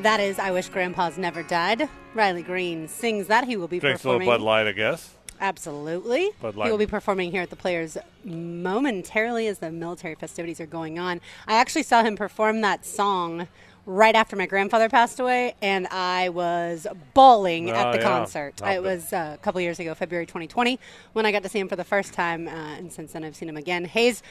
That 0.00 0.20
is 0.20 0.38
I 0.38 0.52
Wish 0.52 0.70
Grandpa's 0.70 1.18
Never 1.18 1.42
Died. 1.42 1.86
Riley 2.14 2.42
Green 2.42 2.88
sings 2.88 3.26
that. 3.26 3.44
He 3.44 3.58
will 3.58 3.68
be 3.68 3.78
Drinks 3.78 4.00
performing. 4.00 4.26
a 4.26 4.30
little 4.30 4.42
Bud 4.46 4.50
Light, 4.50 4.66
I 4.66 4.72
guess. 4.72 5.16
Absolutely. 5.38 6.30
Bud 6.40 6.54
He 6.54 6.70
will 6.70 6.78
be 6.78 6.86
performing 6.86 7.30
here 7.30 7.42
at 7.42 7.50
the 7.50 7.56
Players 7.56 7.98
momentarily 8.24 9.48
as 9.48 9.58
the 9.58 9.70
military 9.70 10.14
festivities 10.14 10.62
are 10.62 10.66
going 10.66 10.98
on. 10.98 11.20
I 11.46 11.56
actually 11.56 11.82
saw 11.82 12.02
him 12.02 12.16
perform 12.16 12.62
that 12.62 12.86
song 12.86 13.48
right 13.84 14.14
after 14.14 14.34
my 14.34 14.46
grandfather 14.46 14.88
passed 14.88 15.20
away, 15.20 15.54
and 15.60 15.88
I 15.88 16.30
was 16.30 16.86
bawling 17.12 17.68
Oh, 17.68 17.74
at 17.74 17.92
the 17.92 17.98
yeah. 17.98 18.02
concert. 18.04 18.62
I'll 18.62 18.76
it 18.78 18.82
was 18.82 19.12
uh, 19.12 19.32
a 19.34 19.38
couple 19.42 19.60
years 19.60 19.78
ago, 19.78 19.94
February 19.94 20.24
2020, 20.24 20.80
when 21.12 21.26
I 21.26 21.32
got 21.32 21.42
to 21.42 21.50
see 21.50 21.58
him 21.58 21.68
for 21.68 21.76
the 21.76 21.84
first 21.84 22.14
time, 22.14 22.48
uh, 22.48 22.50
and 22.50 22.90
since 22.90 23.12
then 23.12 23.24
I've 23.24 23.36
seen 23.36 23.48
him 23.50 23.58
again. 23.58 23.84
Hayes, 23.84 24.22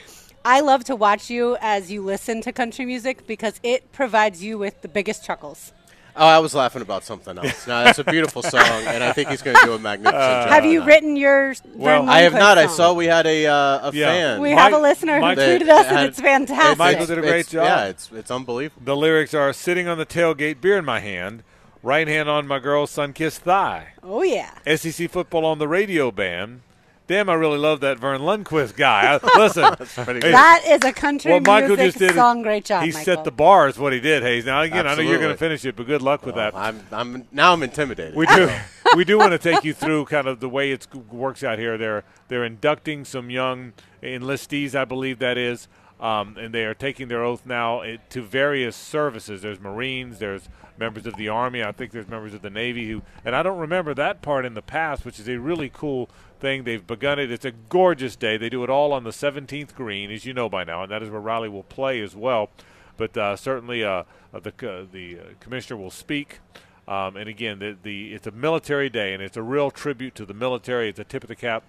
I 0.44 0.60
love 0.60 0.84
to 0.84 0.96
watch 0.96 1.28
you 1.30 1.56
as 1.60 1.90
you 1.90 2.02
listen 2.02 2.40
to 2.42 2.52
country 2.52 2.84
music 2.86 3.26
because 3.26 3.60
it 3.62 3.92
provides 3.92 4.42
you 4.42 4.56
with 4.58 4.80
the 4.82 4.88
biggest 4.88 5.24
chuckles. 5.24 5.72
Oh, 6.16 6.26
I 6.26 6.38
was 6.40 6.54
laughing 6.54 6.82
about 6.82 7.04
something 7.04 7.38
else. 7.38 7.66
No, 7.68 7.84
it's 7.84 7.98
a 8.00 8.04
beautiful 8.04 8.42
song, 8.56 8.60
and 8.62 9.04
I 9.04 9.12
think 9.12 9.28
he's 9.28 9.42
going 9.42 9.56
to 9.56 9.64
do 9.64 9.72
a 9.74 9.78
magnificent 9.78 10.14
job. 10.20 10.48
Have 10.48 10.64
you 10.64 10.82
written 10.84 11.14
your 11.16 11.54
Verne 11.76 12.08
I 12.08 12.22
have 12.22 12.32
Lundquist 12.32 12.38
not. 12.38 12.58
I 12.58 12.66
saw 12.66 12.92
we 12.94 13.06
had 13.06 13.26
a 13.26 13.46
uh, 13.46 13.90
a 13.90 13.92
Yeah. 13.94 14.06
fan. 14.06 14.40
We 14.40 14.50
have 14.50 14.72
a 14.72 14.78
listener 14.78 15.14
who 15.16 15.20
Mike- 15.20 15.38
tweeted 15.38 15.68
us, 15.68 15.86
and 15.86 16.08
it's 16.08 16.20
fantastic. 16.20 16.78
Michael 16.78 17.06
did 17.06 17.18
a 17.18 17.20
great 17.20 17.40
It's- 17.40 17.50
job. 17.52 17.64
Yeah, 17.64 17.84
it's 17.86 18.10
it's 18.12 18.30
unbelievable. 18.30 18.82
The 18.84 18.96
lyrics 18.96 19.34
are 19.34 19.52
sitting 19.52 19.86
on 19.86 19.98
the 19.98 20.06
tailgate, 20.06 20.60
beer 20.60 20.76
in 20.78 20.84
my 20.84 20.98
hand, 21.00 21.42
right 21.82 22.08
hand 22.08 22.28
on 22.28 22.46
my 22.46 22.58
girl's 22.58 22.90
sun 22.90 23.12
kissed 23.12 23.42
thigh. 23.42 23.88
oh 24.02 24.22
yeah. 24.22 24.50
SEC 24.66 25.08
football 25.10 25.44
on 25.44 25.58
the 25.58 25.68
radio 25.68 26.10
band. 26.10 26.62
Damn, 27.10 27.28
I 27.28 27.34
really 27.34 27.58
love 27.58 27.80
that 27.80 27.98
Verne 27.98 28.20
Lundquist 28.20 28.76
guy. 28.76 29.18
I, 29.20 29.36
listen, 29.36 29.64
hey, 30.22 30.30
That 30.30 30.62
is 30.64 30.84
a 30.84 30.92
country 30.92 31.32
what 31.32 31.44
Michael 31.44 31.70
music 31.70 31.86
just 31.86 31.98
did, 31.98 32.14
song. 32.14 32.42
Great 32.42 32.64
job, 32.64 32.84
he 32.84 32.90
Michael. 32.90 33.04
set 33.04 33.24
the 33.24 33.32
bar. 33.32 33.66
Is 33.66 33.80
what 33.80 33.92
he 33.92 33.98
did, 33.98 34.22
Hayes. 34.22 34.46
Now 34.46 34.60
again, 34.60 34.86
I 34.86 34.94
know 34.94 35.02
you're 35.02 35.18
going 35.18 35.32
to 35.32 35.36
finish 35.36 35.64
it, 35.64 35.74
but 35.74 35.88
good 35.88 36.02
luck 36.02 36.24
with 36.24 36.36
that. 36.36 36.54
I'm 36.54 36.80
I'm 36.92 37.26
now 37.32 37.52
I'm 37.52 37.64
intimidated. 37.64 38.14
We 38.14 38.26
do. 38.26 38.48
we 38.96 39.04
do 39.04 39.18
want 39.18 39.32
to 39.32 39.38
take 39.38 39.64
you 39.64 39.74
through 39.74 40.04
kind 40.04 40.28
of 40.28 40.38
the 40.38 40.48
way 40.48 40.70
it 40.70 40.86
works 41.10 41.42
out 41.42 41.58
here. 41.58 41.76
They're 41.76 42.04
they're 42.28 42.44
inducting 42.44 43.04
some 43.04 43.28
young 43.28 43.72
enlistees, 44.04 44.76
I 44.76 44.84
believe 44.84 45.18
that 45.18 45.36
is, 45.36 45.66
um, 46.00 46.36
and 46.38 46.54
they 46.54 46.64
are 46.64 46.74
taking 46.74 47.08
their 47.08 47.22
oath 47.22 47.44
now 47.44 47.80
eh, 47.80 47.98
to 48.08 48.22
various 48.22 48.74
services. 48.74 49.42
There's 49.42 49.60
Marines, 49.60 50.18
there's 50.18 50.48
members 50.78 51.06
of 51.06 51.16
the 51.16 51.28
Army, 51.28 51.62
I 51.62 51.72
think 51.72 51.92
there's 51.92 52.08
members 52.08 52.32
of 52.32 52.40
the 52.40 52.50
Navy 52.50 52.90
who, 52.90 53.02
and 53.24 53.36
I 53.36 53.42
don't 53.42 53.58
remember 53.58 53.92
that 53.94 54.22
part 54.22 54.46
in 54.46 54.54
the 54.54 54.62
past, 54.62 55.04
which 55.04 55.20
is 55.20 55.28
a 55.28 55.38
really 55.38 55.68
cool 55.68 56.08
thing. 56.40 56.64
They've 56.64 56.84
begun 56.84 57.18
it. 57.18 57.30
It's 57.30 57.44
a 57.44 57.52
gorgeous 57.52 58.16
day. 58.16 58.38
They 58.38 58.48
do 58.48 58.64
it 58.64 58.70
all 58.70 58.92
on 58.92 59.04
the 59.04 59.10
17th 59.10 59.74
green, 59.74 60.10
as 60.10 60.24
you 60.24 60.32
know 60.32 60.48
by 60.48 60.64
now, 60.64 60.82
and 60.82 60.90
that 60.90 61.02
is 61.02 61.10
where 61.10 61.20
Riley 61.20 61.50
will 61.50 61.62
play 61.62 62.00
as 62.00 62.16
well. 62.16 62.48
But 62.96 63.16
uh, 63.16 63.36
certainly, 63.36 63.84
uh, 63.84 64.04
uh 64.34 64.40
the 64.40 64.50
uh, 64.50 64.86
the 64.90 65.18
uh, 65.18 65.22
commissioner 65.38 65.78
will 65.78 65.90
speak. 65.90 66.40
Um, 66.88 67.16
and 67.16 67.28
again, 67.28 67.60
the, 67.60 67.76
the 67.80 68.14
it's 68.14 68.26
a 68.26 68.30
military 68.30 68.90
day, 68.90 69.14
and 69.14 69.22
it's 69.22 69.36
a 69.36 69.42
real 69.42 69.70
tribute 69.70 70.14
to 70.16 70.26
the 70.26 70.34
military. 70.34 70.88
It's 70.88 70.98
a 70.98 71.04
tip 71.04 71.22
of 71.22 71.28
the 71.28 71.36
cap 71.36 71.62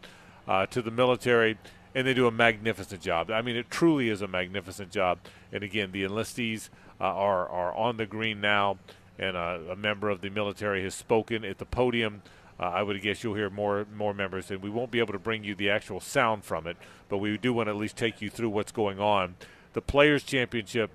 uh, 0.48 0.66
to 0.68 0.82
the 0.82 0.92
military, 0.92 1.58
and 1.94 2.08
they 2.08 2.14
do 2.14 2.28
a 2.28 2.32
magnificent 2.32 3.02
job. 3.02 3.30
I 3.30 3.42
mean, 3.42 3.56
it 3.56 3.70
truly 3.70 4.10
is 4.10 4.22
a 4.22 4.28
magnificent 4.28 4.92
job. 4.92 5.20
And 5.52 5.64
again, 5.64 5.92
the 5.92 6.04
enlistees 6.04 6.70
are 7.00 7.48
are 7.50 7.74
on 7.74 7.98
the 7.98 8.06
green 8.06 8.42
now, 8.42 8.78
and 9.18 9.36
a 9.36 9.76
member 9.76 10.10
of 10.10 10.22
the 10.22 10.30
military 10.30 10.84
has 10.84 10.96
spoken 10.96 11.44
at 11.44 11.58
the 11.58 11.66
podium. 11.66 12.22
Uh, 12.60 12.66
I 12.66 12.84
would 12.84 13.02
guess 13.02 13.24
you'll 13.24 13.36
hear 13.36 13.50
more 13.50 13.86
more 13.96 14.14
members, 14.14 14.52
and 14.52 14.62
we 14.62 14.70
won't 14.70 14.92
be 14.92 15.00
able 15.00 15.14
to 15.14 15.20
bring 15.20 15.44
you 15.44 15.56
the 15.56 15.70
actual 15.70 16.00
sound 16.00 16.44
from 16.44 16.68
it, 16.68 16.78
but 17.10 17.18
we 17.18 17.38
do 17.38 17.54
want 17.54 17.68
to 17.68 17.72
at 17.72 17.78
least 17.78 17.98
take 17.98 18.22
you 18.22 18.30
through 18.30 18.50
what's 18.50 18.72
going 18.72 19.00
on. 19.00 19.36
The 19.74 19.82
Players 19.82 20.24
Championship 20.24 20.92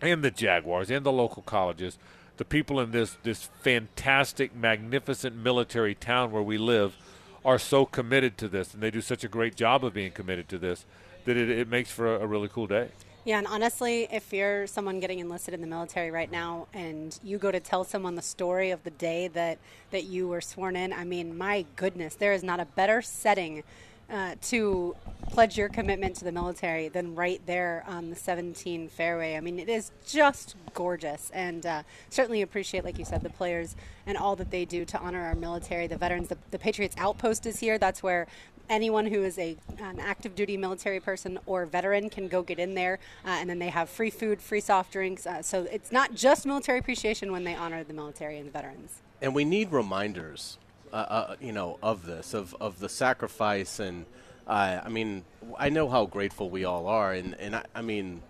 and 0.00 0.22
the 0.22 0.30
Jaguars 0.30 0.90
and 0.90 1.06
the 1.06 1.12
local 1.12 1.42
colleges, 1.42 1.96
the 2.36 2.44
people 2.44 2.78
in 2.80 2.90
this 2.90 3.16
this 3.22 3.48
fantastic, 3.62 4.54
magnificent 4.54 5.36
military 5.36 5.94
town 5.94 6.30
where 6.30 6.42
we 6.42 6.58
live, 6.58 6.96
are 7.44 7.58
so 7.58 7.84
committed 7.84 8.38
to 8.38 8.48
this, 8.48 8.74
and 8.74 8.82
they 8.82 8.90
do 8.90 9.00
such 9.00 9.24
a 9.24 9.28
great 9.28 9.56
job 9.56 9.84
of 9.84 9.94
being 9.94 10.12
committed 10.12 10.48
to 10.48 10.58
this 10.58 10.84
that 11.24 11.36
it, 11.36 11.50
it 11.50 11.68
makes 11.68 11.90
for 11.90 12.16
a, 12.16 12.20
a 12.20 12.26
really 12.26 12.48
cool 12.48 12.66
day. 12.66 12.88
Yeah, 13.24 13.38
and 13.38 13.46
honestly, 13.46 14.08
if 14.10 14.32
you're 14.32 14.66
someone 14.66 14.98
getting 14.98 15.20
enlisted 15.20 15.54
in 15.54 15.60
the 15.60 15.66
military 15.68 16.10
right 16.10 16.30
now 16.30 16.66
and 16.74 17.16
you 17.22 17.38
go 17.38 17.52
to 17.52 17.60
tell 17.60 17.84
someone 17.84 18.16
the 18.16 18.22
story 18.22 18.72
of 18.72 18.82
the 18.82 18.90
day 18.90 19.28
that, 19.28 19.58
that 19.92 20.04
you 20.04 20.26
were 20.26 20.40
sworn 20.40 20.74
in, 20.74 20.92
I 20.92 21.04
mean, 21.04 21.38
my 21.38 21.64
goodness, 21.76 22.16
there 22.16 22.32
is 22.32 22.42
not 22.42 22.58
a 22.58 22.64
better 22.64 23.00
setting 23.00 23.62
uh, 24.10 24.34
to 24.42 24.96
pledge 25.30 25.56
your 25.56 25.68
commitment 25.68 26.16
to 26.16 26.24
the 26.24 26.32
military 26.32 26.88
than 26.88 27.14
right 27.14 27.40
there 27.46 27.84
on 27.86 28.10
the 28.10 28.16
17 28.16 28.88
fairway. 28.88 29.36
I 29.36 29.40
mean, 29.40 29.58
it 29.58 29.68
is 29.68 29.90
just 30.06 30.56
gorgeous, 30.74 31.30
and 31.32 31.64
uh, 31.64 31.82
certainly 32.10 32.42
appreciate, 32.42 32.84
like 32.84 32.98
you 32.98 33.04
said, 33.04 33.22
the 33.22 33.30
players 33.30 33.74
and 34.06 34.18
all 34.18 34.36
that 34.36 34.50
they 34.50 34.64
do 34.64 34.84
to 34.84 34.98
honor 34.98 35.22
our 35.22 35.34
military, 35.34 35.86
the 35.86 35.96
veterans. 35.96 36.28
The, 36.28 36.38
the 36.50 36.58
Patriots 36.58 36.94
Outpost 36.98 37.46
is 37.46 37.60
here. 37.60 37.78
That's 37.78 38.02
where 38.02 38.26
anyone 38.68 39.06
who 39.06 39.22
is 39.22 39.38
a 39.38 39.56
an 39.78 40.00
active 40.00 40.34
duty 40.34 40.56
military 40.56 41.00
person 41.00 41.38
or 41.46 41.66
veteran 41.66 42.10
can 42.10 42.28
go 42.28 42.42
get 42.42 42.58
in 42.58 42.74
there, 42.74 42.98
uh, 43.24 43.30
and 43.30 43.48
then 43.48 43.58
they 43.58 43.68
have 43.68 43.88
free 43.88 44.10
food, 44.10 44.40
free 44.40 44.60
soft 44.60 44.92
drinks. 44.92 45.26
Uh, 45.26 45.42
so 45.42 45.66
it's 45.70 45.92
not 45.92 46.14
just 46.14 46.46
military 46.46 46.78
appreciation 46.78 47.32
when 47.32 47.44
they 47.44 47.54
honor 47.54 47.84
the 47.84 47.94
military 47.94 48.38
and 48.38 48.46
the 48.46 48.52
veterans. 48.52 49.02
And 49.20 49.34
we 49.34 49.44
need 49.44 49.70
reminders, 49.70 50.58
uh, 50.92 50.96
uh 50.96 51.36
you 51.40 51.52
know, 51.52 51.78
of 51.82 52.06
this, 52.06 52.34
of 52.34 52.54
of 52.60 52.78
the 52.80 52.88
sacrifice, 52.88 53.78
and 53.78 54.06
uh, 54.46 54.80
I 54.84 54.88
mean, 54.88 55.24
I 55.58 55.68
know 55.68 55.88
how 55.88 56.06
grateful 56.06 56.50
we 56.50 56.64
all 56.64 56.86
are, 56.86 57.12
and 57.12 57.34
and 57.38 57.56
I, 57.56 57.64
I 57.74 57.82
mean, 57.82 58.22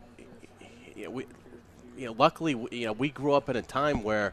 we, 0.97 1.27
you 1.97 2.07
know, 2.07 2.15
luckily, 2.19 2.53
you 2.71 2.87
know, 2.87 2.93
we 2.93 3.09
grew 3.09 3.33
up 3.33 3.49
in 3.49 3.57
a 3.57 3.63
time 3.63 4.03
where 4.03 4.33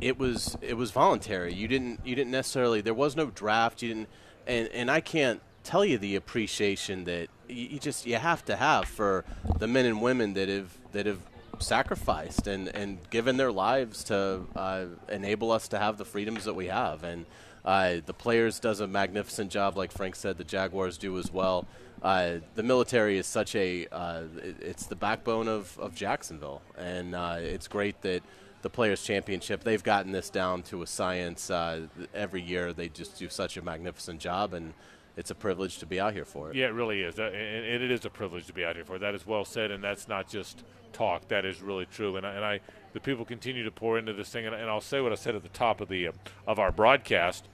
it 0.00 0.18
was 0.18 0.56
it 0.60 0.74
was 0.74 0.90
voluntary. 0.90 1.52
You 1.54 1.68
didn't 1.68 2.00
you 2.04 2.14
didn't 2.14 2.30
necessarily 2.30 2.80
there 2.80 2.94
was 2.94 3.16
no 3.16 3.26
draft. 3.26 3.82
You 3.82 3.88
didn't 3.88 4.08
and 4.46 4.68
and 4.68 4.90
I 4.90 5.00
can't 5.00 5.40
tell 5.62 5.84
you 5.84 5.98
the 5.98 6.16
appreciation 6.16 7.04
that 7.04 7.28
you 7.48 7.78
just 7.78 8.06
you 8.06 8.16
have 8.16 8.44
to 8.46 8.56
have 8.56 8.86
for 8.86 9.24
the 9.58 9.66
men 9.66 9.86
and 9.86 10.02
women 10.02 10.34
that 10.34 10.48
have 10.48 10.76
that 10.92 11.06
have 11.06 11.20
sacrificed 11.58 12.46
and 12.46 12.68
and 12.68 12.98
given 13.10 13.36
their 13.36 13.52
lives 13.52 14.04
to 14.04 14.42
uh, 14.56 14.86
enable 15.08 15.50
us 15.52 15.68
to 15.68 15.78
have 15.78 15.98
the 15.98 16.04
freedoms 16.04 16.44
that 16.44 16.54
we 16.54 16.66
have 16.66 17.04
and 17.04 17.26
uh, 17.64 17.96
the 18.06 18.14
players 18.14 18.60
does 18.60 18.80
a 18.80 18.86
magnificent 18.86 19.50
job 19.50 19.76
like 19.76 19.92
Frank 19.92 20.16
said 20.16 20.38
the 20.38 20.44
Jaguars 20.44 20.98
do 20.98 21.18
as 21.18 21.32
well 21.32 21.66
uh, 22.02 22.36
the 22.54 22.62
military 22.62 23.18
is 23.18 23.26
such 23.26 23.54
a 23.56 23.86
uh, 23.90 24.22
it's 24.60 24.86
the 24.86 24.96
backbone 24.96 25.48
of, 25.48 25.78
of 25.78 25.94
Jacksonville 25.94 26.62
and 26.76 27.14
uh, 27.14 27.36
it's 27.38 27.68
great 27.68 28.00
that 28.02 28.22
the 28.62 28.70
Players 28.70 29.02
Championship. 29.02 29.62
They've 29.62 29.82
gotten 29.82 30.12
this 30.12 30.30
down 30.30 30.62
to 30.64 30.82
a 30.82 30.86
science 30.86 31.50
uh, 31.50 31.86
every 32.14 32.42
year. 32.42 32.72
They 32.72 32.88
just 32.88 33.18
do 33.18 33.28
such 33.28 33.56
a 33.56 33.62
magnificent 33.62 34.20
job, 34.20 34.54
and 34.54 34.74
it's 35.16 35.30
a 35.30 35.34
privilege 35.34 35.78
to 35.78 35.86
be 35.86 36.00
out 36.00 36.12
here 36.12 36.24
for 36.24 36.50
it. 36.50 36.56
Yeah, 36.56 36.66
it 36.66 36.74
really 36.74 37.02
is, 37.02 37.18
and 37.18 37.34
it 37.34 37.90
is 37.90 38.04
a 38.04 38.10
privilege 38.10 38.46
to 38.46 38.52
be 38.52 38.64
out 38.64 38.76
here 38.76 38.84
for 38.84 38.96
it. 38.96 39.00
That 39.00 39.14
is 39.14 39.26
well 39.26 39.44
said, 39.44 39.70
and 39.70 39.82
that's 39.82 40.08
not 40.08 40.28
just 40.28 40.64
talk. 40.92 41.28
That 41.28 41.44
is 41.44 41.62
really 41.62 41.86
true. 41.86 42.16
And 42.16 42.26
I, 42.26 42.32
and 42.34 42.44
I 42.44 42.60
the 42.92 43.00
people 43.00 43.24
continue 43.24 43.64
to 43.64 43.70
pour 43.70 43.98
into 43.98 44.12
this 44.12 44.28
thing, 44.30 44.46
and, 44.46 44.54
and 44.54 44.68
I'll 44.68 44.80
say 44.80 45.00
what 45.00 45.12
I 45.12 45.16
said 45.16 45.34
at 45.34 45.42
the 45.42 45.48
top 45.48 45.80
of 45.80 45.88
the 45.88 46.08
uh, 46.08 46.12
of 46.46 46.58
our 46.58 46.72
broadcast 46.72 47.46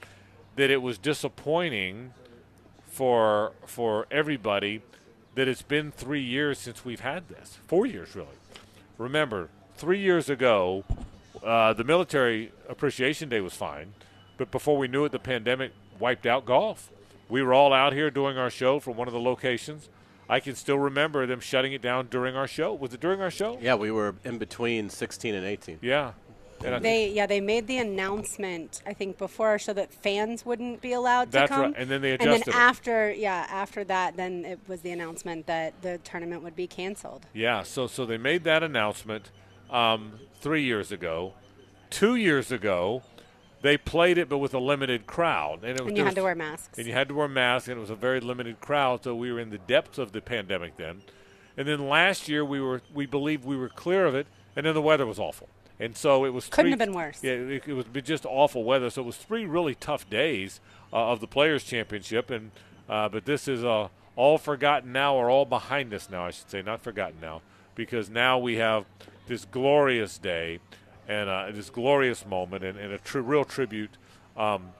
that 0.57 0.71
it 0.71 0.83
was 0.83 0.99
disappointing 0.99 2.13
for 2.87 3.53
for 3.67 4.07
everybody 4.11 4.83
that 5.35 5.49
it's 5.49 5.63
been 5.63 5.91
three 5.91 6.23
years 6.23 6.59
since 6.59 6.85
we've 6.85 7.01
had 7.01 7.29
this. 7.29 7.59
Four 7.67 7.87
years, 7.87 8.15
really. 8.15 8.29
Remember, 8.99 9.49
three 9.77 9.99
years 9.99 10.31
ago, 10.31 10.85
uh, 11.43 11.73
the 11.73 11.83
Military 11.83 12.53
Appreciation 12.69 13.29
Day 13.29 13.41
was 13.41 13.55
fine, 13.55 13.95
but 14.39 14.51
before 14.51 14.77
we 14.77 14.87
knew 14.87 15.05
it, 15.05 15.13
the 15.13 15.19
pandemic 15.19 15.73
wiped 15.99 16.27
out 16.27 16.45
golf. 16.45 16.91
We 17.29 17.43
were 17.43 17.53
all 17.53 17.73
out 17.73 17.93
here 17.93 18.11
doing 18.11 18.39
our 18.39 18.51
show 18.51 18.79
from 18.79 18.97
one 18.97 19.09
of 19.09 19.15
the 19.15 19.21
locations. 19.21 19.89
I 20.29 20.41
can 20.41 20.55
still 20.55 20.79
remember 20.79 21.27
them 21.27 21.41
shutting 21.41 21.73
it 21.73 21.83
down 21.83 22.09
during 22.09 22.37
our 22.37 22.47
show. 22.47 22.73
Was 22.73 22.95
it 22.95 23.01
during 23.01 23.21
our 23.21 23.31
show? 23.31 23.59
Yeah, 23.61 23.75
we 23.75 23.91
were 23.91 24.15
in 24.25 24.39
between 24.39 24.89
16 24.89 25.35
and 25.35 25.45
18. 25.45 25.79
Yeah. 25.83 26.13
And 26.65 26.83
they 26.83 27.11
yeah 27.11 27.27
they 27.27 27.43
made 27.43 27.67
the 27.67 27.77
announcement 27.77 28.81
I 28.87 28.95
think 28.95 29.19
before 29.19 29.49
our 29.49 29.59
show 29.59 29.75
that 29.75 29.93
fans 29.93 30.47
wouldn't 30.47 30.81
be 30.81 30.93
allowed 30.93 31.31
to 31.33 31.47
come. 31.47 31.61
Right. 31.61 31.75
And 31.77 31.91
then 31.91 32.01
they 32.01 32.13
adjusted. 32.13 32.33
And 32.33 32.43
then 32.45 32.55
after 32.55 33.13
yeah 33.13 33.47
after 33.51 33.85
that 33.85 34.17
then 34.17 34.47
it 34.47 34.61
was 34.67 34.81
the 34.81 34.91
announcement 34.91 35.47
that 35.47 35.75
the 35.83 35.99
tournament 35.99 36.43
would 36.43 36.57
be 36.57 36.67
canceled. 36.67 37.27
Yeah. 37.35 37.65
So 37.65 37.87
so 37.87 38.07
they 38.07 38.17
made 38.17 38.45
that 38.45 38.63
announcement 38.63 39.31
um, 39.71 40.21
three 40.41 40.63
years 40.63 40.91
ago. 40.91 41.35
Two 41.91 42.17
years 42.17 42.51
ago, 42.51 43.03
they 43.65 43.79
played 43.79 44.19
it, 44.19 44.29
but 44.29 44.37
with 44.37 44.53
a 44.53 44.59
limited 44.59 45.07
crowd, 45.07 45.65
and, 45.65 45.81
it 45.81 45.81
was, 45.81 45.89
and 45.89 45.97
you 45.97 46.05
had 46.05 46.15
to 46.17 46.23
wear 46.23 46.35
masks. 46.35 46.77
And 46.77 46.87
you 46.87 46.93
had 46.93 47.09
to 47.09 47.15
wear 47.15 47.29
masks, 47.29 47.67
and 47.67 47.79
it 47.79 47.81
was 47.81 47.89
a 47.89 47.95
very 47.95 48.21
limited 48.21 48.61
crowd. 48.61 49.05
So 49.05 49.15
we 49.15 49.33
were 49.33 49.41
in 49.41 49.49
the 49.49 49.57
depths 49.57 49.97
of 49.97 50.13
the 50.13 50.21
pandemic 50.21 50.77
then. 50.77 51.01
And 51.57 51.67
then 51.67 51.89
last 51.89 52.29
year, 52.29 52.45
we 52.45 52.61
were 52.61 52.83
we 52.93 53.07
believed 53.07 53.43
we 53.43 53.57
were 53.57 53.71
clear 53.71 54.05
of 54.05 54.15
it, 54.15 54.27
and 54.55 54.67
then 54.67 54.75
the 54.75 54.83
weather 54.83 55.07
was 55.07 55.19
awful. 55.19 55.49
And 55.81 55.97
so 55.97 56.27
it 56.27 56.35
was 56.35 56.45
couldn't 56.45 56.65
three, 56.65 56.71
have 56.73 56.79
been 56.79 56.93
worse. 56.93 57.25
Yeah, 57.25 57.33
it, 57.33 57.63
it, 57.67 57.73
was 57.73 57.87
just 58.05 58.27
awful 58.27 58.65
weather. 58.65 58.91
So 58.91 59.01
it 59.01 59.07
was 59.07 59.17
three 59.17 59.47
really 59.47 59.75
tough 59.75 60.11
days 60.11 60.61
uh, 60.93 61.13
of 61.13 61.21
the 61.21 61.27
Players 61.27 61.65
Championship, 61.65 62.31
and 62.31 62.51
uh, 62.87 63.09
but 63.09 63.25
this 63.25 63.49
is 63.49 63.65
uh, 63.65 63.89
all 64.15 64.37
forgotten 64.37 64.93
now, 64.93 65.15
or 65.15 65.31
all 65.31 65.47
behind 65.47 65.95
us 65.95 66.11
now, 66.11 66.27
I 66.27 66.33
should 66.33 66.51
say, 66.51 66.61
not 66.61 66.83
forgotten 66.83 67.17
now, 67.23 67.41
because 67.75 68.11
now 68.11 68.39
we 68.39 68.57
have 68.57 68.85
this 69.27 69.47
glorious 69.47 70.19
day 70.19 70.61
and 71.09 71.29
uh, 71.29 71.47
this 71.53 71.71
glorious 71.71 72.27
moment 72.27 72.65
and, 72.65 72.79
and 72.79 72.93
a 72.93 72.99
tr- 72.99 73.21
real 73.21 73.45
tribute 73.45 73.91
um, 74.37 74.73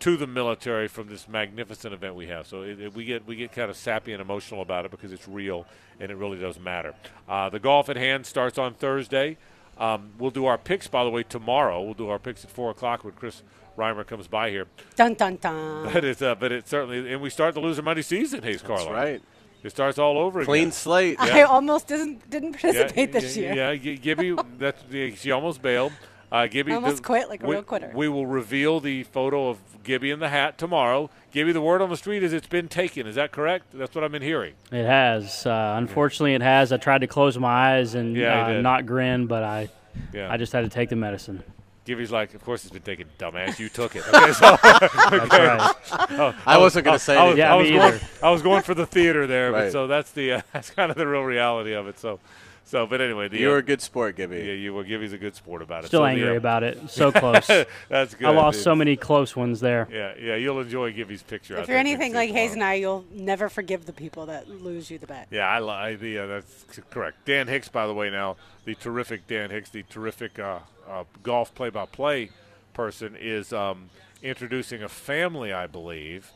to 0.00 0.16
the 0.16 0.26
military 0.26 0.88
from 0.88 1.08
this 1.08 1.28
magnificent 1.28 1.92
event 1.94 2.14
we 2.14 2.26
have. 2.26 2.46
So 2.46 2.62
it, 2.62 2.80
it, 2.80 2.94
we 2.94 3.04
get 3.04 3.26
we 3.26 3.36
get 3.36 3.52
kind 3.52 3.70
of 3.70 3.76
sappy 3.76 4.12
and 4.12 4.20
emotional 4.20 4.62
about 4.62 4.84
it 4.84 4.90
because 4.90 5.12
it's 5.12 5.28
real 5.28 5.66
and 6.00 6.10
it 6.10 6.16
really 6.16 6.38
does 6.38 6.58
matter. 6.58 6.94
Uh, 7.28 7.48
the 7.48 7.58
golf 7.58 7.88
at 7.88 7.96
hand 7.96 8.26
starts 8.26 8.58
on 8.58 8.74
Thursday. 8.74 9.36
Um, 9.78 10.10
we'll 10.18 10.30
do 10.30 10.46
our 10.46 10.58
picks, 10.58 10.88
by 10.88 11.04
the 11.04 11.10
way, 11.10 11.22
tomorrow. 11.22 11.82
We'll 11.82 11.94
do 11.94 12.08
our 12.08 12.18
picks 12.18 12.44
at 12.44 12.50
four 12.50 12.70
o'clock 12.70 13.04
when 13.04 13.14
Chris 13.14 13.42
Reimer 13.78 14.06
comes 14.06 14.26
by 14.26 14.50
here. 14.50 14.66
Dun 14.96 15.14
dun 15.14 15.36
dun. 15.36 15.90
But 15.92 16.04
it's 16.04 16.22
uh, 16.22 16.34
but 16.34 16.52
it 16.52 16.68
certainly 16.68 17.12
and 17.12 17.22
we 17.22 17.30
start 17.30 17.54
the 17.54 17.60
loser 17.60 17.82
money 17.82 18.02
season. 18.02 18.42
Hayes 18.42 18.62
Carlin. 18.62 18.86
That's 18.86 18.94
right. 18.94 19.22
It 19.62 19.70
starts 19.70 19.98
all 19.98 20.18
over 20.18 20.44
Clean 20.44 20.62
again. 20.62 20.72
slate. 20.72 21.16
Yeah. 21.22 21.36
I 21.36 21.42
almost 21.42 21.86
didn't 21.86 22.28
didn't 22.30 22.52
participate 22.52 23.12
yeah, 23.12 23.20
this 23.20 23.36
yeah, 23.36 23.54
year. 23.54 23.74
Yeah, 23.74 23.94
Gibby, 23.96 24.36
that 24.58 24.76
she 25.16 25.30
almost 25.30 25.60
bailed. 25.62 25.92
Uh, 26.32 26.46
Gibby 26.46 26.72
I 26.72 26.76
almost 26.76 26.98
the, 26.98 27.02
quit 27.02 27.28
like 27.28 27.42
a 27.42 27.46
we, 27.46 27.56
real 27.56 27.62
quitter. 27.62 27.90
We 27.94 28.08
will 28.08 28.26
reveal 28.26 28.78
the 28.78 29.02
photo 29.02 29.48
of 29.48 29.58
Gibby 29.82 30.12
in 30.12 30.20
the 30.20 30.28
hat 30.28 30.58
tomorrow. 30.58 31.10
Gibby, 31.32 31.52
the 31.52 31.60
word 31.60 31.82
on 31.82 31.90
the 31.90 31.96
street 31.96 32.22
is 32.22 32.32
it's 32.32 32.46
been 32.46 32.68
taken. 32.68 33.06
Is 33.06 33.16
that 33.16 33.32
correct? 33.32 33.66
That's 33.74 33.94
what 33.94 34.04
I've 34.04 34.12
been 34.12 34.22
hearing. 34.22 34.54
It 34.70 34.86
has. 34.86 35.44
Uh, 35.44 35.74
unfortunately, 35.76 36.34
it 36.34 36.42
has. 36.42 36.72
I 36.72 36.76
tried 36.76 37.00
to 37.00 37.08
close 37.08 37.36
my 37.36 37.78
eyes 37.78 37.94
and 37.96 38.16
yeah, 38.16 38.46
uh, 38.46 38.60
not 38.60 38.86
grin, 38.86 39.26
but 39.26 39.42
I, 39.42 39.68
yeah. 40.12 40.32
I 40.32 40.36
just 40.36 40.52
had 40.52 40.60
to 40.62 40.68
take 40.68 40.88
the 40.88 40.96
medicine. 40.96 41.42
Gibby's 41.84 42.10
like, 42.12 42.34
of 42.34 42.44
course 42.44 42.64
it's 42.64 42.72
been 42.72 42.82
taken, 42.82 43.08
dumbass. 43.18 43.58
You 43.58 43.68
took 43.68 43.96
it. 43.96 44.06
Okay, 44.06 44.32
so, 44.32 44.52
okay. 44.54 45.28
That's 45.28 45.92
right. 45.92 46.10
Oh, 46.10 46.34
I 46.46 46.58
wasn't 46.58 46.84
going 46.84 46.98
to 46.98 47.04
say 47.04 47.16
I 47.16 47.28
was, 47.28 47.38
yeah, 47.38 47.52
I 47.52 47.56
was 47.56 47.68
me 47.70 47.76
going, 47.76 47.94
either. 47.94 48.00
I 48.22 48.30
was 48.30 48.42
going 48.42 48.62
for 48.62 48.74
the 48.74 48.86
theater 48.86 49.26
there, 49.26 49.50
right. 49.50 49.64
but 49.64 49.72
so 49.72 49.86
that's 49.86 50.10
the 50.12 50.32
uh, 50.32 50.42
that's 50.52 50.70
kind 50.70 50.90
of 50.90 50.96
the 50.96 51.06
real 51.06 51.22
reality 51.22 51.72
of 51.72 51.86
it. 51.86 51.98
So, 51.98 52.20
So, 52.64 52.86
but 52.86 53.00
anyway, 53.00 53.26
the, 53.28 53.38
You're 53.38 53.56
uh, 53.56 53.60
a 53.60 53.62
good 53.62 53.80
sport, 53.80 54.14
Gibby. 54.14 54.36
Yeah, 54.36 54.52
you 54.52 54.74
well, 54.74 54.84
Gibby's 54.84 55.12
a 55.12 55.18
good 55.18 55.34
sport 55.34 55.62
about 55.62 55.82
it. 55.84 55.88
Still 55.88 56.00
So 56.00 56.04
the, 56.04 56.10
angry 56.10 56.34
uh, 56.34 56.36
about 56.36 56.62
it. 56.62 56.90
So 56.90 57.10
close. 57.20 57.46
That's 57.88 58.14
good. 58.14 58.28
I 58.28 58.30
lost 58.30 58.58
dude. 58.58 58.64
so 58.64 58.76
many 58.76 58.94
close 58.96 59.34
ones 59.34 59.58
there. 59.58 59.88
Yeah, 59.90 60.12
yeah, 60.20 60.36
you'll 60.36 60.60
enjoy 60.60 60.92
Gibby's 60.92 61.22
picture. 61.24 61.56
out 61.56 61.62
If 61.62 61.68
you're 61.68 61.74
there. 61.74 61.80
anything 61.80 62.12
like 62.12 62.28
Six 62.28 62.38
Hayes 62.38 62.52
and. 62.52 62.62
I, 62.62 62.74
you'll 62.74 63.04
never 63.10 63.48
forgive 63.48 63.86
the 63.86 63.92
people 63.92 64.26
that 64.26 64.48
lose 64.48 64.90
you 64.90 64.98
the 64.98 65.08
bet. 65.08 65.26
Yeah, 65.32 65.48
I 65.48 65.58
like 65.58 65.98
the 65.98 66.18
uh, 66.18 66.26
that's 66.26 66.80
correct. 66.90 67.24
Dan 67.24 67.48
Hicks, 67.48 67.68
by 67.68 67.88
the 67.88 67.94
way, 67.94 68.10
now 68.10 68.36
the 68.64 68.76
terrific 68.76 69.26
Dan 69.26 69.50
Hicks, 69.50 69.70
the 69.70 69.82
terrific 69.84 70.38
uh, 70.38 70.60
uh, 70.90 71.04
golf 71.22 71.54
play-by-play 71.54 72.30
person, 72.72 73.16
is 73.18 73.52
um, 73.52 73.90
introducing 74.22 74.82
a 74.82 74.88
family, 74.88 75.52
I 75.52 75.66
believe, 75.66 76.32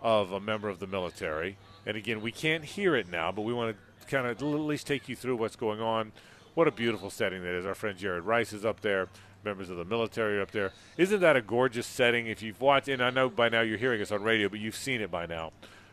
of 0.00 0.32
a 0.32 0.40
member 0.40 0.68
of 0.68 0.78
the 0.78 0.86
military. 0.86 1.56
And 1.86 1.96
again, 1.96 2.20
we 2.20 2.32
can't 2.32 2.64
hear 2.64 2.96
it 2.96 3.08
now, 3.10 3.32
but 3.32 3.42
we 3.42 3.52
want 3.52 3.76
to 4.00 4.06
kind 4.06 4.26
of 4.26 4.36
at 4.36 4.42
least 4.42 4.86
take 4.86 5.08
you 5.08 5.16
through 5.16 5.36
what's 5.36 5.56
going 5.56 5.80
on. 5.80 6.12
What 6.54 6.68
a 6.68 6.70
beautiful 6.70 7.10
setting 7.10 7.42
that 7.42 7.54
is. 7.54 7.66
Our 7.66 7.74
friend 7.74 7.96
Jared 7.96 8.24
Rice 8.24 8.52
is 8.52 8.64
up 8.64 8.80
there. 8.80 9.08
Members 9.44 9.68
of 9.68 9.76
the 9.76 9.84
military 9.84 10.38
are 10.38 10.42
up 10.42 10.52
there. 10.52 10.72
Isn't 10.96 11.20
that 11.20 11.36
a 11.36 11.42
gorgeous 11.42 11.86
setting? 11.86 12.26
If 12.26 12.42
you've 12.42 12.60
watched, 12.60 12.88
and 12.88 13.02
I 13.02 13.10
know 13.10 13.28
by 13.28 13.48
now 13.48 13.60
you're 13.60 13.76
hearing 13.76 14.00
us 14.00 14.10
on 14.10 14.22
radio, 14.22 14.48
but 14.48 14.58
you've 14.58 14.76
seen 14.76 15.00
it 15.00 15.10
by 15.10 15.26
now. 15.26 15.52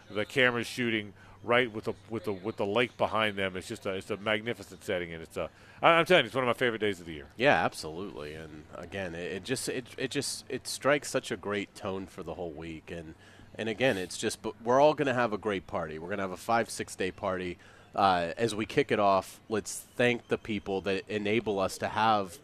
The 0.09 0.25
camera's 0.25 0.67
shooting 0.67 1.13
right 1.43 1.71
with 1.71 1.85
the 1.85 1.93
with 2.09 2.25
the 2.25 2.33
with 2.33 2.57
the 2.57 2.65
lake 2.65 2.97
behind 2.97 3.37
them. 3.37 3.55
It's 3.55 3.67
just 3.67 3.85
a 3.85 3.91
it's 3.91 4.11
a 4.11 4.17
magnificent 4.17 4.83
setting, 4.83 5.13
and 5.13 5.21
it's 5.21 5.37
a 5.37 5.49
I'm 5.83 6.05
telling 6.05 6.25
you, 6.25 6.27
it's 6.27 6.35
one 6.35 6.43
of 6.43 6.47
my 6.47 6.53
favorite 6.53 6.79
days 6.79 6.99
of 6.99 7.07
the 7.07 7.13
year. 7.13 7.27
Yeah, 7.37 7.65
absolutely. 7.65 8.35
And 8.35 8.65
again, 8.75 9.15
it, 9.15 9.31
it 9.31 9.43
just 9.43 9.67
it, 9.67 9.87
it 9.97 10.11
just 10.11 10.45
it 10.47 10.67
strikes 10.67 11.09
such 11.09 11.31
a 11.31 11.37
great 11.37 11.73
tone 11.73 12.05
for 12.05 12.21
the 12.21 12.35
whole 12.35 12.51
week. 12.51 12.91
And 12.91 13.15
and 13.55 13.67
again, 13.67 13.97
it's 13.97 14.17
just 14.17 14.41
but 14.41 14.53
we're 14.63 14.79
all 14.79 14.93
going 14.93 15.07
to 15.07 15.13
have 15.13 15.33
a 15.33 15.39
great 15.39 15.65
party. 15.65 15.97
We're 15.97 16.09
going 16.09 16.19
to 16.19 16.23
have 16.23 16.31
a 16.31 16.37
five 16.37 16.69
six 16.69 16.95
day 16.95 17.11
party. 17.11 17.57
Uh, 17.95 18.31
as 18.37 18.55
we 18.55 18.65
kick 18.65 18.91
it 18.91 18.99
off, 18.99 19.41
let's 19.49 19.83
thank 19.97 20.27
the 20.29 20.37
people 20.37 20.79
that 20.81 21.03
enable 21.09 21.59
us 21.59 21.77
to 21.79 21.89
have 21.89 22.37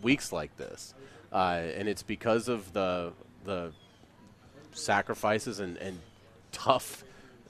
weeks 0.00 0.32
like 0.32 0.56
this. 0.56 0.94
Uh, 1.30 1.60
and 1.76 1.88
it's 1.88 2.02
because 2.02 2.48
of 2.48 2.72
the 2.72 3.12
the 3.44 3.72
sacrifices 4.72 5.58
and, 5.58 5.76
and 5.78 5.98
tough 6.52 7.04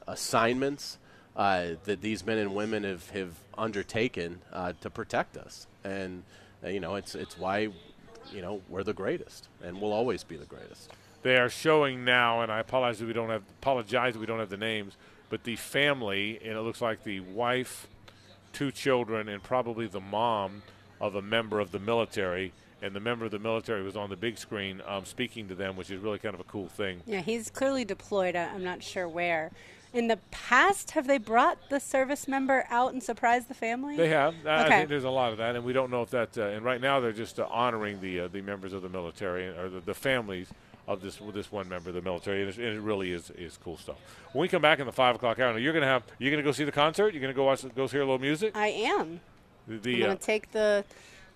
assignments 0.07 0.99
uh, 1.37 1.71
that 1.85 2.01
these 2.01 2.25
men 2.25 2.39
and 2.39 2.55
women 2.55 2.85
have, 2.85 3.11
have 3.11 3.33
undertaken 3.59 4.41
uh, 4.53 4.73
to 4.81 4.91
protect 4.91 5.37
us. 5.37 5.67
And, 5.83 6.23
uh, 6.63 6.69
you 6.69 6.81
know, 6.81 6.95
it's, 6.95 7.15
it's 7.15 7.39
why, 7.39 7.69
you 8.33 8.43
know, 8.43 8.61
we're 8.69 8.85
the 8.85 8.93
greatest 8.93 9.49
and 9.63 9.81
we'll 9.81 9.93
always 9.93 10.25
be 10.25 10.37
the 10.37 10.47
greatest. 10.47 10.91
They 11.23 11.39
are 11.39 11.49
showing 11.49 12.05
now, 12.05 12.43
and 12.43 12.53
I 12.53 12.61
apologize 12.61 12.99
that 12.99 13.07
we 13.07 13.15
don't 13.15 13.31
have 13.31 13.43
apologize 13.63 14.13
that 14.13 14.21
we 14.21 14.27
don't 14.27 14.41
have 14.41 14.51
the 14.51 14.59
names, 14.59 14.95
but 15.31 15.43
the 15.45 15.57
family, 15.57 16.39
and 16.45 16.53
it 16.53 16.61
looks 16.61 16.83
like 16.83 17.03
the 17.03 17.21
wife, 17.21 17.87
two 18.53 18.71
children, 18.71 19.29
and 19.31 19.43
probably 19.43 19.87
the 19.87 20.01
mom 20.03 20.63
of 21.01 21.15
a 21.15 21.23
member 21.23 21.61
of 21.61 21.73
the 21.73 21.79
military. 21.79 22.53
And 22.83 22.95
the 22.95 23.01
member 23.01 23.25
of 23.25 23.31
the 23.31 23.39
military 23.39 23.83
was 23.83 23.97
on 23.97 24.11
the 24.11 24.17
big 24.17 24.37
screen 24.37 24.83
um, 24.87 25.07
speaking 25.07 25.49
to 25.49 25.55
them, 25.55 25.77
which 25.77 25.91
is 25.91 25.99
really 26.03 26.19
kind 26.19 26.35
of 26.35 26.41
a 26.41 26.45
cool 26.45 26.69
thing. 26.69 27.01
Yeah, 27.07 27.23
he's 27.23 27.49
clearly 27.49 27.87
deployed. 27.87 28.37
I- 28.37 28.49
I'm 28.49 28.63
not 28.63 28.83
sure 28.83 29.09
where. 29.09 29.51
In 29.95 30.09
the 30.09 30.19
past, 30.33 30.91
have 30.91 31.07
they 31.07 31.19
brought 31.19 31.71
the 31.71 31.79
service 31.79 32.27
member 32.27 32.67
out 32.69 32.93
and 32.93 33.01
surprised 33.03 33.47
the 33.49 33.55
family? 33.55 33.97
They 33.97 34.09
have. 34.09 34.35
I- 34.45 34.65
I 34.65 34.69
think 34.69 34.89
there's 34.89 35.05
a 35.05 35.11
lot 35.11 35.31
of 35.31 35.39
that, 35.39 35.55
and 35.55 35.65
we 35.65 35.73
don't 35.73 35.91
know 35.91 36.03
if 36.03 36.11
that. 36.11 36.37
Uh, 36.37 36.47
and 36.49 36.65
right 36.65 36.81
now, 36.81 36.99
they're 36.99 37.13
just 37.13 37.39
uh, 37.39 37.47
honoring 37.49 38.01
the 38.01 38.21
uh, 38.21 38.29
the 38.29 38.43
members 38.43 38.73
of 38.73 38.83
the 38.83 38.89
military 38.89 39.49
or 39.49 39.69
the, 39.69 39.81
the 39.81 39.95
families 39.95 40.49
of 40.89 41.01
this 41.01 41.21
this 41.33 41.53
one 41.53 41.69
member 41.69 41.91
of 41.91 41.95
the 41.95 42.03
military, 42.03 42.43
and, 42.43 42.59
and 42.59 42.77
it 42.77 42.81
really 42.81 43.13
is 43.13 43.31
is 43.31 43.57
cool 43.57 43.77
stuff. 43.77 43.97
When 44.33 44.43
we 44.43 44.49
come 44.49 44.61
back 44.61 44.81
in 44.81 44.87
the 44.87 44.93
five 44.93 45.15
o'clock 45.15 45.39
hour, 45.39 45.57
you're 45.59 45.73
gonna 45.73 45.87
have 45.87 46.03
you're 46.19 46.33
gonna 46.33 46.43
go 46.43 46.51
see 46.53 46.65
the 46.65 46.73
concert. 46.73 47.15
You're 47.15 47.21
gonna 47.23 47.33
go 47.33 47.45
watch 47.45 47.65
go 47.77 47.87
hear 47.87 48.01
a 48.01 48.05
little 48.05 48.19
music. 48.19 48.57
I 48.57 48.67
am. 48.69 49.21
The, 49.69 49.75
I'm 49.75 49.81
the 49.81 49.99
going 50.01 50.11
uh, 50.11 50.15
to 50.17 50.21
take 50.21 50.51
the 50.51 50.85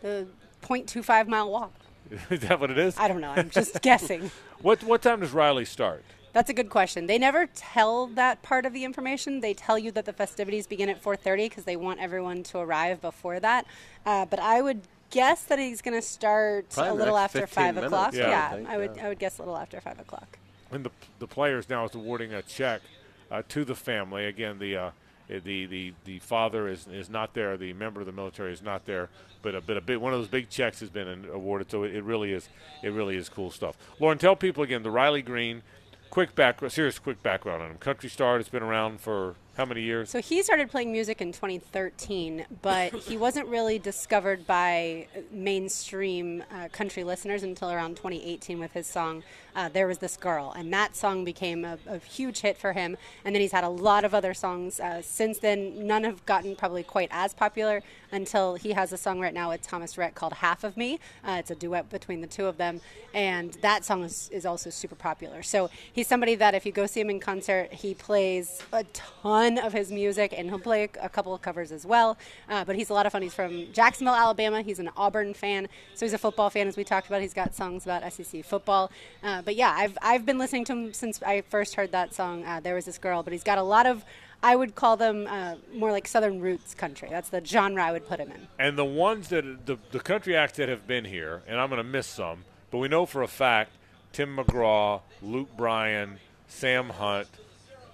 the 0.03 0.27
0.25 0.63 1.29
mile 1.29 1.51
walk. 1.51 1.73
is 2.31 2.41
that 2.41 2.59
what 2.59 2.71
it 2.73 2.79
is? 2.79 2.99
I 2.99 3.07
don't 3.09 3.21
know. 3.21 3.31
I'm 3.31 3.51
just 3.51 3.81
guessing. 3.83 4.31
What 4.61 4.83
what 4.83 5.03
time 5.03 5.21
does 5.21 5.31
Riley 5.31 5.65
start? 5.65 6.03
That's 6.33 6.51
a 6.51 6.55
good 6.55 6.71
question. 6.71 7.07
They 7.07 7.19
never 7.19 7.47
tell 7.47 8.07
that 8.09 8.43
part 8.43 8.67
of 8.67 8.73
the 8.73 8.85
information. 8.85 9.41
They 9.41 9.55
tell 9.55 9.79
you 9.79 9.91
that 9.93 10.05
the 10.05 10.13
festivities 10.13 10.67
begin 10.67 10.89
at 10.89 11.03
4:30 11.03 11.49
because 11.49 11.65
they 11.65 11.77
want 11.77 12.01
everyone 12.01 12.43
to 12.45 12.59
arrive 12.59 13.01
before 13.01 13.41
that. 13.41 13.67
Uh, 14.05 14.27
but 14.27 14.39
I 14.39 14.61
would 14.61 14.83
guess 15.11 15.43
that 15.45 15.59
he's 15.59 15.81
going 15.81 15.99
to 15.99 16.07
start 16.07 16.69
Probably 16.71 16.91
a 16.91 16.95
little 16.95 17.17
after 17.17 17.47
five 17.47 17.75
minutes, 17.75 17.93
o'clock. 17.93 18.15
Yeah. 18.15 18.27
I 18.27 18.29
Yeah, 18.29 18.51
would 18.51 18.57
think, 18.59 18.69
I 18.69 18.77
would. 18.77 18.97
yeah. 18.97 19.07
I 19.07 19.09
would 19.09 19.19
guess 19.19 19.39
a 19.39 19.43
little 19.43 19.57
after 19.57 19.81
five 19.81 19.99
o'clock. 19.99 20.39
And 20.71 20.85
the 20.85 20.91
the 21.19 21.27
players 21.27 21.69
now 21.69 21.85
is 21.87 21.95
awarding 21.95 22.35
a 22.35 22.43
check 22.43 22.83
uh, 23.31 23.43
to 23.49 23.65
the 23.65 23.75
family. 23.75 24.27
Again, 24.27 24.59
the 24.59 24.77
uh, 24.77 24.91
the 25.29 25.65
the 25.67 25.95
the 26.05 26.19
father 26.19 26.69
is 26.69 26.87
is 26.87 27.09
not 27.09 27.33
there. 27.33 27.57
The 27.57 27.73
member 27.73 28.01
of 28.01 28.07
the 28.07 28.13
military 28.13 28.53
is 28.53 28.63
not 28.63 28.85
there. 28.85 29.09
But 29.41 29.55
a 29.55 29.61
bit 29.61 29.77
a 29.77 29.81
big 29.81 29.99
one 29.99 30.13
of 30.13 30.19
those 30.19 30.29
big 30.29 30.51
checks 30.51 30.81
has 30.81 30.91
been 30.91 31.27
awarded. 31.33 31.71
So 31.71 31.85
it, 31.85 31.95
it 31.95 32.03
really 32.05 32.33
is 32.33 32.49
it 32.83 32.91
really 32.91 33.17
is 33.17 33.29
cool 33.31 33.51
stuff. 33.51 33.77
Lauren, 33.99 34.19
tell 34.19 34.37
people 34.37 34.63
again 34.63 34.83
the 34.83 34.91
Riley 34.91 35.23
Green. 35.23 35.63
Quick 36.11 36.35
back, 36.35 36.61
serious 36.71 36.99
quick 36.99 37.23
background 37.23 37.63
on 37.63 37.71
him. 37.73 37.79
Country 37.79 38.09
star. 38.09 38.39
It's 38.39 38.49
been 38.49 38.63
around 38.63 39.01
for 39.01 39.35
how 39.59 39.65
many 39.65 39.83
years? 39.83 40.09
So 40.09 40.21
he 40.21 40.41
started 40.45 40.71
playing 40.71 40.93
music 40.93 41.21
in 41.21 41.33
2013, 41.33 42.47
but 42.63 42.95
he 42.95 43.17
wasn't 43.17 43.49
really 43.49 43.81
discovered 43.81 44.47
by 44.47 45.09
mainstream 45.33 46.45
uh, 46.55 46.69
country 46.69 47.03
listeners 47.03 47.43
until 47.43 47.73
around 47.73 47.97
2018 47.97 48.61
with 48.61 48.73
his 48.73 48.87
song 48.87 49.25
uh, 49.57 49.69
"There 49.69 49.89
Was 49.89 49.99
This 49.99 50.17
Girl," 50.17 50.55
and 50.57 50.73
that 50.73 50.95
song 50.95 51.25
became 51.25 51.65
a, 51.65 51.77
a 51.89 51.99
huge 51.99 52.39
hit 52.39 52.57
for 52.57 52.73
him. 52.73 52.97
And 53.25 53.35
then 53.35 53.43
he's 53.43 53.51
had 53.51 53.65
a 53.65 53.69
lot 53.69 54.05
of 54.05 54.15
other 54.15 54.33
songs 54.33 54.79
uh, 54.79 55.03
since 55.03 55.39
then. 55.41 55.85
None 55.89 56.05
have 56.05 56.25
gotten 56.25 56.55
probably 56.55 56.85
quite 56.85 57.09
as 57.11 57.35
popular 57.35 57.83
until 58.13 58.55
he 58.55 58.73
has 58.73 58.93
a 58.93 58.97
song 58.97 59.19
right 59.19 59.35
now 59.35 59.51
with 59.51 59.63
Thomas 59.63 59.99
Rhett 59.99 60.15
called 60.15 60.35
"Half 60.35 60.63
of 60.63 60.77
Me." 60.77 61.01
Uh, 61.27 61.33
it's 61.41 61.51
a 61.51 61.57
duet 61.57 61.91
between 61.91 62.21
the 62.21 62.29
two 62.29 62.47
of 62.47 62.59
them, 62.59 62.81
and 63.13 63.55
that 63.55 63.85
song 63.85 64.05
is, 64.05 64.31
is 64.33 64.47
also 64.47 64.71
super 64.71 64.95
popular. 64.95 65.43
So 65.43 65.69
he's 65.93 66.07
somebody 66.07 66.37
that 66.37 66.55
if 66.55 66.65
you 66.65 66.71
go 66.71 66.87
see 66.87 67.01
him 67.01 67.11
in 67.11 67.19
concert, 67.19 67.73
he 67.73 67.93
plays 67.95 68.63
a 68.73 68.85
ton 68.93 69.48
of 69.57 69.73
his 69.73 69.91
music, 69.91 70.35
and 70.37 70.51
he'll 70.51 70.59
play 70.59 70.85
a, 71.01 71.09
couple 71.09 71.33
of 71.33 71.41
covers 71.41 71.73
as 71.73 71.87
well. 71.87 72.19
Uh, 72.49 72.65
but 72.65 72.77
he's 72.77 72.91
a 72.91 72.93
lot 72.95 73.07
of 73.07 73.13
fun. 73.13 73.23
He's 73.23 73.33
from 73.33 73.73
Jacksonville, 73.73 74.15
Alabama. 74.15 74.61
He's 74.61 74.79
an 74.79 74.91
Auburn 74.97 75.33
fan, 75.33 75.69
so 75.95 76.05
he's 76.05 76.13
a 76.13 76.19
football 76.19 76.51
fan, 76.51 76.67
as 76.69 76.77
we 76.77 76.85
talked 76.85 77.07
about. 77.07 77.23
He's 77.23 77.33
got 77.33 77.55
songs 77.55 77.85
about 77.85 78.13
SEC 78.13 78.45
football. 78.45 78.91
Uh, 79.23 79.41
but 79.43 79.55
yeah, 79.57 79.73
I've 79.75 79.97
I've 80.03 80.27
been 80.27 80.39
listening 80.39 80.65
to 80.67 80.73
him 80.73 80.93
since 80.93 81.23
I 81.23 81.43
first 81.43 81.77
heard 81.77 81.93
that 81.93 82.15
song. 82.15 82.45
Uh, 82.45 82.61
there 82.61 82.75
was 82.75 82.85
this 82.85 82.99
girl, 82.99 83.23
but 83.23 83.33
he's 83.33 83.45
got 83.45 83.59
a 83.59 83.63
lot 83.63 83.87
of. 83.87 84.05
I 84.43 84.55
would 84.55 84.77
call 84.77 84.97
them 84.97 85.27
uh, 85.29 85.57
more 85.75 85.91
like 85.91 86.07
Southern 86.07 86.41
roots 86.41 86.75
country. 86.75 87.09
That's 87.11 87.29
the 87.29 87.45
genre 87.45 87.83
I 87.83 87.91
would 87.91 88.07
put 88.07 88.21
him 88.21 88.31
in. 88.31 88.47
And 88.59 88.79
the 88.79 88.85
ones 88.85 89.29
that 89.29 89.67
the, 89.67 89.79
the 89.91 89.99
country 89.99 90.37
acts 90.37 90.59
that 90.59 90.69
have 90.69 90.87
been 90.87 91.05
here, 91.05 91.43
and 91.49 91.59
I'm 91.59 91.69
going 91.71 91.79
to 91.79 91.89
miss 91.89 92.07
some, 92.07 92.45
but 92.71 92.79
we 92.79 92.89
know 92.89 93.05
for 93.05 93.23
a 93.23 93.29
fact 93.29 93.73
Tim 94.13 94.37
McGraw, 94.37 95.01
Luke 95.23 95.57
Bryan, 95.57 96.19
Sam 96.47 96.91
Hunt, 96.91 97.29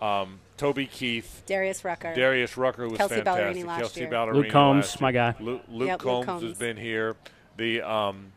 um, 0.01 0.40
Toby 0.56 0.86
Keith, 0.86 1.43
Darius 1.47 1.85
Rucker. 1.85 2.14
Darius 2.14 2.56
Rucker 2.56 2.89
was 2.89 2.98
Kelsey 2.98 3.16
fantastic. 3.16 3.56
Ballerini 3.56 3.66
last 3.66 3.81
Kelsey 3.81 4.01
year. 4.01 4.10
Ballerini 4.10 4.35
Luke 4.35 4.51
Combs, 4.51 4.85
last 4.85 5.01
my 5.01 5.10
year. 5.10 5.35
guy. 5.39 5.44
Luke, 5.44 5.62
Luke, 5.68 5.89
Yep, 5.89 6.05
Luke 6.05 6.26
Combs, 6.26 6.43
has 6.43 6.59
been 6.59 6.76
here. 6.76 7.16
The 7.56 7.82
um, 7.82 8.32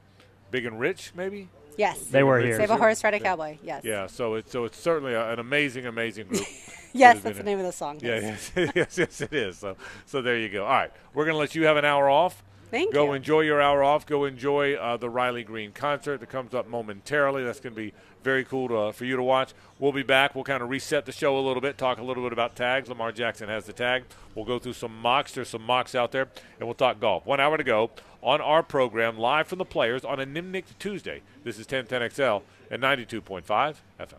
Big 0.52 0.66
and 0.66 0.80
Rich, 0.80 1.12
maybe. 1.16 1.50
Yes. 1.78 2.00
They 2.06 2.24
were 2.24 2.40
here. 2.40 2.58
Save 2.58 2.72
a 2.72 2.78
horse, 2.78 3.04
ride 3.04 3.14
a 3.14 3.20
cowboy. 3.20 3.58
Yes. 3.64 3.84
Yeah, 3.84 4.08
so 4.08 4.34
it's 4.36 4.52
so 4.52 4.66
it's 4.66 4.78
certainly 4.78 5.14
a, 5.14 5.32
an 5.32 5.40
amazing, 5.40 5.86
amazing 5.86 6.28
group. 6.28 6.44
Yes, 6.94 7.16
that's 7.16 7.24
that's 7.26 7.38
the 7.38 7.44
here. 7.44 7.58
name 7.58 7.60
of 7.60 7.66
the 7.66 7.74
song. 7.74 8.00
Yeah, 8.02 8.20
yes. 8.20 8.52
yes, 8.56 8.72
yes, 8.76 8.98
yes, 8.98 9.22
it 9.22 9.34
is. 9.34 9.58
So, 9.60 9.76
so 10.08 10.22
there 10.22 10.40
you 10.40 10.50
go. 10.50 10.64
All 10.64 10.72
right, 10.72 10.92
we're 11.14 11.26
gonna 11.26 11.38
let 11.38 11.54
you 11.54 11.66
have 11.66 11.78
an 11.78 11.86
hour 11.86 12.10
off. 12.10 12.42
Thank 12.72 12.88
you. 12.88 12.94
Go 12.94 13.06
you. 13.08 13.14
enjoy 13.14 13.42
your 13.42 13.62
hour 13.62 13.84
off. 13.84 14.06
Go 14.06 14.26
enjoy 14.26 14.76
uh, 14.76 14.98
the 14.98 15.10
Riley 15.10 15.44
Green 15.44 15.72
concert 15.72 16.20
that 16.20 16.30
comes 16.30 16.54
up 16.54 16.68
momentarily. 16.68 17.44
That's 17.44 17.60
going 17.60 17.74
to 17.74 17.82
be 17.82 17.94
very 18.28 18.44
cool 18.44 18.68
to, 18.68 18.78
uh, 18.78 18.92
for 18.92 19.06
you 19.06 19.16
to 19.16 19.24
watch. 19.24 19.54
We'll 19.80 19.94
be 19.94 20.04
back. 20.04 20.36
We'll 20.36 20.44
kind 20.44 20.62
of 20.62 20.70
reset 20.70 21.06
the 21.06 21.14
show 21.14 21.40
a 21.40 21.40
little 21.40 21.62
bit, 21.62 21.78
talk 21.78 21.98
a 21.98 22.04
little 22.04 22.24
bit 22.24 22.34
about 22.34 22.58
tags. 22.58 22.90
Lamar 22.90 23.14
Jackson 23.14 23.48
has 23.48 23.64
the 23.64 23.72
tag. 23.72 24.04
We'll 24.36 24.44
go 24.44 24.60
through 24.60 24.74
some 24.74 25.00
mocks. 25.00 25.32
There's 25.32 25.48
some 25.48 25.62
mocks 25.62 25.96
out 25.96 26.12
there, 26.12 26.28
and 26.60 26.68
we'll 26.68 26.74
talk 26.74 27.00
golf. 27.00 27.26
One 27.26 27.40
hour 27.40 27.56
to 27.56 27.64
go 27.64 27.90
on 28.22 28.42
our 28.42 28.64
program, 28.64 29.18
live 29.18 29.48
from 29.48 29.60
the 29.60 29.66
players 29.66 30.04
on 30.04 30.20
a 30.20 30.26
Nimnicht 30.26 30.78
Tuesday. 30.78 31.22
This 31.46 31.58
is 31.58 31.68
1010XL 31.68 32.42
at 32.70 32.82
92.5 32.82 33.76
FM. 33.98 34.14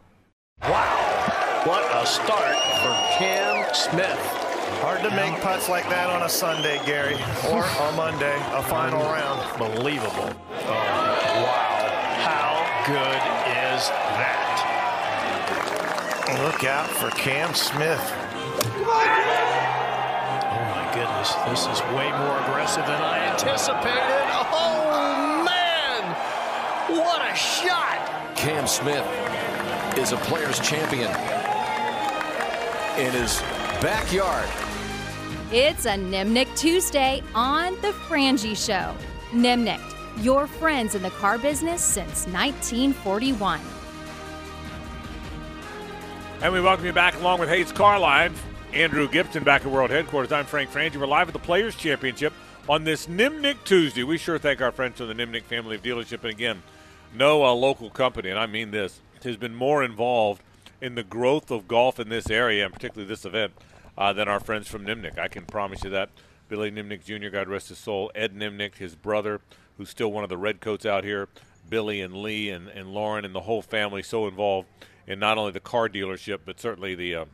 Wow! 0.62 1.62
What 1.66 1.84
a 2.02 2.06
start 2.06 2.56
for 2.80 3.18
Cam 3.18 3.74
Smith. 3.74 4.18
Hard 4.80 5.02
to 5.02 5.10
make 5.10 5.38
putts 5.42 5.68
like 5.68 5.86
that 5.90 6.08
on 6.08 6.22
a 6.22 6.30
Sunday, 6.30 6.80
Gary, 6.86 7.16
or 7.50 7.62
a 7.62 7.92
Monday, 7.92 8.36
a 8.52 8.62
final 8.62 9.02
round. 9.02 9.42
Unbelievable. 9.60 10.32
Oh, 10.50 10.72
wow. 11.44 11.68
How 12.24 12.84
good 12.86 13.37
is 13.78 13.88
that? 13.90 14.58
Look 16.42 16.64
out 16.64 16.88
for 16.88 17.10
Cam 17.10 17.54
Smith. 17.54 18.00
Oh, 18.82 19.04
my 20.74 20.90
goodness. 20.92 21.32
This 21.46 21.66
is 21.66 21.80
way 21.94 22.10
more 22.10 22.40
aggressive 22.40 22.84
than 22.86 23.00
I 23.00 23.18
anticipated. 23.30 24.02
Oh, 24.52 25.44
man. 25.44 26.02
What 26.98 27.22
a 27.22 27.34
shot. 27.36 28.34
Cam 28.36 28.66
Smith 28.66 29.06
is 29.96 30.10
a 30.12 30.16
player's 30.16 30.58
champion 30.58 31.10
in 32.98 33.12
his 33.12 33.40
backyard. 33.80 34.48
It's 35.52 35.86
a 35.86 35.94
Nimnicht 35.94 36.56
Tuesday 36.56 37.22
on 37.34 37.74
The 37.80 37.92
Frangie 38.08 38.56
Show. 38.56 38.94
Nimnicht, 39.32 39.94
your 40.22 40.46
friends 40.46 40.94
in 40.94 41.02
the 41.02 41.10
car 41.10 41.38
business 41.38 41.82
since 41.82 42.26
1941. 42.26 43.60
And 46.40 46.52
we 46.52 46.60
welcome 46.60 46.86
you 46.86 46.92
back 46.92 47.14
along 47.16 47.40
with 47.40 47.48
Hayes 47.48 47.72
Carlin, 47.72 48.32
Andrew 48.72 49.08
Gibson 49.08 49.44
back 49.44 49.62
at 49.62 49.70
World 49.70 49.90
Headquarters. 49.90 50.32
I'm 50.32 50.44
Frank 50.44 50.70
Frangie. 50.70 50.96
We're 50.96 51.06
live 51.06 51.28
at 51.28 51.32
the 51.32 51.38
Players 51.38 51.74
Championship 51.74 52.32
on 52.68 52.84
this 52.84 53.06
Nimnicht 53.06 53.64
Tuesday. 53.64 54.02
We 54.02 54.18
sure 54.18 54.38
thank 54.38 54.60
our 54.60 54.72
friends 54.72 54.98
from 54.98 55.08
the 55.08 55.14
Nimnicht 55.14 55.44
family 55.44 55.76
of 55.76 55.82
dealership. 55.82 56.22
And 56.22 56.30
again, 56.30 56.62
no 57.14 57.44
uh, 57.44 57.52
local 57.52 57.90
company, 57.90 58.30
and 58.30 58.38
I 58.38 58.46
mean 58.46 58.70
this, 58.70 59.00
has 59.22 59.36
been 59.36 59.54
more 59.54 59.82
involved 59.82 60.42
in 60.80 60.94
the 60.94 61.02
growth 61.02 61.50
of 61.50 61.66
golf 61.66 61.98
in 61.98 62.08
this 62.08 62.30
area, 62.30 62.64
and 62.64 62.72
particularly 62.72 63.08
this 63.08 63.24
event, 63.24 63.52
uh, 63.96 64.12
than 64.12 64.28
our 64.28 64.40
friends 64.40 64.68
from 64.68 64.84
Nimnicht. 64.84 65.18
I 65.18 65.28
can 65.28 65.44
promise 65.44 65.82
you 65.84 65.90
that. 65.90 66.10
Billy 66.48 66.70
Nimnicht 66.70 67.04
Jr., 67.04 67.28
God 67.28 67.48
rest 67.48 67.68
his 67.68 67.78
soul, 67.78 68.10
Ed 68.14 68.34
Nimnicht, 68.34 68.76
his 68.76 68.94
brother, 68.94 69.40
who's 69.78 69.88
still 69.88 70.12
one 70.12 70.24
of 70.24 70.28
the 70.28 70.36
Redcoats 70.36 70.84
out 70.84 71.04
here, 71.04 71.28
Billy 71.70 72.00
and 72.00 72.14
Lee 72.16 72.50
and, 72.50 72.68
and 72.68 72.92
Lauren 72.92 73.24
and 73.24 73.34
the 73.34 73.40
whole 73.40 73.62
family 73.62 74.02
so 74.02 74.26
involved 74.26 74.68
in 75.06 75.18
not 75.18 75.38
only 75.38 75.52
the 75.52 75.60
car 75.60 75.88
dealership, 75.88 76.40
but 76.44 76.60
certainly 76.60 76.94
the 76.94 77.14
uh, 77.14 77.24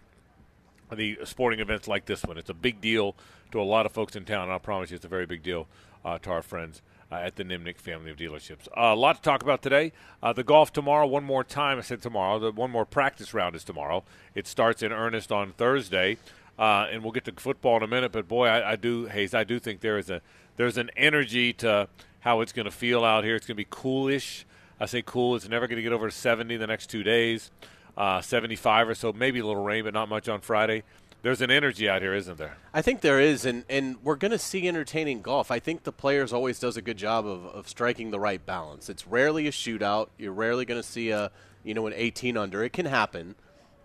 the 0.92 1.18
sporting 1.24 1.58
events 1.58 1.88
like 1.88 2.04
this 2.04 2.22
one. 2.22 2.38
It's 2.38 2.50
a 2.50 2.54
big 2.54 2.80
deal 2.80 3.16
to 3.50 3.60
a 3.60 3.64
lot 3.64 3.86
of 3.86 3.92
folks 3.92 4.14
in 4.14 4.24
town, 4.24 4.44
and 4.44 4.52
I 4.52 4.58
promise 4.58 4.90
you 4.90 4.96
it's 4.96 5.04
a 5.04 5.08
very 5.08 5.26
big 5.26 5.42
deal 5.42 5.66
uh, 6.04 6.18
to 6.18 6.30
our 6.30 6.42
friends 6.42 6.82
uh, 7.10 7.16
at 7.16 7.36
the 7.36 7.44
Nimnicht 7.44 7.80
family 7.80 8.10
of 8.10 8.16
dealerships. 8.16 8.68
Uh, 8.68 8.92
a 8.92 8.94
lot 8.94 9.16
to 9.16 9.22
talk 9.22 9.42
about 9.42 9.62
today. 9.62 9.92
Uh, 10.22 10.32
the 10.32 10.44
golf 10.44 10.72
tomorrow, 10.72 11.06
one 11.06 11.24
more 11.24 11.42
time. 11.42 11.78
I 11.78 11.82
said 11.82 12.02
tomorrow. 12.02 12.38
The 12.38 12.52
one 12.52 12.70
more 12.70 12.84
practice 12.84 13.34
round 13.34 13.56
is 13.56 13.64
tomorrow. 13.64 14.04
It 14.34 14.46
starts 14.46 14.82
in 14.82 14.92
earnest 14.92 15.32
on 15.32 15.52
Thursday, 15.52 16.18
uh, 16.58 16.86
and 16.90 17.02
we'll 17.02 17.12
get 17.12 17.24
to 17.24 17.32
football 17.32 17.76
in 17.78 17.82
a 17.82 17.88
minute. 17.88 18.12
But 18.12 18.28
boy, 18.28 18.46
I, 18.46 18.72
I 18.72 18.76
do, 18.76 19.06
Hayes, 19.06 19.34
I 19.34 19.44
do 19.44 19.58
think 19.58 19.80
there 19.80 19.98
is 19.98 20.10
a 20.10 20.20
there's 20.56 20.76
an 20.76 20.90
energy 20.96 21.52
to 21.54 21.88
how 22.24 22.40
it's 22.40 22.52
going 22.52 22.64
to 22.64 22.72
feel 22.72 23.04
out 23.04 23.22
here. 23.22 23.36
It's 23.36 23.46
going 23.46 23.54
to 23.54 23.62
be 23.62 23.68
coolish. 23.70 24.44
I 24.80 24.86
say 24.86 25.02
cool. 25.02 25.36
It's 25.36 25.48
never 25.48 25.68
going 25.68 25.76
to 25.76 25.82
get 25.82 25.92
over 25.92 26.10
70 26.10 26.56
the 26.56 26.66
next 26.66 26.88
two 26.90 27.04
days. 27.04 27.50
Uh, 27.96 28.20
75 28.20 28.88
or 28.88 28.94
so, 28.96 29.12
maybe 29.12 29.38
a 29.38 29.46
little 29.46 29.62
rain, 29.62 29.84
but 29.84 29.94
not 29.94 30.08
much 30.08 30.28
on 30.28 30.40
Friday 30.40 30.82
there's 31.24 31.40
an 31.40 31.50
energy 31.50 31.88
out 31.88 32.02
here, 32.02 32.12
isn't 32.12 32.36
there? 32.36 32.58
I 32.74 32.82
think 32.82 33.00
there 33.00 33.18
is, 33.18 33.46
and, 33.46 33.64
and 33.70 33.96
we're 34.04 34.14
going 34.14 34.30
to 34.30 34.38
see 34.38 34.68
entertaining 34.68 35.22
golf. 35.22 35.50
I 35.50 35.58
think 35.58 35.84
the 35.84 35.90
players 35.90 36.34
always 36.34 36.58
does 36.58 36.76
a 36.76 36.82
good 36.82 36.98
job 36.98 37.26
of, 37.26 37.46
of 37.46 37.66
striking 37.66 38.10
the 38.10 38.20
right 38.20 38.44
balance. 38.44 38.90
It's 38.90 39.06
rarely 39.06 39.46
a 39.46 39.50
shootout. 39.50 40.08
You're 40.18 40.34
rarely 40.34 40.66
going 40.66 40.80
to 40.80 40.86
see 40.86 41.08
a 41.08 41.32
you 41.64 41.72
know 41.72 41.86
an 41.86 41.94
18 41.96 42.36
under. 42.36 42.62
It 42.62 42.74
can 42.74 42.84
happen, 42.84 43.36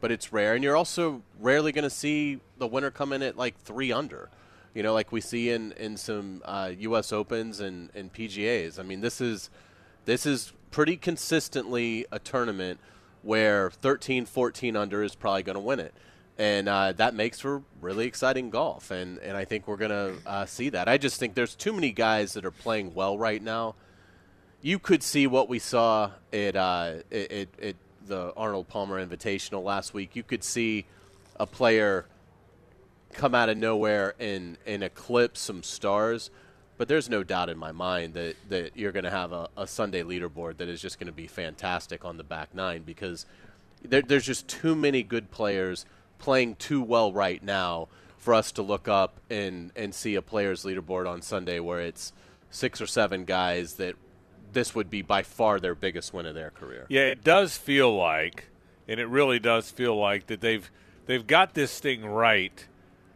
but 0.02 0.12
it's 0.12 0.34
rare, 0.34 0.54
and 0.54 0.62
you're 0.66 0.76
also 0.76 1.24
rarely 1.40 1.72
going 1.72 1.84
to 1.84 1.90
see 1.90 2.42
the 2.58 2.68
winner 2.68 2.92
come 2.92 3.14
in 3.14 3.22
at 3.22 3.38
like 3.38 3.58
three 3.58 3.90
under. 3.90 4.30
You 4.74 4.84
know, 4.84 4.94
like 4.94 5.12
we 5.12 5.22
see 5.22 5.50
in 5.50 5.72
in 5.74 5.98
some 5.98 6.42
uh, 6.46 6.72
U.S. 6.80 7.12
Opens 7.12 7.60
and, 7.60 7.90
and 7.96 8.12
PGA's. 8.14 8.80
I 8.80 8.84
mean, 8.84 9.02
this 9.02 9.22
is 9.22 9.50
this 10.06 10.26
is 10.26 10.54
pretty 10.72 10.98
consistently 10.98 12.06
a 12.12 12.20
tournament 12.20 12.80
where 13.22 13.70
13, 13.70 14.26
14 14.26 14.76
under 14.76 15.04
is 15.04 15.16
probably 15.16 15.44
going 15.44 15.56
to 15.56 15.60
win 15.60 15.80
it 15.80 15.94
and 16.40 16.70
uh, 16.70 16.94
that 16.94 17.14
makes 17.14 17.42
for 17.42 17.62
really 17.82 18.08
exciting 18.08 18.50
golf. 18.50 18.90
And 18.90 19.20
and 19.20 19.38
I 19.38 19.46
think 19.46 19.68
we're 19.68 19.78
gonna 19.78 20.16
uh, 20.26 20.46
see 20.46 20.70
that. 20.70 20.88
I 20.88 20.98
just 20.98 21.20
think 21.20 21.36
there's 21.36 21.54
too 21.54 21.74
many 21.74 21.92
guys 21.92 22.34
that 22.34 22.46
are 22.46 22.52
playing 22.52 22.96
well 22.96 23.18
right 23.18 23.44
now. 23.44 23.76
You 24.62 24.80
could 24.80 25.04
see 25.04 25.28
what 25.28 25.50
we 25.50 25.60
saw 25.60 26.12
at 26.32 26.56
uh, 26.56 26.94
at, 27.12 27.50
at 27.62 27.76
the 28.08 28.34
Arnold 28.36 28.70
Palmer 28.70 29.06
Invitational 29.06 29.64
last 29.64 29.94
week. 29.94 30.16
You 30.16 30.24
could 30.24 30.44
see 30.44 30.86
a 31.38 31.46
player 31.46 32.06
come 33.14 33.36
out 33.36 33.50
of 33.50 33.58
nowhere 33.58 34.16
and 34.20 34.58
and 34.66 34.84
eclipse 34.84 35.40
some 35.40 35.64
stars. 35.64 36.30
But 36.78 36.88
there's 36.88 37.10
no 37.10 37.24
doubt 37.24 37.50
in 37.50 37.58
my 37.58 37.74
mind 37.74 38.14
that, 38.14 38.38
that 38.48 38.78
you're 38.78 38.94
going 38.94 39.04
to 39.04 39.10
have 39.10 39.34
a, 39.34 39.50
a 39.58 39.68
Sunday 39.68 40.02
leaderboard 40.02 40.58
that 40.58 40.70
is 40.70 40.82
just 40.82 40.98
going 40.98 41.08
to 41.08 41.14
be 41.14 41.28
fantastic 41.28 42.06
on 42.06 42.16
the 42.16 42.24
back 42.24 42.56
nine 42.56 42.84
because 42.84 43.26
there, 43.84 44.02
there's 44.02 44.26
just 44.26 44.48
too 44.48 44.76
many 44.76 45.04
good 45.04 45.30
players– 45.32 45.86
playing 46.20 46.56
too 46.56 46.82
well 46.84 47.12
right 47.12 47.42
now 47.42 47.88
for 48.18 48.34
us 48.34 48.52
to 48.52 48.62
look 48.62 48.88
up 48.88 49.20
and, 49.30 49.72
and 49.76 49.96
see 49.96 50.16
a 50.16 50.22
players 50.22 50.64
leaderboard 50.64 51.10
on 51.10 51.22
Sunday 51.22 51.60
where 51.60 51.80
it's 51.80 52.14
six 52.52 52.80
or 52.82 52.86
seven 52.86 53.26
guys 53.26 53.76
that 53.76 53.96
this 54.52 54.76
would 54.76 54.90
be 54.90 55.02
by 55.02 55.24
far 55.24 55.60
their 55.60 55.76
biggest 55.76 56.14
win 56.14 56.26
of 56.26 56.36
their 56.36 56.52
career. 56.52 56.86
Yeah, 56.90 57.04
it 57.04 57.24
does 57.24 57.58
feel 57.58 57.96
like, 57.96 58.50
and 58.88 59.00
it 59.00 59.08
really 59.08 59.40
does 59.40 59.72
feel 59.72 59.96
like 59.96 60.28
that 60.28 60.42
they've 60.42 60.70
they've 61.06 61.26
got 61.26 61.54
this 61.54 61.80
thing 61.80 62.06
right. 62.06 62.68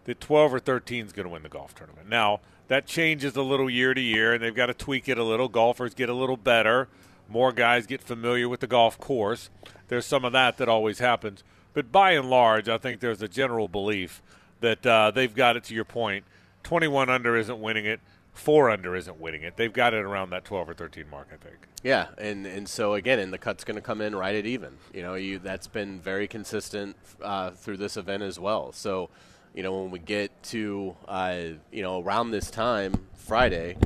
That 0.05 0.19
12 0.19 0.53
or 0.53 0.59
13 0.59 1.05
is 1.05 1.13
going 1.13 1.25
to 1.25 1.29
win 1.29 1.43
the 1.43 1.49
golf 1.49 1.73
tournament. 1.75 2.09
Now 2.09 2.41
that 2.67 2.85
changes 2.85 3.35
a 3.35 3.41
little 3.41 3.69
year 3.69 3.93
to 3.93 4.01
year, 4.01 4.33
and 4.33 4.43
they've 4.43 4.55
got 4.55 4.67
to 4.67 4.73
tweak 4.73 5.07
it 5.07 5.17
a 5.17 5.23
little. 5.23 5.47
Golfers 5.47 5.93
get 5.93 6.09
a 6.09 6.13
little 6.13 6.37
better. 6.37 6.87
More 7.29 7.51
guys 7.51 7.85
get 7.85 8.01
familiar 8.01 8.49
with 8.49 8.59
the 8.59 8.67
golf 8.67 8.97
course. 8.99 9.49
There's 9.87 10.05
some 10.05 10.25
of 10.25 10.33
that 10.33 10.57
that 10.57 10.69
always 10.69 10.99
happens. 10.99 11.43
But 11.73 11.91
by 11.91 12.11
and 12.11 12.29
large, 12.29 12.69
I 12.69 12.77
think 12.77 12.99
there's 12.99 13.21
a 13.21 13.27
general 13.27 13.67
belief 13.67 14.21
that 14.59 14.85
uh, 14.85 15.11
they've 15.11 15.33
got 15.33 15.57
it 15.57 15.63
to 15.65 15.73
your 15.73 15.85
point. 15.85 16.25
21 16.63 17.09
under 17.09 17.35
isn't 17.35 17.59
winning 17.59 17.85
it. 17.85 17.99
Four 18.33 18.69
under 18.69 18.95
isn't 18.95 19.19
winning 19.19 19.43
it. 19.43 19.57
They've 19.57 19.71
got 19.71 19.93
it 19.93 20.03
around 20.03 20.31
that 20.31 20.43
12 20.45 20.69
or 20.69 20.73
13 20.73 21.07
mark, 21.09 21.27
I 21.31 21.37
think. 21.37 21.67
Yeah, 21.83 22.07
and 22.17 22.47
and 22.47 22.67
so 22.67 22.93
again, 22.93 23.19
and 23.19 23.31
the 23.31 23.37
cut's 23.37 23.63
going 23.63 23.75
to 23.75 23.81
come 23.81 24.01
in 24.01 24.15
right 24.15 24.33
at 24.33 24.45
even. 24.45 24.77
You 24.93 25.03
know, 25.03 25.13
you 25.13 25.37
that's 25.37 25.67
been 25.67 25.99
very 25.99 26.27
consistent 26.27 26.95
uh, 27.21 27.51
through 27.51 27.77
this 27.77 27.97
event 27.97 28.23
as 28.23 28.39
well. 28.39 28.71
So, 28.71 29.09
you 29.53 29.63
know, 29.63 29.81
when 29.81 29.91
we 29.91 29.99
get 29.99 30.31
to 30.43 30.95
uh, 31.07 31.37
you 31.71 31.81
know 31.81 32.01
around 32.01 32.31
this 32.31 32.49
time 32.49 33.07
Friday, 33.15 33.77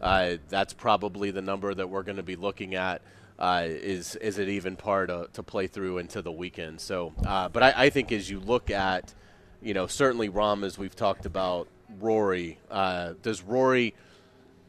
uh, 0.00 0.36
that's 0.48 0.72
probably 0.72 1.30
the 1.30 1.42
number 1.42 1.72
that 1.72 1.88
we're 1.88 2.02
going 2.02 2.16
to 2.16 2.22
be 2.22 2.36
looking 2.36 2.74
at 2.74 3.02
uh, 3.38 3.64
is 3.66 4.16
is 4.16 4.38
it 4.38 4.48
even 4.48 4.76
par 4.76 5.06
to, 5.06 5.28
to 5.32 5.42
play 5.42 5.66
through 5.66 5.98
into 5.98 6.22
the 6.22 6.32
weekend. 6.32 6.80
So, 6.80 7.12
uh, 7.26 7.48
but 7.48 7.62
I, 7.62 7.74
I, 7.76 7.90
think 7.90 8.12
as 8.12 8.30
you 8.30 8.38
look 8.38 8.70
at, 8.70 9.14
you 9.62 9.74
know, 9.74 9.86
certainly 9.86 10.28
Rahm, 10.28 10.64
as 10.64 10.78
we've 10.78 10.94
talked 10.94 11.26
about, 11.26 11.68
Rory, 12.00 12.58
uh, 12.70 13.14
does 13.22 13.42
Rory 13.42 13.94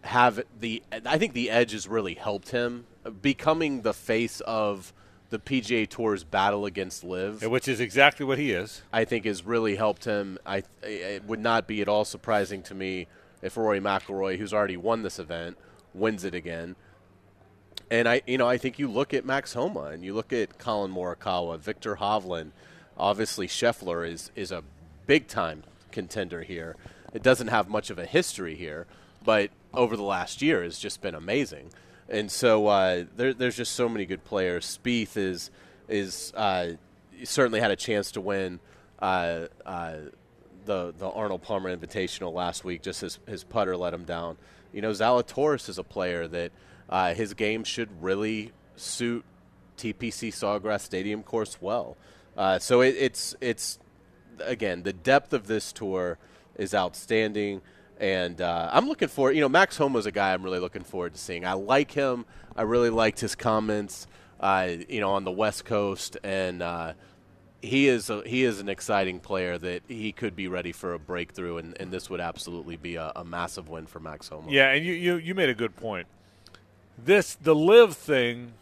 have 0.01 0.43
the? 0.59 0.81
I 1.05 1.17
think 1.17 1.33
the 1.33 1.51
edge 1.51 1.73
has 1.73 1.87
really 1.87 2.15
helped 2.15 2.49
him 2.49 2.85
becoming 3.21 3.81
the 3.81 3.93
face 3.93 4.41
of 4.41 4.93
the 5.29 5.39
PGA 5.39 5.87
Tour's 5.89 6.23
battle 6.23 6.65
against 6.65 7.03
LIV, 7.03 7.43
which 7.43 7.67
is 7.67 7.79
exactly 7.79 8.25
what 8.25 8.37
he 8.37 8.51
is. 8.51 8.81
I 8.93 9.05
think 9.05 9.25
has 9.25 9.45
really 9.45 9.75
helped 9.75 10.05
him. 10.05 10.37
I 10.45 10.63
it 10.83 11.25
would 11.25 11.39
not 11.39 11.67
be 11.67 11.81
at 11.81 11.87
all 11.87 12.05
surprising 12.05 12.61
to 12.63 12.75
me 12.75 13.07
if 13.41 13.57
Rory 13.57 13.79
McIlroy, 13.79 14.37
who's 14.37 14.53
already 14.53 14.77
won 14.77 15.03
this 15.03 15.19
event, 15.19 15.57
wins 15.93 16.23
it 16.23 16.33
again. 16.33 16.75
And 17.91 18.07
I, 18.07 18.21
you 18.25 18.37
know, 18.37 18.47
I 18.47 18.57
think 18.57 18.79
you 18.79 18.89
look 18.89 19.13
at 19.13 19.25
Max 19.25 19.53
Homa 19.53 19.85
and 19.85 20.03
you 20.03 20.13
look 20.13 20.33
at 20.33 20.57
Collin 20.57 20.91
Morikawa, 20.91 21.59
Viktor 21.59 21.97
Hovland. 21.97 22.51
Obviously, 22.97 23.47
Scheffler 23.47 24.07
is 24.09 24.31
is 24.35 24.51
a 24.51 24.63
big 25.05 25.27
time 25.27 25.63
contender 25.91 26.43
here. 26.43 26.75
It 27.13 27.23
doesn't 27.23 27.47
have 27.47 27.69
much 27.69 27.89
of 27.89 27.99
a 27.99 28.05
history 28.05 28.55
here, 28.55 28.87
but 29.23 29.49
over 29.73 29.95
the 29.95 30.03
last 30.03 30.41
year 30.41 30.63
has 30.63 30.79
just 30.79 31.01
been 31.01 31.15
amazing. 31.15 31.69
And 32.09 32.31
so 32.31 32.67
uh, 32.67 33.05
there, 33.15 33.33
there's 33.33 33.57
just 33.57 33.73
so 33.73 33.89
many 33.89 34.05
good 34.05 34.23
players. 34.23 34.79
Spieth 34.81 35.17
is 35.17 35.49
is 35.87 36.33
uh, 36.35 36.73
certainly 37.23 37.59
had 37.59 37.71
a 37.71 37.75
chance 37.75 38.11
to 38.11 38.21
win 38.21 38.59
uh, 38.99 39.47
uh, 39.65 39.95
the 40.65 40.93
the 40.97 41.09
Arnold 41.09 41.41
Palmer 41.41 41.75
Invitational 41.75 42.33
last 42.33 42.63
week. 42.63 42.81
Just 42.81 43.01
his 43.01 43.19
his 43.27 43.43
putter 43.43 43.75
let 43.75 43.93
him 43.93 44.03
down. 44.03 44.37
You 44.71 44.81
know, 44.81 44.91
Zalatoris 44.91 45.69
is 45.69 45.77
a 45.77 45.83
player 45.83 46.27
that 46.27 46.51
uh, 46.89 47.13
his 47.13 47.33
game 47.33 47.63
should 47.63 47.89
really 48.01 48.51
suit 48.75 49.23
TPC 49.77 50.29
Sawgrass 50.29 50.81
Stadium 50.81 51.23
course 51.23 51.57
well. 51.61 51.97
Uh, 52.37 52.59
so 52.59 52.81
it, 52.81 52.95
it's 52.97 53.35
it's 53.41 53.79
again 54.39 54.83
the 54.83 54.93
depth 54.93 55.33
of 55.33 55.47
this 55.47 55.71
tour 55.71 56.17
is 56.55 56.73
outstanding, 56.73 57.61
and 57.99 58.41
uh, 58.41 58.69
I'm 58.71 58.87
looking 58.87 59.07
for 59.07 59.31
you 59.31 59.41
know 59.41 59.49
Max 59.49 59.79
is 59.79 60.05
a 60.05 60.11
guy 60.11 60.33
I'm 60.33 60.43
really 60.43 60.59
looking 60.59 60.83
forward 60.83 61.13
to 61.13 61.19
seeing. 61.19 61.45
I 61.45 61.53
like 61.53 61.91
him. 61.91 62.25
I 62.55 62.63
really 62.63 62.89
liked 62.89 63.19
his 63.19 63.35
comments, 63.35 64.07
uh, 64.39 64.69
you 64.87 64.99
know, 64.99 65.11
on 65.11 65.23
the 65.23 65.31
West 65.31 65.65
Coast, 65.65 66.17
and 66.23 66.61
uh, 66.61 66.93
he 67.61 67.87
is 67.87 68.09
a, 68.09 68.21
he 68.25 68.43
is 68.43 68.59
an 68.59 68.69
exciting 68.69 69.19
player 69.19 69.57
that 69.57 69.83
he 69.87 70.11
could 70.11 70.35
be 70.35 70.47
ready 70.47 70.71
for 70.71 70.93
a 70.93 70.99
breakthrough, 70.99 71.57
and, 71.57 71.75
and 71.79 71.91
this 71.91 72.09
would 72.09 72.21
absolutely 72.21 72.77
be 72.77 72.95
a, 72.95 73.11
a 73.15 73.23
massive 73.25 73.67
win 73.67 73.85
for 73.85 73.99
Max 73.99 74.29
Homa. 74.29 74.49
Yeah, 74.49 74.71
and 74.71 74.85
you, 74.85 74.93
you 74.93 75.15
you 75.17 75.35
made 75.35 75.49
a 75.49 75.55
good 75.55 75.75
point 75.75 76.07
this 76.97 77.35
the 77.35 77.55
LIV 77.55 77.95
thing 77.95 78.53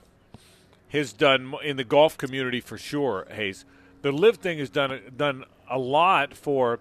has 0.90 1.14
done 1.14 1.54
in 1.64 1.78
the 1.78 1.84
golf 1.84 2.18
community 2.18 2.62
for 2.62 2.78
sure. 2.78 3.28
Hayes, 3.32 3.66
the 4.02 4.12
LIV 4.12 4.38
thing 4.38 4.60
has 4.60 4.70
done 4.70 5.00
done 5.16 5.46
a 5.70 5.78
lot 5.78 6.36
for 6.36 6.80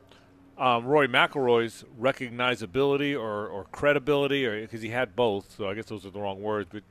um, 0.59 0.85
Rory 0.85 1.09
McIlroy's 1.09 1.85
recognizability 2.01 3.15
or, 3.15 3.47
or 3.49 3.65
credibility, 3.73 4.47
or 4.47 4.61
because 4.61 4.83
he 4.83 4.91
had 4.91 5.17
both. 5.17 5.57
So 5.57 5.69
I 5.69 5.75
guess 5.75 5.87
those 5.87 6.07
are 6.07 6.11
the 6.11 6.21
wrong 6.21 6.43
words, 6.43 6.69
but 6.73 6.83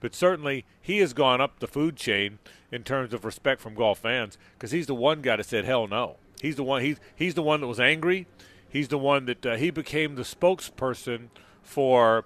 but 0.00 0.14
certainly 0.14 0.64
he 0.80 0.98
has 0.98 1.12
gone 1.12 1.40
up 1.40 1.60
the 1.60 1.66
food 1.66 1.96
chain 1.96 2.38
in 2.72 2.82
terms 2.82 3.12
of 3.12 3.24
respect 3.24 3.60
from 3.60 3.74
golf 3.74 3.98
fans 3.98 4.38
because 4.54 4.70
he's 4.70 4.86
the 4.86 4.94
one 4.94 5.20
guy 5.20 5.36
that 5.36 5.46
said 5.46 5.64
hell 5.64 5.86
no. 5.86 6.16
He's 6.40 6.56
the 6.56 6.64
one 6.64 6.82
he's 6.82 6.98
he's 7.14 7.34
the 7.34 7.42
one 7.42 7.60
that 7.60 7.66
was 7.66 7.80
angry. 7.80 8.26
he's 8.68 8.88
the 8.88 8.98
one 8.98 9.26
that 9.26 9.44
uh, 9.44 9.56
he 9.56 9.70
became 9.70 10.14
the 10.14 10.22
spokesperson 10.22 11.28
for 11.62 12.24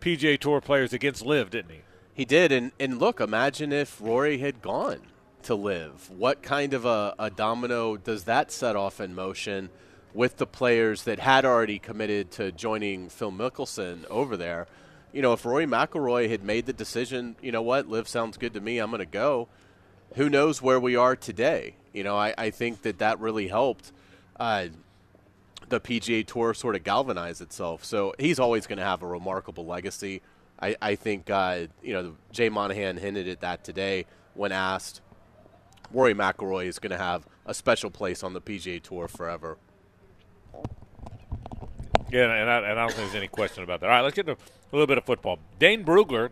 PGA 0.00 0.38
Tour 0.38 0.60
players 0.60 0.92
against 0.92 1.24
LIV, 1.24 1.50
didn't 1.50 1.70
he? 1.70 1.80
He 2.14 2.24
did, 2.24 2.50
and 2.52 2.72
and 2.80 2.98
look, 2.98 3.20
imagine 3.20 3.72
if 3.72 4.00
Rory 4.00 4.38
had 4.38 4.62
gone 4.62 5.02
to 5.42 5.54
LIV. 5.54 6.10
What 6.10 6.42
kind 6.42 6.74
of 6.74 6.84
a, 6.84 7.14
a 7.18 7.30
domino 7.30 7.96
does 7.96 8.24
that 8.24 8.50
set 8.50 8.76
off 8.76 9.00
in 9.00 9.14
motion 9.14 9.70
with 10.14 10.36
the 10.36 10.46
players 10.46 11.04
that 11.04 11.18
had 11.18 11.44
already 11.44 11.78
committed 11.78 12.30
to 12.32 12.52
joining 12.52 13.08
Phil 13.08 13.32
Mickelson 13.32 14.06
over 14.06 14.36
there? 14.36 14.66
You 15.12 15.22
know, 15.22 15.32
if 15.32 15.44
Rory 15.44 15.66
McIlroy 15.66 16.30
had 16.30 16.44
made 16.44 16.66
the 16.66 16.72
decision, 16.72 17.36
you 17.42 17.52
know 17.52 17.62
what, 17.62 17.88
LIV 17.88 18.08
sounds 18.08 18.36
good 18.36 18.54
to 18.54 18.60
me, 18.60 18.78
I'm 18.78 18.90
going 18.90 19.00
to 19.00 19.06
go. 19.06 19.48
Who 20.14 20.28
knows 20.28 20.62
where 20.62 20.78
we 20.78 20.96
are 20.96 21.16
today? 21.16 21.76
You 21.92 22.04
know, 22.04 22.16
I, 22.16 22.34
I 22.36 22.50
think 22.50 22.82
that 22.82 22.98
that 22.98 23.18
really 23.20 23.48
helped 23.48 23.92
uh, 24.38 24.66
the 25.68 25.80
PGA 25.80 26.26
Tour 26.26 26.54
sort 26.54 26.76
of 26.76 26.84
galvanize 26.84 27.40
itself. 27.40 27.84
So 27.84 28.14
he's 28.18 28.38
always 28.38 28.66
going 28.66 28.78
to 28.78 28.84
have 28.84 29.02
a 29.02 29.06
remarkable 29.06 29.66
legacy. 29.66 30.22
I, 30.60 30.76
I 30.80 30.94
think, 30.94 31.30
uh, 31.30 31.66
you 31.82 31.92
know, 31.94 32.16
Jay 32.32 32.48
Monahan 32.48 32.96
hinted 32.96 33.28
at 33.28 33.40
that 33.40 33.64
today 33.64 34.06
when 34.34 34.52
asked. 34.52 35.00
Rory 35.92 36.14
McIlroy 36.14 36.66
is 36.66 36.78
going 36.78 36.92
to 36.92 36.98
have 36.98 37.26
a 37.46 37.54
special 37.54 37.90
place 37.90 38.22
on 38.22 38.32
the 38.32 38.40
PGA 38.40 38.80
Tour 38.80 39.08
forever. 39.08 39.58
Yeah, 42.10 42.24
and 42.24 42.50
I, 42.50 42.56
and 42.70 42.78
I 42.78 42.82
don't 42.82 42.92
think 42.92 43.10
there's 43.10 43.14
any 43.14 43.28
question 43.28 43.62
about 43.62 43.80
that. 43.80 43.86
All 43.86 43.92
right, 43.92 44.00
let's 44.00 44.16
get 44.16 44.26
to 44.26 44.32
a 44.32 44.36
little 44.72 44.86
bit 44.86 44.98
of 44.98 45.04
football. 45.04 45.38
Dane 45.58 45.84
Brugler 45.84 46.30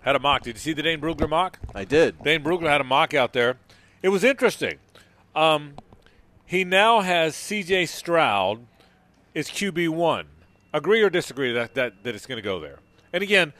had 0.00 0.16
a 0.16 0.18
mock. 0.18 0.42
Did 0.42 0.56
you 0.56 0.60
see 0.60 0.72
the 0.72 0.82
Dane 0.82 1.00
Brugler 1.00 1.28
mock? 1.28 1.58
I 1.74 1.84
did. 1.84 2.22
Dane 2.22 2.42
Brugler 2.42 2.68
had 2.68 2.80
a 2.80 2.84
mock 2.84 3.14
out 3.14 3.32
there. 3.32 3.56
It 4.02 4.08
was 4.08 4.24
interesting. 4.24 4.78
Um, 5.34 5.74
he 6.44 6.64
now 6.64 7.00
has 7.00 7.36
C.J. 7.36 7.86
Stroud 7.86 8.66
is 9.34 9.48
QB 9.48 9.90
one. 9.90 10.26
Agree 10.72 11.02
or 11.02 11.10
disagree 11.10 11.52
that 11.52 11.74
that, 11.74 12.02
that 12.02 12.14
it's 12.14 12.26
going 12.26 12.38
to 12.38 12.42
go 12.42 12.58
there? 12.58 12.78
And 13.12 13.22
again, 13.22 13.52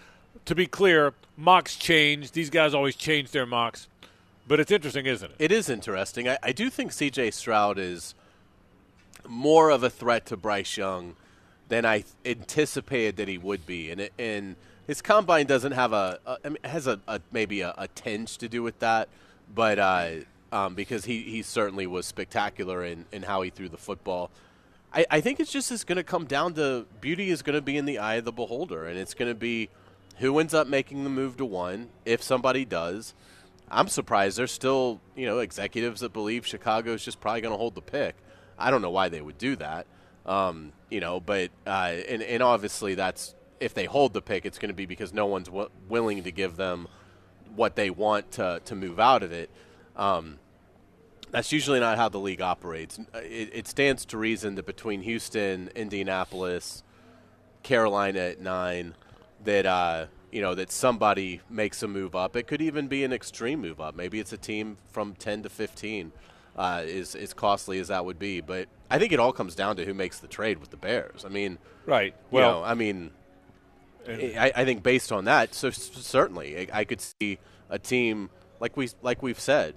to 0.46 0.54
be 0.54 0.66
clear, 0.66 1.14
mocks 1.36 1.76
change. 1.76 2.32
These 2.32 2.50
guys 2.50 2.74
always 2.74 2.96
change 2.96 3.30
their 3.30 3.46
mocks. 3.46 3.88
But 4.48 4.58
it's 4.58 4.72
interesting, 4.72 5.06
isn't 5.06 5.30
it? 5.30 5.36
It 5.38 5.52
is 5.52 5.68
interesting. 5.68 6.28
I, 6.28 6.38
I 6.42 6.52
do 6.52 6.70
think 6.70 6.90
C.J. 6.90 7.30
Stroud 7.30 7.78
is 7.78 8.14
more 9.28 9.70
of 9.70 9.82
a 9.82 9.90
threat 9.90 10.26
to 10.26 10.36
Bryce 10.36 10.76
Young 10.76 11.16
than 11.68 11.84
I 11.84 12.04
anticipated 12.24 13.16
that 13.16 13.28
he 13.28 13.38
would 13.38 13.66
be, 13.66 13.90
and 13.90 14.00
it, 14.00 14.12
and 14.18 14.56
his 14.86 15.00
combine 15.00 15.46
doesn't 15.46 15.72
have 15.72 15.92
a, 15.92 16.18
a 16.26 16.38
I 16.44 16.48
mean, 16.48 16.58
has 16.64 16.86
a, 16.86 17.00
a 17.06 17.20
maybe 17.30 17.60
a, 17.60 17.74
a, 17.78 17.88
tinge 17.88 18.38
to 18.38 18.48
do 18.48 18.62
with 18.62 18.78
that, 18.80 19.08
but 19.54 19.78
uh, 19.78 20.10
um, 20.52 20.74
because 20.74 21.04
he, 21.04 21.22
he 21.22 21.42
certainly 21.42 21.86
was 21.86 22.06
spectacular 22.06 22.84
in, 22.84 23.06
in 23.12 23.22
how 23.22 23.42
he 23.42 23.50
threw 23.50 23.68
the 23.68 23.76
football. 23.76 24.30
I, 24.92 25.06
I 25.10 25.20
think 25.20 25.38
it's 25.38 25.52
just 25.52 25.70
it's 25.70 25.84
going 25.84 25.96
to 25.96 26.04
come 26.04 26.24
down 26.24 26.54
to 26.54 26.86
beauty 27.00 27.30
is 27.30 27.42
going 27.42 27.54
to 27.54 27.62
be 27.62 27.76
in 27.76 27.84
the 27.84 27.98
eye 27.98 28.16
of 28.16 28.24
the 28.24 28.32
beholder, 28.32 28.86
and 28.86 28.98
it's 28.98 29.14
going 29.14 29.30
to 29.30 29.36
be 29.36 29.68
who 30.18 30.38
ends 30.38 30.52
up 30.52 30.66
making 30.66 31.04
the 31.04 31.10
move 31.10 31.36
to 31.38 31.44
one 31.44 31.88
if 32.04 32.22
somebody 32.22 32.64
does. 32.64 33.14
I'm 33.70 33.86
surprised 33.86 34.36
there's 34.36 34.50
still 34.50 35.00
you 35.14 35.26
know 35.26 35.38
executives 35.38 36.00
that 36.00 36.12
believe 36.12 36.46
Chicago 36.46 36.94
is 36.94 37.04
just 37.04 37.20
probably 37.20 37.40
going 37.42 37.52
to 37.52 37.58
hold 37.58 37.76
the 37.76 37.82
pick. 37.82 38.16
I 38.60 38.70
don't 38.70 38.82
know 38.82 38.90
why 38.90 39.08
they 39.08 39.20
would 39.20 39.38
do 39.38 39.56
that. 39.56 39.86
Um, 40.26 40.72
you 40.90 41.00
know, 41.00 41.20
but 41.20 41.50
uh, 41.66 41.96
and 42.08 42.22
and 42.22 42.42
obviously 42.42 42.94
that's 42.94 43.34
if 43.58 43.74
they 43.74 43.84
hold 43.84 44.12
the 44.12 44.22
pick, 44.22 44.46
it's 44.46 44.58
going 44.58 44.70
to 44.70 44.74
be 44.74 44.86
because 44.86 45.12
no 45.12 45.26
one's 45.26 45.48
w- 45.48 45.70
willing 45.88 46.22
to 46.24 46.32
give 46.32 46.56
them 46.56 46.88
what 47.54 47.76
they 47.76 47.90
want 47.90 48.32
to 48.32 48.60
to 48.64 48.74
move 48.74 49.00
out 49.00 49.22
of 49.22 49.32
it. 49.32 49.50
Um, 49.96 50.38
that's 51.30 51.52
usually 51.52 51.80
not 51.80 51.96
how 51.96 52.08
the 52.08 52.18
league 52.18 52.40
operates. 52.40 52.98
It, 53.14 53.50
it, 53.52 53.68
stands 53.68 54.04
to 54.06 54.18
reason 54.18 54.56
that 54.56 54.66
between 54.66 55.02
Houston, 55.02 55.70
Indianapolis, 55.76 56.82
Carolina 57.62 58.18
at 58.20 58.40
nine, 58.40 58.94
that 59.44 59.66
uh, 59.66 60.06
you 60.32 60.40
know 60.40 60.54
that 60.54 60.72
somebody 60.72 61.40
makes 61.48 61.82
a 61.82 61.88
move 61.88 62.14
up. 62.16 62.36
It 62.36 62.46
could 62.46 62.62
even 62.62 62.88
be 62.88 63.04
an 63.04 63.12
extreme 63.12 63.60
move 63.60 63.80
up. 63.80 63.94
Maybe 63.94 64.18
it's 64.20 64.32
a 64.32 64.38
team 64.38 64.78
from 64.90 65.14
ten 65.14 65.42
to 65.42 65.48
fifteen. 65.48 66.12
Uh, 66.56 66.82
is 66.84 67.14
as 67.14 67.32
costly 67.32 67.78
as 67.78 67.88
that 67.88 68.04
would 68.04 68.18
be, 68.18 68.40
but 68.40 68.68
I 68.90 68.98
think 68.98 69.12
it 69.12 69.20
all 69.20 69.32
comes 69.32 69.54
down 69.54 69.76
to 69.76 69.84
who 69.84 69.94
makes 69.94 70.18
the 70.18 70.26
trade 70.26 70.58
with 70.58 70.70
the 70.70 70.76
Bears. 70.76 71.24
I 71.24 71.28
mean, 71.28 71.58
right? 71.86 72.14
Well, 72.30 72.44
you 72.44 72.54
know, 72.54 72.64
I 72.64 72.74
mean, 72.74 73.10
I, 74.08 74.52
I, 74.54 74.64
think 74.64 74.82
based 74.82 75.12
on 75.12 75.24
that, 75.24 75.54
so 75.54 75.70
certainly 75.70 76.58
I, 76.72 76.80
I, 76.80 76.84
could 76.84 77.00
see 77.00 77.38
a 77.68 77.78
team 77.78 78.30
like 78.58 78.76
we 78.76 78.90
like 79.02 79.22
we've 79.22 79.38
said. 79.38 79.74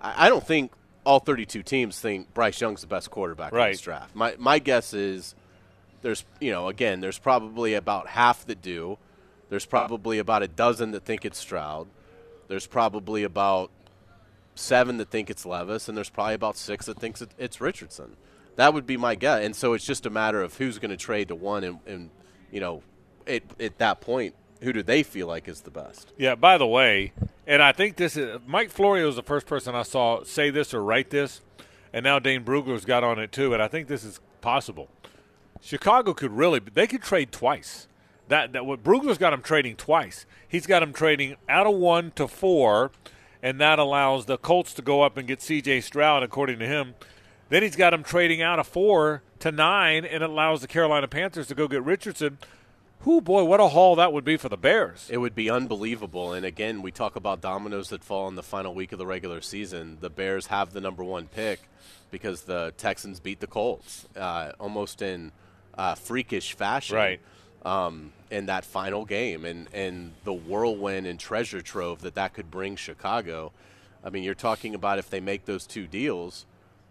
I, 0.00 0.26
I, 0.26 0.28
don't 0.28 0.46
think 0.46 0.72
all 1.04 1.20
32 1.20 1.62
teams 1.62 1.98
think 1.98 2.32
Bryce 2.34 2.60
Young's 2.60 2.82
the 2.82 2.86
best 2.86 3.10
quarterback 3.10 3.52
right. 3.52 3.66
in 3.66 3.72
this 3.72 3.80
draft. 3.80 4.14
My 4.14 4.34
my 4.38 4.58
guess 4.58 4.92
is 4.92 5.34
there's 6.02 6.24
you 6.40 6.50
know 6.50 6.68
again 6.68 7.00
there's 7.00 7.18
probably 7.18 7.74
about 7.74 8.08
half 8.08 8.46
that 8.46 8.60
do. 8.60 8.98
There's 9.48 9.66
probably 9.66 10.18
about 10.18 10.42
a 10.42 10.48
dozen 10.48 10.92
that 10.92 11.04
think 11.04 11.24
it's 11.24 11.38
Stroud. 11.38 11.86
There's 12.48 12.66
probably 12.66 13.22
about 13.22 13.70
seven 14.54 14.98
that 14.98 15.10
think 15.10 15.30
it's 15.30 15.46
Levis, 15.46 15.88
and 15.88 15.96
there's 15.96 16.10
probably 16.10 16.34
about 16.34 16.56
six 16.56 16.86
that 16.86 16.98
thinks 16.98 17.22
it's 17.38 17.60
Richardson. 17.60 18.16
That 18.56 18.74
would 18.74 18.86
be 18.86 18.96
my 18.96 19.14
guess. 19.14 19.44
And 19.44 19.56
so 19.56 19.72
it's 19.72 19.84
just 19.84 20.04
a 20.04 20.10
matter 20.10 20.42
of 20.42 20.56
who's 20.56 20.78
going 20.78 20.90
to 20.90 20.96
trade 20.96 21.28
to 21.28 21.34
one, 21.34 21.64
and, 21.64 21.78
and 21.86 22.10
you 22.50 22.60
know, 22.60 22.82
at, 23.26 23.42
at 23.58 23.78
that 23.78 24.00
point, 24.00 24.34
who 24.60 24.72
do 24.72 24.82
they 24.82 25.02
feel 25.02 25.26
like 25.26 25.48
is 25.48 25.62
the 25.62 25.70
best? 25.70 26.12
Yeah. 26.16 26.34
By 26.34 26.56
the 26.56 26.66
way, 26.66 27.12
and 27.46 27.62
I 27.62 27.72
think 27.72 27.96
this 27.96 28.16
is 28.16 28.38
Mike 28.46 28.70
Florio 28.70 29.08
is 29.08 29.16
the 29.16 29.22
first 29.22 29.46
person 29.46 29.74
I 29.74 29.82
saw 29.82 30.22
say 30.22 30.50
this 30.50 30.72
or 30.72 30.82
write 30.82 31.10
this, 31.10 31.40
and 31.92 32.04
now 32.04 32.18
Dane 32.18 32.44
Brugler's 32.44 32.84
got 32.84 33.02
on 33.02 33.18
it 33.18 33.32
too. 33.32 33.52
And 33.52 33.62
I 33.62 33.68
think 33.68 33.88
this 33.88 34.04
is 34.04 34.20
possible. 34.40 34.88
Chicago 35.60 36.14
could 36.14 36.32
really 36.32 36.60
they 36.60 36.86
could 36.86 37.02
trade 37.02 37.32
twice. 37.32 37.88
That 38.28 38.52
that 38.52 38.64
what 38.64 38.84
Brugler's 38.84 39.18
got 39.18 39.32
him 39.32 39.42
trading 39.42 39.76
twice. 39.76 40.26
He's 40.46 40.66
got 40.66 40.82
him 40.82 40.92
trading 40.92 41.36
out 41.48 41.66
of 41.66 41.74
one 41.74 42.12
to 42.12 42.28
four 42.28 42.92
and 43.42 43.60
that 43.60 43.78
allows 43.78 44.26
the 44.26 44.38
Colts 44.38 44.72
to 44.74 44.82
go 44.82 45.02
up 45.02 45.16
and 45.16 45.26
get 45.26 45.42
C.J. 45.42 45.80
Stroud, 45.80 46.22
according 46.22 46.58
to 46.60 46.66
him. 46.66 46.94
Then 47.48 47.62
he's 47.62 47.76
got 47.76 47.90
them 47.90 48.02
trading 48.02 48.40
out 48.40 48.58
of 48.58 48.66
four 48.66 49.22
to 49.40 49.52
nine, 49.52 50.04
and 50.04 50.22
it 50.22 50.30
allows 50.30 50.60
the 50.60 50.68
Carolina 50.68 51.08
Panthers 51.08 51.48
to 51.48 51.54
go 51.54 51.68
get 51.68 51.82
Richardson. 51.82 52.38
Who 53.00 53.20
boy, 53.20 53.44
what 53.44 53.58
a 53.58 53.68
haul 53.68 53.96
that 53.96 54.12
would 54.12 54.24
be 54.24 54.36
for 54.36 54.48
the 54.48 54.56
Bears! 54.56 55.08
It 55.10 55.18
would 55.18 55.34
be 55.34 55.50
unbelievable. 55.50 56.32
And 56.32 56.46
again, 56.46 56.82
we 56.82 56.92
talk 56.92 57.16
about 57.16 57.40
dominoes 57.40 57.88
that 57.88 58.04
fall 58.04 58.28
in 58.28 58.36
the 58.36 58.44
final 58.44 58.74
week 58.74 58.92
of 58.92 58.98
the 58.98 59.06
regular 59.06 59.40
season. 59.40 59.98
The 60.00 60.08
Bears 60.08 60.46
have 60.46 60.72
the 60.72 60.80
number 60.80 61.02
one 61.02 61.26
pick 61.26 61.68
because 62.12 62.42
the 62.42 62.72
Texans 62.78 63.18
beat 63.18 63.40
the 63.40 63.48
Colts 63.48 64.06
uh, 64.16 64.52
almost 64.60 65.02
in 65.02 65.32
uh, 65.76 65.96
freakish 65.96 66.54
fashion. 66.54 66.96
Right 66.96 67.20
um, 67.64 68.12
in 68.30 68.46
that 68.46 68.64
final 68.64 69.04
game 69.04 69.44
and, 69.44 69.68
and 69.72 70.12
the 70.24 70.32
whirlwind 70.32 71.06
and 71.06 71.18
treasure 71.18 71.60
trove 71.60 72.00
that 72.02 72.14
that 72.14 72.34
could 72.34 72.50
bring 72.50 72.76
Chicago. 72.76 73.52
I 74.04 74.10
mean, 74.10 74.22
you're 74.22 74.34
talking 74.34 74.74
about 74.74 74.98
if 74.98 75.10
they 75.10 75.20
make 75.20 75.44
those 75.44 75.66
two 75.66 75.86
deals, 75.86 76.46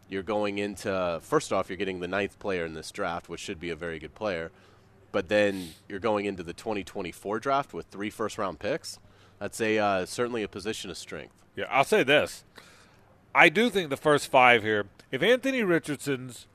you're 0.08 0.24
going 0.24 0.58
into, 0.58 1.20
first 1.22 1.52
off, 1.52 1.70
you're 1.70 1.78
getting 1.78 2.00
the 2.00 2.08
ninth 2.08 2.40
player 2.40 2.66
in 2.66 2.74
this 2.74 2.92
draft, 2.92 3.30
which 3.30 3.40
should 3.40 3.60
be 3.60 3.70
a 3.70 3.76
very 3.76 4.00
good 4.00 4.16
player. 4.16 4.52
But 5.12 5.28
then 5.28 5.70
you're 5.90 6.00
going 6.00 6.26
into 6.26 6.44
the 6.44 6.54
2024 6.54 7.40
draft 7.40 7.74
with 7.74 7.88
three 7.88 8.10
first 8.10 8.38
round 8.38 8.60
picks. 8.60 9.00
That's 9.40 9.60
a 9.60 9.78
uh, 9.78 10.06
certainly 10.06 10.44
a 10.44 10.48
position 10.48 10.90
of 10.90 10.98
strength. 10.98 11.34
Yeah, 11.56 11.66
I'll 11.70 11.84
say 11.84 12.04
this. 12.04 12.46
I 13.34 13.50
do 13.50 13.70
think 13.70 13.90
the 13.90 13.98
first 13.98 14.30
five 14.30 14.64
here, 14.64 14.86
if 15.12 15.24
Anthony 15.24 15.64
Richardson's 15.64 16.48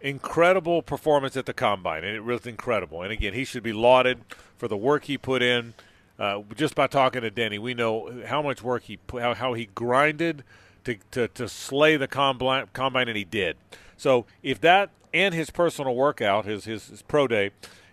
incredible 0.00 0.82
performance 0.82 1.36
at 1.36 1.46
the 1.46 1.54
combine, 1.54 2.04
and 2.04 2.16
it 2.16 2.24
was 2.24 2.46
incredible. 2.46 3.02
And 3.02 3.12
again, 3.12 3.34
he 3.34 3.44
should 3.44 3.62
be 3.62 3.72
lauded 3.72 4.20
for 4.56 4.68
the 4.68 4.76
work 4.76 5.04
he 5.04 5.18
put 5.18 5.42
in. 5.42 5.74
Uh, 6.18 6.42
just 6.54 6.74
by 6.74 6.86
talking 6.86 7.22
to 7.22 7.30
Denny, 7.30 7.58
we 7.58 7.74
know 7.74 8.22
how 8.26 8.40
much 8.40 8.62
work 8.62 8.84
he 8.84 8.96
put, 8.96 9.22
how, 9.22 9.34
how 9.34 9.52
he 9.54 9.66
grinded 9.74 10.44
to, 10.84 10.96
to, 11.10 11.28
to 11.28 11.48
slay 11.48 11.96
the 11.96 12.08
combine, 12.08 12.66
combine, 12.72 13.08
and 13.08 13.16
he 13.16 13.24
did. 13.24 13.56
So 13.96 14.24
if 14.42 14.60
that 14.62 14.90
and 15.12 15.34
his 15.34 15.50
personal 15.50 15.94
workout, 15.94 16.44
his, 16.44 16.64
his, 16.64 16.88
his 16.88 17.02
pro 17.02 17.26
day, 17.26 17.50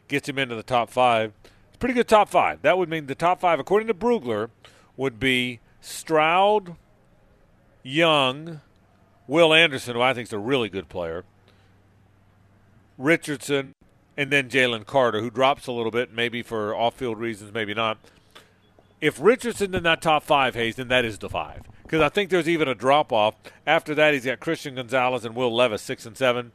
gets 0.07 0.27
him 0.27 0.37
into 0.37 0.55
the 0.55 0.63
top 0.63 0.89
five, 0.89 1.33
it's 1.67 1.77
pretty 1.77 1.93
good 1.93 2.07
top 2.07 2.29
five. 2.29 2.61
That 2.61 2.77
would 2.77 2.89
mean 2.89 3.07
the 3.07 3.15
top 3.15 3.39
five, 3.39 3.59
according 3.59 3.87
to 3.87 3.93
Brugler, 3.93 4.49
would 4.95 5.19
be 5.19 5.59
Stroud, 5.81 6.75
Young, 7.81 8.61
Will 9.27 9.53
Anderson, 9.53 9.95
who 9.95 10.01
I 10.01 10.13
think 10.13 10.27
is 10.27 10.33
a 10.33 10.39
really 10.39 10.69
good 10.69 10.87
player, 10.89 11.23
Richardson, 12.97 13.73
and 14.15 14.31
then 14.31 14.49
Jalen 14.49 14.85
Carter, 14.85 15.21
who 15.21 15.29
drops 15.29 15.67
a 15.67 15.71
little 15.71 15.91
bit, 15.91 16.13
maybe 16.13 16.41
for 16.41 16.75
off 16.75 16.95
field 16.95 17.19
reasons, 17.19 17.53
maybe 17.53 17.73
not. 17.73 17.97
If 19.01 19.19
Richardson 19.19 19.75
in 19.75 19.83
that 19.83 20.01
top 20.01 20.23
five, 20.23 20.55
Hayes, 20.55 20.75
then 20.75 20.87
that 20.87 21.03
is 21.03 21.17
the 21.17 21.29
five. 21.29 21.63
Because 21.83 22.01
I 22.01 22.09
think 22.09 22.29
there's 22.29 22.47
even 22.47 22.67
a 22.67 22.75
drop 22.75 23.11
off. 23.11 23.35
After 23.67 23.93
that, 23.95 24.13
he's 24.13 24.25
got 24.25 24.39
Christian 24.39 24.75
Gonzalez 24.75 25.25
and 25.25 25.35
Will 25.35 25.53
Levis, 25.53 25.81
six 25.81 26.05
and 26.05 26.17
seven. 26.17 26.51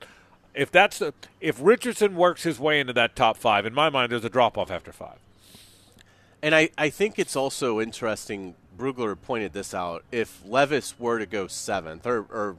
If 0.55 0.70
that's 0.70 0.98
the, 0.98 1.12
if 1.40 1.59
Richardson 1.60 2.16
works 2.16 2.43
his 2.43 2.59
way 2.59 2.81
into 2.81 2.93
that 2.94 3.15
top 3.15 3.36
five, 3.36 3.66
in 3.66 3.74
my 3.74 3.90
mind, 3.90 4.10
there's 4.10 4.24
a 4.24 4.31
drop 4.31 4.56
off 4.56 4.70
after 4.70 4.93
five. 4.93 5.19
And 6.43 6.55
I, 6.55 6.70
I 6.78 6.89
think 6.89 7.19
it's 7.19 7.36
also 7.36 7.81
interesting. 7.81 8.55
Brugler 8.77 9.20
pointed 9.20 9.52
this 9.52 9.74
out. 9.74 10.05
If 10.10 10.40
Levis 10.47 10.98
were 10.98 11.19
to 11.19 11.27
go 11.27 11.48
seventh, 11.48 12.06
or, 12.06 12.20
or 12.31 12.56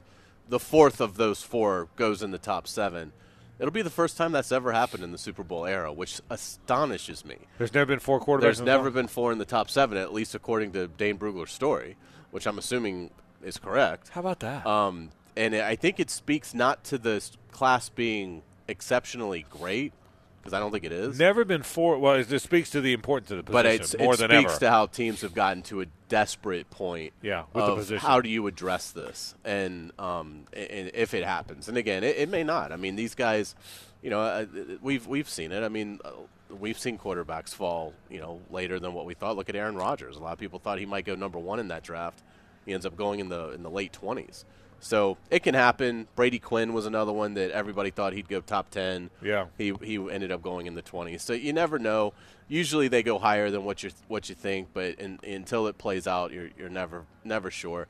the 0.48 0.60
fourth 0.60 1.00
of 1.00 1.16
those 1.16 1.42
four 1.42 1.88
goes 1.96 2.22
in 2.22 2.30
the 2.30 2.38
top 2.38 2.68
seven, 2.68 3.12
It'll 3.60 3.70
be 3.70 3.82
the 3.82 3.90
first 3.90 4.16
time 4.16 4.32
that's 4.32 4.50
ever 4.50 4.72
happened 4.72 5.04
in 5.04 5.12
the 5.12 5.18
Super 5.18 5.44
Bowl 5.44 5.66
era, 5.66 5.92
which 5.92 6.20
astonishes 6.30 7.24
me. 7.26 7.36
There's 7.58 7.74
never 7.74 7.86
been 7.86 7.98
four 7.98 8.18
quarterbacks. 8.18 8.40
There's 8.40 8.58
in 8.60 8.64
the 8.64 8.70
never 8.72 8.84
top- 8.84 8.94
been 8.94 9.06
four 9.06 9.32
in 9.32 9.38
the 9.38 9.44
top 9.44 9.68
seven, 9.68 9.98
at 9.98 10.12
least 10.14 10.34
according 10.34 10.72
to 10.72 10.88
Dane 10.88 11.18
Brugler's 11.18 11.52
story, 11.52 11.96
which 12.30 12.46
I'm 12.46 12.58
assuming 12.58 13.10
is 13.44 13.58
correct. 13.58 14.08
How 14.08 14.20
about 14.20 14.40
that? 14.40 14.66
Um, 14.66 15.10
and 15.36 15.54
I 15.54 15.76
think 15.76 16.00
it 16.00 16.10
speaks 16.10 16.54
not 16.54 16.84
to 16.84 16.96
the 16.98 17.22
class 17.52 17.90
being 17.90 18.42
exceptionally 18.66 19.44
great, 19.50 19.92
because 20.40 20.52
I 20.54 20.58
don't 20.58 20.70
think 20.72 20.84
it 20.84 20.92
is. 20.92 21.18
Never 21.18 21.44
been 21.44 21.62
four. 21.62 21.98
Well, 21.98 22.14
it 22.14 22.28
just 22.28 22.44
speaks 22.44 22.70
to 22.70 22.80
the 22.80 22.92
importance 22.92 23.30
of 23.30 23.38
the 23.44 23.52
But 23.52 23.64
position 23.66 23.82
it's, 23.82 23.98
more 23.98 24.14
it 24.14 24.18
than 24.18 24.30
speaks 24.30 24.52
ever. 24.52 24.60
to 24.60 24.70
how 24.70 24.86
teams 24.86 25.20
have 25.20 25.34
gotten 25.34 25.62
to 25.64 25.82
a 25.82 25.86
desperate 26.08 26.70
point. 26.70 27.12
Yeah, 27.22 27.44
with 27.52 27.66
the 27.66 27.74
position. 27.74 27.98
How 28.06 28.20
do 28.20 28.28
you 28.28 28.46
address 28.46 28.90
this? 28.90 29.34
And 29.44 29.92
um, 29.98 30.44
and 30.52 30.90
if 30.94 31.14
it 31.14 31.24
happens, 31.24 31.68
and 31.68 31.76
again, 31.76 32.04
it, 32.04 32.16
it 32.16 32.28
may 32.28 32.42
not. 32.44 32.72
I 32.72 32.76
mean, 32.76 32.96
these 32.96 33.14
guys, 33.14 33.54
you 34.02 34.10
know, 34.10 34.20
uh, 34.20 34.46
we've 34.80 35.06
we've 35.06 35.28
seen 35.28 35.52
it. 35.52 35.62
I 35.62 35.68
mean, 35.68 36.00
uh, 36.04 36.10
we've 36.58 36.78
seen 36.78 36.98
quarterbacks 36.98 37.54
fall, 37.54 37.92
you 38.08 38.20
know, 38.20 38.40
later 38.50 38.80
than 38.80 38.94
what 38.94 39.04
we 39.06 39.14
thought. 39.14 39.36
Look 39.36 39.48
at 39.48 39.56
Aaron 39.56 39.76
Rodgers. 39.76 40.16
A 40.16 40.20
lot 40.20 40.32
of 40.32 40.38
people 40.38 40.58
thought 40.58 40.78
he 40.78 40.86
might 40.86 41.04
go 41.04 41.14
number 41.14 41.38
one 41.38 41.60
in 41.60 41.68
that 41.68 41.82
draft. 41.82 42.22
He 42.66 42.72
ends 42.74 42.86
up 42.86 42.96
going 42.96 43.20
in 43.20 43.28
the 43.28 43.50
in 43.50 43.62
the 43.62 43.70
late 43.70 43.92
twenties. 43.92 44.44
So 44.80 45.18
it 45.30 45.42
can 45.42 45.54
happen. 45.54 46.08
Brady 46.16 46.38
Quinn 46.38 46.72
was 46.72 46.86
another 46.86 47.12
one 47.12 47.34
that 47.34 47.50
everybody 47.50 47.90
thought 47.90 48.14
he'd 48.14 48.28
go 48.28 48.40
top 48.40 48.70
ten. 48.70 49.10
Yeah. 49.22 49.46
He 49.58 49.74
he 49.82 49.96
ended 50.10 50.32
up 50.32 50.42
going 50.42 50.66
in 50.66 50.74
the 50.74 50.82
20s. 50.82 51.20
So 51.20 51.34
you 51.34 51.52
never 51.52 51.78
know. 51.78 52.14
Usually 52.48 52.88
they 52.88 53.02
go 53.02 53.18
higher 53.18 53.50
than 53.50 53.64
what 53.64 53.82
you 53.82 53.90
what 54.08 54.28
you 54.28 54.34
think, 54.34 54.68
but 54.72 54.98
in, 54.98 55.20
until 55.22 55.66
it 55.66 55.76
plays 55.78 56.06
out, 56.06 56.32
you're 56.32 56.48
you're 56.58 56.70
never 56.70 57.04
never 57.24 57.50
sure. 57.50 57.88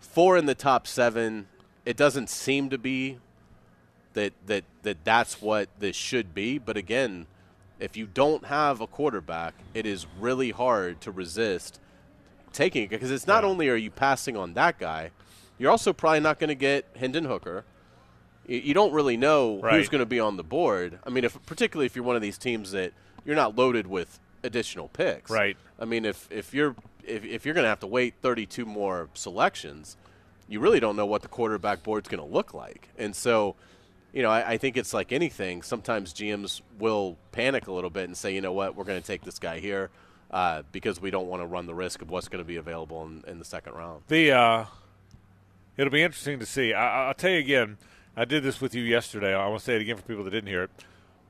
Four 0.00 0.36
in 0.36 0.46
the 0.46 0.54
top 0.54 0.86
7, 0.86 1.48
it 1.84 1.96
doesn't 1.96 2.28
seem 2.30 2.70
to 2.70 2.78
be 2.78 3.18
that 4.14 4.32
that 4.46 4.64
that 4.82 5.04
that's 5.04 5.40
what 5.40 5.68
this 5.78 5.94
should 5.94 6.34
be, 6.34 6.58
but 6.58 6.76
again, 6.76 7.26
if 7.78 7.96
you 7.96 8.06
don't 8.06 8.46
have 8.46 8.80
a 8.80 8.88
quarterback, 8.88 9.54
it 9.72 9.86
is 9.86 10.06
really 10.18 10.50
hard 10.50 11.00
to 11.02 11.12
resist 11.12 11.78
taking 12.52 12.84
it 12.84 12.90
because 12.90 13.10
it's 13.10 13.26
not 13.26 13.44
only 13.44 13.68
are 13.68 13.76
you 13.76 13.90
passing 13.90 14.36
on 14.36 14.54
that 14.54 14.78
guy, 14.78 15.10
you're 15.58 15.70
also 15.70 15.92
probably 15.92 16.20
not 16.20 16.38
going 16.38 16.48
to 16.48 16.54
get 16.54 16.86
Hendon 16.96 17.24
Hooker. 17.24 17.64
You, 18.46 18.58
you 18.58 18.74
don't 18.74 18.92
really 18.92 19.16
know 19.16 19.60
who's 19.60 19.88
going 19.88 20.00
to 20.00 20.06
be 20.06 20.20
on 20.20 20.36
the 20.36 20.44
board. 20.44 20.98
I 21.04 21.10
mean, 21.10 21.24
if 21.24 21.38
particularly 21.46 21.86
if 21.86 21.96
you're 21.96 22.04
one 22.04 22.16
of 22.16 22.22
these 22.22 22.38
teams 22.38 22.72
that 22.72 22.92
you're 23.24 23.36
not 23.36 23.56
loaded 23.56 23.86
with 23.86 24.20
additional 24.42 24.88
picks. 24.88 25.30
Right. 25.30 25.56
I 25.78 25.84
mean, 25.84 26.04
if 26.04 26.28
if 26.30 26.54
you're 26.54 26.74
if, 27.04 27.24
if 27.24 27.44
you're 27.44 27.54
going 27.54 27.64
to 27.64 27.68
have 27.68 27.80
to 27.80 27.86
wait 27.86 28.14
32 28.22 28.64
more 28.64 29.08
selections, 29.14 29.96
you 30.48 30.60
really 30.60 30.80
don't 30.80 30.96
know 30.96 31.06
what 31.06 31.22
the 31.22 31.28
quarterback 31.28 31.82
board's 31.82 32.08
going 32.08 32.26
to 32.26 32.34
look 32.34 32.54
like. 32.54 32.88
And 32.96 33.14
so, 33.14 33.56
you 34.12 34.22
know, 34.22 34.30
I, 34.30 34.52
I 34.52 34.58
think 34.58 34.76
it's 34.76 34.94
like 34.94 35.12
anything. 35.12 35.62
Sometimes 35.62 36.12
GMs 36.12 36.60
will 36.78 37.16
panic 37.32 37.66
a 37.66 37.72
little 37.72 37.90
bit 37.90 38.04
and 38.04 38.16
say, 38.16 38.34
you 38.34 38.40
know 38.40 38.52
what, 38.52 38.74
we're 38.74 38.84
going 38.84 39.00
to 39.00 39.06
take 39.06 39.22
this 39.22 39.38
guy 39.38 39.60
here 39.60 39.90
uh, 40.30 40.62
because 40.72 41.00
we 41.00 41.10
don't 41.10 41.28
want 41.28 41.42
to 41.42 41.46
run 41.46 41.66
the 41.66 41.74
risk 41.74 42.02
of 42.02 42.10
what's 42.10 42.28
going 42.28 42.42
to 42.42 42.48
be 42.48 42.56
available 42.56 43.04
in, 43.04 43.24
in 43.26 43.38
the 43.38 43.44
second 43.44 43.74
round. 43.74 44.02
The 44.08 44.32
uh, 44.32 44.64
it'll 45.78 45.92
be 45.92 46.02
interesting 46.02 46.38
to 46.40 46.46
see. 46.46 46.74
I, 46.74 47.06
I'll 47.08 47.14
tell 47.14 47.30
you 47.30 47.38
again. 47.38 47.78
I 48.14 48.24
did 48.24 48.42
this 48.42 48.60
with 48.60 48.74
you 48.74 48.82
yesterday. 48.82 49.32
I 49.32 49.46
want 49.46 49.60
to 49.60 49.64
say 49.64 49.76
it 49.76 49.80
again 49.80 49.96
for 49.96 50.02
people 50.02 50.24
that 50.24 50.32
didn't 50.32 50.48
hear 50.48 50.64
it. 50.64 50.70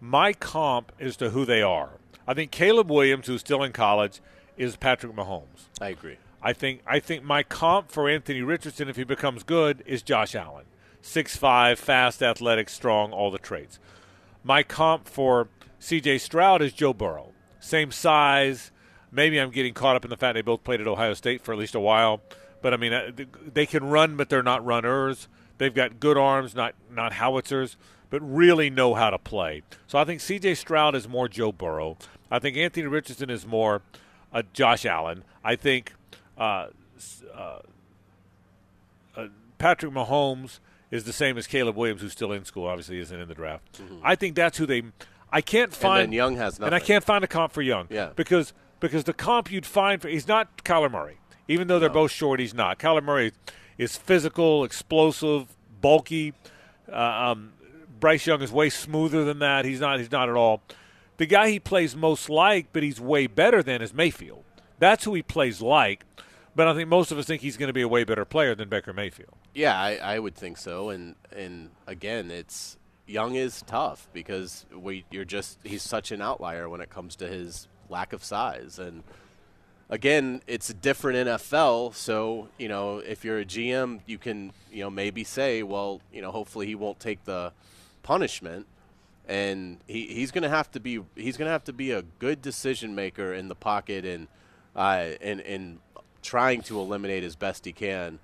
My 0.01 0.33
comp 0.33 0.91
is 0.99 1.16
to 1.19 1.31
who 1.31 1.45
they 1.45 1.61
are. 1.61 1.91
I 2.27 2.35
think 2.35 2.51
Caleb 2.51 2.91
Williams, 2.91 3.27
who's 3.27 3.41
still 3.41 3.62
in 3.62 3.73
college, 3.73 4.20
is 4.57 4.77
Patrick 4.77 5.15
Mahomes. 5.15 5.69
I 5.81 5.91
agree. 5.91 6.16
I 6.43 6.53
think 6.53 6.83
I 6.87 6.99
think 6.99 7.25
my 7.25 7.43
comp 7.43 7.91
for 7.91 8.09
Anthony 8.09 8.43
Richardson, 8.43 8.89
if 8.89 8.97
he 8.97 9.05
becomes 9.05 9.43
good, 9.43 9.83
is 9.87 10.03
Josh 10.03 10.35
Allen. 10.35 10.65
Six 11.03 11.37
five, 11.37 11.79
fast, 11.79 12.23
athletic, 12.23 12.69
strong, 12.69 13.12
all 13.12 13.31
the 13.31 13.39
traits. 13.39 13.79
My 14.45 14.62
comp 14.62 15.09
for 15.09 15.49
C.J. 15.79 16.19
Stroud 16.19 16.62
is 16.62 16.73
Joe 16.73 16.93
Burrow. 16.93 17.33
Same 17.61 17.91
size. 17.91 18.70
Maybe 19.11 19.39
I'm 19.39 19.51
getting 19.51 19.75
caught 19.75 19.97
up 19.97 20.05
in 20.05 20.11
the 20.11 20.16
fact 20.16 20.35
they 20.35 20.43
both 20.43 20.65
played 20.65 20.81
at 20.81 20.87
Ohio 20.87 21.15
State 21.15 21.43
for 21.43 21.53
at 21.53 21.59
least 21.59 21.75
a 21.75 21.81
while. 21.81 22.20
But 22.60 22.74
I 22.74 22.76
mean, 22.76 22.93
uh, 22.93 23.10
they 23.52 23.66
can 23.66 23.85
run, 23.85 24.16
but 24.16 24.28
they're 24.28 24.43
not 24.43 24.64
runners. 24.64 25.28
They've 25.59 25.74
got 25.74 26.01
good 26.01 26.16
arms, 26.16 26.55
not 26.55 26.74
not 26.90 27.14
howitzers, 27.14 27.76
but 28.10 28.20
really 28.22 28.70
know 28.70 28.94
how 28.94 29.10
to 29.10 29.18
play. 29.18 29.62
So 29.86 29.98
I 29.98 30.05
think 30.05 30.20
C.J. 30.20 30.55
Stroud 30.55 30.94
is 30.94 31.09
more 31.09 31.28
Joe 31.28 31.52
Burrow. 31.52 31.97
I 32.30 32.39
think 32.39 32.56
Anthony 32.56 32.86
Richardson 32.86 33.30
is 33.30 33.47
more 33.47 33.82
uh, 34.32 34.43
Josh 34.52 34.85
Allen. 34.85 35.24
I 35.44 35.56
think 35.56 35.94
uh, 36.36 36.68
uh, 37.35 37.59
uh, 39.16 39.26
Patrick 39.59 39.93
Mahomes 39.93 40.59
is 40.90 41.05
the 41.05 41.12
same 41.12 41.36
as 41.39 41.47
Caleb 41.47 41.76
Williams, 41.76 42.01
who's 42.01 42.12
still 42.12 42.32
in 42.32 42.44
school. 42.44 42.66
Obviously, 42.66 42.98
isn't 42.98 43.18
in 43.20 43.28
the 43.28 43.35
draft. 43.35 43.80
I 44.02 44.14
think 44.14 44.35
that's 44.35 44.59
who 44.59 44.66
they. 44.66 44.82
I 45.30 45.40
can't 45.40 45.74
find. 45.74 46.05
then 46.05 46.12
Young 46.12 46.36
has 46.36 46.59
and 46.59 46.74
I 46.74 46.80
can't 46.80 47.05
find 47.05 47.22
a 47.22 47.26
comp 47.26 47.52
for 47.52 47.62
Young. 47.62 47.86
Yeah. 47.90 48.10
because 48.16 48.52
because 48.80 49.05
the 49.05 49.12
comp 49.12 49.51
you'd 49.51 49.66
find 49.66 50.01
for 50.01 50.09
he's 50.09 50.28
not 50.28 50.64
Kyler 50.64 50.90
Murray. 50.90 51.18
Even 51.49 51.66
though 51.66 51.79
they're 51.79 51.89
both 51.89 52.11
short, 52.11 52.41
he's 52.41 52.55
not. 52.55 52.79
Kyler 52.79 53.03
Murray 53.03 53.33
is 53.79 53.97
physical, 53.97 54.65
explosive, 54.65 55.57
bulky. 55.81 56.35
Uh, 56.91 56.97
um, 56.97 57.53
Bryce 57.99 58.27
Young 58.27 58.43
is 58.43 58.53
way 58.53 58.70
smoother 58.70 59.25
than 59.25 59.39
that. 59.41 59.65
He's 59.65 59.81
not. 59.81 59.99
He's 59.99 60.12
not 60.12 60.29
at 60.29 60.37
all. 60.37 60.62
The 61.16 61.27
guy 61.27 61.51
he 61.51 61.59
plays 61.59 61.97
most 61.97 62.29
like, 62.29 62.69
but 62.73 62.83
he's 62.83 63.01
way 63.01 63.27
better 63.27 63.62
than, 63.62 63.83
is 63.83 63.93
Mayfield. 63.93 64.45
That's 64.79 65.05
who 65.05 65.15
he 65.15 65.23
plays 65.23 65.61
like. 65.61 66.05
But 66.55 66.69
I 66.69 66.75
think 66.75 66.89
most 66.89 67.12
of 67.12 67.19
us 67.19 67.27
think 67.27 67.43
he's 67.43 67.57
going 67.57 67.69
to 67.69 67.73
be 67.73 67.83
a 67.83 67.89
way 67.89 68.05
better 68.05 68.25
player 68.25 68.55
than 68.55 68.69
Baker 68.69 68.93
Mayfield. 68.93 69.35
Yeah, 69.55 69.81
I, 69.81 69.97
I 69.97 70.19
would 70.19 70.35
think 70.35 70.59
so. 70.59 70.91
And 70.91 71.15
and 71.35 71.70
again, 71.87 72.31
it's 72.31 72.77
Young 73.07 73.37
is 73.37 73.62
tough 73.62 74.09
because 74.12 74.66
we 74.75 75.05
you're 75.11 75.25
just 75.25 75.59
he's 75.62 75.83
such 75.83 76.11
an 76.11 76.20
outlier 76.20 76.69
when 76.69 76.81
it 76.81 76.91
comes 76.91 77.16
to 77.16 77.29
his 77.29 77.69
lack 77.89 78.12
of 78.12 78.23
size. 78.25 78.79
And 78.79 79.03
again, 79.90 80.43
it's 80.47 80.70
a 80.70 80.74
different 80.74 81.28
NFL. 81.28 81.94
So 81.94 82.48
you 82.59 82.69
know, 82.69 82.98
if 82.98 83.24
you're 83.24 83.39
a 83.39 83.44
GM, 83.44 84.01
you 84.06 84.19
can 84.19 84.52
you 84.70 84.82
know 84.82 84.90
maybe 84.90 85.24
say, 85.24 85.62
well, 85.62 86.01
you 86.12 86.23
know, 86.23 86.31
hopefully 86.31 86.66
he 86.66 86.74
won't 86.74 87.01
take 87.01 87.24
the 87.24 87.52
punishment. 88.02 88.66
And 89.27 89.78
he, 89.86 90.06
he's 90.06 90.31
going 90.31 90.43
to 90.43 90.48
have 90.48 90.70
to 90.70 90.81
be 90.81 91.01
he's 91.15 91.36
going 91.36 91.48
to 91.48 91.52
have 91.52 91.65
to 91.65 91.73
be 91.73 91.90
a 91.90 92.02
good 92.19 92.40
decision 92.40 92.94
maker 92.94 93.35
in 93.35 93.48
the 93.48 93.55
pocket 93.55 94.05
and 94.06 94.27
uh, 94.74 95.10
and 95.20 95.40
and 95.43 95.78
trying 96.23 96.62
to 96.62 96.81
eliminate 96.81 97.24
as 97.24 97.36
best 97.36 97.65
he 97.65 97.73
can 97.73 98.19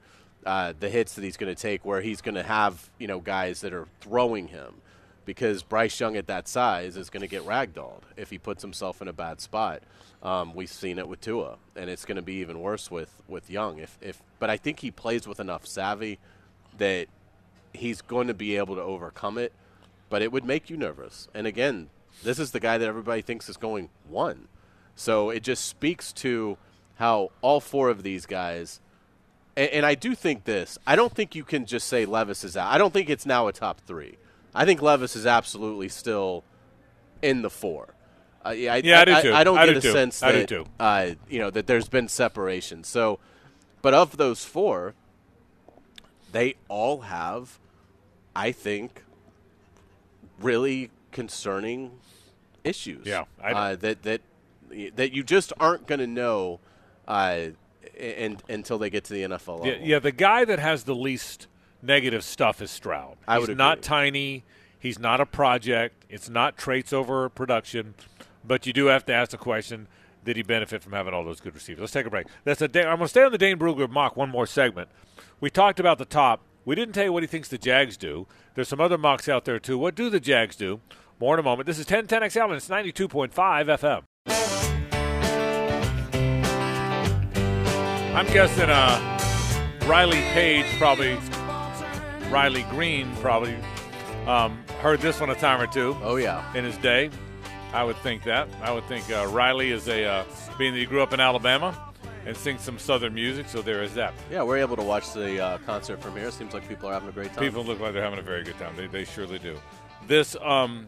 uh, 0.47 0.73
the 0.79 0.89
hits 0.89 1.15
that 1.15 1.25
he's 1.25 1.37
going 1.37 1.55
to 1.55 1.61
take, 1.61 1.85
where 1.85 2.01
he's 2.01 2.21
going 2.21 2.35
to 2.35 2.43
have 2.43 2.91
you 2.99 3.07
know 3.07 3.21
guys 3.21 3.61
that 3.63 3.73
are 3.73 3.87
throwing 4.01 4.49
him, 4.49 4.75
because 5.25 5.63
Bryce 5.63 5.99
Young 5.99 6.17
at 6.17 6.27
that 6.27 6.49
size 6.49 6.97
is 6.97 7.11
going 7.11 7.23
to 7.23 7.27
get 7.29 7.45
ragdolled 7.45 8.03
if 8.17 8.31
he 8.31 8.39
puts 8.39 8.63
himself 8.63 9.01
in 9.03 9.09
a 9.09 9.13
bad 9.13 9.41
spot. 9.41 9.83
Um, 10.23 10.55
we've 10.55 10.71
seen 10.71 10.99
it 10.99 11.09
with 11.09 11.21
Tua, 11.21 11.57
and 11.77 11.91
it's 11.91 12.05
going 12.05 12.17
to 12.17 12.23
be 12.23 12.35
even 12.35 12.61
worse 12.61 12.91
with 12.91 13.23
with 13.29 13.51
Young. 13.51 13.79
If 13.79 13.99
if 14.01 14.23
but 14.39 14.51
I 14.51 14.57
think 14.57 14.81
he 14.81 14.91
plays 14.91 15.29
with 15.29 15.41
enough 15.41 15.67
savvy 15.67 16.19
that 16.79 17.09
he's 17.75 18.01
going 18.01 18.29
to 18.29 18.35
be 18.35 18.57
able 18.57 18.75
to 18.77 18.83
overcome 18.83 19.39
it. 19.39 19.53
But 20.09 20.23
it 20.23 20.33
would 20.33 20.45
make 20.45 20.71
you 20.71 20.77
nervous. 20.77 21.29
And 21.35 21.47
again, 21.47 21.89
this 22.23 22.39
is 22.39 22.53
the 22.53 22.61
guy 22.61 22.79
that 22.79 22.87
everybody 22.87 23.23
thinks 23.23 23.49
is 23.49 23.57
going 23.57 23.89
one. 24.09 24.49
So 24.95 25.31
it 25.31 25.43
just 25.43 25.65
speaks 25.65 26.13
to 26.15 26.57
how 26.97 27.31
all 27.41 27.61
four 27.61 27.89
of 27.89 28.03
these 28.03 28.27
guys, 28.27 28.81
and, 29.57 29.69
and 29.71 29.87
I 29.87 29.95
do 29.95 30.15
think 30.15 30.45
this. 30.45 30.79
I 30.87 30.95
don't 30.95 31.13
think 31.13 31.35
you 31.35 31.43
can 31.43 31.67
just 31.67 31.89
say 31.89 32.05
Levis 32.05 32.45
is 32.45 32.57
out. 32.57 32.73
I 32.73 32.79
don't 32.79 32.93
think 32.93 33.11
it's 33.11 33.27
now 33.27 33.49
a 33.49 33.53
top 33.53 33.81
three. 33.81 34.17
I 34.55 34.65
think 34.65 34.81
Levis 34.83 35.17
is 35.17 35.27
absolutely 35.27 35.89
still 35.89 36.45
in 37.23 37.43
the 37.43 37.51
four. 37.51 37.95
Uh, 38.47 38.51
yeah, 38.51 38.75
I, 38.75 38.77
Yeah, 38.85 39.01
I 39.01 39.05
do 39.05 39.23
too. 39.23 39.35
I, 39.35 39.45
don't 39.45 39.59
I 39.59 39.67
get 39.67 39.73
do 39.73 39.79
a 39.79 39.83
too. 39.83 39.93
sense 39.93 40.23
I 40.23 40.33
that. 40.33 40.67
Uh, 40.79 41.11
you 41.29 41.39
know 41.39 41.51
that 41.51 41.67
there's 41.67 41.89
been 41.89 42.09
separation. 42.09 42.85
So, 42.85 43.19
but 43.83 43.95
of 43.95 44.17
those 44.19 44.45
four, 44.45 44.95
they 46.33 46.55
all 46.69 47.01
have, 47.03 47.59
I 48.37 48.53
think, 48.53 49.03
really 50.41 50.91
concerning 51.13 51.93
issues. 52.65 53.07
Yeah, 53.07 53.25
I- 53.43 53.53
uh, 53.53 53.77
that 53.77 54.03
that 54.03 54.21
that 54.97 55.13
you 55.13 55.23
just 55.23 55.53
aren't 55.59 55.87
going 55.87 56.01
to 56.01 56.07
know, 56.07 56.61
uh, 57.09 57.47
and 57.99 58.43
until 58.49 58.79
they 58.79 58.91
get 58.91 59.05
to 59.05 59.13
the 59.15 59.23
NFL 59.23 59.61
level. 59.61 59.67
Yeah, 59.67 59.77
yeah, 59.81 59.99
the 60.01 60.13
guy 60.13 60.45
that 60.45 60.59
has 60.59 60.85
the 60.85 60.95
least 60.95 61.47
negative 61.85 62.25
stuff 62.25 62.61
is 62.63 62.71
Stroud. 62.71 63.17
I 63.29 63.39
He's 63.39 63.49
would 63.49 63.59
not 63.59 63.79
agree. 63.79 63.83
tiny. 63.83 64.45
He's 64.79 64.99
not 64.99 65.21
a 65.21 65.27
project. 65.27 66.05
It's 66.09 66.29
not 66.29 66.57
traits 66.57 66.93
over 66.93 67.29
production. 67.29 67.95
But 68.47 68.67
you 68.67 68.73
do 68.73 68.87
have 68.87 69.05
to 69.07 69.13
ask 69.15 69.31
the 69.31 69.39
question: 69.39 69.89
Did 70.25 70.37
he 70.37 70.43
benefit 70.43 70.83
from 70.83 70.93
having 70.93 71.15
all 71.15 71.25
those 71.25 71.41
good 71.41 71.55
receivers? 71.55 71.81
Let's 71.81 71.93
take 71.93 72.07
a 72.07 72.11
break. 72.11 72.27
That's 72.45 72.61
a. 72.61 72.65
I'm 72.67 72.71
going 72.73 72.99
to 72.99 73.09
stay 73.09 73.23
on 73.23 73.33
the 73.33 73.39
Dane 73.39 73.59
Brugler 73.59 73.89
mock 73.89 74.17
one 74.17 74.31
more 74.31 74.47
segment. 74.47 74.89
We 75.41 75.51
talked 75.51 75.81
about 75.81 75.99
the 75.99 76.05
top. 76.05 76.41
We 76.67 76.75
didn't 76.75 76.95
tell 76.95 77.05
you 77.05 77.13
what 77.13 77.23
he 77.23 77.27
thinks 77.27 77.49
the 77.49 77.59
Jags 77.59 77.97
do. 77.97 78.27
There's 78.55 78.69
some 78.69 78.81
other 78.81 78.97
mocks 78.99 79.29
out 79.29 79.45
there 79.45 79.59
too. 79.59 79.77
What 79.79 79.95
do 79.95 80.09
the 80.11 80.21
Jags 80.21 80.57
do? 80.57 80.81
More 81.21 81.35
in 81.35 81.41
a 81.41 81.43
moment. 81.43 81.67
This 81.67 81.79
is 81.79 81.87
1010XL 81.87 82.45
and 82.45 82.55
it's 82.55 82.69
92.5 82.69 83.33
FM. 83.35 84.03
I'm 88.15 88.27
guessing 88.33 88.71
uh, 88.71 89.19
Riley 89.87 90.21
Page 90.33 90.67
probably, 90.79 91.17
Riley 92.31 92.63
Green 92.71 93.15
probably 93.17 93.57
Um, 94.27 94.65
heard 94.81 95.01
this 95.01 95.21
one 95.21 95.29
a 95.31 95.35
time 95.35 95.61
or 95.61 95.67
two. 95.67 95.95
Oh 96.03 96.17
yeah. 96.17 96.43
In 96.55 96.65
his 96.65 96.77
day, 96.79 97.11
I 97.75 97.85
would 97.85 97.97
think 97.99 98.23
that. 98.25 98.49
I 98.63 98.73
would 98.73 98.85
think 98.85 99.11
uh, 99.11 99.27
Riley 99.31 99.71
is 99.71 99.87
a 99.89 100.05
uh, 100.07 100.25
being 100.59 100.73
that 100.73 100.79
he 100.81 100.87
grew 100.87 101.03
up 101.03 101.13
in 101.13 101.21
Alabama 101.21 101.93
and 102.27 102.35
sings 102.35 102.63
some 102.63 102.79
Southern 102.79 103.13
music, 103.13 103.49
so 103.51 103.61
there 103.61 103.83
is 103.83 103.93
that. 103.95 104.15
Yeah, 104.31 104.43
we're 104.43 104.57
able 104.57 104.77
to 104.77 104.83
watch 104.83 105.13
the 105.13 105.43
uh, 105.45 105.59
concert 105.59 106.01
from 106.01 106.17
here. 106.17 106.31
Seems 106.31 106.55
like 106.55 106.67
people 106.67 106.89
are 106.89 106.95
having 106.95 107.11
a 107.11 107.13
great 107.13 107.35
time. 107.35 107.41
People 107.45 107.65
look 107.65 107.81
like 107.81 107.93
they're 107.93 108.03
having 108.03 108.19
a 108.19 108.23
very 108.23 108.43
good 108.45 108.59
time. 108.59 108.75
They, 108.77 108.87
they 108.87 109.05
surely 109.05 109.39
do. 109.39 109.59
This 110.07 110.35
um, 110.43 110.87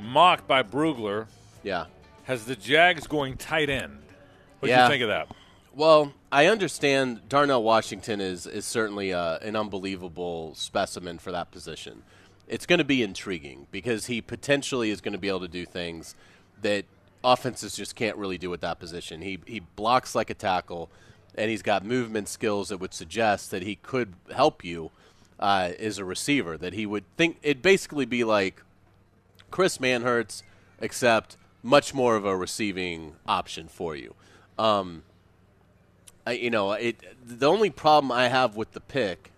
mock 0.00 0.46
by 0.46 0.62
Brugler 0.62 1.26
Yeah. 1.62 1.86
has 2.24 2.46
the 2.46 2.56
Jags 2.56 3.06
going 3.06 3.36
tight 3.36 3.68
end. 3.68 3.98
What 4.60 4.68
do 4.68 4.72
Yeah. 4.72 4.84
you 4.84 4.90
think 4.90 5.02
of 5.02 5.08
that? 5.10 5.28
Well, 5.76 6.14
I 6.32 6.46
understand 6.46 7.28
Darnell 7.28 7.62
Washington 7.62 8.18
is 8.18 8.46
is 8.46 8.64
certainly 8.64 9.12
uh, 9.12 9.36
an 9.40 9.56
unbelievable 9.56 10.54
specimen 10.54 11.18
for 11.18 11.30
that 11.32 11.50
position. 11.50 12.02
It's 12.48 12.64
going 12.64 12.78
to 12.78 12.84
be 12.84 13.02
intriguing 13.02 13.66
because 13.70 14.06
he 14.06 14.22
potentially 14.22 14.90
is 14.90 15.02
going 15.02 15.12
to 15.12 15.18
be 15.18 15.28
able 15.28 15.40
to 15.40 15.48
do 15.48 15.66
things 15.66 16.14
that 16.62 16.86
offenses 17.22 17.76
just 17.76 17.94
can't 17.94 18.16
really 18.16 18.38
do 18.38 18.54
at 18.54 18.62
that 18.62 18.80
position. 18.80 19.20
He 19.20 19.38
he 19.46 19.60
blocks 19.60 20.14
like 20.14 20.30
a 20.30 20.34
tackle, 20.34 20.88
and 21.34 21.50
he's 21.50 21.60
got 21.60 21.84
movement 21.84 22.28
skills 22.28 22.70
that 22.70 22.78
would 22.78 22.94
suggest 22.94 23.50
that 23.50 23.62
he 23.62 23.74
could 23.74 24.14
help 24.34 24.64
you 24.64 24.90
uh, 25.38 25.72
as 25.78 25.98
a 25.98 26.06
receiver. 26.06 26.56
That 26.56 26.72
he 26.72 26.86
would 26.86 27.04
think 27.18 27.36
it'd 27.42 27.60
basically 27.60 28.06
be 28.06 28.24
like 28.24 28.62
Chris 29.50 29.76
Manhertz, 29.76 30.42
except 30.80 31.36
much 31.62 31.92
more 31.92 32.16
of 32.16 32.24
a 32.24 32.34
receiving 32.34 33.16
option 33.26 33.68
for 33.68 33.94
you. 33.94 34.14
Um, 34.58 35.02
I, 36.26 36.32
you 36.32 36.50
know, 36.50 36.72
it. 36.72 36.96
The 37.24 37.46
only 37.48 37.70
problem 37.70 38.10
I 38.12 38.28
have 38.28 38.56
with 38.56 38.72
the 38.72 38.80
pick, 38.80 39.30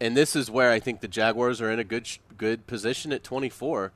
and 0.00 0.16
this 0.16 0.34
is 0.36 0.50
where 0.50 0.70
I 0.72 0.80
think 0.80 1.00
the 1.00 1.08
Jaguars 1.08 1.60
are 1.60 1.70
in 1.70 1.78
a 1.78 1.84
good 1.84 2.08
good 2.36 2.66
position 2.66 3.12
at 3.12 3.24
24. 3.24 3.92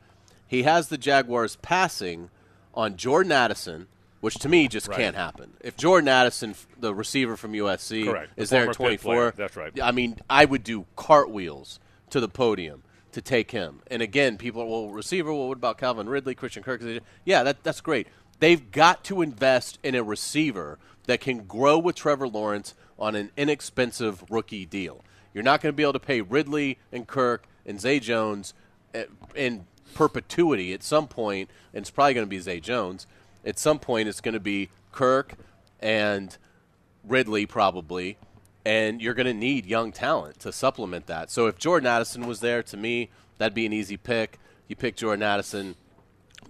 He 0.47 0.62
has 0.62 0.89
the 0.89 0.97
Jaguars 0.98 1.57
passing 1.57 2.31
on 2.74 2.97
Jordan 2.97 3.32
Addison, 3.32 3.86
which 4.20 4.35
to 4.36 4.48
me 4.48 4.66
just 4.69 4.89
Right. 4.89 4.97
can't 4.98 5.16
happen. 5.16 5.52
If 5.61 5.77
Jordan 5.77 6.09
Addison, 6.09 6.55
the 6.78 6.94
receiver 6.94 7.36
from 7.36 7.52
USC, 7.52 8.05
Correct. 8.05 8.35
The 8.36 8.43
is 8.43 8.51
there 8.51 8.69
at 8.69 8.74
24. 8.74 9.35
That's 9.36 9.57
right. 9.57 9.73
I 9.82 9.90
mean, 9.93 10.19
I 10.28 10.44
would 10.44 10.65
do 10.65 10.86
cartwheels 10.97 11.78
to 12.11 12.20
the 12.20 12.28
podium 12.28 12.82
to 13.12 13.20
take 13.20 13.51
him. 13.51 13.81
And 13.89 14.02
again, 14.02 14.39
people 14.39 14.62
are, 14.62 14.66
well, 14.66 14.89
receiver, 14.89 15.32
well, 15.32 15.48
what 15.48 15.59
about 15.59 15.78
Calvin 15.78 16.09
Ridley, 16.09 16.35
Christian 16.35 16.62
Kirk? 16.62 16.81
Yeah, 17.24 17.43
that, 17.43 17.62
that's 17.62 17.81
great. 17.81 18.07
They've 18.39 18.70
got 18.70 19.05
to 19.05 19.20
invest 19.23 19.78
in 19.82 19.94
a 19.94 20.02
receiver 20.02 20.78
that 21.11 21.20
can 21.20 21.45
grow 21.45 21.77
with 21.77 21.97
Trevor 21.97 22.28
Lawrence 22.28 22.73
on 22.97 23.16
an 23.16 23.32
inexpensive 23.37 24.23
rookie 24.31 24.65
deal. 24.65 25.05
You're 25.35 25.43
not 25.43 25.61
going 25.61 25.73
to 25.73 25.77
be 25.77 25.82
able 25.82 25.95
to 25.95 25.99
pay 25.99 26.20
Ridley 26.20 26.78
and 26.93 27.05
Kirk 27.05 27.49
and 27.66 27.81
Zay 27.81 27.99
Jones 27.99 28.55
uh, 28.95 29.03
in 29.35 29.66
perpetuity 29.95 30.73
at 30.73 30.85
some 30.85 31.09
point, 31.09 31.51
and 31.74 31.82
it's 31.82 31.91
probably 31.91 32.15
going 32.15 32.27
to 32.27 32.31
be 32.31 32.39
Zay 32.39 32.61
Jones. 32.61 33.09
At 33.45 33.59
some 33.59 33.81
point, 33.81 34.09
it's 34.09 34.20
going 34.20 34.35
to 34.35 34.41
be 34.41 34.69
Kirk 34.93 35.35
and 35.81 36.37
Ridley 37.03 37.45
probably, 37.45 38.16
and 38.65 39.03
you're 39.03 39.15
going 39.15 39.27
to 39.27 39.35
need 39.35 39.66
young 39.66 39.91
talent 39.91 40.39
to 40.41 40.53
supplement 40.53 41.09
that. 41.09 41.28
So 41.32 41.49
if 41.49 41.59
Jordan 41.59 41.89
Addison 41.89 42.24
was 42.28 42.39
there, 42.39 42.62
to 42.62 42.77
me, 42.77 43.11
that'd 43.39 43.53
be 43.53 43.66
an 43.66 43.73
easy 43.73 43.97
pick. 43.97 44.39
You 44.69 44.77
pick 44.77 44.95
Jordan 44.95 45.24
Addison. 45.24 45.74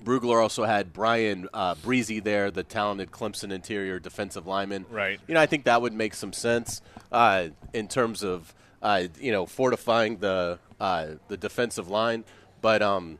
Brugler 0.04 0.40
also 0.42 0.64
had 0.64 0.92
Bryan 0.92 1.48
uh, 1.52 1.74
Bresee 1.74 2.22
there, 2.22 2.50
the 2.50 2.62
talented 2.62 3.10
Clemson 3.10 3.52
interior 3.52 3.98
defensive 3.98 4.46
lineman. 4.46 4.86
Right. 4.90 5.20
You 5.26 5.34
know, 5.34 5.40
I 5.40 5.46
think 5.46 5.64
that 5.64 5.82
would 5.82 5.92
make 5.92 6.14
some 6.14 6.32
sense 6.32 6.80
uh, 7.12 7.48
in 7.72 7.88
terms 7.88 8.22
of 8.22 8.54
uh, 8.82 9.04
you 9.20 9.30
know 9.32 9.46
fortifying 9.46 10.18
the 10.18 10.58
uh, 10.80 11.06
the 11.28 11.36
defensive 11.36 11.88
line. 11.88 12.24
But 12.62 12.82
um, 12.82 13.18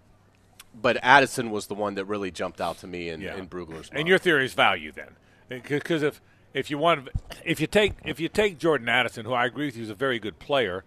but 0.81 0.97
Addison 1.03 1.51
was 1.51 1.67
the 1.67 1.75
one 1.75 1.95
that 1.97 2.05
really 2.07 2.31
jumped 2.31 2.61
out 2.61 2.79
to 2.79 2.87
me 2.87 3.09
in, 3.09 3.21
Yeah. 3.21 3.37
in 3.37 3.49
Brugler's. 3.49 3.91
And 3.93 4.07
your 4.09 4.19
theory 4.19 4.45
is 4.45 4.55
value 4.55 4.93
then, 4.93 5.17
because 5.49 6.03
if 6.03 6.21
if 6.55 6.71
you 6.71 6.79
want 6.79 7.09
if 7.45 7.61
you 7.61 7.67
take 7.67 7.93
if 8.05 8.19
you 8.21 8.29
take 8.29 8.59
Jordan 8.59 8.89
Addison, 8.89 9.25
who 9.27 9.33
I 9.35 9.47
agree 9.47 9.67
with 9.67 9.77
you 9.77 9.83
is 9.83 9.91
a 9.91 9.95
very 9.95 10.19
good 10.19 10.39
player, 10.39 10.85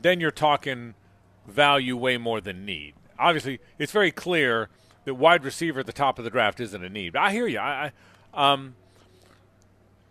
then 0.00 0.20
you're 0.20 0.30
talking 0.30 0.94
value 1.48 1.96
way 1.96 2.16
more 2.16 2.40
than 2.40 2.64
need. 2.64 2.94
Obviously, 3.18 3.58
it's 3.78 3.92
very 3.92 4.10
clear 4.10 4.68
that 5.04 5.14
wide 5.14 5.44
receiver 5.44 5.80
at 5.80 5.86
the 5.86 5.92
top 5.92 6.18
of 6.18 6.24
the 6.24 6.30
draft 6.30 6.60
isn't 6.60 6.84
a 6.84 6.88
need. 6.88 7.16
I 7.16 7.32
hear 7.32 7.46
you. 7.46 7.58
I, 7.58 7.92
I 8.34 8.52
um, 8.52 8.74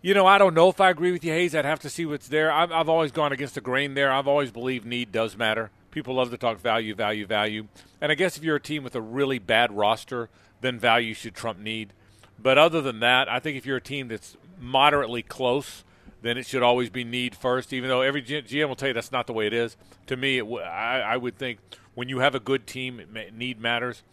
you 0.01 0.13
know, 0.13 0.25
I 0.25 0.37
don't 0.37 0.53
know 0.53 0.69
if 0.69 0.79
I 0.79 0.89
agree 0.89 1.11
with 1.11 1.25
you, 1.25 1.31
Hayes. 1.33 1.53
I'd 1.53 1.65
have 1.65 1.79
to 1.81 1.89
see 1.89 2.05
what's 2.05 2.29
there. 2.29 2.51
I've, 2.51 2.71
I've 2.71 2.87
always 2.89 3.11
gone 3.11 3.33
against 3.33 3.55
the 3.55 3.61
grain 3.61 3.95
there. 3.95 4.11
I've 4.11 4.27
always 4.27 4.51
believed 4.51 4.85
need 4.85 5.11
does 5.11 5.35
matter. 5.35 5.71
People 5.91 6.15
love 6.15 6.31
to 6.31 6.37
talk 6.37 6.59
value, 6.59 6.95
value, 6.95 7.25
value. 7.25 7.67
And 7.99 8.11
I 8.11 8.15
guess 8.15 8.37
if 8.37 8.43
you're 8.43 8.55
a 8.55 8.61
team 8.61 8.83
with 8.83 8.95
a 8.95 9.01
really 9.01 9.39
bad 9.39 9.75
roster, 9.75 10.29
then 10.61 10.79
value 10.79 11.13
should 11.13 11.35
trump 11.35 11.59
need. 11.59 11.93
But 12.41 12.57
other 12.57 12.81
than 12.81 13.01
that, 13.01 13.27
I 13.27 13.39
think 13.39 13.57
if 13.57 13.65
you're 13.65 13.77
a 13.77 13.81
team 13.81 14.07
that's 14.07 14.37
moderately 14.59 15.21
close, 15.21 15.83
then 16.21 16.37
it 16.37 16.45
should 16.45 16.63
always 16.63 16.89
be 16.89 17.03
need 17.03 17.35
first. 17.35 17.73
Even 17.73 17.89
though 17.89 18.01
every 18.01 18.21
GM 18.21 18.67
will 18.69 18.75
tell 18.75 18.89
you 18.89 18.93
that's 18.93 19.11
not 19.11 19.27
the 19.27 19.33
way 19.33 19.47
it 19.47 19.53
is. 19.53 19.75
To 20.07 20.15
me, 20.15 20.37
it 20.37 20.41
w- 20.41 20.61
I, 20.63 20.99
I 20.99 21.17
would 21.17 21.37
think 21.37 21.59
when 21.95 22.07
you 22.07 22.19
have 22.19 22.35
a 22.35 22.39
good 22.39 22.65
team, 22.67 22.99
it 23.01 23.11
ma- 23.11 23.35
need 23.37 23.59
matters. 23.59 24.03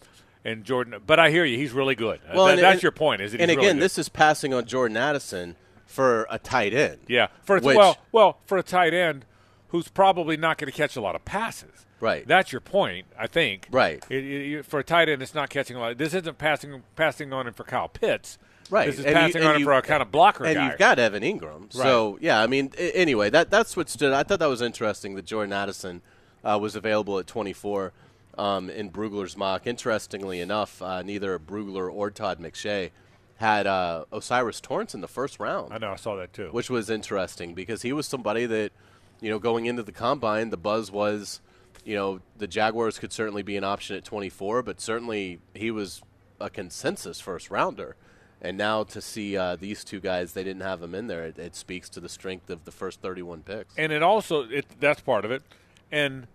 And 0.47 0.65
Jordan, 0.65 1.01
but 1.05 1.19
I 1.19 1.31
hear 1.31 1.45
you, 1.45 1.59
he's 1.59 1.73
really 1.73 1.97
good. 1.97 2.21
And- 2.29 2.39
that's 2.39 2.63
and- 2.75 2.83
your 2.83 2.93
point. 2.93 3.21
Is 3.21 3.33
that 3.33 3.41
and 3.41 3.51
he's 3.51 3.59
again, 3.59 3.69
really 3.77 3.81
this 3.81 3.99
is 3.99 4.09
passing 4.09 4.55
on 4.55 4.65
Jordan 4.65 4.97
Addison 4.97 5.57
for 5.87 6.27
a 6.31 6.39
tight 6.39 6.73
end. 6.73 6.99
Yeah, 7.09 7.29
for 7.45 7.57
a, 7.57 7.61
Which- 7.61 7.77
well, 7.77 7.99
well, 8.13 8.39
for 8.47 8.57
a 8.57 8.63
tight 8.63 8.95
end 8.95 9.25
who's 9.69 9.89
probably 9.89 10.37
not 10.37 10.59
going 10.59 10.71
to 10.71 10.77
catch 10.77 10.95
a 10.95 11.01
lot 11.01 11.17
of 11.17 11.25
passes. 11.25 11.85
Right. 11.99 12.27
That's 12.29 12.53
your 12.53 12.61
point, 12.61 13.07
I 13.19 13.27
think. 13.27 13.67
Right. 13.71 14.05
It, 14.11 14.25
it, 14.25 14.67
for 14.67 14.79
a 14.79 14.85
tight 14.85 15.09
end, 15.09 15.23
it's 15.23 15.35
not 15.35 15.49
catching 15.51 15.77
a 15.77 15.81
lot. 15.81 15.99
This 15.99 16.15
isn't 16.15 16.39
passing 16.39 16.83
passing 16.95 17.33
on 17.33 17.47
him 17.49 17.55
for 17.55 17.65
Kyle 17.65 17.89
Pitts. 17.89 18.39
Right. 18.71 18.87
This 18.87 18.99
is 19.01 19.05
And 19.07 19.15
passing 19.17 19.37
and 19.39 19.45
on 19.49 19.55
him 19.57 19.61
you- 19.61 19.67
for 19.67 19.73
a 19.73 19.83
kind 19.83 20.03
of 20.03 20.13
blocker 20.13 20.45
and 20.45 20.55
guy. 20.55 20.69
you've 20.69 20.79
got 20.79 20.99
Evan 20.99 21.23
Engram. 21.23 21.73
So 21.73 22.19
yeah, 22.21 22.41
I 22.41 22.47
mean, 22.47 22.71
anyway, 22.79 23.31
that 23.31 23.51
that's 23.51 23.77
what 23.77 23.89
stood. 23.89 24.13
I 24.13 24.23
thought 24.23 24.39
that 24.39 24.49
was 24.49 24.63
interesting 24.63 25.15
that 25.17 25.25
Jordan 25.25 25.53
Addison 25.53 26.03
uh, 26.45 26.59
was 26.61 26.77
available 26.77 27.19
at 27.19 27.27
24 27.27 27.93
um, 28.39 28.71
in 28.71 28.91
Brugler's 28.91 29.37
mock. 29.37 29.67
Interestingly 29.67 30.41
enough, 30.41 30.81
uh, 30.83 31.03
neither 31.03 31.39
Brugler 31.39 31.93
or 31.93 32.11
Todd 32.11 32.39
McShay 32.41 32.91
had 33.37 33.67
uh, 33.67 34.05
O'Cyrus 34.13 34.61
Torrence 34.61 34.95
in 34.95 35.01
the 35.01 35.09
first 35.09 35.39
round. 35.39 35.73
I 35.73 35.79
know, 35.79 35.93
I 35.93 35.97
saw 35.97 36.17
that 36.17 36.33
too. 36.33 36.49
which 36.53 36.71
was 36.71 36.89
interesting 36.89 37.55
because 37.55 37.83
he 37.83 37.93
was 37.93 38.07
somebody 38.07 38.47
that, 38.47 38.73
you 39.21 39.31
know, 39.31 39.39
going 39.39 39.67
into 39.67 39.83
the 39.83 39.93
combine, 39.93 40.51
the 40.51 40.57
buzz 40.57 40.91
was, 40.91 41.41
you 41.85 41.95
know, 41.95 42.21
the 42.39 42.47
Jaguars 42.47 42.99
could 42.99 43.13
certainly 43.13 43.43
be 43.43 43.57
an 43.57 43.65
option 43.65 43.97
at 43.97 44.05
24, 44.05 44.63
but 44.63 44.81
certainly 44.81 45.39
he 45.55 45.71
was 45.71 46.01
a 46.41 46.49
consensus 46.49 47.21
first 47.21 47.51
rounder. 47.51 47.97
And 48.41 48.59
now 48.59 48.85
to 48.85 49.01
see 49.01 49.37
uh, 49.37 49.57
these 49.57 49.83
two 49.85 50.01
guys, 50.01 50.33
they 50.33 50.45
didn't 50.45 50.63
have 50.63 50.83
him 50.83 50.95
in 50.95 51.07
there. 51.07 51.25
It, 51.25 51.39
it 51.39 51.57
speaks 51.57 51.89
to 51.91 52.01
the 52.01 52.09
strength 52.09 52.51
of 52.51 52.65
the 52.65 52.71
first 52.71 53.01
31 53.01 53.43
picks. 53.43 53.75
and 53.77 53.93
it 53.93 54.03
also 54.03 54.45
it, 54.49 54.67
that's 54.79 55.01
part 55.01 55.25
of 55.25 55.31
it. 55.31 55.43
And 55.91 56.27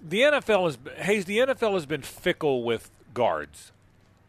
the 0.00 0.20
NFL 0.20 0.68
is 0.68 0.78
Hayes. 0.98 1.24
The 1.24 1.38
NFL 1.38 1.74
has 1.74 1.86
been 1.86 2.02
fickle 2.02 2.62
with 2.62 2.90
guards. 3.12 3.72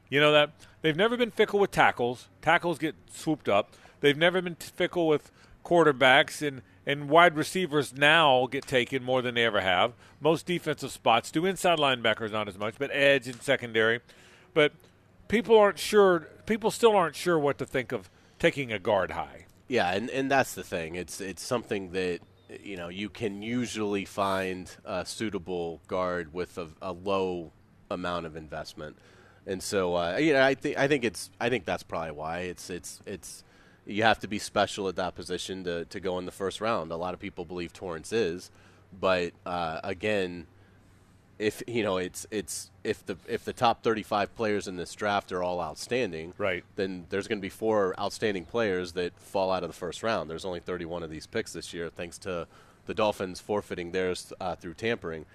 You 0.09 0.19
know 0.19 0.31
that 0.31 0.51
they've 0.81 0.95
never 0.95 1.17
been 1.17 1.31
fickle 1.31 1.59
with 1.59 1.71
tackles. 1.71 2.29
Tackles 2.41 2.77
get 2.77 2.95
swooped 3.11 3.49
up. 3.49 3.73
They've 4.01 4.17
never 4.17 4.41
been 4.41 4.55
fickle 4.55 5.07
with 5.07 5.31
quarterbacks 5.63 6.45
and 6.45 6.61
and 6.85 7.09
wide 7.09 7.35
receivers 7.35 7.93
now 7.93 8.47
get 8.47 8.67
taken 8.67 9.03
more 9.03 9.21
than 9.21 9.35
they 9.35 9.43
ever 9.43 9.61
have. 9.61 9.93
Most 10.21 10.45
defensive 10.45 10.91
spots 10.91 11.31
do. 11.31 11.45
Inside 11.45 11.79
linebackers 11.79 12.31
not 12.31 12.47
as 12.47 12.57
much, 12.57 12.75
but 12.77 12.91
edge 12.93 13.27
and 13.27 13.41
secondary. 13.41 14.01
But 14.53 14.73
people 15.27 15.57
aren't 15.57 15.79
sure. 15.79 16.27
People 16.45 16.71
still 16.71 16.95
aren't 16.95 17.15
sure 17.15 17.39
what 17.39 17.57
to 17.57 17.65
think 17.65 17.91
of 17.91 18.09
taking 18.39 18.71
a 18.71 18.79
guard 18.79 19.11
high. 19.11 19.45
Yeah, 19.67 19.91
and, 19.91 20.09
and 20.11 20.29
that's 20.29 20.53
the 20.53 20.63
thing. 20.63 20.95
It's 20.95 21.19
it's 21.19 21.43
something 21.43 21.91
that 21.91 22.19
you 22.63 22.77
know 22.77 22.89
you 22.89 23.09
can 23.09 23.41
usually 23.41 24.05
find 24.05 24.71
a 24.85 25.05
suitable 25.05 25.81
guard 25.87 26.33
with 26.33 26.57
a, 26.57 26.67
a 26.81 26.91
low 26.91 27.51
amount 27.89 28.25
of 28.25 28.35
investment, 28.35 28.97
and 29.45 29.61
so 29.61 29.95
uh, 29.95 30.17
you 30.17 30.33
know 30.33 30.43
I 30.43 30.55
think 30.55 30.77
I 30.77 30.87
think 30.87 31.03
it's 31.03 31.29
I 31.39 31.49
think 31.49 31.65
that's 31.65 31.83
probably 31.83 32.11
why 32.11 32.39
it's 32.39 32.69
it's 32.69 32.99
it's 33.05 33.43
you 33.85 34.03
have 34.03 34.19
to 34.19 34.27
be 34.27 34.39
special 34.39 34.87
at 34.87 34.95
that 34.95 35.15
position 35.15 35.63
to 35.63 35.85
to 35.85 35.99
go 35.99 36.17
in 36.19 36.25
the 36.25 36.31
first 36.31 36.61
round. 36.61 36.91
A 36.91 36.97
lot 36.97 37.13
of 37.13 37.19
people 37.19 37.45
believe 37.45 37.73
Torrence 37.73 38.11
is, 38.13 38.51
but 38.99 39.33
uh, 39.45 39.79
again, 39.83 40.47
if 41.37 41.61
you 41.67 41.83
know 41.83 41.97
it's 41.97 42.25
it's 42.31 42.71
if 42.83 43.05
the 43.05 43.17
if 43.27 43.43
the 43.43 43.53
top 43.53 43.83
35 43.83 44.35
players 44.35 44.67
in 44.67 44.77
this 44.77 44.93
draft 44.95 45.31
are 45.31 45.43
all 45.43 45.59
outstanding, 45.61 46.33
right? 46.37 46.63
Then 46.75 47.05
there's 47.09 47.27
going 47.27 47.39
to 47.39 47.41
be 47.41 47.49
four 47.49 47.93
outstanding 47.99 48.45
players 48.45 48.93
that 48.93 49.19
fall 49.19 49.51
out 49.51 49.63
of 49.63 49.69
the 49.69 49.75
first 49.75 50.01
round. 50.03 50.29
There's 50.29 50.45
only 50.45 50.59
31 50.61 51.03
of 51.03 51.09
these 51.09 51.27
picks 51.27 51.51
this 51.53 51.73
year, 51.73 51.89
thanks 51.89 52.17
to 52.19 52.47
the 52.85 52.93
Dolphins 52.93 53.39
forfeiting 53.41 53.91
theirs 53.91 54.31
uh, 54.39 54.55
through 54.55 54.75
tampering. 54.75 55.25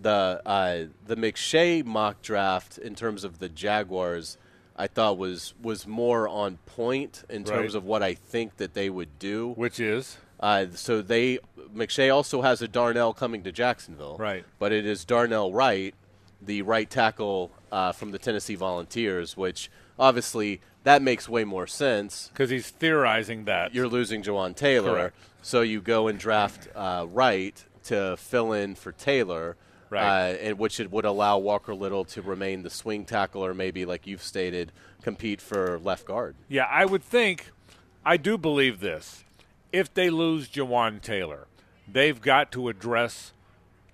The 0.00 0.40
uh, 0.46 0.84
the 1.06 1.16
McShay 1.16 1.84
mock 1.84 2.22
draft 2.22 2.78
in 2.78 2.94
terms 2.94 3.24
of 3.24 3.40
the 3.40 3.48
Jaguars, 3.48 4.36
I 4.76 4.86
thought 4.86 5.18
was 5.18 5.54
was 5.60 5.86
more 5.86 6.28
on 6.28 6.58
point 6.66 7.24
in 7.28 7.42
terms 7.42 7.74
Right. 7.74 7.78
of 7.78 7.84
what 7.84 8.02
I 8.04 8.14
think 8.14 8.58
that 8.58 8.74
they 8.74 8.88
would 8.90 9.18
do. 9.18 9.54
Which 9.56 9.80
is 9.80 10.18
Uh, 10.40 10.66
so 10.74 11.02
they 11.02 11.38
McShay 11.74 12.14
also 12.14 12.42
has 12.42 12.62
a 12.62 12.68
Darnell 12.68 13.12
coming 13.12 13.42
to 13.42 13.52
Jacksonville, 13.52 14.16
Right. 14.18 14.44
But 14.58 14.72
it 14.72 14.86
is 14.86 15.04
Darnell 15.04 15.52
Wright, 15.52 15.94
the 16.40 16.62
right 16.62 16.88
tackle 16.88 17.50
uh, 17.70 17.92
from 17.92 18.10
the 18.12 18.18
Tennessee 18.18 18.54
Volunteers, 18.54 19.36
which 19.36 19.70
obviously 19.98 20.60
that 20.84 21.02
makes 21.02 21.28
way 21.28 21.44
more 21.44 21.66
sense 21.66 22.28
because 22.32 22.50
he's 22.50 22.70
theorizing 22.70 23.44
that 23.44 23.74
you're 23.74 23.88
losing 23.88 24.22
Jawaan 24.22 24.54
Taylor, 24.56 24.92
Correct. 24.92 25.16
so 25.42 25.60
you 25.62 25.80
go 25.80 26.08
and 26.08 26.18
draft 26.18 26.68
uh, 26.74 27.06
Wright 27.08 27.62
to 27.84 28.16
fill 28.16 28.52
in 28.52 28.74
for 28.74 28.92
Taylor. 28.92 29.56
Right. 29.90 30.02
Uh, 30.02 30.36
and 30.36 30.58
which 30.58 30.80
it 30.80 30.90
would 30.90 31.06
allow 31.06 31.38
Walker 31.38 31.74
Little 31.74 32.04
to 32.04 32.20
remain 32.20 32.62
the 32.62 32.68
swing 32.68 33.06
tackle, 33.06 33.42
or 33.42 33.54
maybe, 33.54 33.86
like 33.86 34.06
you've 34.06 34.22
stated, 34.22 34.70
compete 35.00 35.40
for 35.40 35.78
left 35.78 36.04
guard. 36.04 36.36
Yeah, 36.46 36.66
I 36.70 36.84
would 36.84 37.02
think, 37.02 37.52
I 38.04 38.18
do 38.18 38.36
believe 38.36 38.80
this. 38.80 39.24
If 39.72 39.92
they 39.92 40.10
lose 40.10 40.48
Jawaan 40.48 41.00
Taylor, 41.00 41.46
they've 41.86 42.20
got 42.20 42.50
to 42.52 42.68
address 42.68 43.32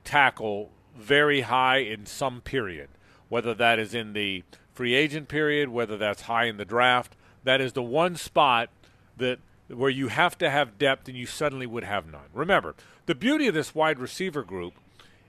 tackle 0.05 0.71
very 0.97 1.43
high 1.43 1.79
in 1.79 2.07
some 2.07 2.41
period, 2.41 2.89
whether 3.29 3.55
that 3.55 3.79
is 3.79 3.95
in 3.95 4.13
the 4.13 4.45
free 4.73 4.95
agent 4.95 5.29
period, 5.29 5.69
whether 5.69 5.97
that's 5.97 6.23
high 6.23 6.45
in 6.45 6.57
the 6.57 6.65
draft. 6.65 7.17
That 7.43 7.61
is 7.61 7.73
the 7.73 7.83
one 7.83 8.17
spot 8.17 8.71
that 9.17 9.39
where 9.69 9.91
you 9.91 10.09
have 10.09 10.37
to 10.39 10.51
have 10.51 10.79
depth 10.79 11.09
and 11.09 11.17
you 11.17 11.27
suddenly 11.27 11.67
would 11.67 11.85
have 11.85 12.07
none. 12.07 12.27
Remember, 12.33 12.75
the 13.07 13.15
beauty 13.15 13.47
of 13.49 13.55
this 13.55 13.75
wide 13.75 13.99
receiver 13.99 14.43
group 14.43 14.75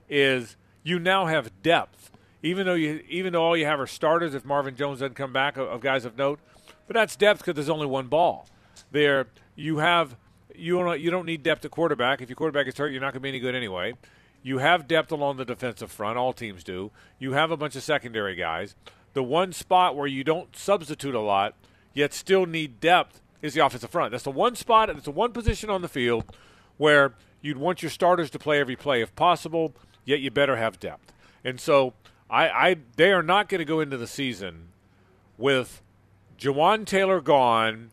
is 0.08 0.56
you 0.82 0.98
now 0.98 1.26
have 1.26 1.50
depth. 1.62 2.10
Even 2.42 2.66
though 2.66 2.74
you, 2.74 3.02
even 3.08 3.32
though 3.32 3.42
all 3.42 3.56
you 3.56 3.64
have 3.64 3.80
are 3.80 3.86
starters, 3.86 4.34
if 4.34 4.44
Marvin 4.44 4.76
Jones 4.76 5.00
doesn't 5.00 5.14
come 5.14 5.32
back 5.32 5.56
of, 5.56 5.80
guys 5.80 6.04
of 6.04 6.16
note, 6.16 6.38
but 6.86 6.94
that's 6.94 7.16
depth 7.16 7.40
because 7.40 7.54
there's 7.54 7.70
only 7.70 7.86
one 7.86 8.06
ball. 8.06 8.46
There, 8.92 9.26
you 9.56 9.78
have 9.78 10.16
you 10.58 10.78
don't 10.78 11.00
you 11.00 11.10
don't 11.10 11.26
need 11.26 11.42
depth 11.42 11.64
at 11.64 11.70
quarterback. 11.70 12.20
If 12.20 12.28
your 12.28 12.36
quarterback 12.36 12.66
is 12.66 12.76
hurt, 12.76 12.92
you're 12.92 13.00
not 13.00 13.12
going 13.12 13.20
to 13.20 13.20
be 13.20 13.28
any 13.30 13.40
good 13.40 13.54
anyway. 13.54 13.94
You 14.42 14.58
have 14.58 14.86
depth 14.86 15.10
along 15.10 15.38
the 15.38 15.44
defensive 15.44 15.90
front. 15.90 16.18
All 16.18 16.32
teams 16.32 16.62
do. 16.62 16.90
You 17.18 17.32
have 17.32 17.50
a 17.50 17.56
bunch 17.56 17.74
of 17.74 17.82
secondary 17.82 18.34
guys. 18.34 18.74
The 19.12 19.22
one 19.22 19.52
spot 19.52 19.96
where 19.96 20.06
you 20.06 20.22
don't 20.22 20.54
substitute 20.54 21.14
a 21.14 21.20
lot, 21.20 21.54
yet 21.94 22.12
still 22.12 22.46
need 22.46 22.78
depth, 22.80 23.20
is 23.42 23.54
the 23.54 23.64
offensive 23.64 23.90
front. 23.90 24.12
That's 24.12 24.24
the 24.24 24.30
one 24.30 24.54
spot. 24.54 24.90
It's 24.90 25.04
the 25.04 25.10
one 25.10 25.32
position 25.32 25.70
on 25.70 25.82
the 25.82 25.88
field 25.88 26.24
where 26.76 27.14
you'd 27.40 27.56
want 27.56 27.82
your 27.82 27.90
starters 27.90 28.30
to 28.30 28.38
play 28.38 28.60
every 28.60 28.76
play 28.76 29.02
if 29.02 29.14
possible. 29.16 29.74
Yet 30.04 30.20
you 30.20 30.30
better 30.30 30.56
have 30.56 30.78
depth. 30.78 31.12
And 31.44 31.60
so 31.60 31.94
I, 32.30 32.48
I 32.48 32.76
they 32.96 33.12
are 33.12 33.22
not 33.22 33.48
going 33.48 33.58
to 33.58 33.64
go 33.64 33.80
into 33.80 33.96
the 33.96 34.06
season 34.06 34.68
with 35.38 35.82
Jawaan 36.38 36.84
Taylor 36.86 37.20
gone 37.20 37.90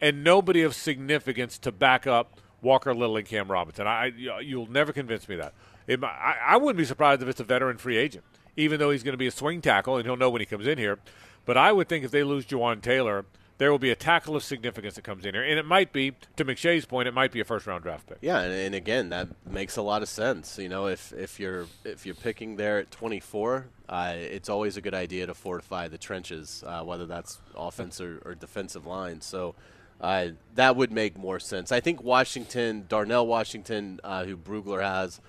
and 0.00 0.24
nobody 0.24 0.62
of 0.62 0.74
significance 0.74 1.58
to 1.58 1.72
back 1.72 2.06
up 2.06 2.40
Walker 2.62 2.94
Little 2.94 3.16
and 3.16 3.26
Cam 3.26 3.50
Robinson. 3.50 3.86
I, 3.86 4.06
you'll 4.40 4.70
never 4.70 4.92
convince 4.92 5.28
me 5.28 5.36
that. 5.36 5.54
It, 5.86 6.02
I, 6.04 6.36
I 6.46 6.56
wouldn't 6.56 6.78
be 6.78 6.84
surprised 6.84 7.22
if 7.22 7.28
it's 7.28 7.40
a 7.40 7.44
veteran 7.44 7.78
free 7.78 7.96
agent, 7.96 8.24
even 8.56 8.78
though 8.78 8.90
he's 8.90 9.02
going 9.02 9.14
to 9.14 9.18
be 9.18 9.26
a 9.26 9.32
swing 9.32 9.60
tackle 9.60 9.96
and 9.96 10.06
he'll 10.06 10.16
know 10.16 10.30
when 10.30 10.40
he 10.40 10.46
comes 10.46 10.66
in 10.66 10.78
here. 10.78 10.98
But 11.46 11.56
I 11.56 11.72
would 11.72 11.88
think 11.88 12.04
if 12.04 12.10
they 12.10 12.22
lose 12.22 12.44
Jawaan 12.46 12.82
Taylor, 12.82 13.24
there 13.60 13.70
will 13.70 13.78
be 13.78 13.90
a 13.90 13.96
tackle 13.96 14.36
of 14.36 14.42
significance 14.42 14.94
that 14.94 15.02
comes 15.02 15.26
in 15.26 15.34
here, 15.34 15.42
and 15.42 15.58
it 15.58 15.66
might 15.66 15.92
be, 15.92 16.12
to 16.36 16.46
McShay's 16.46 16.86
point, 16.86 17.06
it 17.06 17.12
might 17.12 17.30
be 17.30 17.40
a 17.40 17.44
first 17.44 17.66
round 17.66 17.82
draft 17.82 18.06
pick. 18.06 18.16
Yeah, 18.22 18.40
and, 18.40 18.54
and 18.54 18.74
again, 18.74 19.10
that 19.10 19.28
makes 19.46 19.76
a 19.76 19.82
lot 19.82 20.00
of 20.00 20.08
sense. 20.08 20.58
You 20.58 20.70
know, 20.70 20.86
if 20.86 21.12
if 21.12 21.38
you're 21.38 21.66
if 21.84 22.06
you're 22.06 22.14
picking 22.14 22.56
there 22.56 22.78
at 22.78 22.90
24, 22.90 23.66
uh, 23.86 24.14
it's 24.16 24.48
always 24.48 24.78
a 24.78 24.80
good 24.80 24.94
idea 24.94 25.26
to 25.26 25.34
fortify 25.34 25.88
the 25.88 25.98
trenches, 25.98 26.64
uh, 26.66 26.82
whether 26.84 27.04
that's 27.04 27.38
offense 27.54 28.00
or, 28.00 28.22
or 28.24 28.34
defensive 28.34 28.86
line. 28.86 29.20
So. 29.20 29.54
Uh, 30.00 30.28
that 30.54 30.76
would 30.76 30.90
make 30.90 31.18
more 31.18 31.38
sense. 31.38 31.72
I 31.72 31.80
think 31.80 32.02
Washington, 32.02 32.86
Darnell 32.88 33.26
Washington, 33.26 34.00
uh, 34.02 34.24
who 34.24 34.36
Brugler 34.36 34.80
has, 34.80 35.20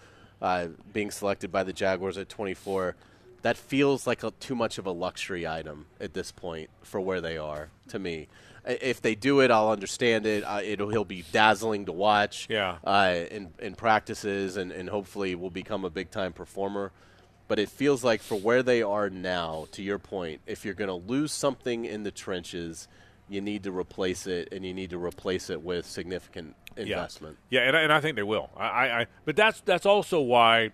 uh, 0.41 0.67
being 0.93 1.11
selected 1.11 1.51
by 1.51 1.63
the 1.63 1.73
Jaguars 1.73 2.17
at 2.17 2.29
24, 2.29 2.95
that 3.41 3.57
feels 3.57 4.07
like 4.07 4.23
a, 4.23 4.31
too 4.31 4.55
much 4.55 4.77
of 4.77 4.85
a 4.85 4.91
luxury 4.91 5.47
item 5.47 5.87
at 5.99 6.13
this 6.13 6.31
point 6.31 6.69
for 6.83 7.01
where 7.01 7.21
they 7.21 7.37
are 7.37 7.69
to 7.89 7.99
me. 7.99 8.27
If 8.65 9.01
they 9.01 9.15
do 9.15 9.39
it, 9.39 9.49
I'll 9.49 9.71
understand 9.71 10.27
it. 10.27 10.43
Uh, 10.43 10.61
it'll 10.63 10.89
he'll 10.89 11.03
be 11.03 11.25
dazzling 11.31 11.85
to 11.85 11.91
watch. 11.91 12.45
Yeah. 12.47 12.77
Uh, 12.83 13.21
in 13.31 13.49
in 13.57 13.73
practices 13.73 14.55
and, 14.55 14.71
and 14.71 14.87
hopefully 14.87 15.33
will 15.33 15.49
become 15.49 15.83
a 15.83 15.89
big 15.89 16.11
time 16.11 16.31
performer. 16.31 16.91
But 17.47 17.57
it 17.57 17.69
feels 17.69 18.03
like 18.03 18.21
for 18.21 18.35
where 18.35 18.61
they 18.61 18.83
are 18.83 19.09
now, 19.09 19.65
to 19.71 19.81
your 19.81 19.97
point, 19.97 20.41
if 20.45 20.63
you're 20.63 20.75
going 20.75 20.89
to 20.89 21.11
lose 21.11 21.33
something 21.33 21.85
in 21.85 22.03
the 22.03 22.11
trenches, 22.11 22.87
you 23.31 23.41
need 23.41 23.63
to 23.63 23.71
replace 23.71 24.27
it, 24.27 24.49
and 24.51 24.65
you 24.65 24.73
need 24.73 24.89
to 24.91 24.97
replace 25.03 25.49
it 25.49 25.61
with 25.61 25.85
significant 25.85 26.55
investment. 26.75 27.37
Yeah, 27.49 27.61
and, 27.61 27.77
I- 27.77 27.81
and 27.81 27.93
I 27.93 28.01
think 28.01 28.15
they 28.17 28.23
will. 28.23 28.49
I, 28.57 28.65
I, 28.67 28.99
I, 29.01 29.07
but 29.25 29.35
that's 29.35 29.61
that's 29.61 29.85
also 29.85 30.19
why 30.21 30.71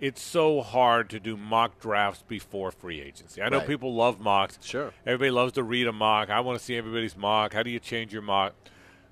it's 0.00 0.20
so 0.22 0.62
hard 0.62 1.10
to 1.10 1.20
do 1.20 1.36
mock 1.36 1.78
drafts 1.78 2.24
before 2.26 2.70
free 2.70 3.00
agency. 3.00 3.40
I 3.42 3.48
know 3.50 3.58
Right. 3.58 3.66
people 3.66 3.94
love 3.94 4.18
mocks. 4.18 4.58
Sure. 4.62 4.92
Everybody 5.06 5.30
loves 5.30 5.52
to 5.52 5.62
read 5.62 5.86
a 5.86 5.92
mock. 5.92 6.30
I 6.30 6.40
want 6.40 6.58
to 6.58 6.64
see 6.64 6.74
everybody's 6.76 7.16
mock. 7.16 7.52
How 7.52 7.62
do 7.62 7.70
you 7.70 7.78
change 7.78 8.12
your 8.12 8.22
mock? 8.22 8.54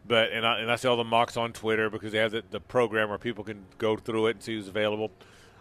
But 0.06 0.32
and 0.32 0.46
I, 0.46 0.60
and 0.60 0.70
I 0.72 0.76
see 0.76 0.88
all 0.88 0.96
the 0.96 1.04
mocks 1.04 1.36
on 1.36 1.52
Twitter 1.52 1.90
because 1.90 2.12
they 2.12 2.18
have 2.18 2.30
the, 2.32 2.42
the 2.50 2.60
program 2.60 3.10
where 3.10 3.18
people 3.18 3.44
can 3.44 3.66
go 3.76 3.96
through 3.96 4.28
it 4.28 4.30
and 4.36 4.42
see 4.42 4.54
who's 4.56 4.66
available. 4.68 5.10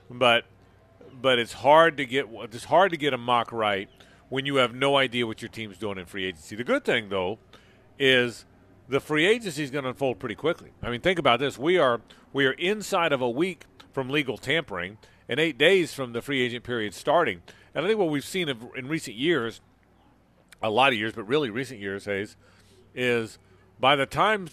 But 0.09 0.45
but 1.21 1.37
it's 1.39 1.51
hard 1.53 1.97
to 1.97 2.05
get 2.05 2.27
it's 2.53 2.63
hard 2.65 2.91
to 2.91 2.97
get 2.97 3.13
a 3.13 3.17
mock 3.17 3.51
right 3.51 3.89
when 4.29 4.45
you 4.45 4.55
have 4.57 4.73
no 4.75 4.97
idea 4.97 5.25
what 5.25 5.41
your 5.41 5.49
team's 5.49 5.77
doing 5.77 5.97
in 5.97 6.05
free 6.05 6.25
agency. 6.25 6.55
The 6.55 6.63
good 6.63 6.83
thing 6.83 7.09
though 7.09 7.39
is 7.99 8.45
the 8.89 8.99
free 8.99 9.25
agency 9.25 9.63
is 9.63 9.71
going 9.71 9.83
to 9.83 9.89
unfold 9.89 10.19
pretty 10.19 10.35
quickly. 10.35 10.71
I 10.81 10.89
mean, 10.89 11.01
think 11.01 11.19
about 11.19 11.39
this: 11.39 11.57
we 11.57 11.77
are 11.77 12.01
we 12.33 12.45
are 12.45 12.51
inside 12.53 13.11
of 13.13 13.21
a 13.21 13.29
week 13.29 13.65
from 13.91 14.09
legal 14.09 14.37
tampering 14.37 14.97
and 15.29 15.39
eight 15.39 15.57
days 15.57 15.93
from 15.93 16.13
the 16.13 16.21
free 16.21 16.41
agent 16.41 16.63
period 16.63 16.93
starting. 16.93 17.41
And 17.73 17.83
I 17.85 17.87
think 17.87 17.99
what 17.99 18.09
we've 18.09 18.25
seen 18.25 18.49
in 18.49 18.87
recent 18.87 19.17
years, 19.17 19.61
a 20.61 20.69
lot 20.69 20.93
of 20.93 20.99
years, 20.99 21.13
but 21.13 21.23
really 21.23 21.49
recent 21.49 21.79
years, 21.79 22.05
Hayes, 22.05 22.35
is 22.95 23.37
by 23.79 23.95
the 23.95 24.05
time 24.05 24.47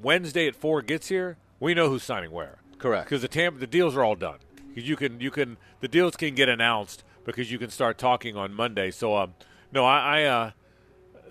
Wednesday 0.00 0.46
at 0.48 0.56
four 0.56 0.80
gets 0.82 1.08
here, 1.08 1.36
we 1.60 1.74
know 1.74 1.88
who's 1.88 2.02
signing 2.02 2.30
where. 2.30 2.58
Correct. 2.78 3.06
Because 3.06 3.22
the 3.22 3.28
tamp- 3.28 3.60
the 3.60 3.66
deals 3.66 3.96
are 3.96 4.02
all 4.04 4.14
done. 4.16 4.38
'Cause 4.74 4.84
You 4.84 4.96
can 4.96 5.20
you 5.20 5.30
can 5.30 5.56
the 5.80 5.88
deals 5.88 6.16
can 6.16 6.34
get 6.34 6.48
announced 6.48 7.04
because 7.24 7.50
you 7.50 7.58
can 7.58 7.70
start 7.70 7.98
talking 7.98 8.36
on 8.36 8.54
Monday. 8.54 8.90
So 8.90 9.16
um, 9.16 9.34
no, 9.72 9.84
I, 9.84 10.20
I 10.20 10.22
uh, 10.24 10.50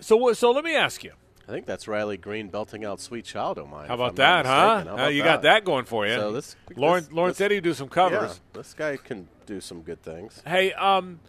so 0.00 0.32
so 0.32 0.50
let 0.50 0.64
me 0.64 0.74
ask 0.74 1.04
you. 1.04 1.12
I 1.46 1.52
think 1.52 1.66
that's 1.66 1.86
Riley 1.86 2.16
Green 2.16 2.48
belting 2.48 2.84
out 2.84 3.00
"Sweet 3.00 3.24
Child 3.24 3.58
O' 3.58 3.66
Mine." 3.66 3.88
How 3.88 3.94
about 3.94 4.16
that, 4.16 4.46
huh? 4.46 4.84
How 4.84 4.94
about 4.94 5.14
you 5.14 5.22
got 5.22 5.42
that 5.42 5.64
going 5.64 5.84
for 5.84 6.06
you. 6.06 6.14
So 6.14 6.32
this, 6.32 6.56
Lauren, 6.74 7.04
this- 7.04 7.12
Lauren 7.12 7.30
this- 7.30 7.38
said 7.38 7.50
he'd 7.50 7.62
do 7.62 7.74
some 7.74 7.88
covers. 7.88 8.40
Yeah, 8.54 8.60
this 8.60 8.74
guy 8.74 8.96
can 8.96 9.28
do 9.46 9.60
some 9.60 9.82
good 9.82 10.02
things. 10.02 10.42
Hey, 10.46 10.72
um, 10.72 11.20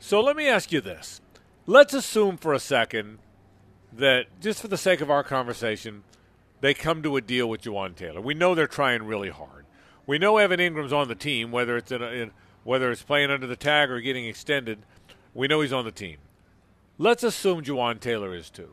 so 0.00 0.20
let 0.20 0.34
me 0.36 0.48
ask 0.48 0.72
you 0.72 0.80
this. 0.80 1.20
Let's 1.66 1.94
assume 1.94 2.36
for 2.36 2.52
a 2.52 2.58
second 2.58 3.18
that, 3.92 4.26
just 4.40 4.60
for 4.60 4.68
the 4.68 4.76
sake 4.76 5.00
of 5.00 5.08
our 5.08 5.22
conversation, 5.22 6.02
they 6.60 6.74
come 6.74 7.02
to 7.02 7.16
a 7.16 7.20
deal 7.20 7.48
with 7.48 7.62
Jawaan 7.62 7.94
Taylor. 7.94 8.20
We 8.20 8.34
know 8.34 8.54
they're 8.54 8.66
trying 8.66 9.04
really 9.04 9.30
hard. 9.30 9.66
We 10.06 10.18
know 10.18 10.36
Evan 10.36 10.60
Engram's 10.60 10.92
on 10.92 11.08
the 11.08 11.14
team, 11.14 11.52
whether 11.52 11.76
it's 11.76 11.92
in, 11.92 12.02
a, 12.02 12.06
in 12.08 12.30
whether 12.64 12.90
it's 12.90 13.02
playing 13.02 13.30
under 13.30 13.46
the 13.46 13.56
tag 13.56 13.90
or 13.90 14.00
getting 14.00 14.26
extended. 14.26 14.80
We 15.32 15.46
know 15.46 15.60
he's 15.60 15.72
on 15.72 15.84
the 15.84 15.92
team. 15.92 16.18
Let's 16.98 17.22
assume 17.22 17.62
Jawaan 17.62 18.00
Taylor 18.00 18.34
is 18.34 18.50
too. 18.50 18.70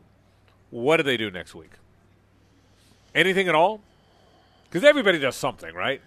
What 0.70 0.96
do 0.96 1.02
they 1.02 1.16
do 1.16 1.30
next 1.30 1.54
week? 1.54 1.72
Anything 3.14 3.48
at 3.48 3.54
all? 3.54 3.80
Because 4.64 4.84
everybody 4.84 5.18
does 5.18 5.36
something, 5.36 5.74
right? 5.74 6.00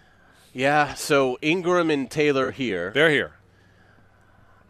Yeah. 0.52 0.94
So 0.94 1.38
Engram 1.42 1.92
and 1.92 2.10
Taylor 2.10 2.50
here. 2.50 2.90
They're 2.90 3.10
here. 3.10 3.32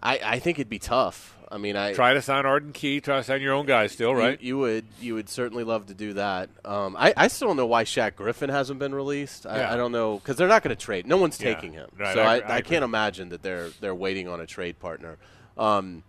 I, 0.02 0.20
I 0.22 0.38
think 0.38 0.58
it'd 0.58 0.68
be 0.68 0.78
tough. 0.78 1.35
I 1.50 1.58
mean, 1.58 1.76
I 1.76 1.92
Try 1.92 2.14
to 2.14 2.22
sign 2.22 2.44
Arden 2.44 2.72
Key. 2.72 3.00
Try 3.00 3.18
to 3.18 3.22
sign 3.24 3.40
your 3.40 3.54
own 3.54 3.66
guys 3.66 3.92
still, 3.92 4.14
right? 4.14 4.40
You, 4.42 4.58
would 4.58 4.84
you 5.00 5.14
would 5.14 5.28
certainly 5.28 5.62
love 5.64 5.86
to 5.86 5.94
do 5.94 6.14
that. 6.14 6.48
Um, 6.64 6.96
I, 6.98 7.14
I 7.16 7.28
still 7.28 7.48
don't 7.48 7.56
know 7.56 7.66
why 7.66 7.84
Shaq 7.84 8.16
Griffin 8.16 8.50
hasn't 8.50 8.78
been 8.80 8.94
released. 8.94 9.46
I, 9.46 9.58
Yeah. 9.58 9.72
I 9.72 9.76
don't 9.76 9.92
know 9.92 10.18
because 10.18 10.36
they're 10.36 10.48
not 10.48 10.62
going 10.64 10.74
to 10.76 10.82
trade. 10.82 11.06
No 11.06 11.16
one's 11.18 11.40
Yeah. 11.40 11.54
taking 11.54 11.72
him. 11.72 11.88
Right, 11.96 12.14
so 12.14 12.20
I- 12.22 12.38
I, 12.38 12.56
I 12.56 12.60
can't 12.62 12.84
imagine 12.84 13.28
that 13.28 13.42
they're 13.42 13.70
they're 13.80 13.94
waiting 13.94 14.26
on 14.28 14.40
a 14.40 14.46
trade 14.46 14.78
partner. 14.80 15.18
Um, 15.56 16.02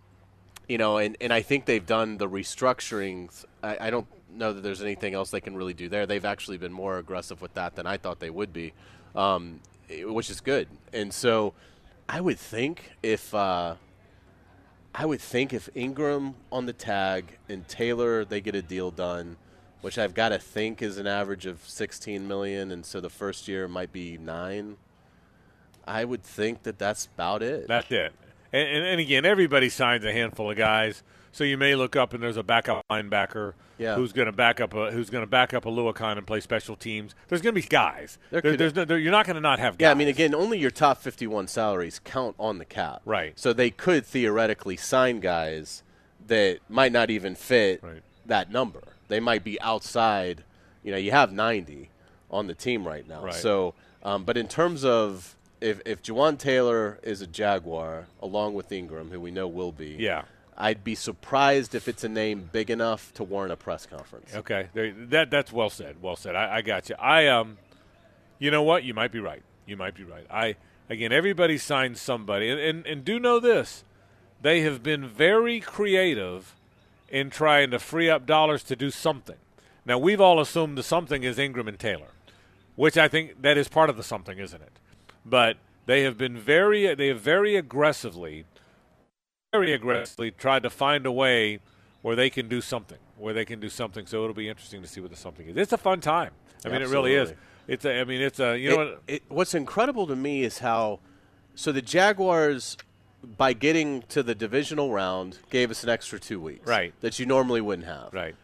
you 0.67 0.77
know, 0.77 0.97
and, 0.97 1.15
and 1.21 1.31
I 1.31 1.41
think 1.43 1.65
they've 1.65 1.85
done 1.85 2.17
the 2.17 2.27
restructurings. 2.27 3.45
I, 3.63 3.77
I 3.79 3.89
don't 3.89 4.07
know 4.29 4.53
that 4.53 4.61
there's 4.61 4.81
anything 4.81 5.13
else 5.13 5.31
they 5.31 5.39
can 5.39 5.55
really 5.55 5.73
do 5.73 5.87
there. 5.87 6.05
They've 6.05 6.25
actually 6.25 6.57
been 6.57 6.73
more 6.73 6.97
aggressive 6.97 7.41
with 7.41 7.53
that 7.53 7.75
than 7.75 7.85
I 7.87 7.97
thought 7.97 8.19
they 8.19 8.29
would 8.29 8.51
be, 8.53 8.73
um, 9.15 9.61
which 9.89 10.29
is 10.29 10.41
good. 10.41 10.67
And 10.91 11.13
so, 11.13 11.53
I 12.09 12.19
would 12.21 12.37
think 12.39 12.91
if 13.01 13.33
uh, 13.33 13.75
I 14.99 15.05
would 15.05 15.21
think 15.21 15.53
if 15.53 15.69
Engram 15.75 16.33
on 16.51 16.65
the 16.65 16.73
tag 16.73 17.37
and 17.47 17.67
Taylor 17.67 18.25
they 18.25 18.41
get 18.41 18.55
a 18.55 18.63
deal 18.63 18.89
done, 18.89 19.37
which 19.81 19.99
I've 19.99 20.15
got 20.15 20.29
to 20.29 20.39
think 20.39 20.81
is 20.81 20.97
an 20.97 21.05
average 21.05 21.45
of 21.45 21.59
16 21.67 22.27
million, 22.27 22.71
and 22.71 22.83
so 22.83 22.99
the 22.99 23.09
first 23.09 23.47
year 23.47 23.67
might 23.67 23.93
be 23.93 24.17
nine. 24.17 24.77
I 25.85 26.03
would 26.03 26.23
think 26.23 26.63
that 26.63 26.79
that's 26.79 27.05
about 27.05 27.43
it. 27.43 27.67
That's 27.67 27.91
it. 27.91 28.11
And, 28.51 28.67
and, 28.67 28.85
and 28.85 28.99
again, 28.99 29.23
everybody 29.23 29.69
signs 29.69 30.03
a 30.03 30.11
handful 30.11 30.49
of 30.49 30.57
guys. 30.57 31.03
So 31.31 31.43
you 31.43 31.59
may 31.59 31.75
look 31.75 31.95
up 31.95 32.15
and 32.15 32.23
there's 32.23 32.35
a 32.35 32.43
backup 32.43 32.83
linebacker 32.91 33.53
Yeah. 33.77 33.95
who's 33.95 34.11
going 34.13 34.25
to 34.25 34.31
back 34.31 34.59
up 34.59 34.73
a 34.73 34.91
who's 34.91 35.09
going 35.09 35.21
to 35.23 35.29
back 35.29 35.53
up 35.53 35.63
Oluokun 35.65 36.17
and 36.17 36.25
play 36.25 36.39
special 36.39 36.75
teams. 36.75 37.13
There's 37.27 37.41
going 37.41 37.53
to 37.55 37.61
be 37.61 37.67
guys. 37.67 38.17
There 38.31 38.41
There- 38.41 38.57
there's 38.57 38.75
no, 38.75 38.85
there, 38.85 38.97
you're 38.97 39.11
not 39.11 39.25
going 39.25 39.35
to 39.35 39.41
not 39.41 39.59
have 39.59 39.77
guys. 39.77 39.85
Yeah, 39.85 39.91
I 39.91 39.93
mean, 39.93 40.07
again, 40.07 40.33
only 40.33 40.57
your 40.59 40.71
top 40.71 40.97
51 40.99 41.47
salaries 41.47 41.99
count 42.03 42.35
on 42.39 42.57
the 42.57 42.65
cap. 42.65 43.01
Right. 43.05 43.37
So 43.39 43.53
they 43.53 43.69
could 43.69 44.05
theoretically 44.05 44.77
sign 44.77 45.19
guys 45.19 45.83
that 46.27 46.59
might 46.69 46.91
not 46.91 47.09
even 47.09 47.35
fit 47.35 47.83
that 48.25 48.51
number. 48.51 48.81
They 49.07 49.19
might 49.19 49.43
be 49.43 49.59
outside. 49.61 50.43
You 50.83 50.91
know, 50.91 50.97
you 50.97 51.11
have 51.11 51.31
90 51.31 51.89
on 52.29 52.47
the 52.47 52.53
team 52.53 52.85
right 52.87 53.07
now. 53.07 53.23
Right. 53.23 53.33
So, 53.33 53.73
um, 54.03 54.23
but 54.25 54.37
in 54.37 54.47
terms 54.47 54.83
of 54.83 55.35
if 55.61 55.81
if 55.85 56.01
Jawaan 56.03 56.37
Taylor 56.37 56.99
is 57.03 57.21
a 57.21 57.27
Jaguar 57.27 58.07
along 58.21 58.53
with 58.53 58.69
Engram, 58.69 59.11
who 59.11 59.19
we 59.19 59.31
know 59.31 59.47
will 59.47 59.71
be, 59.71 59.95
Yeah. 59.99 60.23
I'd 60.57 60.83
be 60.83 60.95
surprised 60.95 61.75
if 61.75 61.87
it's 61.87 62.03
a 62.03 62.09
name 62.09 62.49
big 62.51 62.71
enough 62.71 63.13
to 63.13 63.23
warrant 63.23 63.53
a 63.53 63.55
press 63.55 63.85
conference. 63.85 64.33
Okay, 64.33 64.69
that 64.73 65.29
that's 65.29 65.53
well 65.53 65.69
said. 65.69 65.97
Well 66.01 66.15
said. 66.15 66.35
I, 66.35 66.57
I 66.57 66.61
got 66.61 66.89
you. 66.89 66.95
I 66.99 67.27
um, 67.27 67.57
you 68.39 68.49
know 68.49 68.63
what? 68.63 68.83
You 68.83 68.93
might 68.93 69.11
be 69.11 69.19
right. 69.19 69.43
You 69.67 69.77
might 69.77 69.93
be 69.93 70.03
right. 70.03 70.25
I 70.31 70.55
again, 70.89 71.11
everybody 71.11 71.59
signs 71.59 72.01
somebody, 72.01 72.49
and, 72.49 72.59
and 72.59 72.87
and 72.87 73.05
do 73.05 73.19
know 73.19 73.39
this: 73.39 73.83
they 74.41 74.61
have 74.61 74.81
been 74.81 75.07
very 75.07 75.59
creative 75.59 76.55
in 77.09 77.29
trying 77.29 77.69
to 77.71 77.79
free 77.79 78.09
up 78.09 78.25
dollars 78.25 78.63
to 78.63 78.75
do 78.75 78.89
something. 78.89 79.37
Now 79.85 79.99
we've 79.99 80.19
all 80.19 80.39
assumed 80.39 80.77
the 80.77 80.83
something 80.83 81.23
is 81.23 81.37
Engram 81.37 81.67
and 81.67 81.77
Taylor, 81.77 82.09
which 82.75 82.97
I 82.97 83.07
think 83.07 83.43
that 83.43 83.57
is 83.59 83.67
part 83.67 83.91
of 83.91 83.97
the 83.97 84.03
something, 84.03 84.39
isn't 84.39 84.61
it? 84.61 84.73
But 85.23 85.57
they 85.85 86.01
have 86.01 86.17
been 86.17 86.35
very 86.35 86.95
they 86.95 87.07
have 87.09 87.21
very 87.21 87.55
aggressively 87.55 88.45
very 89.59 89.73
aggressively 89.73 90.31
tried 90.31 90.63
to 90.63 90.69
find 90.69 91.05
a 91.05 91.11
way 91.11 91.59
where 92.01 92.15
they 92.15 92.29
can 92.29 92.47
do 92.47 92.61
something, 92.61 92.97
where 93.17 93.33
they 93.33 93.45
can 93.45 93.59
do 93.59 93.69
something. 93.69 94.05
So 94.05 94.23
it'll 94.23 94.33
be 94.35 94.49
interesting 94.49 94.81
to 94.81 94.87
see 94.87 95.01
what 95.01 95.09
the 95.11 95.17
something 95.17 95.47
is. 95.47 95.57
It's 95.57 95.73
a 95.73 95.77
fun 95.77 95.99
time. 96.01 96.31
I 96.65 96.69
mean, 96.69 96.81
it 96.81 96.87
really 96.89 97.13
is. 97.15 97.33
It's 97.67 97.85
a. 97.85 97.99
I 97.99 98.03
mean, 98.05 98.21
it's 98.21 98.39
a. 98.39 98.57
You 98.57 98.69
know 98.69 98.81
It- 98.81 98.89
what? 98.89 99.01
it- 99.07 99.23
what's 99.27 99.53
incredible 99.53 100.07
to 100.07 100.15
me 100.15 100.43
is 100.43 100.59
how 100.59 100.99
so 101.55 101.71
the 101.71 101.81
Jaguars 101.81 102.77
by 103.37 103.51
getting 103.53 104.03
to 104.09 104.21
the 104.23 104.35
divisional 104.35 104.91
round 104.91 105.39
gave 105.49 105.71
us 105.71 105.83
an 105.83 105.89
extra 105.89 106.19
two 106.19 106.39
weeks 106.39 106.65
Right. 106.67 106.93
that 107.01 107.19
you 107.19 107.25
normally 107.25 107.61
wouldn't 107.61 107.87
have 107.87 108.13
Right. 108.13 108.35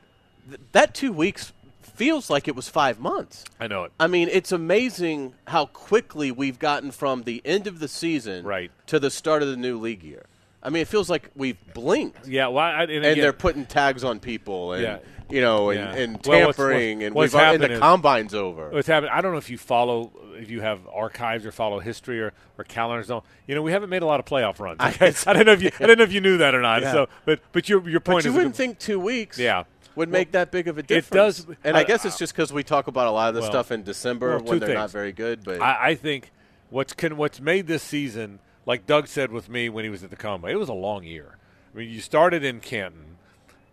Th- 0.50 0.60
that 0.74 0.94
two 0.96 1.14
weeks 1.14 1.54
feels 1.82 2.30
like 2.30 2.48
it 2.48 2.56
was 2.56 2.68
five 2.70 3.00
months 3.00 3.46
I 3.60 3.68
know 3.68 3.84
it. 3.84 3.92
I 4.00 4.08
mean 4.08 4.30
it's 4.32 4.52
amazing 4.52 5.36
how 5.48 5.68
quickly 5.68 6.32
we've 6.32 6.58
gotten 6.58 6.90
from 6.92 7.24
the 7.24 7.40
end 7.46 7.68
of 7.68 7.80
the 7.80 7.88
season 7.88 8.44
Right. 8.46 8.72
to 8.88 9.00
the 9.00 9.12
start 9.12 9.44
of 9.44 9.48
the 9.50 9.56
new 9.56 9.78
league 9.80 10.04
year 10.04 10.26
I 10.64 10.70
mean 10.70 10.82
it 10.82 10.88
feels 10.88 11.10
like 11.10 11.30
we've 11.36 11.58
blinked 11.74 12.28
Yeah. 12.28 12.48
Well, 12.48 12.64
I, 12.64 12.84
and, 12.84 13.06
and, 13.06 13.22
they're 13.22 13.34
putting 13.34 13.66
tags 13.66 14.04
on 14.04 14.20
people 14.20 14.74
and 14.74 14.82
Yeah. 14.84 14.98
you 15.30 15.42
know 15.42 15.70
and, 15.70 15.80
Yeah. 15.80 15.96
and 16.04 16.26
Well, 16.26 16.46
what's- 16.48 16.58
tampering 16.58 17.00
what's- 17.00 17.06
and 17.06 17.16
we've 17.16 17.62
and 17.62 17.74
the 17.76 17.80
combine's 17.80 18.34
over 18.34 18.70
What's 18.70 18.88
happening? 18.88 19.12
I 19.14 19.22
don't 19.22 19.34
know 19.34 19.38
if 19.38 19.50
you 19.50 19.58
follow, 19.58 20.12
if 20.38 20.50
you 20.50 20.62
have 20.62 20.80
archives 20.94 21.46
or 21.46 21.52
follow 21.52 21.80
history 21.80 22.20
or, 22.22 22.34
or 22.58 22.64
calendars. 22.64 23.12
On, 23.12 23.22
you 23.46 23.54
know, 23.56 23.62
we 23.62 23.72
haven't 23.72 23.90
made 23.90 24.02
a 24.02 24.06
lot 24.06 24.20
of 24.20 24.26
playoff 24.26 24.60
runs. 24.60 24.80
Okay? 24.80 25.14
I, 25.30 25.34
don't 25.34 25.46
know 25.46 25.52
if 25.54 25.62
you, 25.62 25.70
I 25.80 25.86
don't 25.86 25.98
know 25.98 26.04
if 26.06 26.14
you 26.14 26.22
knew 26.22 26.38
that 26.38 26.56
or 26.56 26.62
not. 26.62 26.82
Yeah. 26.82 26.92
So, 26.94 27.10
but 27.26 27.40
but 27.52 27.68
your 27.70 27.88
your 27.90 28.00
point 28.00 28.20
But 28.20 28.26
you 28.26 28.32
is 28.32 28.36
wouldn't 28.38 28.54
good- 28.54 28.58
think 28.58 28.80
two 28.80 29.00
weeks 29.00 29.38
Yeah. 29.38 29.64
would 29.96 30.10
make 30.10 30.32
that 30.32 30.50
big 30.50 30.68
of 30.70 30.78
a 30.78 30.84
difference. 30.84 31.40
It 31.40 31.48
does, 31.48 31.58
And 31.64 31.76
I 31.78 31.82
but- 31.82 31.88
guess 31.88 32.06
it's 32.06 32.18
just 32.18 32.34
because 32.34 32.52
we 32.54 32.64
talk 32.64 32.88
about 32.88 33.08
a 33.08 33.12
lot 33.12 33.30
of 33.30 33.36
this 33.36 33.44
Well, 33.44 33.52
stuff 33.52 33.72
in 33.72 33.84
December 33.84 34.38
well, 34.38 34.46
when 34.46 34.60
they're 34.60 34.74
not 34.74 34.92
very 34.92 35.12
good. 35.12 35.44
But 35.44 35.62
I, 35.62 35.90
I 35.90 35.96
think 35.96 36.32
what's 36.70 36.94
can, 36.94 37.16
what's 37.18 37.40
made 37.40 37.68
this 37.68 37.84
season, 37.84 38.40
like 38.66 38.86
Doug 38.86 39.08
said 39.08 39.32
with 39.32 39.50
me 39.50 39.70
when 39.70 39.84
he 39.84 39.90
was 39.90 40.04
at 40.04 40.10
the 40.10 40.16
combine, 40.16 40.52
it 40.52 40.60
was 40.60 40.70
a 40.70 40.74
long 40.74 41.04
year. 41.04 41.38
I 41.74 41.78
mean, 41.78 41.90
you 41.90 42.02
started 42.02 42.44
in 42.44 42.60
Canton, 42.60 43.18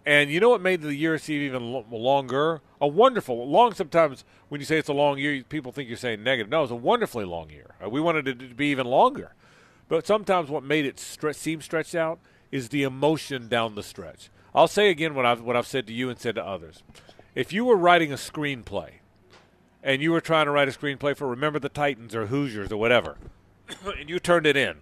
and 0.07 0.31
you 0.31 0.41
know 0.41 0.49
what 0.49 0.63
made 0.63 0.81
the 0.83 0.95
year 0.95 1.19
seem 1.19 1.43
even 1.43 1.73
lo- 1.73 1.85
longer? 1.91 2.61
A 2.81 2.89
wonderful 2.89 3.49
long. 3.49 3.75
Sometimes 3.75 4.25
when 4.49 4.61
you 4.61 4.65
say 4.65 4.79
it's 4.79 4.89
a 4.89 4.95
long 4.95 5.19
year, 5.19 5.43
people 5.49 5.71
think 5.73 5.89
you're 5.89 5.99
saying 5.99 6.23
negative. 6.23 6.51
No, 6.51 6.63
it's 6.63 6.73
a 6.73 6.77
wonderfully 6.77 7.25
long 7.25 7.51
year. 7.51 7.75
Uh, 7.85 7.91
we 7.91 8.01
wanted 8.01 8.27
it 8.27 8.39
to 8.39 8.55
be 8.55 8.67
even 8.69 8.87
longer, 8.87 9.35
but 9.89 10.07
sometimes 10.07 10.49
what 10.49 10.63
made 10.63 10.87
it 10.87 10.97
stre- 10.97 11.35
seem 11.35 11.61
stretched 11.61 11.95
out 11.95 12.19
is 12.51 12.71
the 12.71 12.83
emotion 12.83 13.49
down 13.49 13.75
the 13.75 13.83
stretch. 13.83 14.31
I'll 14.55 14.69
say 14.69 14.91
again 14.91 15.15
what 15.15 15.27
I've 15.27 15.43
what 15.43 15.57
I've 15.57 15.67
said 15.67 15.87
to 15.87 15.93
you 15.93 16.11
and 16.11 16.19
said 16.19 16.35
to 16.35 16.45
others. 16.45 16.83
If 17.35 17.53
you 17.53 17.65
were 17.65 17.77
writing 17.77 18.13
a 18.13 18.17
screenplay 18.17 18.95
and 19.83 20.03
you 20.03 20.11
were 20.11 20.21
trying 20.21 20.47
to 20.47 20.51
write 20.51 20.69
a 20.69 20.73
screenplay 20.73 21.17
for 21.17 21.29
Remember 21.29 21.59
the 21.59 21.69
Titans 21.69 22.15
or 22.15 22.27
Hoosiers 22.27 22.73
or 22.73 22.77
whatever, 22.77 23.17
and 23.99 24.09
you 24.09 24.19
turned 24.19 24.47
it 24.47 24.57
in, 24.57 24.77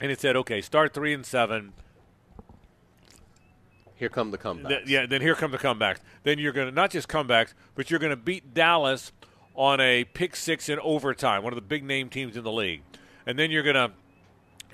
and 0.00 0.10
it 0.10 0.20
said, 0.20 0.36
okay, 0.36 0.60
start 0.60 0.94
three 0.94 1.12
and 1.12 1.24
seven. 1.24 1.72
here 3.94 4.08
come 4.08 4.30
the 4.30 4.38
comeback. 4.38 4.70
Th- 4.70 4.88
yeah, 4.88 5.06
then 5.06 5.20
here 5.20 5.34
come 5.34 5.50
the 5.50 5.58
comebacks. 5.58 5.98
Then 6.22 6.38
you're 6.38 6.52
going 6.52 6.68
to 6.68 6.74
not 6.74 6.90
just 6.90 7.08
comebacks, 7.08 7.54
but 7.74 7.90
you're 7.90 8.00
going 8.00 8.10
to 8.10 8.16
beat 8.16 8.54
Dallas 8.54 9.12
on 9.54 9.80
a 9.80 10.04
pick 10.04 10.34
six 10.36 10.68
in 10.68 10.78
overtime, 10.80 11.42
one 11.42 11.52
of 11.52 11.56
the 11.56 11.62
big 11.62 11.84
name 11.84 12.08
teams 12.08 12.36
in 12.36 12.44
the 12.44 12.52
league, 12.52 12.82
and 13.26 13.38
then 13.38 13.50
you're 13.50 13.62
going 13.62 13.74
to 13.74 13.92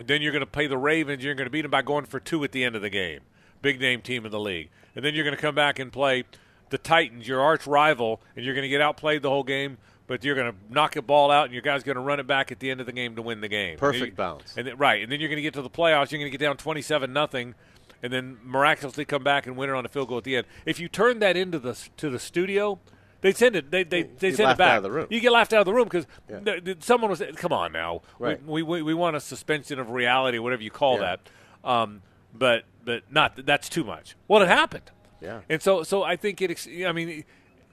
then 0.04 0.22
you're 0.22 0.32
going 0.32 0.40
to 0.40 0.46
play 0.46 0.66
the 0.66 0.78
Ravens. 0.78 1.22
You're 1.22 1.34
going 1.34 1.46
to 1.46 1.50
beat 1.50 1.62
them 1.62 1.70
by 1.70 1.82
going 1.82 2.06
for 2.06 2.18
two 2.18 2.42
at 2.44 2.52
the 2.52 2.64
end 2.64 2.74
of 2.74 2.82
the 2.82 2.88
game, 2.88 3.20
big 3.60 3.80
name 3.80 4.00
team 4.00 4.24
in 4.24 4.32
the 4.32 4.40
league, 4.40 4.70
and 4.96 5.04
then 5.04 5.14
you're 5.14 5.24
going 5.24 5.36
to 5.36 5.40
come 5.40 5.54
back 5.54 5.78
and 5.78 5.92
play 5.92 6.24
the 6.70 6.78
Titans, 6.78 7.28
your 7.28 7.40
arch 7.40 7.66
rival, 7.66 8.22
and 8.34 8.44
you're 8.44 8.54
going 8.54 8.62
to 8.62 8.68
get 8.68 8.80
outplayed 8.80 9.22
the 9.22 9.28
whole 9.28 9.42
game. 9.42 9.76
But 10.10 10.24
you're 10.24 10.34
going 10.34 10.50
to 10.52 10.58
knock 10.74 10.96
a 10.96 11.02
ball 11.02 11.30
out, 11.30 11.44
and 11.44 11.52
your 11.52 11.62
guy's 11.62 11.84
going 11.84 11.94
to 11.94 12.00
run 12.02 12.18
it 12.18 12.26
back 12.26 12.50
at 12.50 12.58
the 12.58 12.68
end 12.68 12.80
of 12.80 12.86
the 12.86 12.92
game 12.92 13.14
to 13.14 13.22
win 13.22 13.40
the 13.40 13.46
game. 13.48 13.78
Perfect 13.78 14.02
And 14.02 14.10
you- 14.10 14.16
bounce. 14.16 14.56
And 14.56 14.66
then, 14.66 14.76
right, 14.76 15.00
and 15.00 15.12
then 15.12 15.20
you're 15.20 15.28
going 15.28 15.36
to 15.36 15.42
get 15.42 15.54
to 15.54 15.62
the 15.62 15.70
playoffs. 15.70 16.10
You're 16.10 16.18
going 16.18 16.32
to 16.32 16.36
get 16.36 16.44
down 16.44 16.56
twenty-seven 16.56 17.12
nothing, 17.12 17.54
and 18.02 18.12
then 18.12 18.38
miraculously 18.44 19.04
come 19.04 19.22
back 19.22 19.46
and 19.46 19.56
win 19.56 19.70
it 19.70 19.74
on 19.76 19.84
a 19.86 19.88
field 19.88 20.08
goal 20.08 20.18
at 20.18 20.24
the 20.24 20.34
end. 20.36 20.46
If 20.66 20.80
you 20.80 20.88
turn 20.88 21.20
that 21.20 21.36
into 21.36 21.60
the 21.60 21.78
to 21.98 22.10
the 22.10 22.18
studio, 22.18 22.80
they 23.20 23.32
send 23.32 23.54
it. 23.54 23.70
They 23.70 23.84
they, 23.84 24.02
they 24.02 24.30
You 24.30 24.34
send 24.34 24.40
it 24.40 24.44
laughed 24.46 24.58
back. 24.58 24.70
out 24.72 24.76
of 24.78 24.82
the 24.82 24.90
room. 24.90 25.06
You 25.10 25.20
get 25.20 25.30
laughed 25.30 25.52
out 25.52 25.60
of 25.60 25.66
the 25.66 25.74
room 25.74 25.84
because 25.84 26.06
Yeah. 26.28 26.74
someone 26.80 27.08
was. 27.10 27.22
Come 27.36 27.52
on 27.52 27.70
now, 27.70 28.02
Right. 28.18 28.44
We, 28.44 28.64
we 28.64 28.82
we 28.82 28.94
want 28.94 29.14
a 29.14 29.20
suspension 29.20 29.78
of 29.78 29.90
reality, 29.90 30.38
whatever 30.40 30.62
you 30.64 30.72
call 30.72 30.94
Yeah. 31.00 31.16
that. 31.62 31.70
Um, 31.70 32.02
but 32.34 32.64
but 32.84 33.04
not 33.12 33.46
that's 33.46 33.68
too 33.68 33.84
much. 33.84 34.16
Well, 34.26 34.42
it 34.42 34.48
happened. 34.48 34.90
Yeah. 35.20 35.42
And 35.48 35.62
so 35.62 35.84
so 35.84 36.02
I 36.02 36.16
think 36.16 36.42
it. 36.42 36.50
ex- 36.50 36.66
I 36.66 36.90
mean. 36.90 37.22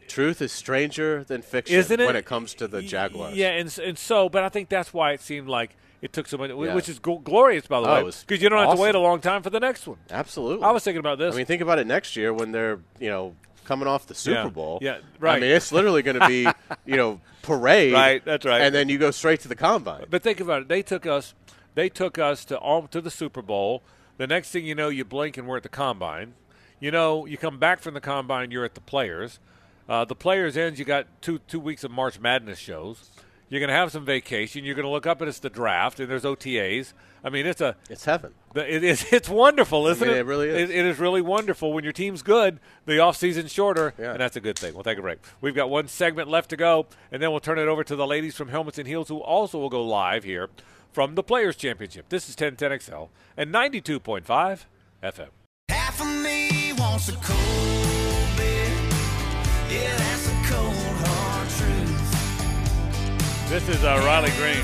Truth 0.07 0.41
is 0.41 0.51
stranger 0.51 1.23
than 1.23 1.41
fiction 1.41 1.75
Isn't 1.77 1.99
it? 1.99 2.05
when 2.05 2.15
it 2.15 2.25
comes 2.25 2.53
to 2.55 2.67
the 2.67 2.81
Jaguars. 2.81 3.35
Yeah, 3.35 3.49
and, 3.49 3.77
and 3.83 3.97
so, 3.97 4.29
but 4.29 4.43
I 4.43 4.49
think 4.49 4.69
that's 4.69 4.93
why 4.93 5.11
it 5.11 5.21
seemed 5.21 5.47
like 5.47 5.75
it 6.01 6.13
took 6.13 6.27
so 6.27 6.37
much, 6.37 6.49
Yeah. 6.51 6.73
which 6.75 6.89
is 6.89 6.99
gl- 6.99 7.23
glorious, 7.23 7.67
by 7.67 7.81
the 7.81 7.87
Oh, 7.87 8.05
way, 8.05 8.11
because 8.25 8.41
you 8.41 8.49
don't 8.49 8.65
have 8.65 8.75
to 8.75 8.81
wait 8.81 8.95
a 8.95 8.99
long 8.99 9.19
time 9.19 9.41
for 9.43 9.49
the 9.49 9.59
next 9.59 9.87
one. 9.87 9.97
Absolutely. 10.09 10.63
I 10.65 10.71
was 10.71 10.83
thinking 10.83 10.99
about 10.99 11.17
this. 11.17 11.33
I 11.33 11.37
mean, 11.37 11.45
think 11.45 11.61
about 11.61 11.79
it 11.79 11.87
next 11.87 12.15
year 12.15 12.33
when 12.33 12.51
they're 12.51 12.79
you 12.99 13.09
know 13.09 13.35
coming 13.65 13.87
off 13.87 14.07
the 14.07 14.15
Super 14.15 14.43
Yeah. 14.43 14.49
Bowl. 14.49 14.79
Yeah, 14.81 14.97
right. 15.19 15.37
I 15.37 15.39
mean, 15.39 15.51
it's 15.51 15.71
literally 15.71 16.01
going 16.03 16.19
to 16.19 16.27
be 16.27 16.47
you 16.85 16.95
know 16.97 17.19
parade. 17.41 17.93
Right, 17.93 18.23
that's 18.23 18.45
right. 18.45 18.61
And 18.61 18.73
then 18.73 18.89
you 18.89 18.97
go 18.97 19.11
straight 19.11 19.39
to 19.41 19.47
the 19.47 19.55
combine. 19.55 20.05
But 20.09 20.23
think 20.23 20.39
about 20.39 20.61
it. 20.63 20.67
They 20.67 20.81
took 20.81 21.05
us. 21.05 21.33
They 21.75 21.89
took 21.89 22.17
us 22.17 22.45
to 22.45 22.57
all 22.57 22.87
to 22.87 23.01
the 23.01 23.11
Super 23.11 23.41
Bowl. 23.41 23.83
The 24.17 24.25
next 24.27 24.49
thing 24.51 24.65
you 24.65 24.73
know, 24.75 24.89
you 24.89 25.03
blink 25.05 25.37
and 25.37 25.47
we're 25.47 25.57
at 25.57 25.63
the 25.63 25.69
combine. 25.69 26.33
You 26.79 26.91
know, 26.91 27.25
you 27.25 27.37
come 27.37 27.57
back 27.59 27.79
from 27.81 27.93
the 27.95 28.01
combine, 28.01 28.51
you're 28.51 28.65
at 28.65 28.75
the 28.75 28.81
players. 28.81 29.39
Uh, 29.89 30.05
the 30.05 30.15
players 30.15 30.57
ends. 30.57 30.79
You 30.79 30.85
got 30.85 31.07
two 31.21 31.39
two 31.47 31.59
weeks 31.59 31.83
of 31.83 31.91
March 31.91 32.19
Madness 32.19 32.59
shows. 32.59 33.09
You're 33.49 33.61
going 33.61 33.69
to 33.69 33.75
have 33.75 33.93
some 33.93 34.03
vacation. 34.03 34.65
You're 34.65 34.75
going 34.75 34.83
to 34.85 34.91
look 34.91 35.07
up 35.07 35.21
and 35.21 35.29
it's 35.29 35.39
the 35.39 35.49
draft, 35.49 36.01
and 36.01 36.09
there's 36.11 36.23
OTAs. 36.23 36.91
I 37.23 37.29
mean, 37.29 37.45
it's 37.45 37.61
a 37.61 37.77
it's 37.89 38.03
heaven. 38.03 38.33
the- 38.53 38.69
It 38.75 38.83
is. 38.83 39.05
It's 39.13 39.29
wonderful, 39.29 39.87
isn't 39.87 40.05
mean, 40.05 40.17
it? 40.17 40.19
it 40.19 40.25
really 40.25 40.49
is. 40.49 40.69
It, 40.69 40.75
it 40.75 40.85
is 40.85 40.99
really 40.99 41.21
wonderful 41.21 41.71
when 41.71 41.85
your 41.85 41.93
team's 41.93 42.21
good. 42.21 42.59
The 42.85 42.99
off 42.99 43.15
season's 43.15 43.53
shorter, 43.53 43.93
Yeah. 43.97 44.11
and 44.11 44.19
that's 44.19 44.35
a 44.35 44.41
good 44.41 44.59
thing. 44.59 44.73
We'll 44.73 44.83
take 44.83 44.97
a 44.97 45.01
break. 45.01 45.19
We've 45.39 45.55
got 45.55 45.69
one 45.69 45.87
segment 45.87 46.27
left 46.27 46.49
to 46.49 46.57
go, 46.57 46.87
and 47.09 47.23
then 47.23 47.31
we'll 47.31 47.39
turn 47.39 47.57
it 47.57 47.69
over 47.69 47.85
to 47.85 47.95
the 47.95 48.05
ladies 48.05 48.35
from 48.35 48.49
Helmets 48.49 48.77
and 48.79 48.87
Heels, 48.87 49.07
who 49.07 49.19
also 49.19 49.57
will 49.59 49.69
go 49.69 49.81
live 49.81 50.25
here 50.25 50.49
from 50.91 51.15
the 51.15 51.23
Players 51.23 51.55
Championship. 51.55 52.09
This 52.09 52.27
is 52.27 52.35
1010XL 52.35 53.07
and 53.37 53.53
92.5 53.53 54.65
FM. 55.01 55.29
This 63.49 63.69
is 63.69 63.83
uh, 63.83 64.01
Riley 64.05 64.29
Green. 64.37 64.63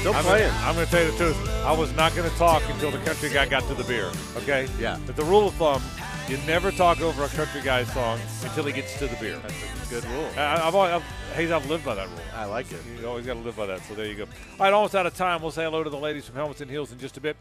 Still 0.00 0.14
I'm 0.14 0.24
playing. 0.24 0.48
Gonna, 0.48 0.66
I'm 0.66 0.74
going 0.74 0.86
to 0.86 0.90
tell 0.92 1.04
you 1.04 1.10
the 1.10 1.16
truth. 1.16 1.48
I 1.64 1.72
was 1.72 1.94
not 1.94 2.14
going 2.14 2.30
to 2.30 2.36
talk 2.36 2.62
until 2.68 2.90
the 2.90 2.98
country 2.98 3.28
guy 3.28 3.46
got 3.46 3.64
to 3.68 3.74
the 3.74 3.84
beer. 3.84 4.10
Okay. 4.36 4.68
Yeah. 4.78 4.98
But 5.04 5.16
the 5.16 5.24
rule 5.24 5.48
of 5.48 5.54
thumb, 5.54 5.82
you 6.28 6.36
never 6.46 6.70
talk 6.70 7.00
over 7.00 7.24
a 7.24 7.28
country 7.28 7.60
guy's 7.60 7.92
song 7.92 8.18
until 8.42 8.64
he 8.64 8.72
gets 8.72 8.98
to 8.98 9.08
the 9.08 9.16
beer. 9.16 9.38
That's 9.38 9.54
a 9.86 9.90
good 9.90 10.04
rule. 10.06 10.28
I, 10.36 10.66
I've, 10.66 10.74
always, 10.74 10.94
I've, 10.94 11.02
Hayes, 11.34 11.50
I've 11.50 11.68
lived 11.68 11.84
by 11.84 11.96
that 11.96 12.08
rule. 12.08 12.20
I 12.34 12.44
like 12.46 12.72
it. 12.72 12.80
You 13.00 13.08
always 13.08 13.26
got 13.26 13.34
to 13.34 13.40
live 13.40 13.56
by 13.56 13.66
that. 13.66 13.82
So 13.82 13.94
there 13.94 14.06
you 14.06 14.14
go. 14.14 14.24
All 14.24 14.30
right, 14.60 14.72
almost 14.72 14.94
out 14.94 15.06
of 15.06 15.14
time. 15.14 15.42
We'll 15.42 15.50
say 15.50 15.64
hello 15.64 15.84
to 15.84 15.90
the 15.90 15.98
ladies 15.98 16.24
from 16.24 16.36
Helmets 16.36 16.60
and 16.60 16.70
Heels 16.70 16.92
in 16.92 16.98
just 16.98 17.16
a 17.16 17.20
bit. 17.20 17.36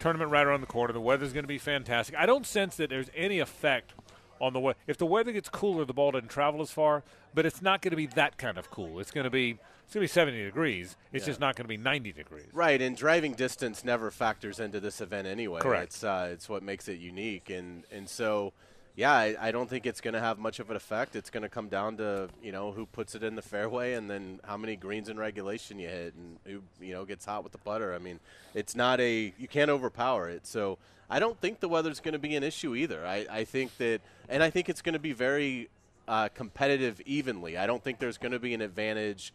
Tournament 0.00 0.30
right 0.30 0.46
around 0.46 0.60
the 0.60 0.66
corner. 0.66 0.92
The 0.92 1.00
weather's 1.00 1.32
going 1.32 1.44
to 1.44 1.48
be 1.48 1.58
fantastic. 1.58 2.16
I 2.16 2.26
don't 2.26 2.44
sense 2.44 2.76
that 2.76 2.90
there's 2.90 3.10
any 3.16 3.38
effect 3.38 3.92
on 4.40 4.52
the 4.52 4.60
weather. 4.60 4.78
If 4.86 4.98
the 4.98 5.06
weather 5.06 5.32
gets 5.32 5.48
cooler, 5.48 5.84
the 5.84 5.92
ball 5.94 6.12
doesn't 6.12 6.28
travel 6.28 6.60
as 6.62 6.70
far. 6.70 7.02
But 7.34 7.46
it's 7.46 7.60
not 7.62 7.82
going 7.82 7.90
to 7.90 7.96
be 7.96 8.06
that 8.06 8.36
kind 8.38 8.58
of 8.58 8.70
cool. 8.70 9.00
It's 9.00 9.10
going 9.10 9.24
to 9.24 9.30
be 9.30 9.58
it's 9.84 9.92
going 9.92 10.00
to 10.00 10.04
be 10.04 10.06
70 10.06 10.44
degrees. 10.44 10.96
It's 11.12 11.22
Yeah. 11.24 11.26
just 11.32 11.40
not 11.40 11.56
going 11.56 11.64
to 11.64 11.68
be 11.68 11.76
90 11.76 12.12
degrees. 12.12 12.46
Right, 12.52 12.80
and 12.80 12.96
driving 12.96 13.32
distance 13.34 13.84
never 13.84 14.10
factors 14.10 14.58
into 14.60 14.80
this 14.80 15.00
event 15.00 15.26
anyway. 15.26 15.60
Correct. 15.60 15.86
It's 15.86 16.04
uh, 16.04 16.28
it's 16.32 16.48
what 16.48 16.62
makes 16.62 16.88
it 16.88 16.98
unique, 16.98 17.50
and 17.50 17.84
and 17.90 18.08
so, 18.08 18.52
yeah, 18.96 19.12
I, 19.12 19.36
I 19.40 19.50
don't 19.50 19.68
think 19.68 19.86
it's 19.86 20.00
going 20.00 20.14
to 20.14 20.20
have 20.20 20.38
much 20.38 20.60
of 20.60 20.70
an 20.70 20.76
effect. 20.76 21.16
It's 21.16 21.30
going 21.30 21.42
to 21.42 21.48
come 21.48 21.68
down 21.68 21.96
to 21.96 22.28
you 22.42 22.52
know 22.52 22.70
who 22.70 22.86
puts 22.86 23.14
it 23.14 23.24
in 23.24 23.34
the 23.34 23.42
fairway 23.42 23.94
and 23.94 24.08
then 24.08 24.40
how 24.44 24.56
many 24.56 24.76
greens 24.76 25.08
in 25.08 25.18
regulation 25.18 25.78
you 25.78 25.88
hit 25.88 26.14
and 26.14 26.38
who 26.46 26.62
you 26.84 26.94
know 26.94 27.04
gets 27.04 27.24
hot 27.24 27.42
with 27.42 27.52
the 27.52 27.58
putter. 27.58 27.92
I 27.92 27.98
mean, 27.98 28.20
it's 28.54 28.76
not 28.76 29.00
a 29.00 29.32
you 29.36 29.48
can't 29.48 29.70
overpower 29.70 30.28
it. 30.28 30.46
So 30.46 30.78
I 31.10 31.18
don't 31.18 31.40
think 31.40 31.60
the 31.60 31.68
weather's 31.68 32.00
going 32.00 32.12
to 32.12 32.18
be 32.18 32.36
an 32.36 32.42
issue 32.42 32.74
either. 32.74 33.04
I, 33.04 33.26
I 33.30 33.44
think 33.44 33.76
that, 33.78 34.00
and 34.28 34.42
I 34.42 34.50
think 34.50 34.68
it's 34.68 34.80
going 34.80 34.94
to 34.94 34.98
be 34.98 35.12
very 35.12 35.68
uh, 36.06 36.28
competitive 36.34 37.00
evenly. 37.04 37.58
I 37.58 37.66
don't 37.66 37.82
think 37.82 37.98
there's 37.98 38.18
going 38.18 38.32
to 38.32 38.38
be 38.38 38.54
an 38.54 38.60
advantage 38.60 39.32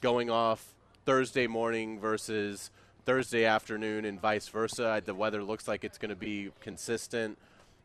going 0.00 0.30
off 0.30 0.74
Thursday 1.06 1.46
morning 1.46 1.98
versus 1.98 2.70
Thursday 3.06 3.46
afternoon 3.46 4.04
and 4.04 4.20
vice 4.20 4.48
versa. 4.48 5.02
The 5.04 5.14
weather 5.14 5.42
looks 5.42 5.66
like 5.66 5.82
it's 5.82 5.98
going 5.98 6.10
to 6.10 6.16
be 6.16 6.50
consistent 6.60 7.38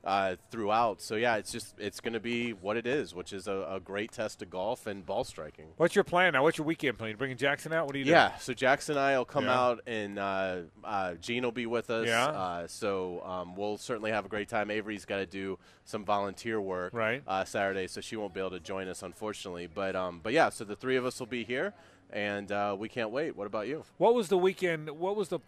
uh, 0.04 0.36
throughout. 0.52 1.02
So 1.02 1.16
yeah, 1.16 1.38
it's 1.38 1.52
just 1.52 1.80
it's 1.80 2.00
going 2.00 2.14
to 2.14 2.20
be 2.20 2.52
what 2.52 2.76
it 2.76 2.86
is, 2.86 3.16
which 3.16 3.32
is 3.32 3.48
a, 3.48 3.68
a, 3.70 3.80
great 3.80 4.12
test 4.12 4.42
of 4.42 4.50
golf 4.50 4.86
and 4.86 5.06
ball 5.06 5.24
striking. 5.24 5.68
What's 5.78 5.96
your 5.96 6.04
plan 6.04 6.34
now? 6.34 6.44
What's 6.44 6.58
your 6.58 6.68
weekend 6.68 6.98
plan? 6.98 7.12
You 7.12 7.18
bringing 7.18 7.38
Jackson 7.38 7.72
out? 7.72 7.86
What 7.86 7.96
are 7.96 8.00
you 8.00 8.06
doing? 8.06 8.16
Yeah, 8.16 8.36
so 8.38 8.54
Jackson 8.54 8.98
and 8.98 9.00
I 9.00 9.18
will 9.18 9.26
come 9.26 9.46
yeah. 9.46 9.60
out, 9.60 9.82
and 9.88 10.20
uh, 10.20 10.58
uh, 10.84 11.14
Gene 11.16 11.44
will 11.44 11.52
be 11.52 11.66
with 11.66 11.90
us. 11.90 12.08
Yeah. 12.08 12.26
Uh, 12.28 12.68
so 12.68 13.22
um, 13.24 13.56
we'll 13.56 13.78
certainly 13.78 14.12
have 14.12 14.26
a 14.26 14.30
great 14.30 14.50
time. 14.50 14.70
Avery's 14.70 15.06
got 15.06 15.18
to 15.18 15.26
do 15.26 15.58
some 15.86 16.04
volunteer 16.04 16.60
work 16.60 16.94
right 16.94 17.24
uh, 17.28 17.46
Saturday, 17.46 17.88
so 17.88 18.02
she 18.02 18.16
won't 18.16 18.34
be 18.34 18.40
able 18.40 18.52
to 18.52 18.60
join 18.60 18.88
us 18.88 19.04
unfortunately. 19.04 19.68
But 19.68 19.96
um, 19.96 20.20
but 20.22 20.34
yeah, 20.34 20.50
so 20.50 20.66
the 20.66 20.76
three 20.76 20.98
of 20.98 21.06
us 21.06 21.20
will 21.20 21.28
be 21.28 21.44
here 21.44 21.74
and 22.14 22.52
uh, 22.52 22.76
we 22.78 22.88
can't 22.88 23.10
wait. 23.10 23.36
What 23.36 23.48
about 23.48 23.68
you? 23.68 23.84
What 23.98 24.14
was 24.14 24.30
the 24.30 24.38
weekend? 24.38 24.90
What 24.92 25.16
was 25.16 25.30
the 25.30 25.40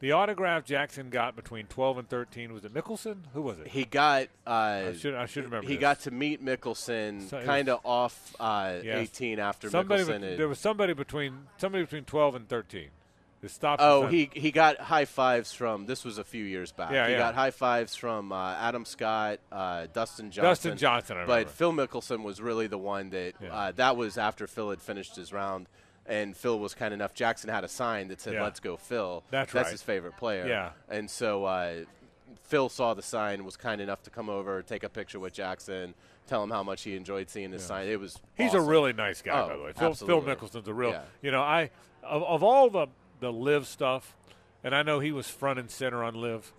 the 0.00 0.12
autograph 0.12 0.64
Jackson 0.64 1.10
got 1.10 1.36
between 1.36 1.66
12 1.66 1.98
and 1.98 2.08
13 2.08 2.52
was 2.54 2.64
it 2.64 2.72
Mickelson? 2.74 3.18
Who 3.34 3.42
was 3.42 3.58
it? 3.58 3.68
He 3.68 3.84
got. 3.84 4.28
Uh, 4.46 4.50
I 4.50 4.94
should 4.98 5.14
I 5.14 5.26
should 5.26 5.44
remember. 5.44 5.68
He 5.68 5.74
this. 5.74 5.80
got 5.80 6.00
to 6.00 6.10
meet 6.10 6.44
Mickelson 6.44 7.28
so 7.28 7.42
kind 7.42 7.68
of 7.68 7.80
off 7.84 8.34
uh, 8.40 8.76
yes. 8.82 8.98
18 8.98 9.38
after 9.38 9.68
somebody 9.68 10.04
Mickelson. 10.04 10.20
Be, 10.22 10.36
there 10.36 10.48
was 10.48 10.58
somebody 10.58 10.94
between 10.94 11.46
somebody 11.58 11.84
between 11.84 12.04
12 12.04 12.34
and 12.34 12.48
13. 12.48 12.88
stopped. 13.46 13.82
Oh, 13.82 14.06
he 14.06 14.30
he 14.32 14.50
got 14.50 14.78
high 14.78 15.04
fives 15.04 15.52
from. 15.52 15.84
This 15.84 16.02
was 16.02 16.16
a 16.16 16.24
few 16.24 16.44
years 16.44 16.72
back. 16.72 16.92
Yeah, 16.92 17.06
he 17.06 17.12
yeah. 17.12 17.18
got 17.18 17.34
high 17.34 17.50
fives 17.50 17.94
from 17.94 18.32
uh, 18.32 18.54
Adam 18.54 18.86
Scott, 18.86 19.40
uh, 19.52 19.86
Dustin 19.92 20.30
Johnson. 20.30 20.44
Dustin 20.44 20.76
Johnson, 20.78 21.18
but 21.26 21.50
Phil 21.50 21.72
Mickelson 21.72 22.22
was 22.22 22.40
really 22.40 22.68
the 22.68 22.78
one 22.78 23.10
that. 23.10 23.34
Yeah. 23.38 23.54
Uh, 23.54 23.72
that 23.72 23.98
was 23.98 24.16
after 24.16 24.46
Phil 24.46 24.70
had 24.70 24.80
finished 24.80 25.14
his 25.16 25.30
round 25.30 25.68
and 26.06 26.36
Phil 26.36 26.58
was 26.58 26.74
kind 26.74 26.92
enough. 26.92 27.14
Jackson 27.14 27.50
had 27.50 27.64
a 27.64 27.68
sign 27.68 28.08
that 28.08 28.20
said 28.20 28.34
yeah. 28.34 28.42
"Let's 28.42 28.60
go, 28.60 28.76
Phil." 28.76 29.22
That's, 29.30 29.52
That's 29.52 29.66
right. 29.66 29.72
his 29.72 29.82
favorite 29.82 30.16
player. 30.16 30.46
Yeah, 30.46 30.70
and 30.88 31.10
so 31.10 31.44
uh, 31.44 31.84
Phil 32.42 32.68
saw 32.68 32.94
the 32.94 33.02
sign, 33.02 33.44
was 33.44 33.56
kind 33.56 33.80
enough 33.80 34.02
to 34.04 34.10
come 34.10 34.28
over, 34.28 34.62
take 34.62 34.82
a 34.82 34.88
picture 34.88 35.20
with 35.20 35.32
Jackson, 35.32 35.94
tell 36.26 36.42
him 36.42 36.50
how 36.50 36.62
much 36.62 36.82
he 36.82 36.96
enjoyed 36.96 37.30
seeing 37.30 37.52
his 37.52 37.62
yeah. 37.62 37.68
sign. 37.68 37.88
It 37.88 38.00
was. 38.00 38.18
He's 38.34 38.50
awesome. 38.50 38.60
a 38.60 38.64
really 38.64 38.92
nice 38.92 39.22
guy, 39.22 39.40
oh, 39.40 39.48
by 39.48 39.56
the 39.56 39.62
way. 39.62 39.72
Phil, 39.72 39.94
Phil 39.94 40.22
Mickelson's 40.22 40.68
a 40.68 40.74
real. 40.74 40.90
Yeah. 40.90 41.02
You 41.22 41.30
know, 41.30 41.42
I 41.42 41.70
of, 42.02 42.22
of 42.22 42.42
all 42.42 42.70
the 42.70 42.86
the 43.20 43.32
live 43.32 43.66
stuff, 43.66 44.16
and 44.64 44.74
I 44.74 44.82
know 44.82 44.98
he 45.00 45.12
was 45.12 45.28
front 45.28 45.58
and 45.58 45.70
center 45.70 46.02
on 46.02 46.14
live, 46.14 46.52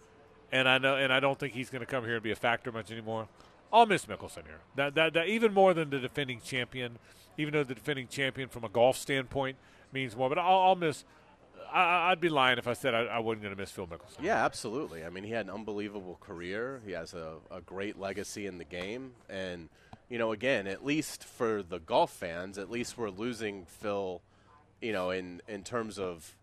and 0.51 0.69
I 0.69 0.77
know, 0.77 0.95
and 0.95 1.11
I 1.11 1.19
don't 1.19 1.37
think 1.39 1.53
he's 1.53 1.69
going 1.69 1.81
to 1.81 1.85
come 1.85 2.05
here 2.05 2.15
and 2.15 2.23
be 2.23 2.31
a 2.31 2.35
factor 2.35 2.71
much 2.71 2.91
anymore. 2.91 3.27
I'll 3.73 3.85
miss 3.85 4.05
Mickelson 4.05 4.45
here. 4.45 4.59
That, 4.75 4.95
that, 4.95 5.13
that 5.13 5.27
even 5.27 5.53
more 5.53 5.73
than 5.73 5.89
the 5.89 5.99
defending 5.99 6.41
champion, 6.41 6.99
even 7.41 7.53
though 7.53 7.63
the 7.63 7.75
defending 7.75 8.07
champion 8.07 8.49
from 8.49 8.63
a 8.63 8.69
golf 8.69 8.97
standpoint 8.97 9.57
means 9.91 10.15
more. 10.15 10.29
But 10.29 10.37
I'll, 10.37 10.59
I'll 10.59 10.75
miss. 10.75 11.03
I, 11.73 12.09
would 12.09 12.19
be 12.19 12.29
lying 12.29 12.57
if 12.57 12.67
I 12.67 12.73
said 12.73 12.93
I, 12.93 13.19
wasn't 13.19 13.43
going 13.43 13.55
to 13.55 13.59
miss 13.59 13.71
Phil 13.71 13.87
Mickelson. 13.87 14.21
Yeah, 14.21 14.43
absolutely. 14.43 15.05
I 15.05 15.09
mean, 15.09 15.23
he 15.23 15.31
had 15.31 15.45
an 15.45 15.51
unbelievable 15.51 16.17
career. 16.19 16.81
He 16.85 16.91
has 16.91 17.13
a, 17.13 17.35
a 17.49 17.61
great 17.61 17.97
legacy 17.97 18.45
in 18.45 18.57
the 18.57 18.65
game, 18.65 19.11
and 19.29 19.69
you 20.09 20.17
know, 20.17 20.33
again, 20.33 20.67
at 20.67 20.85
least 20.85 21.23
for 21.23 21.63
the 21.63 21.79
golf 21.79 22.11
fans, 22.11 22.57
at 22.57 22.69
least 22.69 22.97
we're 22.97 23.09
losing 23.09 23.65
Phil. 23.65 24.21
You 24.81 24.93
know, 24.93 25.11
in 25.11 25.41
in 25.47 25.63
terms 25.63 25.97
of 25.97 26.35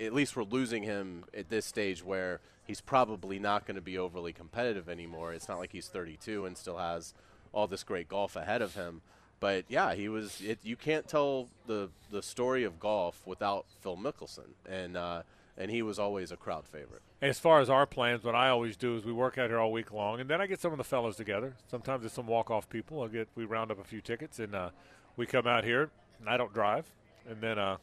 at 0.00 0.12
least 0.12 0.36
we're 0.36 0.44
losing 0.44 0.82
him 0.82 1.24
at 1.36 1.48
this 1.50 1.66
stage 1.66 2.04
where 2.04 2.40
he's 2.66 2.80
probably 2.80 3.38
not 3.38 3.66
going 3.66 3.74
to 3.74 3.80
be 3.82 3.98
overly 3.98 4.32
competitive 4.32 4.88
anymore. 4.88 5.32
It's 5.32 5.48
not 5.48 5.58
like 5.58 5.72
he's 5.72 5.88
32 5.88 6.46
and 6.46 6.56
still 6.56 6.78
has 6.78 7.14
all 7.52 7.66
this 7.66 7.82
great 7.82 8.08
golf 8.08 8.36
ahead 8.36 8.62
of 8.62 8.74
him. 8.74 9.02
But 9.40 9.64
yeah, 9.68 9.94
he 9.94 10.08
was. 10.08 10.42
It, 10.42 10.58
you 10.62 10.76
can't 10.76 11.08
tell 11.08 11.48
the 11.66 11.88
the 12.10 12.22
story 12.22 12.62
of 12.62 12.78
golf 12.78 13.26
without 13.26 13.64
Phil 13.80 13.96
Mickelson, 13.96 14.50
and 14.68 14.96
uh, 14.98 15.22
and 15.56 15.70
he 15.70 15.80
was 15.80 15.98
always 15.98 16.30
a 16.30 16.36
crowd 16.36 16.66
favorite. 16.66 17.00
As 17.22 17.38
far 17.38 17.60
as 17.60 17.70
our 17.70 17.86
plans, 17.86 18.22
what 18.22 18.34
I 18.34 18.50
always 18.50 18.76
do 18.76 18.96
is 18.96 19.04
we 19.04 19.12
work 19.12 19.38
out 19.38 19.48
here 19.48 19.58
all 19.58 19.72
week 19.72 19.92
long, 19.92 20.20
and 20.20 20.28
then 20.28 20.42
I 20.42 20.46
get 20.46 20.60
some 20.60 20.72
of 20.72 20.78
the 20.78 20.84
fellows 20.84 21.16
together. 21.16 21.54
Sometimes 21.70 22.04
it's 22.04 22.14
some 22.14 22.26
walk 22.26 22.50
off 22.50 22.68
people. 22.68 23.02
I 23.02 23.08
get 23.08 23.28
we 23.34 23.46
round 23.46 23.70
up 23.70 23.80
a 23.80 23.84
few 23.84 24.02
tickets, 24.02 24.38
and 24.38 24.54
uh, 24.54 24.70
we 25.16 25.24
come 25.26 25.46
out 25.46 25.64
here. 25.64 25.90
And 26.20 26.28
I 26.28 26.36
don't 26.36 26.52
drive, 26.52 26.84
and 27.26 27.40
then 27.40 27.58
uh, 27.58 27.78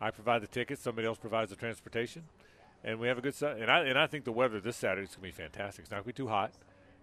I 0.00 0.10
provide 0.10 0.42
the 0.42 0.46
tickets. 0.46 0.80
Somebody 0.80 1.06
else 1.06 1.18
provides 1.18 1.50
the 1.50 1.56
transportation, 1.56 2.22
and 2.82 2.98
we 2.98 3.06
have 3.08 3.18
a 3.18 3.20
good. 3.20 3.34
and 3.42 3.70
I 3.70 3.80
and 3.80 3.98
I 3.98 4.06
think 4.06 4.24
the 4.24 4.32
weather 4.32 4.60
this 4.60 4.76
Saturday 4.76 5.02
is 5.02 5.14
going 5.14 5.30
to 5.30 5.36
be 5.36 5.42
fantastic. 5.42 5.82
It's 5.82 5.90
not 5.90 5.98
going 5.98 6.14
to 6.14 6.22
be 6.22 6.24
too 6.24 6.28
hot 6.28 6.52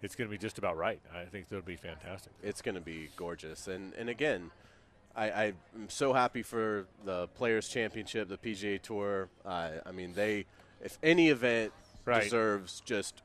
it's 0.02 0.16
going 0.16 0.28
to 0.28 0.32
be 0.32 0.38
just 0.38 0.58
about 0.58 0.78
right. 0.78 1.00
I 1.14 1.26
think 1.26 1.48
it'll 1.50 1.62
be 1.62 1.76
fantastic. 1.76 2.32
It's 2.44 2.62
going 2.62 2.76
to 2.76 2.82
be 2.82 3.10
gorgeous, 3.16 3.68
and 3.68 3.94
and 3.94 4.10
again, 4.10 4.52
I, 5.16 5.54
I'm 5.76 5.90
so 5.90 6.14
happy 6.14 6.44
for 6.44 6.86
the 7.04 7.28
Players 7.28 7.68
Championship, 7.68 8.30
the 8.30 8.38
PGA 8.38 8.82
Tour. 8.82 9.28
Uh, 9.46 9.72
I 9.86 9.92
mean, 9.92 10.14
they 10.14 10.46
if 10.82 10.98
any 11.04 11.30
event 11.30 11.74
right. 12.06 12.24
deserves 12.24 12.82
just 12.86 13.22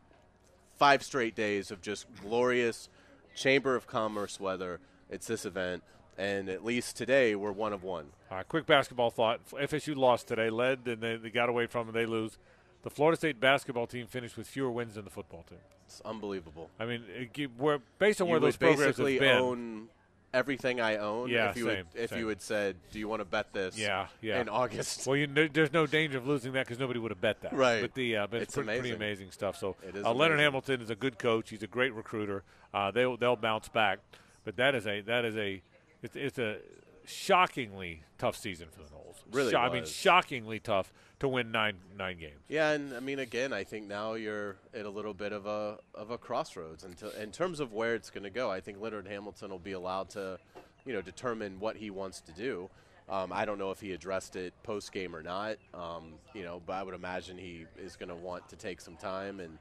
five 0.76 1.02
straight 1.02 1.34
days 1.34 1.70
of 1.70 1.80
just 1.80 2.06
glorious 2.20 2.88
Chamber 3.36 3.76
of 3.76 3.86
Commerce 3.86 4.40
weather, 4.40 4.80
it's 5.10 5.26
this 5.26 5.44
event. 5.44 5.82
And 6.16 6.48
at 6.48 6.64
least 6.64 6.96
today, 6.96 7.34
we're 7.34 7.50
one 7.50 7.72
of 7.72 7.82
one. 7.82 8.06
All 8.30 8.36
right, 8.36 8.46
quick 8.46 8.66
basketball 8.66 9.10
thought. 9.10 9.40
FSU 9.50 9.96
lost 9.96 10.28
today, 10.28 10.48
led, 10.48 10.86
and 10.86 11.00
they, 11.00 11.16
they 11.16 11.30
got 11.30 11.48
away 11.48 11.66
from 11.66 11.88
it. 11.88 11.92
They 11.92 12.06
lose. 12.06 12.38
The 12.82 12.90
Florida 12.90 13.16
State 13.16 13.40
basketball 13.40 13.88
team 13.88 14.06
finished 14.06 14.36
with 14.36 14.46
fewer 14.46 14.70
wins 14.70 14.94
than 14.94 15.04
the 15.04 15.10
football 15.10 15.44
team. 15.48 15.58
It's 15.86 16.00
unbelievable. 16.04 16.70
I 16.78 16.86
mean, 16.86 17.02
it, 17.08 17.50
based 17.98 18.20
on 18.20 18.26
you 18.26 18.30
where 18.30 18.40
those 18.40 18.56
programs 18.56 18.96
have 18.96 19.06
been. 19.06 19.24
own 19.24 19.88
everything 20.34 20.80
I 20.80 20.96
own. 20.96 21.30
Yeah, 21.30 21.50
if 21.50 21.56
you 21.56 21.66
same, 21.66 21.76
would, 21.76 22.02
if 22.02 22.10
same. 22.10 22.18
you 22.18 22.28
had 22.28 22.42
said, 22.42 22.76
"Do 22.90 22.98
you 22.98 23.08
want 23.08 23.20
to 23.20 23.24
bet 23.24 23.52
this?" 23.52 23.78
Yeah, 23.78 24.08
yeah. 24.20 24.40
In 24.40 24.48
August. 24.48 25.06
Well, 25.06 25.16
you 25.16 25.26
there's 25.26 25.72
no 25.72 25.86
danger 25.86 26.18
of 26.18 26.26
losing 26.26 26.52
that 26.52 26.66
because 26.66 26.78
nobody 26.78 26.98
would 26.98 27.12
have 27.12 27.20
bet 27.20 27.40
that. 27.42 27.52
Right. 27.52 27.80
But 27.80 27.94
the 27.94 28.16
uh, 28.16 28.26
but 28.26 28.42
it's, 28.42 28.48
It's 28.48 28.54
pretty, 28.54 28.66
pretty 28.66 28.94
amazing. 28.94 28.96
amazing 28.96 29.30
stuff. 29.30 29.56
So 29.56 29.76
uh, 29.82 30.12
Leonard 30.12 30.32
amazing. 30.32 30.38
Hamilton 30.38 30.80
is 30.82 30.90
a 30.90 30.96
good 30.96 31.18
coach. 31.18 31.50
He's 31.50 31.62
a 31.62 31.68
great 31.68 31.94
recruiter. 31.94 32.42
Uh, 32.74 32.90
they'll 32.90 33.16
they'll 33.16 33.36
bounce 33.36 33.68
back. 33.68 34.00
But 34.44 34.56
that 34.56 34.74
is 34.74 34.86
a 34.86 35.00
that 35.02 35.24
is 35.24 35.36
a 35.36 35.62
it's, 36.02 36.16
it's 36.16 36.38
a 36.38 36.58
shockingly 37.04 38.02
tough 38.18 38.36
season 38.36 38.68
for 38.70 38.82
the 38.82 38.88
Noles. 38.88 39.16
Really 39.32 39.52
Sho- 39.52 39.58
I 39.58 39.72
mean, 39.72 39.84
shockingly 39.84 40.58
tough 40.60 40.92
to 41.20 41.28
win 41.28 41.50
nine 41.50 41.76
nine 41.96 42.18
games. 42.18 42.40
Yeah, 42.48 42.70
and 42.70 42.94
I 42.94 43.00
mean, 43.00 43.18
again, 43.18 43.52
I 43.52 43.64
think 43.64 43.86
now 43.86 44.14
you're 44.14 44.56
at 44.72 44.84
a 44.84 44.90
little 44.90 45.14
bit 45.14 45.32
of 45.32 45.46
a 45.46 45.78
of 45.94 46.10
a 46.10 46.18
crossroads. 46.18 46.84
Until, 46.84 47.10
in 47.10 47.30
terms 47.32 47.60
of 47.60 47.72
where 47.72 47.94
it's 47.94 48.10
going 48.10 48.24
to 48.24 48.30
go, 48.30 48.50
I 48.50 48.60
think 48.60 48.80
Leonard 48.80 49.06
Hamilton 49.06 49.50
will 49.50 49.58
be 49.58 49.72
allowed 49.72 50.10
to, 50.10 50.38
you 50.84 50.92
know, 50.92 51.02
determine 51.02 51.60
what 51.60 51.76
he 51.76 51.90
wants 51.90 52.20
to 52.22 52.32
do. 52.32 52.68
Um, 53.08 53.32
I 53.32 53.44
don't 53.44 53.58
know 53.58 53.70
if 53.70 53.80
he 53.80 53.92
addressed 53.92 54.34
it 54.36 54.54
post 54.62 54.90
game 54.92 55.14
or 55.14 55.22
not. 55.22 55.56
Um, 55.74 56.14
you 56.34 56.42
know, 56.42 56.62
but 56.64 56.74
I 56.74 56.82
would 56.82 56.94
imagine 56.94 57.36
he 57.36 57.66
is 57.78 57.96
going 57.96 58.08
to 58.08 58.14
want 58.14 58.48
to 58.48 58.56
take 58.56 58.80
some 58.80 58.96
time 58.96 59.40
and. 59.40 59.58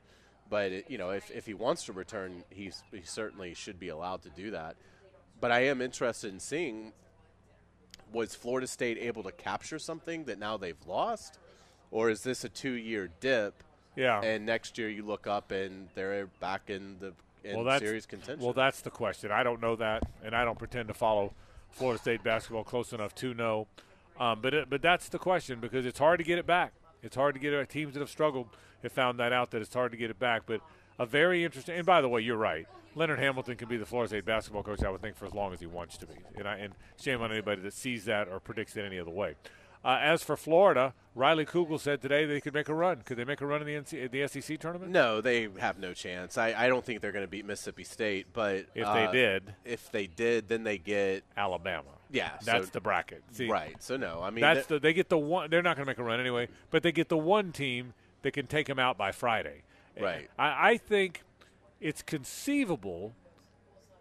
But 0.49 0.71
it, 0.71 0.85
you 0.87 0.99
know, 0.99 1.11
if, 1.11 1.31
if 1.31 1.47
he 1.47 1.55
wants 1.55 1.85
to 1.85 1.93
return, 1.93 2.43
he's, 2.51 2.83
he 2.91 3.01
certainly 3.03 3.55
should 3.55 3.79
be 3.79 3.87
allowed 3.87 4.21
to 4.23 4.29
do 4.29 4.51
that. 4.51 4.75
But 5.39 5.51
I 5.51 5.61
am 5.61 5.81
interested 5.81 6.31
in 6.31 6.39
seeing 6.39 6.91
was 8.11 8.35
Florida 8.35 8.67
State 8.67 8.97
able 8.99 9.23
to 9.23 9.31
capture 9.31 9.79
something 9.79 10.25
that 10.25 10.39
now 10.39 10.57
they've 10.57 10.77
lost, 10.87 11.39
or 11.91 12.09
is 12.09 12.21
this 12.21 12.43
a 12.43 12.49
two-year 12.49 13.09
dip? 13.19 13.63
Yeah. 13.95 14.21
And 14.21 14.45
next 14.45 14.77
year 14.77 14.89
you 14.89 15.03
look 15.03 15.27
up 15.27 15.51
and 15.51 15.87
they're 15.95 16.27
back 16.39 16.69
in 16.69 16.97
the 16.99 17.13
in 17.43 17.55
well, 17.55 17.65
that's, 17.65 17.83
series 17.83 18.05
contention. 18.05 18.43
Well, 18.43 18.53
that's 18.53 18.81
the 18.81 18.89
question. 18.89 19.31
I 19.31 19.43
don't 19.43 19.61
know 19.61 19.75
that, 19.75 20.03
and 20.23 20.35
I 20.35 20.45
don't 20.45 20.57
pretend 20.57 20.87
to 20.87 20.93
follow 20.93 21.33
Florida 21.71 21.99
State 21.99 22.23
basketball 22.23 22.63
close 22.63 22.93
enough 22.93 23.13
to 23.15 23.33
know. 23.33 23.67
Um, 24.19 24.39
but 24.41 24.53
it, 24.53 24.69
but 24.69 24.81
that's 24.81 25.09
the 25.09 25.19
question 25.19 25.59
because 25.59 25.85
it's 25.85 25.99
hard 25.99 26.19
to 26.19 26.23
get 26.23 26.37
it 26.37 26.45
back. 26.45 26.73
It's 27.01 27.15
hard 27.15 27.35
to 27.35 27.41
get 27.41 27.53
it. 27.53 27.69
Teams 27.69 27.93
that 27.93 27.99
have 27.99 28.09
struggled 28.09 28.47
have 28.81 28.91
found 28.91 29.19
that 29.19 29.33
out 29.33 29.51
that 29.51 29.61
it's 29.61 29.73
hard 29.73 29.91
to 29.91 29.97
get 29.97 30.09
it 30.09 30.19
back. 30.19 30.43
But 30.45 30.61
a 30.99 31.05
very 31.05 31.43
interesting. 31.43 31.75
And 31.75 31.85
by 31.85 32.01
the 32.01 32.07
way, 32.07 32.21
you're 32.21 32.37
right. 32.37 32.67
Leonard 32.95 33.19
Hamilton 33.19 33.55
can 33.55 33.67
be 33.67 33.77
the 33.77 33.85
Florida 33.85 34.09
State 34.09 34.25
basketball 34.25 34.63
coach, 34.63 34.83
I 34.83 34.89
would 34.89 35.01
think, 35.01 35.15
for 35.15 35.25
as 35.25 35.33
long 35.33 35.53
as 35.53 35.59
he 35.59 35.65
wants 35.65 35.97
to 35.97 36.05
be. 36.05 36.15
And, 36.37 36.47
I, 36.47 36.57
and 36.57 36.73
shame 36.99 37.21
on 37.21 37.31
anybody 37.31 37.61
that 37.61 37.73
sees 37.73 38.05
that 38.05 38.27
or 38.27 38.39
predicts 38.39 38.75
it 38.75 38.85
any 38.85 38.99
other 38.99 39.11
way. 39.11 39.35
Uh, 39.85 39.99
as 40.01 40.23
for 40.23 40.37
Florida, 40.37 40.93
Riley 41.13 41.45
Kugel 41.45 41.77
said 41.77 42.01
today 42.01 42.25
they 42.25 42.39
could 42.39 42.53
make 42.53 42.69
a 42.69 42.73
run. 42.73 43.01
Could 43.01 43.17
they 43.17 43.25
make 43.25 43.41
a 43.41 43.45
run 43.45 43.61
in 43.61 43.67
the, 43.67 43.73
NC, 43.73 44.11
the 44.11 44.27
SEC 44.41 44.57
tournament? 44.59 44.91
No, 44.91 45.19
they 45.19 45.49
have 45.59 45.77
no 45.77 45.93
chance. 45.93 46.37
I, 46.37 46.53
I 46.53 46.67
don't 46.67 46.85
think 46.85 47.01
they're 47.01 47.11
going 47.11 47.25
to 47.25 47.29
beat 47.29 47.45
Mississippi 47.45 47.83
State, 47.83 48.27
but 48.31 48.65
If 48.75 48.85
uh, 48.85 48.93
they 48.93 49.11
did, 49.11 49.53
if 49.65 49.91
they 49.91 50.07
did, 50.07 50.47
then 50.47 50.63
they 50.63 50.77
get 50.77 51.23
Alabama. 51.35 51.89
Yeah, 52.09 52.29
that's 52.45 52.67
so- 52.67 52.71
the 52.71 52.79
bracket. 52.79 53.23
See, 53.31 53.49
right. 53.49 53.75
So 53.83 53.97
no, 53.97 54.21
I 54.21 54.29
mean 54.29 54.41
that's 54.41 54.67
the 54.67 54.79
they 54.79 54.93
get 54.93 55.09
the 55.09 55.17
one. 55.17 55.49
They're 55.49 55.63
not 55.63 55.75
going 55.75 55.85
to 55.85 55.89
make 55.89 55.97
a 55.97 56.03
run 56.03 56.19
anyway, 56.19 56.47
but 56.69 56.83
they 56.83 56.91
get 56.91 57.09
the 57.09 57.17
one 57.17 57.51
team 57.51 57.93
that 58.21 58.31
can 58.31 58.45
take 58.45 58.67
them 58.67 58.77
out 58.77 58.97
by 58.97 59.11
Friday. 59.11 59.63
Right. 59.99 60.29
I, 60.37 60.71
I 60.71 60.77
think 60.77 61.23
it's 61.83 62.01
conceivable 62.01 63.13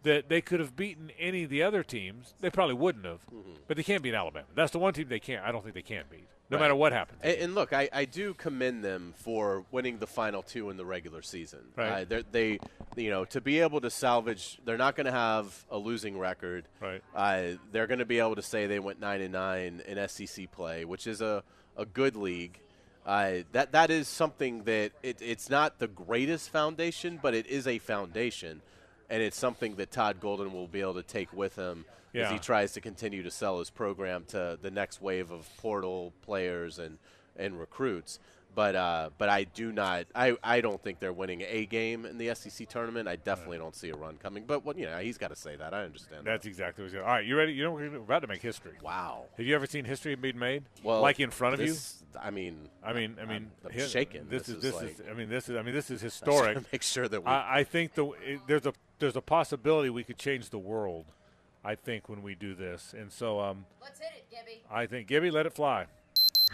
that 0.05 0.29
they 0.29 0.41
could 0.41 0.59
have 0.61 0.75
beaten 0.75 1.11
any 1.19 1.45
of 1.45 1.51
the 1.51 1.63
other 1.63 1.83
teams. 1.83 2.35
They 2.41 2.51
probably 2.51 2.75
wouldn't 2.75 3.05
have, 3.05 3.21
but 3.69 3.77
they 3.77 3.83
can't 3.85 4.03
beat 4.03 4.15
Alabama. 4.15 4.47
That's 4.55 4.73
the 4.73 4.79
one 4.79 4.93
team 4.95 5.09
they 5.09 5.21
can't. 5.21 5.45
I 5.45 5.53
don't 5.53 5.63
think 5.63 5.75
they 5.77 5.83
can't 5.83 6.11
beat, 6.11 6.27
no 6.51 6.57
Right. 6.57 6.63
matter 6.65 6.75
what 6.75 6.93
happens. 6.93 7.21
And, 7.23 7.37
and 7.39 7.55
look, 7.55 7.73
I, 7.73 7.89
I 7.93 8.05
do 8.05 8.35
commend 8.35 8.83
them 8.83 9.15
for 9.17 9.65
winning 9.71 9.99
the 9.99 10.09
final 10.09 10.43
two 10.43 10.71
in 10.71 10.77
the 10.77 10.85
regular 10.85 11.23
season. 11.23 11.61
Right. 11.77 12.11
Uh, 12.13 12.23
they, 12.33 12.59
you 12.97 13.11
know, 13.11 13.25
to 13.27 13.41
be 13.41 13.61
able 13.61 13.81
to 13.81 13.91
salvage, 13.91 14.59
they're 14.65 14.77
not 14.77 14.97
going 14.97 15.07
to 15.07 15.13
have 15.13 15.65
a 15.71 15.79
losing 15.79 16.19
record. 16.19 16.65
Right. 16.81 17.01
Uh, 17.15 17.59
they're 17.71 17.87
going 17.87 18.01
to 18.01 18.05
be 18.05 18.19
able 18.19 18.35
to 18.35 18.43
say 18.43 18.67
they 18.67 18.81
went 18.81 18.99
nine 18.99 19.21
and 19.21 19.33
nine 19.33 19.83
in 19.87 20.09
SEC 20.09 20.51
play, 20.51 20.85
which 20.85 21.07
is 21.07 21.21
a, 21.23 21.45
a 21.77 21.87
good 21.87 22.17
league. 22.17 22.59
Uh, 23.05 23.39
that 23.51 23.73
that 23.73 23.91
is 23.91 24.07
something 24.07 24.63
that 24.65 24.93
it, 25.03 25.19
it's 25.21 25.51
not 25.51 25.79
the 25.79 25.89
greatest 25.89 26.51
foundation, 26.51 27.19
but 27.21 27.35
it 27.35 27.47
is 27.47 27.67
a 27.67 27.79
foundation, 27.79 28.63
and 29.11 29.23
it's 29.23 29.37
something 29.37 29.75
that 29.77 29.91
Todd 29.91 30.21
Golden 30.21 30.53
will 30.53 30.69
be 30.69 30.81
able 30.81 30.95
to 30.95 31.03
take 31.03 31.33
with 31.33 31.57
him 31.57 31.85
as 32.15 32.31
he 32.31 32.39
tries 32.39 32.73
to 32.75 32.81
continue 32.81 33.23
to 33.23 33.31
sell 33.31 33.59
his 33.59 33.71
program 33.71 34.25
to 34.29 34.59
the 34.61 34.71
next 34.71 35.01
wave 35.03 35.31
of 35.31 35.49
portal 35.57 36.13
players 36.23 36.79
and, 36.79 36.99
and 37.37 37.59
recruits. 37.59 38.19
But 38.55 38.77
uh, 38.77 39.11
but 39.17 39.31
I 39.31 39.45
do 39.45 39.73
not 39.73 40.07
I, 40.15 40.37
I 40.45 40.61
don't 40.61 40.83
think 40.83 40.99
they're 41.01 41.13
winning 41.13 41.43
a 41.49 41.65
game 41.65 42.05
in 42.05 42.19
the 42.19 42.35
SEC 42.35 42.69
tournament. 42.69 43.09
I 43.09 43.17
definitely 43.17 43.57
don't 43.57 43.75
see 43.75 43.89
a 43.89 43.95
run 43.97 44.19
coming. 44.23 44.45
But 44.47 44.63
what 44.65 44.77
you 44.77 44.85
know 44.85 44.99
he's 44.99 45.17
got 45.17 45.29
to 45.29 45.37
say 45.37 45.57
that 45.57 45.73
I 45.73 45.85
understand. 45.85 46.27
That's 46.27 46.45
exactly 46.45 46.85
what. 46.85 46.93
He's. 46.93 47.01
All 47.01 47.07
right, 47.07 47.25
you 47.25 47.35
ready? 47.37 47.55
You 47.55 47.65
know 47.65 47.73
we're 47.73 47.95
about 47.97 48.21
to 48.21 48.27
make 48.27 48.43
history. 48.43 48.73
Wow. 48.83 49.25
Have 49.39 49.47
you 49.47 49.55
ever 49.55 49.65
seen 49.67 49.87
history 49.87 50.15
being 50.17 50.39
made? 50.39 50.65
Well, 50.83 51.01
like 51.01 51.19
in 51.19 51.31
front 51.31 51.55
of 51.55 51.61
this- 51.61 52.03
I 52.21 52.31
mean, 52.31 52.59
you. 52.65 52.69
I 52.85 52.93
mean, 52.93 53.17
I 53.19 53.25
mean, 53.25 53.51
I'm 53.65 53.73
hi- 53.73 53.87
shaking. 53.87 54.27
This, 54.29 54.43
This 54.43 54.49
is 54.51 54.57
is 54.57 54.63
this 54.63 54.75
like- 54.75 54.91
is. 54.91 55.03
I 55.11 55.15
mean, 55.15 55.31
this 55.31 55.49
is. 55.49 55.57
I 55.57 55.63
mean, 55.63 55.75
this 55.75 55.91
is 55.91 56.03
historic. 56.11 56.59
make 56.73 56.83
sure 56.83 57.09
that 57.09 57.23
we- 57.23 57.27
I, 57.31 57.61
I 57.61 57.65
think 57.65 57.95
the 57.95 58.05
it, 58.23 58.41
there's 58.47 58.67
a 58.67 58.75
there's 58.99 59.17
a 59.17 59.23
possibility 59.23 59.89
we 59.89 60.05
could 60.05 60.19
change 60.19 60.51
the 60.51 60.59
world. 60.59 61.07
I 61.65 61.75
think 61.75 62.09
when 62.11 62.23
we 62.23 62.35
do 62.35 62.55
this, 62.55 62.93
and 62.95 63.11
so 63.11 63.41
um. 63.41 63.65
Let's 63.81 63.99
hit 63.99 64.11
it, 64.15 64.27
Gibby. 64.31 64.63
I 64.71 64.85
think 64.85 65.09
Gibby, 65.09 65.31
let 65.31 65.47
it 65.47 65.55
fly. 65.55 65.87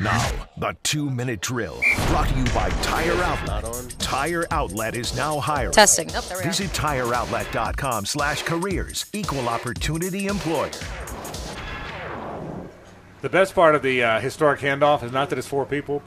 Now, 0.00 0.30
the 0.56 0.76
two 0.84 1.10
minute 1.10 1.40
drill 1.40 1.80
brought 2.06 2.28
to 2.28 2.34
you 2.38 2.44
by 2.54 2.70
Tire 2.82 3.14
Outlet. 3.14 3.96
Tire 3.98 4.46
Outlet 4.52 4.94
is 4.94 5.16
now 5.16 5.40
hiring. 5.40 5.72
Testing. 5.72 6.08
Nope, 6.12 6.24
there 6.26 6.38
we. 6.38 6.44
Visit 6.44 6.70
tireoutlet.com 6.70 8.06
slash 8.06 8.44
careers. 8.44 9.06
Equal 9.12 9.48
opportunity 9.48 10.26
employer. 10.28 10.70
The 13.22 13.28
best 13.28 13.56
part 13.56 13.74
of 13.74 13.82
the 13.82 14.04
uh, 14.04 14.20
historic 14.20 14.60
handoff 14.60 15.02
is 15.02 15.10
not 15.10 15.30
that 15.30 15.38
it's 15.38 15.48
four 15.48 15.66
people. 15.66 16.00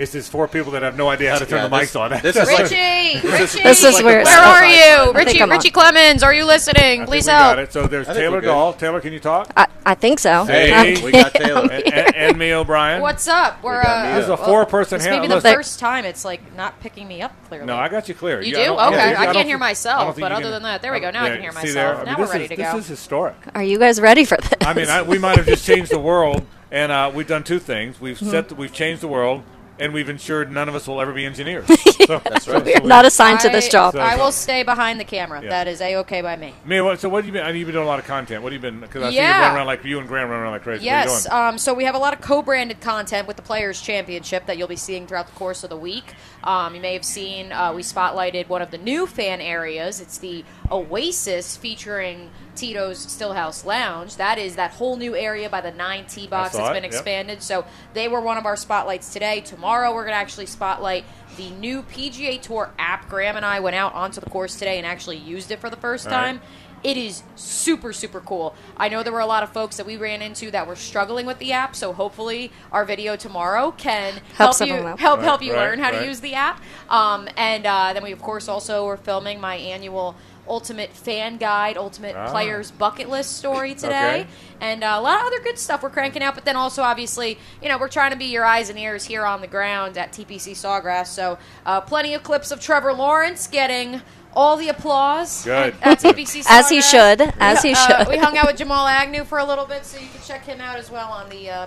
It's 0.00 0.12
just 0.12 0.32
four 0.32 0.48
people 0.48 0.72
that 0.72 0.80
have 0.82 0.96
no 0.96 1.10
idea 1.10 1.30
how 1.30 1.38
to 1.38 1.44
turn 1.44 1.58
Yeah, 1.58 1.68
the 1.68 1.76
this- 1.78 1.92
mics 1.92 2.00
on. 2.00 2.10
this 2.22 2.34
is 2.36 2.48
like- 2.48 2.58
Richie, 2.70 3.20
This 3.20 3.24
is- 3.24 3.54
Richie, 3.54 3.62
this 3.62 3.84
is 3.84 4.02
where- 4.02 4.24
where 4.24 4.38
are 4.38 4.64
you, 4.64 5.12
Richie? 5.12 5.44
Richie 5.44 5.70
Clemens, 5.70 6.22
are 6.22 6.32
you 6.32 6.46
listening? 6.46 7.02
I 7.02 7.04
Please 7.04 7.26
think 7.26 7.36
we 7.36 7.42
help. 7.44 7.56
got 7.56 7.58
it. 7.58 7.72
So 7.74 7.86
there's 7.86 8.06
Taylor 8.06 8.38
we're. 8.38 8.40
Dahl. 8.40 8.72
Taylor, 8.72 9.02
can 9.02 9.12
you 9.12 9.20
talk? 9.20 9.52
I, 9.54 9.66
I 9.84 9.94
think 9.94 10.18
so. 10.18 10.44
Hey, 10.46 11.02
we 11.04 11.12
got 11.12 11.34
Taylor. 11.34 11.62
and, 11.70 11.92
and, 11.92 12.16
and 12.16 12.38
me 12.38 12.50
O'Brien. 12.54 13.02
What's 13.02 13.28
up? 13.28 13.62
We're 13.62 13.82
uh, 13.82 14.14
This 14.14 14.22
is 14.24 14.30
a 14.30 14.36
well, 14.36 14.46
four-person 14.46 15.00
This 15.00 15.06
may 15.06 15.20
be 15.20 15.26
the 15.26 15.34
listen. 15.34 15.52
first 15.52 15.78
time 15.78 16.06
it's 16.06 16.24
like 16.24 16.56
not 16.56 16.80
picking 16.80 17.06
me 17.06 17.20
up 17.20 17.32
clearly. 17.48 17.66
No, 17.66 17.76
I 17.76 17.90
got 17.90 18.08
you 18.08 18.14
clear. 18.14 18.40
You 18.40 18.56
I 18.56 18.64
do? 18.64 18.70
Okay, 18.72 19.10
yeah, 19.12 19.20
I 19.20 19.32
can't 19.34 19.46
hear 19.46 19.58
myself, 19.58 20.00
I 20.00 20.04
don't 20.04 20.14
think 20.14 20.22
but 20.24 20.32
other 20.32 20.50
than 20.50 20.62
that, 20.62 20.80
there 20.80 20.92
we 20.94 21.00
go. 21.00 21.10
Now 21.10 21.24
I 21.24 21.28
can 21.28 21.42
hear 21.42 21.52
myself. 21.52 21.74
there? 21.74 21.94
I 21.94 21.96
mean, 21.98 22.04
Now 22.06 22.18
we're 22.18 22.32
ready 22.32 22.48
to 22.48 22.56
go. 22.56 22.62
this 22.72 22.84
is 22.84 22.88
historic. 22.88 23.36
Are 23.54 23.62
you 23.62 23.78
guys 23.78 24.00
ready 24.00 24.24
for 24.24 24.38
this? 24.38 24.54
I 24.62 24.72
mean, 24.72 25.06
we 25.06 25.18
might 25.18 25.36
have 25.36 25.44
just 25.46 25.66
changed 25.66 25.90
the 25.92 25.98
world, 26.00 26.46
and 26.70 26.90
uh, 26.90 27.12
we've 27.14 27.28
done 27.28 27.44
two 27.44 27.58
things. 27.58 28.00
We've 28.00 28.18
Hmm. 28.18 28.30
set, 28.30 28.48
the, 28.48 28.54
we've 28.54 28.72
changed 28.72 29.02
the 29.02 29.08
world, 29.08 29.42
and 29.80 29.92
we've 29.94 30.08
ensured 30.08 30.52
none 30.52 30.68
of 30.68 30.74
us 30.74 30.86
will 30.86 31.00
ever 31.00 31.12
be 31.12 31.24
engineers. 31.26 31.66
So, 32.10 32.18
That's 32.24 32.48
right. 32.48 32.64
We're 32.64 32.88
not 32.88 33.04
assigned 33.04 33.38
to 33.40 33.50
this 33.50 33.66
I- 33.66 33.70
job. 33.70 33.94
I 33.94 34.16
will 34.16 34.32
stay 34.32 34.64
behind 34.64 34.98
the 34.98 35.04
camera. 35.04 35.42
Yeah. 35.42 35.50
That 35.50 35.68
is 35.68 35.80
a 35.80 35.96
okay 35.98 36.22
by 36.22 36.34
me. 36.34 36.54
Me, 36.64 36.80
what, 36.80 36.98
so 36.98 37.08
what 37.08 37.18
have 37.18 37.26
you 37.26 37.32
been? 37.32 37.44
I 37.46 37.50
know 37.52 37.56
you've 37.58 37.66
been 37.66 37.74
doing 37.74 37.84
a 37.84 37.88
lot 37.88 38.00
of 38.00 38.04
content. 38.04 38.42
What 38.42 38.52
have 38.52 38.60
you 38.60 38.70
been? 38.70 38.80
Because 38.80 39.04
I 39.04 39.10
see 39.10 39.16
you 39.16 39.22
Yeah. 39.22 39.46
run 39.46 39.54
around 39.56 39.66
like 39.66 39.84
you 39.84 39.98
and 40.00 40.08
Graham 40.08 40.28
run 40.28 40.40
around 40.40 40.50
like 40.52 40.62
crazy. 40.62 40.86
What 40.86 40.92
are 40.92 41.02
you 41.04 41.10
Yes. 41.10 41.24
doing? 41.26 41.36
Um, 41.36 41.58
so 41.58 41.72
we 41.72 41.84
have 41.84 41.94
a 41.94 41.98
lot 41.98 42.12
of 42.12 42.20
co-branded 42.20 42.80
content 42.80 43.28
with 43.28 43.36
the 43.36 43.42
Players 43.42 43.80
Championship 43.80 44.46
that 44.46 44.58
you'll 44.58 44.66
be 44.66 44.74
seeing 44.74 45.06
throughout 45.06 45.26
the 45.26 45.34
course 45.34 45.62
of 45.62 45.70
the 45.70 45.76
week. 45.76 46.14
Um, 46.42 46.74
you 46.74 46.80
may 46.80 46.94
have 46.94 47.04
seen 47.04 47.52
uh, 47.52 47.72
we 47.72 47.82
spotlighted 47.82 48.48
one 48.48 48.62
of 48.62 48.72
the 48.72 48.78
new 48.78 49.06
fan 49.06 49.40
areas. 49.40 50.00
It's 50.00 50.18
the 50.18 50.44
Oasis 50.72 51.56
featuring 51.56 52.30
Tito's 52.60 53.06
Stillhouse 53.06 53.64
Lounge. 53.64 54.16
That 54.16 54.38
is 54.38 54.56
that 54.56 54.72
whole 54.72 54.96
new 54.96 55.16
area 55.16 55.48
by 55.48 55.62
the 55.62 55.70
nine 55.70 56.04
T 56.06 56.26
box 56.26 56.52
saw 56.52 56.58
that's 56.58 56.70
it, 56.70 56.74
been 56.74 56.84
yep. 56.84 56.92
expanded. 56.92 57.42
So 57.42 57.64
they 57.94 58.06
were 58.06 58.20
one 58.20 58.36
of 58.36 58.44
our 58.44 58.56
spotlights 58.56 59.14
today. 59.14 59.40
Tomorrow 59.40 59.94
we're 59.94 60.02
going 60.04 60.12
to 60.12 60.18
actually 60.18 60.44
spotlight 60.44 61.04
the 61.38 61.48
new 61.52 61.82
PGA 61.82 62.40
Tour 62.40 62.70
app. 62.78 63.08
Graham 63.08 63.36
and 63.36 63.46
I 63.46 63.60
went 63.60 63.76
out 63.76 63.94
onto 63.94 64.20
the 64.20 64.28
course 64.28 64.58
today 64.58 64.76
and 64.76 64.86
actually 64.86 65.16
used 65.16 65.50
it 65.50 65.58
for 65.58 65.70
the 65.70 65.76
first 65.76 66.06
All 66.06 66.12
right. 66.12 66.32
time. 66.32 66.40
It 66.82 66.96
is 66.96 67.22
super, 67.36 67.92
super 67.92 68.20
cool. 68.20 68.54
I 68.76 68.88
know 68.88 69.02
there 69.02 69.12
were 69.12 69.20
a 69.20 69.26
lot 69.26 69.42
of 69.42 69.52
folks 69.52 69.76
that 69.76 69.84
we 69.84 69.98
ran 69.98 70.22
into 70.22 70.50
that 70.50 70.66
were 70.66 70.76
struggling 70.76 71.26
with 71.26 71.38
the 71.38 71.52
app, 71.52 71.76
so 71.76 71.92
hopefully 71.92 72.50
our 72.72 72.86
video 72.86 73.16
tomorrow 73.16 73.70
can 73.72 74.14
help 74.34 74.54
some 74.54 74.68
you 74.68 74.76
of 74.76 74.98
help 74.98 75.18
Right, 75.18 75.24
help 75.24 75.42
you 75.42 75.52
right, 75.52 75.60
learn 75.60 75.78
how 75.78 75.90
right. 75.90 76.00
to 76.00 76.06
use 76.06 76.20
the 76.20 76.34
app. 76.34 76.62
Um, 76.88 77.28
and 77.36 77.66
uh, 77.66 77.92
then 77.92 78.02
we 78.02 78.12
of 78.12 78.22
course 78.22 78.48
also 78.48 78.86
were 78.86 78.96
filming 78.96 79.40
my 79.40 79.56
annual 79.56 80.16
Ultimate 80.50 80.90
Fan 80.92 81.36
Guide, 81.38 81.76
Ultimate 81.78 82.16
Ah. 82.16 82.30
Players 82.30 82.70
Bucket 82.72 83.08
List 83.08 83.36
story 83.38 83.74
today, 83.74 84.22
Okay. 84.22 84.26
and 84.60 84.82
uh, 84.84 84.96
a 84.98 85.00
lot 85.00 85.20
of 85.20 85.26
other 85.28 85.40
good 85.40 85.58
stuff 85.58 85.82
we're 85.82 85.90
cranking 85.90 86.22
out. 86.22 86.34
But 86.34 86.44
then 86.44 86.56
also 86.56 86.82
obviously, 86.82 87.38
you 87.62 87.68
know, 87.68 87.78
we're 87.78 87.88
trying 87.88 88.10
to 88.10 88.16
be 88.18 88.26
your 88.26 88.44
eyes 88.44 88.68
and 88.68 88.78
ears 88.78 89.04
here 89.04 89.24
on 89.24 89.40
the 89.40 89.46
ground 89.46 89.96
at 89.96 90.12
TPC 90.12 90.52
Sawgrass. 90.52 91.06
So 91.06 91.38
uh, 91.64 91.80
plenty 91.80 92.12
of 92.14 92.22
clips 92.24 92.50
of 92.50 92.60
Trevor 92.60 92.92
Lawrence 92.92 93.46
getting. 93.46 94.02
All 94.32 94.56
the 94.56 94.68
applause 94.68 95.44
Good. 95.44 95.74
at, 95.82 96.04
at 96.04 96.14
TPC 96.16 96.44
As 96.48 96.68
he 96.70 96.80
should, 96.80 97.20
as 97.40 97.62
he 97.64 97.72
Uh, 97.72 97.74
should. 98.04 98.08
we 98.08 98.16
hung 98.16 98.38
out 98.38 98.46
with 98.46 98.58
Jamal 98.58 98.86
Agnew 98.86 99.24
for 99.24 99.38
a 99.38 99.44
little 99.44 99.66
bit, 99.66 99.84
so 99.84 99.98
you 99.98 100.06
can 100.06 100.20
check 100.24 100.44
him 100.44 100.60
out 100.60 100.76
as 100.78 100.88
well 100.88 101.10
on 101.10 101.28
the 101.30 101.50
uh, 101.50 101.66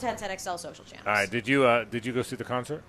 1010XL 0.00 0.58
social 0.58 0.84
channel. 0.84 1.04
All 1.06 1.14
right. 1.14 1.30
Did 1.30 1.48
you 1.48 1.64
uh, 1.64 1.84
did 1.84 2.04
you 2.04 2.12
go 2.12 2.20
see 2.20 2.36
the 2.36 2.44
concert? 2.44 2.82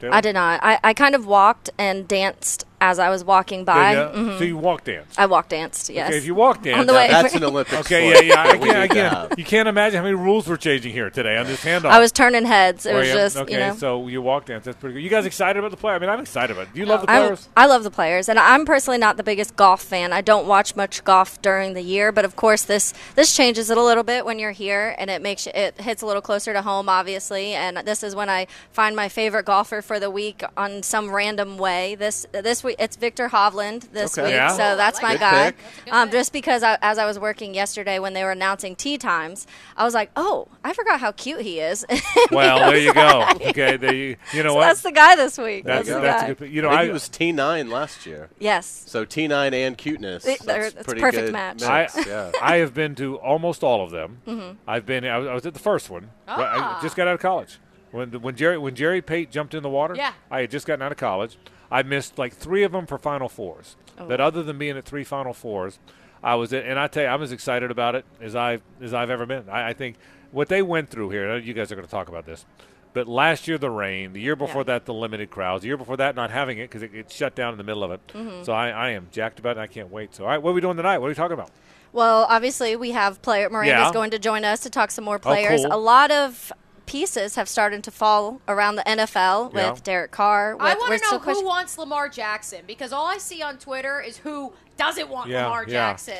Taylor? 0.00 0.14
I 0.14 0.20
did 0.20 0.34
not. 0.34 0.58
I, 0.64 0.80
I 0.82 0.94
kind 0.94 1.14
of 1.14 1.26
walked 1.26 1.70
and 1.78 2.08
danced 2.08 2.64
as 2.80 2.98
I 2.98 3.10
was 3.10 3.24
walking 3.24 3.64
by. 3.64 3.94
Did 3.94 4.00
ya? 4.00 4.12
Mhm. 4.12 4.38
So 4.38 4.44
you 4.44 4.56
walk 4.56 4.84
dance. 4.84 5.14
I 5.16 5.26
walk 5.26 5.48
danced. 5.48 5.90
Yes. 5.90 6.08
Okay, 6.08 6.18
if 6.18 6.26
you 6.26 6.34
walk 6.34 6.62
dance, 6.62 6.80
on 6.80 6.86
the 6.86 6.92
way. 6.92 7.08
That's 7.08 7.34
an 7.34 7.44
Olympic 7.44 7.74
Okay, 7.80 8.10
sport 8.10 8.24
yeah, 8.24 8.34
yeah. 8.34 8.50
I 8.50 8.58
can't, 8.58 8.76
I 8.76 8.88
can't, 8.88 9.38
you 9.38 9.44
can't 9.44 9.68
imagine 9.68 9.98
how 9.98 10.04
many 10.04 10.14
rules 10.14 10.46
were 10.46 10.56
changing 10.56 10.92
here 10.92 11.10
today 11.10 11.36
on 11.36 11.46
this 11.46 11.64
handoff. 11.64 11.86
I 11.86 11.98
was 12.00 12.12
turning 12.12 12.44
heads. 12.44 12.86
It 12.86 12.94
was 12.94 13.08
just 13.08 13.36
okay. 13.36 13.52
you 13.52 13.58
know. 13.58 13.74
So 13.74 14.08
you 14.08 14.20
walk 14.22 14.46
dance. 14.46 14.64
That's 14.64 14.76
pretty 14.78 14.94
good. 14.94 15.02
You 15.02 15.10
guys 15.10 15.26
excited 15.26 15.58
about 15.58 15.70
the 15.70 15.76
play? 15.76 15.94
I 15.94 15.98
mean, 15.98 16.10
I'm 16.10 16.20
excited 16.20 16.52
about 16.54 16.68
it. 16.68 16.74
Do 16.74 16.80
you 16.80 16.86
love 16.86 17.02
the 17.02 17.10
I, 17.10 17.18
players? 17.18 17.48
I 17.56 17.66
love 17.66 17.82
the 17.82 17.90
players, 17.90 18.28
and 18.28 18.38
I'm 18.38 18.64
personally 18.64 18.98
not 18.98 19.16
the 19.16 19.22
biggest 19.22 19.56
golf 19.56 19.82
fan. 19.82 20.12
I 20.12 20.20
don't 20.20 20.46
watch 20.46 20.76
much 20.76 21.04
golf 21.04 21.40
during 21.42 21.74
the 21.74 21.82
year, 21.82 22.12
but 22.12 22.24
of 22.24 22.36
course 22.36 22.62
this 22.64 22.92
this 23.14 23.34
changes 23.34 23.70
it 23.70 23.78
a 23.78 23.82
little 23.82 24.04
bit 24.04 24.24
when 24.24 24.38
you're 24.38 24.52
here, 24.52 24.94
and 24.98 25.10
it 25.10 25.22
makes 25.22 25.46
it 25.46 25.80
hits 25.80 26.02
a 26.02 26.06
little 26.06 26.22
closer 26.22 26.52
to 26.52 26.62
home, 26.62 26.88
obviously. 26.88 27.52
And 27.52 27.78
this 27.78 28.02
is 28.02 28.14
when 28.14 28.28
I 28.28 28.46
find 28.70 28.94
my 28.94 29.08
favorite 29.08 29.46
golfer 29.46 29.80
for 29.82 29.98
the 29.98 30.10
week 30.10 30.42
on 30.56 30.82
some 30.82 31.10
random 31.14 31.56
way. 31.56 31.94
This 31.94 32.26
this 32.32 32.62
week 32.66 32.76
it's 32.78 32.96
Viktor 32.96 33.28
Hovland 33.30 33.92
this 33.92 34.18
Okay. 34.18 34.26
week, 34.28 34.34
Yeah. 34.34 34.48
so 34.50 34.76
that's 34.76 35.00
my 35.00 35.12
Good 35.12 35.20
guy. 35.20 35.50
pick. 35.52 35.92
Um, 35.92 36.10
just 36.10 36.32
because 36.32 36.62
I, 36.62 36.76
as 36.82 36.98
I 36.98 37.06
was 37.06 37.18
working 37.18 37.54
yesterday 37.54 37.98
when 37.98 38.12
they 38.12 38.22
were 38.24 38.32
announcing 38.32 38.76
tee 38.76 38.98
times, 38.98 39.46
I 39.76 39.84
was 39.84 39.94
like, 39.94 40.10
oh, 40.16 40.48
I 40.62 40.72
forgot 40.74 41.00
how 41.00 41.12
cute 41.12 41.40
he 41.40 41.60
is. 41.60 41.86
Well, 42.32 42.58
there 42.70 42.78
you 42.78 42.92
go. 42.92 43.24
Okay, 43.46 43.76
there 43.76 43.94
you, 43.94 44.16
you 44.32 44.42
know 44.42 44.50
So 44.50 44.54
what? 44.56 44.60
that's 44.66 44.82
the 44.82 44.92
guy 44.92 45.14
this 45.16 45.38
week. 45.38 45.64
That's, 45.64 45.88
That's, 45.88 45.96
the 46.00 46.02
that's 46.02 46.22
guy. 46.24 46.28
a 46.28 46.34
good. 46.34 46.50
You 46.52 46.60
know, 46.62 46.68
I 46.68 46.80
I 46.80 46.82
it 46.84 46.92
was 46.92 47.04
T9 47.08 47.70
last 47.70 48.04
year. 48.04 48.28
Yes. 48.38 48.84
So 48.86 49.06
T9 49.06 49.52
and 49.54 49.78
cuteness. 49.78 50.26
It- 50.26 50.40
they're- 50.40 50.62
That's 50.64 50.74
it's 50.74 50.84
pretty 50.84 51.00
perfect 51.00 51.26
good 51.26 51.32
match. 51.32 51.62
I, 51.62 51.88
yeah. 52.06 52.32
I 52.42 52.56
have 52.56 52.74
been 52.74 52.94
to 52.96 53.16
almost 53.18 53.62
all 53.62 53.82
of 53.84 53.90
them. 53.92 54.20
Mhm. 54.26 54.56
I've 54.66 54.84
been. 54.86 55.04
I 55.06 55.18
was, 55.18 55.28
I 55.28 55.34
was 55.34 55.46
at 55.46 55.54
the 55.54 55.60
first 55.60 55.88
one. 55.88 56.10
Well, 56.26 56.36
Ah. 56.40 56.78
I 56.78 56.82
just 56.82 56.96
got 56.96 57.06
out 57.08 57.14
of 57.14 57.20
college. 57.20 57.58
When 57.92 58.10
when 58.20 58.34
Jerry 58.36 58.58
when 58.58 58.74
Jerry 58.74 59.00
Pate 59.00 59.30
jumped 59.30 59.54
in 59.54 59.62
the 59.62 59.68
water, 59.70 59.94
Yeah. 59.94 60.12
I 60.30 60.40
had 60.42 60.50
just 60.50 60.66
gotten 60.66 60.82
out 60.82 60.90
of 60.92 60.98
college. 60.98 61.38
I 61.70 61.82
missed 61.82 62.18
like 62.18 62.32
three 62.34 62.62
of 62.62 62.72
them 62.72 62.86
for 62.86 62.98
Final 62.98 63.28
Fours. 63.28 63.76
Oh. 63.98 64.06
But 64.06 64.20
other 64.20 64.42
than 64.42 64.58
being 64.58 64.76
at 64.76 64.84
three 64.84 65.04
Final 65.04 65.32
Fours, 65.32 65.78
I 66.22 66.34
was 66.36 66.52
at, 66.52 66.64
and 66.64 66.78
I 66.78 66.86
tell 66.88 67.02
you, 67.04 67.08
I'm 67.08 67.22
as 67.22 67.32
excited 67.32 67.70
about 67.70 67.94
it 67.94 68.04
as 68.20 68.34
I 68.36 68.60
as 68.80 68.94
I've 68.94 69.10
ever 69.10 69.26
been. 69.26 69.48
I, 69.48 69.68
I 69.68 69.72
think 69.72 69.96
what 70.32 70.48
they 70.48 70.62
went 70.62 70.90
through 70.90 71.10
here. 71.10 71.36
You 71.38 71.54
guys 71.54 71.70
are 71.72 71.74
going 71.76 71.86
to 71.86 71.90
talk 71.90 72.08
about 72.08 72.26
this. 72.26 72.44
But 72.92 73.06
last 73.06 73.46
year 73.46 73.58
the 73.58 73.68
rain, 73.70 74.14
the 74.14 74.20
year 74.22 74.36
before 74.36 74.64
that 74.64 74.86
the 74.86 74.94
limited 74.94 75.28
crowds, 75.28 75.60
the 75.62 75.68
year 75.68 75.76
before 75.76 75.98
that 75.98 76.16
not 76.16 76.30
having 76.30 76.56
it 76.58 76.62
because 76.70 76.82
it, 76.82 76.94
it 76.94 77.12
shut 77.12 77.34
down 77.34 77.52
in 77.52 77.58
the 77.58 77.64
middle 77.64 77.84
of 77.84 77.90
it. 77.90 78.00
Mhm. 78.08 78.42
So 78.44 78.54
I, 78.54 78.70
I 78.70 78.90
am 78.90 79.08
jacked 79.12 79.38
about 79.38 79.50
it. 79.50 79.52
and 79.52 79.60
I 79.60 79.66
can't 79.66 79.90
wait. 79.90 80.14
So 80.14 80.24
all 80.24 80.30
right, 80.30 80.40
what 80.42 80.52
are 80.52 80.54
we 80.54 80.62
doing 80.62 80.78
tonight? 80.78 80.96
What 80.98 81.06
are 81.06 81.10
we 81.10 81.14
talking 81.14 81.34
about? 81.34 81.50
Well, 81.92 82.26
obviously, 82.28 82.74
we 82.76 82.92
have 82.92 83.20
player 83.22 83.48
Miranda's 83.50 83.70
Yeah. 83.72 83.88
Oh, 83.88 83.92
going 83.92 84.10
to 84.12 84.18
join 84.18 84.44
us 84.46 84.60
to 84.60 84.70
talk 84.70 84.90
some 84.90 85.04
more 85.04 85.18
players. 85.18 85.62
cool. 85.62 85.74
A 85.74 85.76
lot 85.76 86.10
of 86.10 86.52
pieces 86.86 87.34
have 87.34 87.48
started 87.48 87.84
to 87.84 87.90
fall 87.90 88.40
around 88.48 88.76
the 88.76 88.82
NFL 88.88 89.52
Yeah. 89.54 89.70
with 89.72 89.82
Derek 89.84 90.10
Carr. 90.12 90.54
With, 90.56 90.62
I 90.62 90.74
want 90.74 90.92
to 90.94 90.98
know 91.10 91.18
who 91.18 91.24
question- 91.24 91.44
wants 91.44 91.78
Lamar 91.78 92.08
Jackson 92.08 92.60
because 92.66 92.92
all 92.92 93.06
I 93.06 93.18
see 93.18 93.42
on 93.42 93.58
Twitter 93.58 94.00
is 94.00 94.18
who 94.18 94.52
doesn't 94.76 95.08
want 95.08 95.30
Yeah, 95.30 95.44
Lamar 95.44 95.64
yeah. 95.64 95.70
Jackson. 95.90 96.18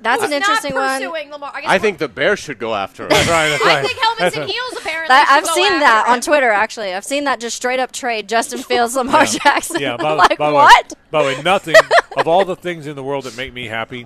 That's 0.00 0.20
Who's 0.22 0.32
an 0.32 0.36
interesting 0.36 0.74
not 0.74 0.80
one. 0.80 1.00
pursuing 1.00 1.30
Lamar. 1.30 1.50
I, 1.54 1.60
guess 1.62 1.70
I 1.70 1.78
think 1.78 1.98
the 1.98 2.08
Bears 2.08 2.38
should 2.38 2.58
go 2.58 2.74
after 2.74 3.04
him. 3.04 3.08
That's 3.10 3.28
right. 3.28 3.48
That's 3.48 3.64
I 3.64 3.82
think 3.82 3.98
helmets 3.98 4.36
and 4.36 4.50
heels 4.50 4.72
apparently. 4.76 5.08
That, 5.08 5.28
I've 5.30 5.44
go 5.44 5.54
seen 5.54 5.66
after 5.72 5.78
that 5.80 6.06
him. 6.06 6.12
on 6.12 6.20
Twitter. 6.20 6.50
Actually, 6.50 6.92
I've 6.92 7.04
seen 7.04 7.24
that 7.24 7.40
just 7.40 7.56
straight 7.56 7.80
up 7.80 7.90
trade 7.92 8.28
Justin 8.28 8.58
Fields, 8.62 8.96
Lamar 8.96 9.24
Jackson. 9.24 9.80
Yeah, 9.80 9.96
by, 9.98 10.12
like 10.12 10.36
by 10.36 10.48
the 10.50 10.54
what? 10.54 10.90
Way, 10.90 10.96
by 11.10 11.22
the 11.22 11.28
way, 11.36 11.42
nothing 11.42 11.76
of 12.18 12.26
all 12.28 12.44
the 12.44 12.56
things 12.56 12.86
in 12.86 12.96
the 12.96 13.04
world 13.04 13.24
that 13.24 13.36
make 13.36 13.54
me 13.54 13.66
happy. 13.66 14.04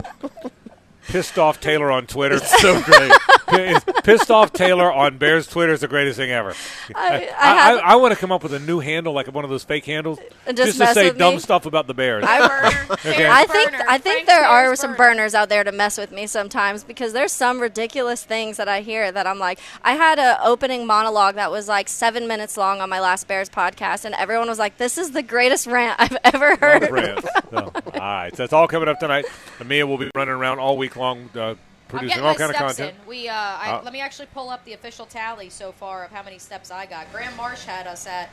Pissed 1.09 1.39
off 1.39 1.61
Taylor 1.61 1.91
on 1.91 2.07
Twitter. 2.07 2.39
so 2.39 2.81
great. 2.83 3.13
Pissed 4.05 4.31
off 4.31 4.53
Taylor 4.53 4.93
on 4.93 5.17
Bears 5.17 5.47
Twitter 5.47 5.73
is 5.73 5.81
the 5.81 5.89
greatest 5.89 6.19
thing 6.19 6.31
ever. 6.31 6.55
I- 6.95 6.99
I 6.99 7.15
I, 7.39 7.55
have- 7.71 7.81
I, 7.83 7.97
want 7.97 8.13
to 8.13 8.21
come 8.21 8.31
up 8.31 8.43
with 8.43 8.53
a 8.53 8.59
new 8.59 8.79
handle, 8.79 9.15
like 9.15 9.27
one 9.33 9.43
of 9.43 9.49
those 9.51 9.65
fake 9.65 9.87
handles, 9.87 10.19
And 10.47 10.55
just 10.57 10.79
to 10.79 10.87
say 10.89 11.11
dumb 11.11 11.35
me? 11.35 11.41
stuff 11.41 11.65
about 11.65 11.87
the 11.87 11.95
Bears. 11.95 12.25
I, 12.27 12.87
Okay. 12.91 13.27
I 13.29 13.45
think 13.47 13.71
burner. 13.73 13.85
I 13.89 13.99
think 13.99 14.15
Frank's 14.15 14.27
there 14.27 14.45
are 14.45 14.65
Bears 14.69 14.81
some 14.81 14.91
burner. 14.93 15.15
burners 15.15 15.35
out 15.35 15.49
there 15.49 15.65
to 15.65 15.73
mess 15.73 15.97
with 15.97 16.13
me 16.13 16.27
sometimes 16.27 16.85
because 16.85 17.13
there's 17.15 17.33
some 17.33 17.59
ridiculous 17.61 18.23
things 18.25 18.57
that 18.59 18.69
I 18.69 18.81
hear 18.83 19.11
that 19.11 19.27
I'm 19.27 19.39
like 19.39 19.59
I 19.83 19.93
had 19.95 20.19
a 20.19 20.43
opening 20.45 20.87
monologue 20.87 21.37
that 21.37 21.51
was 21.51 21.69
like 21.69 21.89
seven 21.89 22.27
minutes 22.29 22.57
long 22.57 22.81
on 22.81 22.91
my 22.91 23.01
last 23.01 23.27
Bears 23.29 23.49
podcast 23.49 24.05
and 24.05 24.15
everyone 24.15 24.49
was 24.49 24.59
like 24.59 24.77
this 24.79 24.99
is 24.99 25.13
the 25.13 25.23
greatest 25.23 25.67
rant 25.67 25.97
I've 25.99 26.17
ever 26.25 26.57
heard. 26.57 26.83
Love 26.83 26.91
rants. 26.91 27.23
So, 27.23 27.41
oh, 27.53 27.71
all 27.95 28.01
right, 28.01 28.31
so 28.37 28.43
that's 28.43 28.53
all 28.53 28.69
coming 28.69 28.89
up 28.89 28.99
tonight. 29.01 29.25
Amia 29.59 29.87
will 29.89 29.99
be 29.99 30.11
running 30.15 30.35
around 30.35 30.59
all 30.59 30.77
week 30.77 30.97
long, 30.99 31.31
uh, 31.35 31.41
I'm 31.51 31.59
producing 31.89 32.09
getting 32.09 32.25
all 32.25 32.33
my 32.33 32.39
kind 32.39 32.51
of 32.51 32.57
steps 32.57 32.77
content. 32.77 32.97
in. 33.03 33.09
We, 33.09 33.29
uh, 33.29 33.33
I, 33.35 33.70
Uh, 33.79 33.83
let 33.83 33.93
me 33.93 34.01
actually 34.01 34.27
pull 34.35 34.51
up 34.51 34.65
the 34.65 34.73
official 34.75 35.07
tally 35.07 35.49
so 35.51 35.73
far 35.73 36.05
of 36.05 36.11
how 36.11 36.23
many 36.23 36.39
steps 36.39 36.70
I 36.70 36.87
got. 36.87 37.11
Graham 37.12 37.35
Marsh 37.37 37.65
had 37.65 37.87
us 37.87 38.07
at 38.07 38.29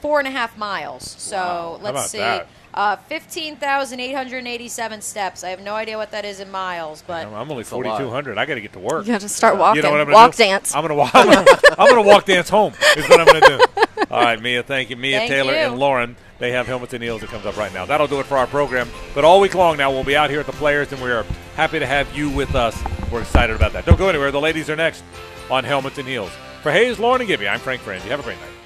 four 0.00 0.18
and 0.18 0.28
a 0.28 0.30
half 0.30 0.56
miles. 0.58 1.14
So 1.18 1.36
Wow. 1.36 1.78
Let's 1.82 1.90
about 1.90 2.08
see. 2.08 2.18
that? 2.18 2.46
Uh, 2.74 2.96
15,887 3.08 5.00
steps. 5.00 5.44
I 5.44 5.50
have 5.50 5.60
no 5.60 5.74
idea 5.74 5.96
what 5.96 6.10
that 6.10 6.24
is 6.24 6.40
in 6.40 6.50
miles, 6.50 7.02
but 7.06 7.26
I'm, 7.26 7.34
I'm 7.34 7.50
only 7.50 7.64
4,200. 7.64 8.36
I 8.38 8.46
got 8.46 8.54
to 8.54 8.60
get 8.60 8.72
to 8.74 8.78
work. 8.80 9.06
You 9.06 9.12
gotta 9.12 9.28
start 9.28 9.56
walking. 9.58 9.76
You 9.76 9.82
know 9.82 9.90
what 9.92 10.00
I'm 10.00 10.06
gonna 10.06 10.14
Walk 10.16 10.32
do? 10.34 10.44
dance. 10.44 10.74
I'm 10.74 10.82
gonna 10.82 10.94
walk. 10.94 11.10
I'm 11.14 11.26
gonna, 11.32 11.46
I'm 11.78 11.88
gonna 11.88 12.02
walk 12.02 12.24
dance 12.26 12.48
home. 12.48 12.72
Is 12.96 13.08
what 13.08 13.20
I'm 13.20 13.26
gonna 13.26 13.40
do. 13.58 13.60
All 14.10 14.22
right, 14.22 14.40
Mia. 14.40 14.62
Thank 14.62 14.90
you, 14.90 14.96
Mia 14.96 15.18
Thank 15.18 15.30
Taylor 15.30 15.52
you. 15.52 15.58
and 15.58 15.78
Lauren. 15.78 16.16
They 16.38 16.50
have 16.52 16.66
helmets 16.66 16.92
and 16.92 17.02
heels 17.02 17.20
that 17.20 17.30
comes 17.30 17.46
up 17.46 17.56
right 17.56 17.72
now. 17.72 17.86
That'll 17.86 18.06
do 18.08 18.20
it 18.20 18.26
for 18.26 18.36
our 18.36 18.46
program. 18.46 18.88
But 19.14 19.24
all 19.24 19.40
week 19.40 19.54
long 19.54 19.76
now, 19.76 19.90
we'll 19.90 20.04
be 20.04 20.16
out 20.16 20.30
here 20.30 20.40
at 20.40 20.46
the 20.46 20.52
Players, 20.52 20.92
and 20.92 21.00
we 21.00 21.10
are 21.10 21.24
happy 21.54 21.78
to 21.78 21.86
have 21.86 22.14
you 22.16 22.28
with 22.30 22.54
us. 22.54 22.76
We're 23.10 23.22
excited 23.22 23.54
about 23.54 23.72
that. 23.72 23.86
Don't 23.86 23.98
go 23.98 24.08
anywhere. 24.08 24.32
The 24.32 24.40
ladies 24.40 24.68
are 24.68 24.76
next 24.76 25.04
on 25.50 25.64
Helmets 25.64 25.98
and 25.98 26.08
Heels. 26.08 26.32
For 26.62 26.72
Hayes, 26.72 26.98
Lauren, 26.98 27.20
and 27.20 27.28
Gibby, 27.28 27.46
I'm 27.46 27.60
Frank 27.60 27.82
Frangie. 27.82 28.08
Have 28.08 28.20
a 28.20 28.24
great 28.24 28.40
night. 28.40 28.63